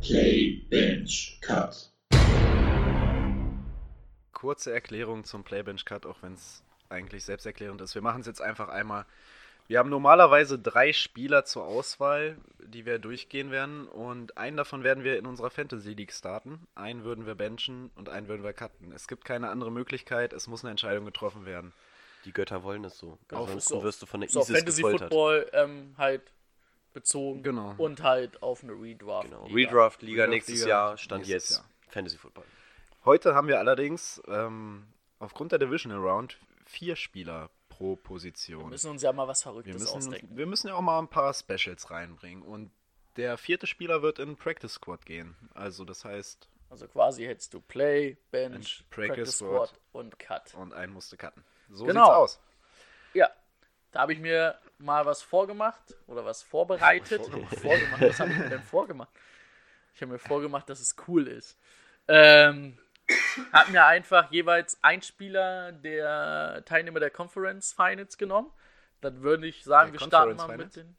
Play 0.00 0.64
Bench 0.70 1.38
Cut. 1.42 1.90
Kurze 4.32 4.72
Erklärung 4.72 5.24
zum 5.24 5.44
Playbench 5.44 5.84
Cut, 5.84 6.06
auch 6.06 6.22
wenn 6.22 6.34
es 6.34 6.62
eigentlich 6.88 7.24
selbsterklärend 7.24 7.80
ist. 7.80 7.94
Wir 7.94 8.02
machen 8.02 8.20
es 8.20 8.26
jetzt 8.26 8.40
einfach 8.40 8.68
einmal. 8.68 9.04
Wir 9.66 9.78
haben 9.78 9.90
normalerweise 9.90 10.58
drei 10.58 10.92
Spieler 10.92 11.44
zur 11.44 11.64
Auswahl, 11.64 12.38
die 12.58 12.86
wir 12.86 12.98
durchgehen 12.98 13.50
werden. 13.50 13.86
Und 13.86 14.36
einen 14.36 14.56
davon 14.56 14.82
werden 14.82 15.04
wir 15.04 15.18
in 15.18 15.26
unserer 15.26 15.50
Fantasy 15.50 15.92
League 15.92 16.12
starten. 16.12 16.66
Einen 16.74 17.04
würden 17.04 17.26
wir 17.26 17.34
benchen 17.36 17.90
und 17.94 18.08
einen 18.08 18.26
würden 18.28 18.42
wir 18.42 18.52
cutten. 18.52 18.92
Es 18.92 19.06
gibt 19.06 19.24
keine 19.24 19.48
andere 19.50 19.70
Möglichkeit. 19.70 20.32
Es 20.32 20.46
muss 20.48 20.64
eine 20.64 20.70
Entscheidung 20.72 21.04
getroffen 21.04 21.44
werden. 21.44 21.72
Die 22.24 22.32
Götter 22.32 22.62
wollen 22.62 22.84
es 22.84 22.98
so. 22.98 23.12
Auf- 23.32 23.48
Ansonsten 23.48 23.74
so- 23.74 23.82
wirst 23.82 24.02
du 24.02 24.06
von 24.06 24.20
der 24.20 24.28
So 24.30 24.40
ISIS 24.40 24.56
Fantasy 24.56 24.82
gefoltert. 24.82 25.00
Football 25.12 25.50
ähm, 25.52 25.94
halt 25.96 26.32
bezogen. 26.92 27.42
Genau. 27.42 27.74
Und 27.78 28.02
halt 28.02 28.42
auf 28.42 28.62
eine 28.62 28.72
Redraft. 28.72 29.28
Genau. 29.28 29.46
Liga. 29.46 29.70
Redraft 29.70 30.02
Liga 30.02 30.22
Redraft 30.24 30.30
nächstes 30.34 30.54
Liga 30.60 30.68
Jahr, 30.68 30.98
Stand 30.98 31.26
nächstes 31.26 31.48
jetzt. 31.50 31.58
Jahr. 31.58 31.70
Fantasy 31.88 32.18
Football. 32.18 32.44
Heute 33.04 33.34
haben 33.34 33.48
wir 33.48 33.58
allerdings 33.58 34.20
ähm, 34.28 34.86
aufgrund 35.18 35.52
der 35.52 35.58
Divisional 35.58 35.98
Round 36.00 36.38
vier 36.66 36.96
Spieler 36.96 37.48
pro 37.68 37.96
Wir 37.96 38.02
Position. 38.02 38.68
müssen 38.68 38.90
uns 38.90 39.02
ja 39.02 39.12
mal 39.12 39.26
was 39.26 39.40
Wir 39.40 39.50
Verrücktes 39.52 39.74
müssen, 39.80 39.96
ausdenken. 39.96 40.36
wir 40.36 40.46
müssen 40.46 40.68
ja 40.68 40.74
auch 40.74 40.82
mal 40.82 40.98
ein 40.98 41.08
paar 41.08 41.32
Specials 41.32 41.90
reinbringen. 41.90 42.42
Und 42.42 42.70
der 43.16 43.38
vierte 43.38 43.66
Spieler 43.66 44.02
wird 44.02 44.18
in 44.18 44.36
Practice 44.36 44.74
Squad 44.74 45.06
gehen. 45.06 45.34
Also 45.54 45.84
das 45.84 46.04
heißt, 46.04 46.48
Also 46.68 46.86
quasi 46.88 47.24
hättest 47.24 47.54
du 47.54 47.60
Play, 47.60 48.16
Bench, 48.30 48.52
Bench, 48.52 48.84
Practice, 48.90 49.14
Practice 49.16 49.36
Squad 49.38 49.68
Squad. 49.68 49.80
und 49.92 50.18
Cut. 50.18 50.54
und 50.54 50.74
einen 50.74 50.92
musste 50.92 51.16
cutten. 51.16 51.42
So 51.70 51.84
Genau. 51.84 52.04
sieht's 52.04 52.14
aus. 52.16 52.40
Ja, 53.14 53.30
da 53.92 54.00
habe 54.00 54.12
ich 54.12 54.18
mir 54.18 54.58
mal 54.78 55.04
was 55.06 55.22
vorgemacht 55.22 55.96
oder 56.06 56.24
was 56.24 56.42
vorbereitet. 56.42 57.20
vorgemacht. 57.60 58.00
Was 58.02 58.20
habe 58.20 58.30
ich 58.32 58.38
mir 58.38 58.48
denn 58.48 58.62
vorgemacht? 58.62 59.10
Ich 59.94 60.02
habe 60.02 60.12
mir 60.12 60.18
vorgemacht, 60.18 60.68
dass 60.70 60.80
es 60.80 60.94
cool 61.08 61.28
ist. 61.28 61.58
Ähm, 62.08 62.78
habe 63.52 63.70
mir 63.72 63.84
einfach 63.86 64.30
jeweils 64.30 64.78
ein 64.82 65.02
Spieler 65.02 65.72
der 65.72 66.62
Teilnehmer 66.64 67.00
der 67.00 67.10
Conference 67.10 67.72
Finals 67.72 68.16
genommen. 68.16 68.50
Dann 69.00 69.22
würde 69.22 69.46
ich 69.46 69.64
sagen, 69.64 69.92
Der 69.92 70.00
wir 70.00 70.06
starten 70.06 70.36
mal 70.36 70.48
mit 70.48 70.72
Finals? 70.72 70.74
den 70.74 70.96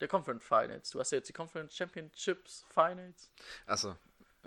der 0.00 0.08
Conference 0.08 0.44
Finals. 0.44 0.90
Du 0.90 0.98
hast 0.98 1.12
ja 1.12 1.18
jetzt 1.18 1.28
die 1.28 1.32
Conference 1.32 1.76
Championships 1.76 2.64
Finals. 2.68 3.30
Achso. 3.66 3.96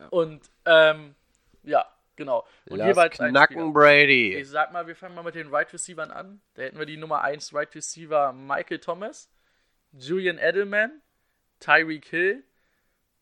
Und 0.10 0.50
ähm, 0.66 1.16
ja, 1.64 1.90
genau. 2.16 2.46
Und 2.70 2.78
Lass 2.80 2.88
jeweils 2.88 3.18
knacken. 3.18 3.74
Brady. 3.74 4.36
Ich 4.36 4.50
sag 4.50 4.72
mal, 4.72 4.88
wir 4.88 4.96
fangen 4.96 5.16
mal 5.16 5.24
mit 5.24 5.36
den 5.36 5.48
Right 5.54 5.72
Receivern 5.74 6.12
an. 6.12 6.42
Da 6.56 6.64
hätten 6.64 6.78
wir 6.80 6.86
die 6.86 6.98
Nummer 6.98 7.22
1 7.22 7.54
Right 7.54 7.74
Receiver 7.76 8.34
Michael 8.34 8.80
Thomas, 8.80 9.30
Julian 9.94 10.38
Edelman, 10.38 11.02
Tyreek 11.60 12.06
Hill 12.06 12.44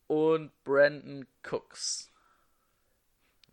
und 0.06 0.50
Brandon 0.64 1.26
Cooks. 1.50 2.10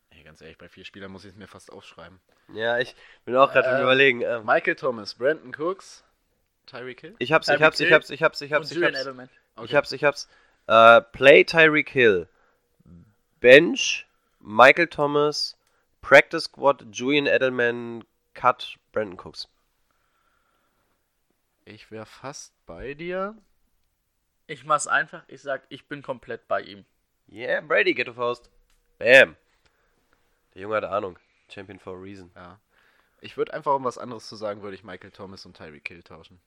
Ey, 0.09 0.23
ganz 0.23 0.41
ehrlich, 0.41 0.57
bei 0.57 0.68
vier 0.69 0.85
Spielern 0.85 1.11
muss 1.11 1.23
ich 1.26 1.31
es 1.31 1.38
mir 1.38 1.47
fast 1.47 1.72
aufschreiben. 1.72 2.19
Ja, 2.53 2.80
ich 2.80 2.95
bin 3.26 3.35
auch 3.35 3.51
gerade 3.51 3.69
am 3.69 3.77
Äh, 3.80 3.84
überlegen. 3.84 4.22
Ähm, 4.22 4.45
Michael 4.45 4.76
Thomas, 4.76 5.15
Brandon 5.15 5.53
Cooks, 5.57 6.03
Tyreek 6.65 7.01
Hill. 7.01 7.15
ich 7.19 7.31
hab's, 7.31 7.47
ich 7.47 7.61
hab's, 7.61 7.80
ich 7.80 7.91
hab's, 7.91 8.09
ich 8.09 8.22
hab's, 8.22 8.41
ich 8.41 8.51
hab's, 8.53 8.65
und 8.68 8.72
ich 8.72 8.76
Julian 8.76 8.93
hab's. 8.95 9.01
Edelman. 9.05 9.30
Ich 9.63 9.76
hab's, 9.76 9.91
ich 9.91 10.03
hab's. 10.03 10.27
Äh, 10.68 11.01
Play 11.13 11.43
Tyreek 11.43 11.89
Hill. 11.89 12.27
Bench, 13.39 14.07
Michael 14.43 14.88
Thomas, 14.88 15.55
Practice 16.01 16.45
Squad, 16.45 16.85
Julian 16.91 17.27
Edelman, 17.27 18.03
Cut, 18.34 18.77
Brandon 18.91 19.18
Cooks. 19.18 19.47
Ich 21.65 21.91
wäre 21.91 22.05
fast 22.05 22.53
bei 22.65 22.93
dir. 22.93 23.35
Ich 24.47 24.65
mach's 24.65 24.88
einfach, 24.88 25.23
ich 25.27 25.41
sag, 25.41 25.63
ich 25.69 25.88
bin 25.88 26.01
komplett 26.01 26.47
bei 26.47 26.61
ihm. 26.61 26.85
Yeah, 27.31 27.61
Brady, 27.61 27.93
get 27.93 28.07
to 28.07 28.13
Faust. 28.13 28.49
Bam. 28.97 29.38
Der 30.53 30.63
Junge 30.63 30.76
hat 30.76 30.84
Ahnung. 30.84 31.18
Champion 31.49 31.80
for 31.80 31.95
a 31.95 31.99
reason. 31.99 32.31
Ja. 32.35 32.59
Ich 33.22 33.38
würde 33.38 33.53
einfach, 33.53 33.76
um 33.76 33.84
was 33.84 33.97
anderes 33.97 34.27
zu 34.27 34.35
sagen, 34.35 34.63
würde 34.63 34.76
ich 34.76 34.84
Michael 34.84 35.11
Thomas 35.11 35.45
und 35.45 35.55
Tyreek 35.55 35.88
Hill 35.88 36.03
tauschen. 36.03 36.41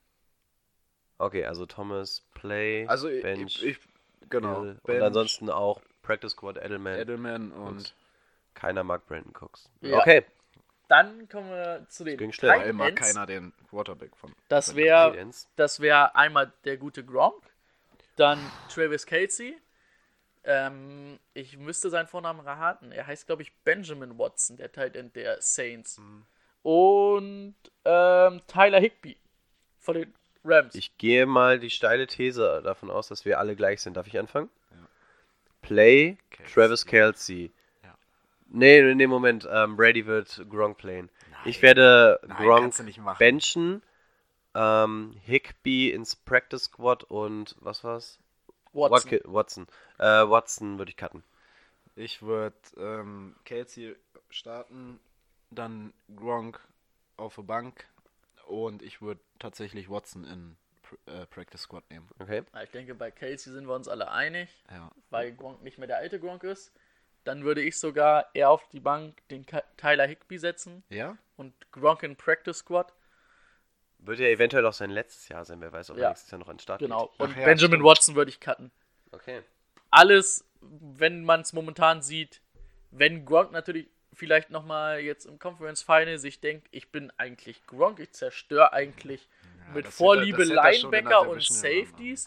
Okay, 1.19 1.45
also 1.45 1.65
Thomas, 1.65 2.23
Play, 2.35 2.87
Also 2.89 3.09
ich, 3.09 3.23
Bench, 3.23 3.62
ich, 3.62 3.79
ich 3.79 3.79
genau. 4.29 4.62
Hill 4.62 4.81
Bench, 4.83 4.99
und 4.99 5.07
ansonsten 5.07 5.49
auch 5.49 5.81
Practice 6.05 6.32
Squad, 6.32 6.56
Edelman. 6.59 6.98
Edelman 6.98 7.51
und 7.51 7.94
Keiner 8.55 8.85
mag 8.85 9.06
Brandon 9.06 9.32
Cooks. 9.35 9.68
Ja. 9.81 9.98
Okay. 9.98 10.24
Dann 10.89 11.28
kommen 11.28 11.51
wir 11.51 11.86
zu 11.89 12.05
den 12.05 12.18
ging 12.18 12.32
schnell. 12.32 12.52
Tight 12.52 12.60
weil 12.62 12.70
immer 12.70 12.89
Ends. 12.89 13.01
keiner 13.01 13.26
den 13.26 13.52
Quarterback 13.68 14.14
von. 14.16 14.32
Das 14.48 14.76
wäre 14.76 15.10
Tight 15.10 15.20
Ends. 15.20 15.48
das 15.56 15.81
wäre 15.81 16.14
einmal 16.14 16.52
der 16.64 16.76
gute 16.76 17.05
Gronk, 17.05 17.43
dann 18.16 18.39
Travis 18.68 19.06
Casey. 19.06 19.56
Ähm, 20.44 21.18
ich 21.32 21.56
müsste 21.56 21.89
seinen 21.89 22.06
Vornamen 22.06 22.40
raten. 22.40 22.93
Er 22.93 23.06
heißt, 23.06 23.26
glaube 23.26 23.43
ich, 23.43 23.55
Benjamin 23.64 24.18
Watson, 24.18 24.59
der 24.59 24.70
Tight 24.70 24.94
End 24.94 25.16
der 25.16 25.40
Saints. 25.40 25.98
Mhm. 25.98 26.26
Und 26.62 27.55
ähm, 27.85 28.43
Tyler 28.47 28.78
Higby 28.78 29.16
von 29.78 29.94
den 29.94 30.14
Rams. 30.44 30.74
Ich 30.74 30.97
gehe 30.98 31.24
mal 31.24 31.59
die 31.59 31.70
steile 31.70 32.06
These 32.06 32.60
davon 32.62 32.90
aus, 32.90 33.09
dass 33.09 33.24
wir 33.24 33.39
alle 33.39 33.56
gleich 33.56 33.81
sind. 33.81 33.97
Darf 33.97 34.06
ich 34.06 34.18
anfangen? 34.18 34.51
Play, 35.65 36.19
Kelsey. 36.31 36.53
Travis 36.53 36.86
Kelsey. 36.86 37.53
Ja. 37.82 37.97
Nee, 38.49 38.82
nee, 38.82 38.95
nee, 38.95 39.07
Moment. 39.07 39.49
Ähm, 39.51 39.77
Brady 39.77 40.07
wird 40.07 40.45
Gronk 40.51 40.78
playen. 40.78 41.11
Ich 41.45 41.62
werde 41.62 42.20
Nein, 42.27 42.36
Gronk 42.36 42.74
benchen, 43.19 43.82
ähm, 44.55 45.15
Higby 45.24 45.91
ins 45.91 46.16
Practice 46.16 46.65
Squad 46.65 47.05
und 47.05 47.57
was 47.61 47.85
war's? 47.85 48.19
Watson. 48.73 49.20
Watson. 49.24 49.66
Äh, 49.99 50.28
Watson 50.28 50.78
würde 50.78 50.91
ich 50.91 50.97
cutten. 50.97 51.23
Ich 51.97 52.23
würde 52.23 52.57
ähm, 52.77 53.36
Kelsey 53.45 53.95
starten, 54.31 54.99
dann 55.51 55.93
Gronk 56.16 56.61
auf 57.16 57.36
der 57.36 57.43
Bank 57.43 57.86
und 58.47 58.82
ich 58.82 59.01
würde 59.01 59.20
tatsächlich 59.39 59.89
Watson 59.89 60.24
in 60.24 60.57
äh, 61.07 61.27
Practice 61.27 61.62
Squad 61.62 61.89
nehmen. 61.91 62.09
Okay. 62.19 62.43
Ja, 62.55 62.62
Ich 62.62 62.71
denke, 62.71 62.95
bei 62.95 63.11
Casey 63.11 63.53
sind 63.53 63.66
wir 63.66 63.75
uns 63.75 63.89
alle 63.89 64.11
einig, 64.11 64.49
Ja. 64.71 64.91
weil 65.11 65.33
Gronk 65.33 65.62
nicht 65.62 65.79
mehr 65.79 65.87
der 65.89 65.99
alte 65.99 66.19
Gronk 66.21 66.43
ist. 66.45 66.73
Dann 67.25 67.45
würde 67.45 67.62
ich 67.62 67.79
sogar 67.79 68.29
eher 68.35 68.51
auf 68.51 68.69
die 68.69 68.81
Bank 68.81 69.27
den 69.29 69.47
Ka- 69.47 69.62
Tyler 69.79 70.07
Higby 70.07 70.39
setzen 70.39 70.85
Ja? 70.91 71.16
und 71.37 71.55
Gronk 71.73 72.03
in 72.03 72.16
Practice 72.16 72.59
Squad. 72.59 72.93
Wird 73.99 74.19
ja 74.21 74.27
eventuell 74.27 74.66
auch 74.66 74.75
sein 74.75 74.91
letztes 74.91 75.29
Jahr 75.29 75.45
sein. 75.47 75.61
Wer 75.62 75.73
weiß, 75.73 75.91
ob 75.91 75.97
er 75.97 76.03
Ja. 76.03 76.09
nächstes 76.11 76.31
Jahr 76.31 76.39
noch 76.39 76.49
an 76.49 76.57
den 76.57 76.61
Start 76.61 76.81
Genau. 76.81 77.11
Ach 77.15 77.21
Und 77.25 77.31
ja, 77.37 77.45
Benjamin 77.47 77.57
stimmt. 77.79 77.85
Watson 77.85 78.15
würde 78.16 78.31
ich 78.31 78.41
cutten. 78.41 78.71
geht. 79.05 79.15
Okay. 79.15 79.43
Alles, 79.91 80.45
wenn 80.61 81.25
man 81.25 81.41
es 81.41 81.53
momentan 81.55 82.03
sieht, 82.03 82.43
wenn 82.91 83.25
Gronk 83.25 83.53
natürlich 83.53 83.89
vielleicht 84.15 84.51
nochmal 84.51 85.01
jetzt 85.01 85.24
im 85.27 85.39
Conference 85.39 85.82
Final 85.82 86.19
sich 86.19 86.41
denkt, 86.41 86.69
ich 86.70 86.91
bin 86.91 87.12
eigentlich 87.16 87.66
Gronk, 87.66 88.01
ich 88.01 88.12
zerstöre 88.12 88.73
eigentlich 88.73 89.28
mit 89.73 89.86
das 89.86 89.93
hätte- 89.95 89.97
Vorliebe 89.97 90.43
hätte 90.43 90.55
er 90.57 90.73
Linebacker 90.73 91.28
und 91.28 91.43
Safeties, 91.43 92.27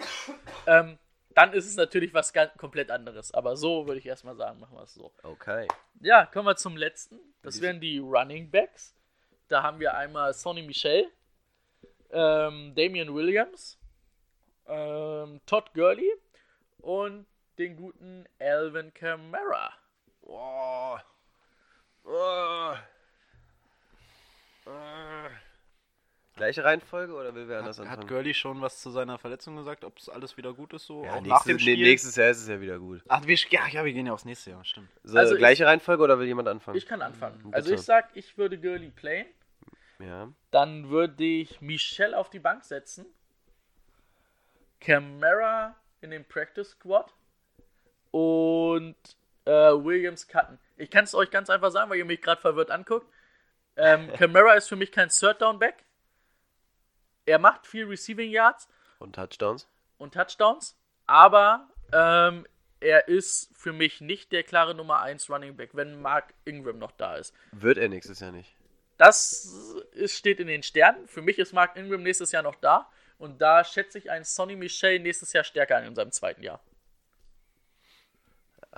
ähm, 0.66 0.98
dann 1.36 1.54
ist 1.54 1.68
es 1.68 1.76
natürlich 1.76 2.14
was 2.14 2.34
ganz 2.34 2.52
komplett 2.58 2.90
anderes. 2.90 3.32
Aber 3.34 3.56
so 3.56 3.86
würde 3.88 4.00
ich 4.00 4.06
erstmal 4.08 4.36
sagen, 4.36 4.60
machen 4.60 4.76
wir 4.76 4.84
es 4.84 4.94
so. 4.96 5.12
Okay. 5.24 5.68
Ja, 6.02 6.26
kommen 6.26 6.48
wir 6.48 6.56
zum 6.56 6.76
letzten. 6.78 7.20
Das 7.44 7.62
wären 7.62 7.80
die 7.80 8.00
Running 8.00 8.50
Backs. 8.50 8.96
Da 9.48 9.62
haben 9.64 9.80
wir 9.80 9.96
einmal 9.96 10.34
Sonny 10.34 10.64
Michel, 10.64 11.06
ähm, 12.12 12.74
Damian 12.76 13.14
Williams, 13.14 13.78
ähm, 14.68 15.40
Todd 15.46 15.74
Gurley 15.74 16.12
und 16.80 17.26
den 17.58 17.76
guten 17.78 18.26
Alvin 18.40 18.94
Kamara. 18.94 19.72
Oh. 20.22 20.98
Oh. 22.10 22.74
Oh. 24.66 24.70
Gleiche 26.36 26.64
Reihenfolge 26.64 27.14
oder 27.14 27.34
will 27.34 27.48
wer 27.48 27.60
anders 27.60 27.80
Hat, 27.80 27.86
anfangen? 27.88 28.02
hat 28.04 28.08
Gurley 28.10 28.34
schon 28.34 28.62
was 28.62 28.80
zu 28.82 28.92
seiner 28.92 29.18
Verletzung 29.18 29.56
gesagt, 29.56 29.84
ob 29.84 29.98
es 29.98 30.08
alles 30.08 30.38
wieder 30.38 30.54
gut 30.54 30.72
ist 30.74 30.86
so? 30.86 31.04
ja, 31.04 31.12
auch 31.12 31.16
nächstes, 31.16 31.30
nach 31.32 31.44
dem 31.46 31.60
Spiel? 31.60 31.78
nee, 31.78 31.84
nächstes 31.84 32.16
Jahr 32.16 32.30
ist 32.30 32.42
es 32.42 32.48
ja 32.48 32.62
wieder 32.62 32.78
gut. 32.78 33.02
Ach, 33.08 33.26
wir, 33.26 33.36
ja, 33.50 33.68
ja, 33.68 33.84
wir 33.84 33.92
gehen 33.92 34.06
ja 34.06 34.14
aufs 34.14 34.26
nächste 34.26 34.52
Jahr, 34.52 34.64
stimmt. 34.64 34.90
So, 35.04 35.18
Also 35.18 35.34
ich- 35.34 35.40
gleiche 35.40 35.66
Reihenfolge 35.66 36.04
oder 36.04 36.20
will 36.20 36.28
jemand 36.28 36.48
anfangen? 36.48 36.78
Ich 36.78 36.86
kann 36.86 37.02
anfangen. 37.02 37.40
Bitte. 37.40 37.56
Also 37.56 37.74
ich 37.74 37.82
sag, 37.82 38.10
ich 38.16 38.38
würde 38.38 38.60
Gurley 38.60 38.90
playen. 38.92 39.26
ja. 40.00 40.32
Dann 40.52 40.90
würde 40.90 41.24
ich 41.24 41.60
Michel 41.62 42.14
auf 42.14 42.30
die 42.30 42.40
Bank 42.40 42.64
setzen. 42.66 43.06
Camara 44.80 45.76
in 46.02 46.12
den 46.12 46.24
Practice 46.24 46.70
Squad. 46.72 47.12
Und 48.12 48.96
äh, 49.46 49.52
Williams 49.52 50.28
cutten. 50.28 50.60
Ich 50.78 50.90
kann 50.90 51.04
es 51.04 51.14
euch 51.16 51.30
ganz 51.32 51.50
einfach 51.50 51.72
sagen, 51.72 51.90
weil 51.90 51.98
ihr 51.98 52.06
mich 52.06 52.22
gerade 52.22 52.42
verwirrt 52.42 52.72
anguckt. 52.72 53.12
Ähm, 53.76 54.12
Camara 54.18 54.54
ist 54.54 54.68
für 54.70 54.76
mich 54.76 54.92
kein 54.92 55.10
Third 55.10 55.42
Down 55.42 55.60
Back. 55.60 55.84
Er 57.26 57.40
macht 57.40 57.68
viel 57.68 57.86
Receiving 57.86 58.32
Yards 58.32 58.68
Und 59.00 59.16
Touchdowns? 59.16 59.68
und 59.98 60.14
Touchdowns, 60.14 60.78
aber 61.08 61.68
ähm, 61.92 62.46
er 62.80 63.08
ist 63.08 63.50
für 63.58 63.74
mich 63.74 64.00
nicht 64.02 64.32
der 64.32 64.44
klare 64.44 64.76
Nummer 64.76 65.02
1 65.02 65.30
Running 65.30 65.58
Back, 65.58 65.72
wenn 65.74 66.00
Mark 66.02 66.34
Ingram 66.46 66.78
noch 66.78 66.92
da 66.92 67.16
ist. 67.16 67.34
Wird 67.52 67.78
er 67.78 67.90
nächstes 67.90 68.20
Jahr 68.20 68.32
nicht. 68.32 68.56
Das 68.98 69.76
ist, 69.92 70.16
steht 70.16 70.40
in 70.40 70.48
den 70.48 70.64
Sternen. 70.64 71.08
Für 71.08 71.22
mich 71.22 71.38
ist 71.40 71.54
Mark 71.54 71.76
Ingram 71.76 72.04
nächstes 72.04 72.32
Jahr 72.32 72.44
noch 72.44 72.56
da. 72.56 72.90
Und 73.18 73.42
da 73.42 73.64
schätze 73.64 73.98
ich 73.98 74.12
einen 74.12 74.24
Sonny 74.26 74.56
Michel 74.56 75.00
nächstes 75.00 75.34
Jahr 75.34 75.44
stärker 75.44 75.78
ein 75.78 75.86
in 75.86 75.96
seinem 75.96 76.12
zweiten 76.12 76.44
Jahr. 76.44 76.60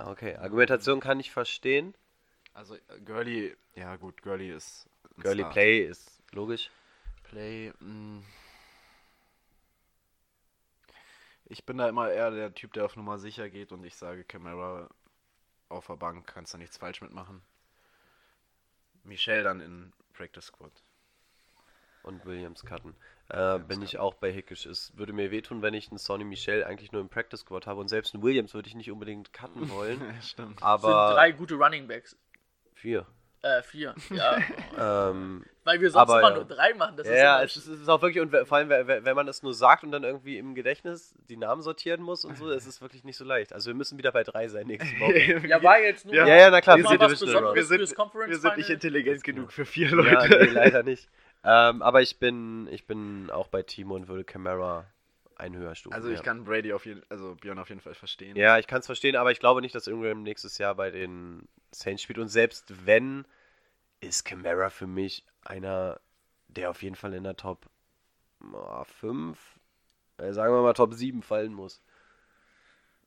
Ah, 0.00 0.10
Okay, 0.12 0.36
Argumentation 0.36 1.00
kann 1.00 1.20
ich 1.20 1.30
verstehen. 1.30 1.94
Also 2.54 2.74
äh, 2.74 3.00
Gurley, 3.04 3.56
ja 3.74 3.96
gut, 3.96 4.22
Gurley 4.22 4.50
ist 4.50 4.88
Girly 5.18 5.40
Start. 5.40 5.52
Play 5.52 5.84
ist 5.84 6.22
logisch. 6.32 6.70
Play, 7.24 7.72
mh. 7.80 8.22
Ich 11.46 11.64
bin 11.64 11.78
da 11.78 11.88
immer 11.88 12.10
eher 12.10 12.30
der 12.30 12.54
Typ, 12.54 12.72
der 12.72 12.84
auf 12.84 12.96
Nummer 12.96 13.18
sicher 13.18 13.50
geht 13.50 13.72
und 13.72 13.84
ich 13.84 13.96
sage 13.96 14.24
Camara 14.24 14.88
auf 15.68 15.86
der 15.86 15.96
Bank, 15.96 16.26
kannst 16.26 16.54
du 16.54 16.58
nichts 16.58 16.76
falsch 16.76 17.00
mitmachen. 17.00 17.42
Michel 19.04 19.42
dann 19.42 19.60
in 19.60 19.92
Practice 20.12 20.46
Squad. 20.46 20.72
Und 22.02 22.24
Williams 22.24 22.64
cutten. 22.64 22.94
Äh, 23.28 23.58
bin 23.60 23.82
ich 23.82 23.98
auch 23.98 24.14
bei 24.14 24.32
Hickisch. 24.32 24.66
Es 24.66 24.96
würde 24.96 25.12
mir 25.12 25.30
wehtun, 25.30 25.62
wenn 25.62 25.74
ich 25.74 25.88
einen 25.90 25.98
Sonny 25.98 26.24
Michel 26.24 26.64
eigentlich 26.64 26.92
nur 26.92 27.00
im 27.00 27.08
Practice 27.08 27.40
Squad 27.40 27.66
habe 27.66 27.80
und 27.80 27.88
selbst 27.88 28.14
einen 28.14 28.22
Williams 28.22 28.54
würde 28.54 28.68
ich 28.68 28.74
nicht 28.74 28.90
unbedingt 28.90 29.32
cutten 29.32 29.68
wollen. 29.70 30.00
Stimmt. 30.22 30.58
sind 30.58 30.62
aber 30.62 31.12
drei 31.14 31.30
gute 31.32 31.54
Running 31.54 31.86
Backs. 31.86 32.16
vier. 32.74 33.06
Äh, 33.42 33.62
vier. 33.62 33.94
Ja. 34.10 34.38
Ähm, 34.78 35.44
Weil 35.64 35.80
wir 35.80 35.90
sonst 35.90 36.02
Aber 36.10 36.20
immer 36.20 36.28
ja. 36.30 36.34
nur 36.36 36.44
drei 36.46 36.72
machen. 36.74 36.96
Das 36.96 37.06
ja, 37.06 37.12
ist 37.42 37.56
ja, 37.56 37.72
es 37.72 37.80
ist, 37.80 37.88
auch 37.88 38.00
wirklich, 38.02 38.20
und 38.22 38.30
vor 38.46 38.56
allem, 38.58 38.68
we- 38.70 38.86
we- 38.86 39.04
wenn 39.04 39.14
man 39.16 39.26
das 39.26 39.42
nur 39.42 39.52
sagt 39.54 39.82
und 39.84 39.92
dann 39.92 40.04
irgendwie 40.04 40.38
im 40.38 40.54
Gedächtnis 40.54 41.14
die 41.28 41.36
Namen 41.36 41.60
sortieren 41.62 42.00
muss 42.02 42.24
und 42.24 42.36
so, 42.38 42.50
es 42.50 42.66
ist 42.66 42.80
wirklich 42.80 43.04
nicht 43.04 43.16
so 43.16 43.24
leicht. 43.24 43.52
Also 43.52 43.68
wir 43.70 43.74
müssen 43.74 43.98
wieder 43.98 44.12
bei 44.12 44.24
drei 44.24 44.48
sein 44.48 44.66
nächste 44.66 44.90
Woche. 45.00 45.46
ja, 45.46 45.62
war 45.62 45.80
jetzt 45.80 46.06
nur 46.06 46.14
Ja, 46.14 46.26
ja, 46.26 46.36
ja, 46.36 46.50
na 46.50 46.60
klar, 46.60 46.76
wir 46.78 46.84
wir 46.84 46.98
sind 47.08 47.66
sind 47.66 47.78
fürs 47.78 47.94
Conference 47.94 48.30
wir 48.30 48.38
sind 48.38 48.56
nicht 48.56 48.70
intelligent 48.70 49.22
genug 49.24 49.52
für 49.52 49.64
vier 49.66 49.88
Ja, 49.88 49.94
Leute. 49.94 50.38
nee, 50.44 50.50
leider 50.50 50.82
nicht. 50.82 51.08
Ähm, 51.42 51.82
aber 51.82 52.02
ich 52.02 52.18
bin, 52.18 52.68
ich 52.70 52.86
bin 52.86 53.30
auch 53.30 53.48
bei 53.48 53.62
Timo 53.62 53.94
und 53.94 54.08
würde 54.08 54.24
Camara 54.24 54.86
ein 55.36 55.56
höher 55.56 55.74
stufen. 55.74 55.94
Also 55.94 56.10
ich 56.10 56.18
ja. 56.18 56.22
kann 56.22 56.44
Brady 56.44 56.72
auf 56.72 56.84
jeden 56.84 57.02
also 57.08 57.34
Björn 57.34 57.58
auf 57.58 57.70
jeden 57.70 57.80
Fall 57.80 57.94
verstehen. 57.94 58.36
Ja, 58.36 58.58
ich 58.58 58.66
kann 58.66 58.80
es 58.80 58.86
verstehen, 58.86 59.16
aber 59.16 59.32
ich 59.32 59.40
glaube 59.40 59.62
nicht, 59.62 59.74
dass 59.74 59.86
Ingram 59.86 60.22
nächstes 60.22 60.58
Jahr 60.58 60.74
bei 60.74 60.90
den 60.90 61.48
Saints 61.72 62.02
spielt. 62.02 62.18
Und 62.18 62.28
selbst 62.28 62.86
wenn, 62.86 63.24
ist 64.00 64.24
Camara 64.24 64.68
für 64.68 64.86
mich 64.86 65.24
einer, 65.42 66.00
der 66.48 66.70
auf 66.70 66.82
jeden 66.82 66.96
Fall 66.96 67.14
in 67.14 67.24
der 67.24 67.36
Top 67.36 67.66
5, 69.00 69.38
äh, 70.18 70.32
sagen 70.32 70.54
wir 70.54 70.62
mal 70.62 70.74
Top 70.74 70.92
7 70.92 71.22
fallen 71.22 71.54
muss. 71.54 71.82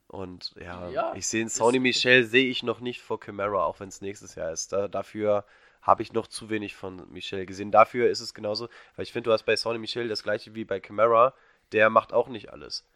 Und 0.07 0.53
ja, 0.59 0.89
Ja, 0.89 1.15
ich 1.15 1.27
sehe 1.27 1.41
einen 1.41 1.49
Sony 1.49 1.79
Michel 1.79 2.23
sehe 2.23 2.49
ich 2.49 2.61
noch 2.63 2.79
nicht 2.79 3.01
vor 3.01 3.19
Camara, 3.19 3.63
auch 3.63 3.79
wenn 3.79 3.89
es 3.89 4.01
nächstes 4.01 4.35
Jahr 4.35 4.51
ist. 4.51 4.71
Da, 4.71 4.87
dafür 4.87 5.45
habe 5.83 6.01
ich 6.01 6.13
noch 6.13 6.27
zu 6.27 6.49
wenig 6.49 6.75
von 6.75 7.09
Michel 7.11 7.45
gesehen. 7.45 7.71
Dafür 7.71 8.09
ist 8.09 8.21
es 8.21 8.33
genauso, 8.33 8.69
weil 8.95 9.03
ich 9.03 9.11
finde, 9.11 9.29
du 9.29 9.33
hast 9.33 9.43
bei 9.43 9.55
Sonny 9.55 9.77
Michel 9.77 10.07
das 10.07 10.23
gleiche 10.23 10.55
wie 10.55 10.65
bei 10.65 10.79
Camara, 10.79 11.33
der 11.71 11.89
macht 11.89 12.13
auch 12.13 12.27
nicht 12.29 12.51
alles. 12.51 12.87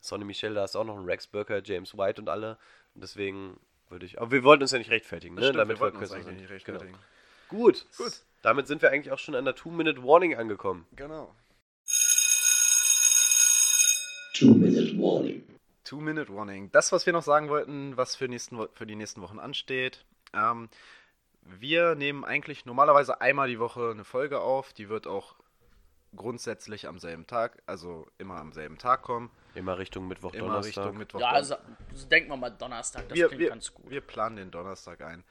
Sonny 0.00 0.24
Michel, 0.24 0.54
da 0.54 0.64
ist 0.64 0.76
auch 0.76 0.84
noch 0.84 0.96
ein 0.96 1.04
Rex 1.04 1.26
Burker, 1.26 1.62
James 1.64 1.96
White 1.96 2.20
und 2.20 2.28
alle. 2.28 2.58
Und 2.94 3.02
deswegen 3.02 3.58
würde 3.88 4.06
ich. 4.06 4.20
Aber 4.20 4.30
wir 4.30 4.44
wollten 4.44 4.62
uns 4.62 4.72
ja 4.72 4.78
nicht 4.78 4.90
rechtfertigen, 4.90 5.34
ne? 5.34 5.42
Stimmt, 5.42 5.58
damit 5.58 5.78
wir 5.78 5.80
wollten 5.80 5.96
uns 5.96 6.10
kürzer 6.10 6.16
eigentlich 6.16 6.38
sind. 6.38 6.50
nicht 6.52 6.64
Genau. 6.64 6.78
rechtfertigen. 6.78 6.98
Gut. 7.48 7.86
Gut. 7.96 8.12
Damit 8.42 8.66
sind 8.66 8.82
wir 8.82 8.90
eigentlich 8.90 9.12
auch 9.12 9.18
schon 9.18 9.34
an 9.34 9.46
der 9.46 9.54
Two-Minute-Warning 9.54 10.36
angekommen. 10.36 10.86
Genau. 10.94 11.34
Two-Minute 14.34 14.98
Warning. 14.98 15.44
Two-Minute-Warning. 15.84 16.70
Das, 16.72 16.92
was 16.92 17.06
wir 17.06 17.12
noch 17.12 17.22
sagen 17.22 17.48
wollten, 17.48 17.96
was 17.96 18.16
für, 18.16 18.28
nächsten, 18.28 18.58
für 18.72 18.86
die 18.86 18.96
nächsten 18.96 19.22
Wochen 19.22 19.38
ansteht. 19.38 20.04
Ähm, 20.34 20.68
wir 21.44 21.94
nehmen 21.94 22.24
eigentlich 22.24 22.64
normalerweise 22.64 23.20
einmal 23.20 23.48
die 23.48 23.58
Woche 23.58 23.90
eine 23.90 24.04
Folge 24.04 24.40
auf. 24.40 24.72
Die 24.72 24.88
wird 24.88 25.06
auch 25.06 25.34
grundsätzlich 26.16 26.86
am 26.86 26.98
selben 26.98 27.26
Tag, 27.26 27.60
also 27.66 28.06
immer 28.18 28.36
am 28.36 28.52
selben 28.52 28.78
Tag 28.78 29.02
kommen. 29.02 29.30
Immer 29.54 29.78
Richtung 29.78 30.08
Mittwoch, 30.08 30.32
Immer 30.32 30.48
Donnerstag. 30.48 30.84
Richtung 30.84 30.98
Mittwoch. 30.98 31.20
Ja, 31.20 31.30
also, 31.30 31.56
denken 32.10 32.30
wir 32.30 32.36
mal 32.36 32.50
Donnerstag, 32.50 33.08
das 33.08 33.16
wir, 33.16 33.28
klingt 33.28 33.40
wir, 33.40 33.48
ganz 33.50 33.72
gut. 33.72 33.90
wir 33.90 34.00
planen 34.00 34.36
den 34.36 34.50
Donnerstag 34.50 35.00
ein. 35.02 35.24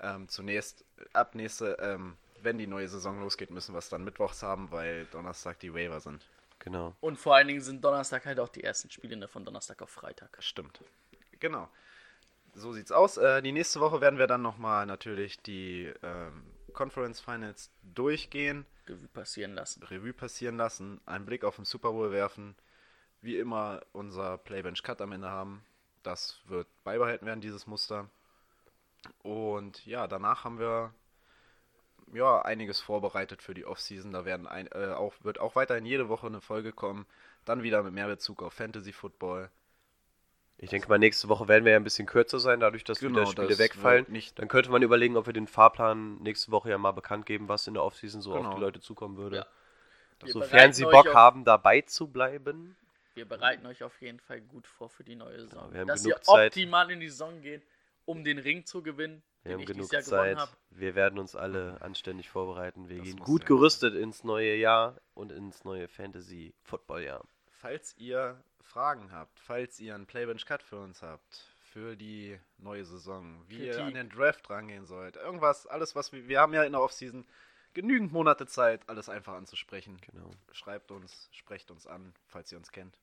Ähm, 0.00 0.28
zunächst, 0.28 0.84
ab 1.12 1.34
nächste, 1.34 1.76
ähm, 1.80 2.16
wenn 2.42 2.58
die 2.58 2.66
neue 2.66 2.88
Saison 2.88 3.20
losgeht, 3.20 3.50
müssen 3.50 3.74
wir 3.74 3.78
es 3.78 3.88
dann 3.88 4.04
mittwochs 4.04 4.42
haben, 4.42 4.70
weil 4.70 5.06
Donnerstag 5.06 5.58
die 5.60 5.74
Waiver 5.74 6.00
sind. 6.00 6.26
Genau. 6.58 6.94
Und 7.00 7.18
vor 7.18 7.36
allen 7.36 7.48
Dingen 7.48 7.60
sind 7.60 7.82
Donnerstag 7.82 8.26
halt 8.26 8.38
auch 8.40 8.48
die 8.48 8.62
ersten 8.62 8.90
Spiele 8.90 9.16
ne, 9.16 9.28
von 9.28 9.44
Donnerstag 9.44 9.80
auf 9.82 9.90
Freitag. 9.90 10.36
Stimmt. 10.40 10.80
Genau. 11.38 11.68
So 12.54 12.72
sieht's 12.72 12.92
aus. 12.92 13.16
Äh, 13.16 13.42
die 13.42 13.52
nächste 13.52 13.80
Woche 13.80 14.00
werden 14.00 14.18
wir 14.18 14.26
dann 14.26 14.42
nochmal 14.42 14.86
natürlich 14.86 15.40
die 15.42 15.92
ähm, 16.02 16.42
Conference 16.72 17.20
Finals 17.20 17.70
durchgehen, 17.82 18.66
Revue 18.88 19.08
passieren 19.08 19.54
lassen. 19.54 19.82
Revue 19.82 20.12
passieren 20.12 20.56
lassen, 20.56 21.00
einen 21.06 21.26
Blick 21.26 21.44
auf 21.44 21.56
den 21.56 21.64
Super 21.64 21.92
Bowl 21.92 22.10
werfen, 22.10 22.56
wie 23.20 23.38
immer 23.38 23.82
unser 23.92 24.38
Playbench 24.38 24.82
Cut 24.82 25.00
am 25.00 25.12
Ende 25.12 25.30
haben. 25.30 25.64
Das 26.02 26.40
wird 26.46 26.66
beibehalten 26.84 27.26
werden, 27.26 27.40
dieses 27.40 27.66
Muster. 27.66 28.08
Und 29.22 29.84
ja, 29.86 30.06
danach 30.06 30.44
haben 30.44 30.58
wir 30.58 30.92
ja 32.12 32.42
einiges 32.42 32.80
vorbereitet 32.80 33.42
für 33.42 33.54
die 33.54 33.64
Offseason. 33.64 34.12
Da 34.12 34.24
werden 34.24 34.46
ein, 34.46 34.66
äh, 34.68 34.92
auch, 34.94 35.14
wird 35.22 35.38
auch 35.38 35.56
weiterhin 35.56 35.86
jede 35.86 36.08
Woche 36.08 36.26
eine 36.26 36.40
Folge 36.40 36.72
kommen. 36.72 37.06
Dann 37.44 37.62
wieder 37.62 37.82
mit 37.82 37.94
mehr 37.94 38.06
Bezug 38.06 38.42
auf 38.42 38.54
Fantasy 38.54 38.92
Football. 38.92 39.50
Ich 40.62 40.68
denke 40.68 40.88
mal, 40.90 40.98
nächste 40.98 41.28
Woche 41.30 41.48
werden 41.48 41.64
wir 41.64 41.72
ja 41.72 41.78
ein 41.78 41.84
bisschen 41.84 42.06
kürzer 42.06 42.38
sein, 42.38 42.60
dadurch, 42.60 42.84
dass 42.84 43.00
Genau, 43.00 43.20
wieder 43.20 43.26
Spiele 43.30 43.48
das 43.48 43.58
wegfallen. 43.58 44.04
nicht- 44.08 44.38
Dann 44.38 44.46
könnte 44.48 44.70
man 44.70 44.82
überlegen, 44.82 45.16
ob 45.16 45.24
wir 45.26 45.32
den 45.32 45.46
Fahrplan 45.46 46.18
nächste 46.18 46.50
Woche 46.52 46.68
ja 46.68 46.76
mal 46.76 46.92
bekannt 46.92 47.24
geben, 47.24 47.48
was 47.48 47.66
in 47.66 47.72
der 47.74 47.82
Offseason 47.82 48.20
so 48.20 48.32
auf 48.32 48.38
Genau. 48.40 48.54
die 48.56 48.60
Leute 48.60 48.80
zukommen 48.80 49.16
würde. 49.16 49.36
Ja. 49.36 49.46
Sofern 50.28 50.74
sie 50.74 50.84
Bock 50.84 51.08
auf- 51.08 51.14
haben, 51.14 51.44
dabei 51.46 51.80
zu 51.80 52.08
bleiben. 52.08 52.76
Wir 53.14 53.26
bereiten 53.26 53.64
euch 53.66 53.82
auf 53.82 54.00
jeden 54.02 54.20
Fall 54.20 54.42
gut 54.42 54.66
vor 54.66 54.90
für 54.90 55.02
die 55.02 55.16
neue 55.16 55.40
Saison. 55.40 55.72
wir 55.72 55.80
haben 55.80 55.88
Dass 55.88 56.02
genug 56.02 56.18
ihr 56.18 56.22
Zeit. 56.22 56.50
optimal 56.52 56.90
in 56.90 57.00
die 57.00 57.08
Saison 57.08 57.40
geht, 57.40 57.62
um 58.04 58.22
den 58.22 58.38
Ring 58.38 58.66
zu 58.66 58.82
gewinnen, 58.82 59.22
Wir 59.42 59.48
den 59.48 59.52
haben 59.54 59.60
ich 59.60 59.66
genug 59.66 59.88
dieses 59.90 59.92
Jahr 59.92 60.02
Zeit. 60.02 60.24
gewonnen 60.36 60.40
habe. 60.40 60.52
Wir 60.70 60.94
werden 60.94 61.18
uns 61.18 61.34
alle 61.34 61.80
anständig 61.80 62.28
vorbereiten. 62.28 62.90
Wir 62.90 62.98
Das 62.98 63.06
gehen 63.06 63.16
gut 63.18 63.42
sein. 63.42 63.48
gerüstet 63.48 63.94
ins 63.94 64.24
neue 64.24 64.54
Jahr 64.56 65.00
und 65.14 65.32
ins 65.32 65.64
neue 65.64 65.88
Fantasy-Football-Jahr. 65.88 67.24
Falls 67.60 67.94
ihr 67.98 68.42
Fragen 68.62 69.12
habt, 69.12 69.38
falls 69.38 69.80
ihr 69.80 69.94
einen 69.94 70.06
Playbench 70.06 70.46
Cut 70.46 70.62
für 70.62 70.78
uns 70.78 71.02
habt, 71.02 71.44
für 71.60 71.94
die 71.94 72.38
neue 72.58 72.84
Saison, 72.84 73.44
wie 73.48 73.58
ihr 73.66 73.72
Kritik. 73.72 73.86
an 73.86 73.94
den 73.94 74.08
Draft 74.08 74.48
rangehen 74.48 74.86
sollt, 74.86 75.16
irgendwas, 75.16 75.66
alles 75.66 75.94
was 75.94 76.10
wir, 76.12 76.26
wir 76.26 76.40
haben 76.40 76.54
ja 76.54 76.62
in 76.64 76.72
der 76.72 76.80
Offseason 76.80 77.26
genügend 77.74 78.12
Monate 78.12 78.46
Zeit, 78.46 78.80
alles 78.88 79.08
einfach 79.08 79.34
anzusprechen. 79.34 80.00
Genau. 80.10 80.30
Schreibt 80.52 80.90
uns, 80.90 81.28
sprecht 81.32 81.70
uns 81.70 81.86
an, 81.86 82.14
falls 82.26 82.50
ihr 82.50 82.58
uns 82.58 82.72
kennt. 82.72 82.98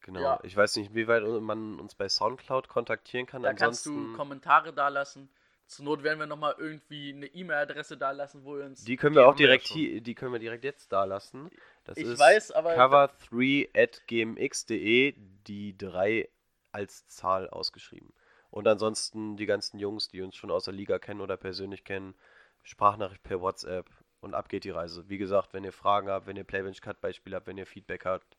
Genau. 0.00 0.20
Ja. 0.20 0.40
Ich 0.42 0.56
weiß 0.56 0.76
nicht, 0.76 0.94
wie 0.94 1.06
weit 1.06 1.22
man 1.22 1.78
uns 1.78 1.94
bei 1.94 2.08
Soundcloud 2.08 2.68
kontaktieren 2.68 3.26
kann. 3.26 3.42
Da 3.42 3.54
kannst 3.54 3.86
Ansonsten, 3.86 4.12
du 4.12 4.16
Kommentare 4.16 4.72
dalassen. 4.72 5.28
Zur 5.66 5.84
Not 5.84 6.02
werden 6.02 6.18
wir 6.18 6.26
nochmal 6.26 6.54
irgendwie 6.58 7.14
eine 7.14 7.26
E-Mail-Adresse 7.26 7.96
dalassen, 7.96 8.44
wo 8.44 8.58
ihr 8.58 8.64
uns. 8.64 8.84
die 8.84 8.96
können 8.96 9.14
wir 9.14 9.22
Die 9.22 9.28
auch 9.28 9.38
wir 9.38 9.46
direkt 9.46 9.66
hier, 9.68 10.00
die 10.00 10.14
können 10.14 10.32
wir 10.32 10.40
direkt 10.40 10.64
jetzt 10.64 10.92
da 10.92 11.04
lassen. 11.04 11.50
Das 11.84 11.96
Ich 11.98 12.04
ist 12.04 12.18
weiß, 12.18 12.52
aber- 12.52 12.76
cover3 12.76 13.70
at 13.76 14.06
gmx.de, 14.06 15.14
die 15.46 15.76
3 15.76 16.28
als 16.70 17.06
Zahl 17.08 17.48
ausgeschrieben. 17.48 18.12
Und 18.50 18.68
ansonsten 18.68 19.36
die 19.36 19.46
ganzen 19.46 19.78
Jungs, 19.78 20.08
die 20.08 20.20
uns 20.22 20.36
schon 20.36 20.50
aus 20.50 20.64
der 20.64 20.74
Liga 20.74 20.98
kennen 20.98 21.20
oder 21.20 21.36
persönlich 21.36 21.84
kennen, 21.84 22.14
Sprachnachricht 22.62 23.22
per 23.22 23.40
WhatsApp 23.40 23.88
und 24.20 24.34
ab 24.34 24.48
geht 24.48 24.64
die 24.64 24.70
Reise. 24.70 25.08
Wie 25.08 25.18
gesagt, 25.18 25.52
wenn 25.52 25.64
ihr 25.64 25.72
Fragen 25.72 26.08
habt, 26.08 26.26
wenn 26.26 26.36
ihr 26.36 26.44
Playbench-Cut-Beispiele 26.44 27.34
habt, 27.36 27.46
wenn 27.46 27.58
ihr 27.58 27.66
Feedback 27.66 28.04
habt, 28.04 28.36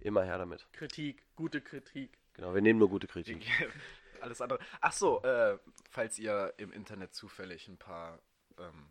immer 0.00 0.22
her 0.22 0.38
damit. 0.38 0.66
Kritik, 0.72 1.24
gute 1.34 1.60
Kritik. 1.60 2.18
Genau, 2.34 2.54
wir 2.54 2.62
nehmen 2.62 2.78
nur 2.78 2.88
gute 2.90 3.06
Kritik. 3.06 3.44
alles 4.20 4.40
andere. 4.40 4.58
Ach 4.80 4.92
so, 4.92 5.22
äh, 5.22 5.58
falls 5.90 6.18
ihr 6.18 6.52
im 6.58 6.72
Internet 6.72 7.14
zufällig 7.14 7.66
ein 7.68 7.76
paar 7.78 8.20
ähm, 8.58 8.86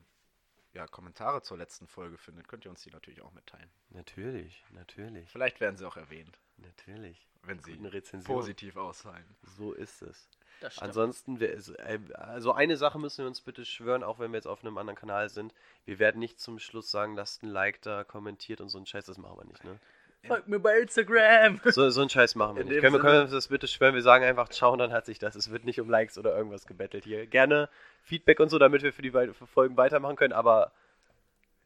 ja, 0.74 0.88
Kommentare 0.88 1.42
zur 1.42 1.58
letzten 1.58 1.88
Folge 1.88 2.18
findet, 2.18 2.48
könnt 2.48 2.66
ihr 2.66 2.72
uns 2.72 2.82
die 2.82 2.90
natürlich 2.90 3.22
auch 3.22 3.32
mitteilen. 3.32 3.70
Natürlich, 3.90 4.64
natürlich, 4.72 5.30
Vielleicht 5.30 5.60
werden 5.60 5.78
sie 5.78 5.86
auch 5.86 5.98
erwähnt, 5.98 6.40
natürlich. 6.58 7.28
wenn 7.44 7.60
sie 7.60 7.78
positiv 8.24 8.78
ausfallen. 8.78 9.26
So 9.58 9.74
ist 9.74 10.02
es. 10.02 10.28
Das 10.62 10.76
stimmt. 10.76 10.88
Ansonsten, 10.88 11.42
äh, 11.42 12.00
also 12.14 12.54
eine 12.54 12.78
Sache 12.78 12.98
müssen 13.00 13.20
wir 13.20 13.28
uns 13.28 13.42
bitte 13.42 13.66
schwören, 13.66 14.04
auch 14.04 14.20
wenn 14.20 14.32
wir 14.32 14.38
jetzt 14.38 14.48
auf 14.48 14.64
einem 14.64 14.78
anderen 14.78 14.98
Kanal 14.98 15.30
sind. 15.30 15.54
Wir 15.86 16.00
werden 16.00 16.20
nicht 16.20 16.40
zum 16.40 16.60
Schluss 16.60 16.90
sagen, 16.90 17.16
lasst 17.16 17.44
ein 17.44 17.50
Like 17.50 17.82
da, 17.82 18.04
kommentiert 18.04 18.62
und 18.62 18.70
so 18.70 18.78
ein 18.78 18.86
Scheiß, 18.86 19.06
das 19.06 19.18
machen 19.18 19.38
wir 19.38 19.46
nicht, 19.46 19.64
ne? 19.64 19.80
Folgt 20.26 20.48
mir 20.48 20.60
bei 20.60 20.80
Instagram. 20.80 21.60
So, 21.66 21.90
so 21.90 22.02
einen 22.02 22.10
Scheiß 22.10 22.36
machen 22.36 22.56
wir 22.56 22.62
In 22.62 22.70
nicht. 22.70 22.82
Können 22.82 22.94
wir, 22.94 23.02
können 23.02 23.28
wir 23.28 23.36
das 23.36 23.48
bitte 23.48 23.68
schwören? 23.68 23.94
Wir 23.94 24.02
sagen 24.02 24.24
einfach, 24.24 24.50
ciao 24.50 24.72
und 24.72 24.80
dann 24.80 24.94
hat 24.94 25.06
sich 25.06 25.20
das. 25.20 25.36
Es 25.36 25.52
wird 25.52 25.66
nicht 25.66 25.82
um 25.82 25.90
Likes 25.90 26.18
oder 26.18 26.36
irgendwas 26.36 26.66
gebettelt 26.66 27.04
hier. 27.04 27.26
Gerne 27.28 27.70
Feedback 28.04 28.40
und 28.40 28.50
so, 28.50 28.58
damit 28.58 28.84
wir 28.84 28.94
für 28.94 29.02
die 29.02 29.12
Folgen 29.54 29.76
weitermachen 29.76 30.16
können, 30.16 30.34
aber 30.34 30.72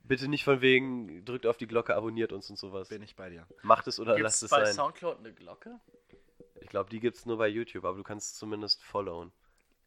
bitte 0.03 0.27
nicht 0.27 0.43
von 0.43 0.61
wegen, 0.61 1.23
drückt 1.25 1.45
auf 1.45 1.57
die 1.57 1.67
Glocke, 1.67 1.95
abonniert 1.95 2.31
uns 2.31 2.49
und 2.49 2.57
sowas. 2.57 2.89
Bin 2.89 3.03
ich 3.03 3.15
bei 3.15 3.29
dir. 3.29 3.45
Macht 3.61 3.87
es 3.87 3.99
oder 3.99 4.13
Gibt 4.15 4.23
lasst 4.23 4.37
es 4.37 4.43
es 4.43 4.49
bei 4.49 4.65
sein. 4.65 4.73
Soundcloud 4.73 5.19
eine 5.19 5.33
Glocke? 5.33 5.79
Ich 6.61 6.69
glaube, 6.69 6.89
die 6.89 6.99
gibt 6.99 7.17
es 7.17 7.25
nur 7.25 7.37
bei 7.37 7.47
YouTube, 7.47 7.85
aber 7.85 7.97
du 7.97 8.03
kannst 8.03 8.37
zumindest 8.37 8.83
followen. 8.83 9.31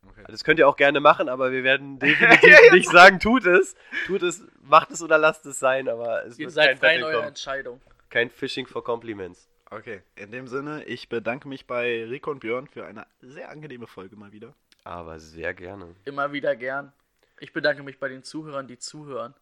Okay. 0.08 0.24
Das 0.28 0.44
könnt 0.44 0.58
ihr 0.58 0.68
auch 0.68 0.76
gerne 0.76 1.00
machen, 1.00 1.28
aber 1.28 1.52
wir 1.52 1.62
werden 1.62 1.98
definitiv 1.98 2.72
nicht 2.72 2.88
sagen, 2.90 3.18
tut 3.18 3.44
es. 3.46 3.74
Tut 4.06 4.22
es, 4.22 4.42
macht 4.62 4.90
es 4.90 5.02
oder 5.02 5.18
lasst 5.18 5.44
es 5.46 5.58
sein, 5.58 5.88
aber 5.88 6.24
es 6.24 6.38
Ihr 6.38 6.46
wird 6.46 6.54
seid 6.54 6.68
kein 6.68 6.78
frei 6.78 6.96
in 6.96 7.02
eurer. 7.02 7.26
Entscheidung. 7.26 7.80
Kein 8.10 8.28
Phishing 8.30 8.66
for 8.66 8.82
Compliments. 8.84 9.48
Okay, 9.70 10.02
in 10.16 10.32
dem 10.32 10.48
Sinne, 10.48 10.82
ich 10.84 11.08
bedanke 11.08 11.46
mich 11.46 11.66
bei 11.66 12.04
Rico 12.04 12.32
und 12.32 12.40
Björn 12.40 12.66
für 12.66 12.84
eine 12.84 13.06
sehr 13.20 13.50
angenehme 13.50 13.86
Folge 13.86 14.16
mal 14.16 14.32
wieder. 14.32 14.52
Aber 14.82 15.20
sehr 15.20 15.54
gerne. 15.54 15.94
Immer 16.04 16.32
wieder 16.32 16.56
gern. 16.56 16.92
Ich 17.38 17.52
bedanke 17.52 17.82
mich 17.84 18.00
bei 18.00 18.08
den 18.08 18.24
Zuhörern, 18.24 18.66
die 18.66 18.78
zuhören. 18.78 19.32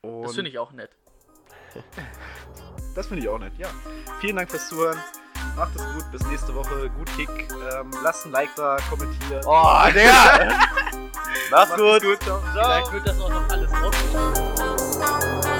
Und 0.00 0.24
Das 0.24 0.34
finde 0.34 0.50
ich 0.50 0.58
auch 0.58 0.72
nett. 0.72 0.90
Das 2.94 3.06
finde 3.06 3.22
ich 3.22 3.28
auch 3.30 3.38
nett, 3.38 3.54
ja. 3.56 3.68
Vielen 4.20 4.36
Dank 4.36 4.50
fürs 4.50 4.68
Zuhören. 4.68 4.98
Macht 5.56 5.74
es 5.74 5.82
gut, 5.94 6.12
bis 6.12 6.22
nächste 6.26 6.54
Woche. 6.54 6.90
Gut 6.90 7.08
Kick. 7.16 7.30
Ähm, 7.72 7.90
lasst 8.02 8.26
ein 8.26 8.32
Like 8.32 8.54
da, 8.54 8.76
kommentiert. 8.90 9.44
Oh, 9.46 9.78
Digga! 9.88 10.48
Mach's 11.50 11.70
Macht 11.70 11.78
gut. 11.78 12.02
es 12.02 12.02
gut. 12.02 12.22
Ciao. 12.22 12.42
Vielleicht 12.52 12.92
wird 12.92 13.08
das 13.08 13.18
auch 13.18 13.30
noch 13.30 13.48
alles 13.48 13.72
rausgeschnitten. 13.72 15.51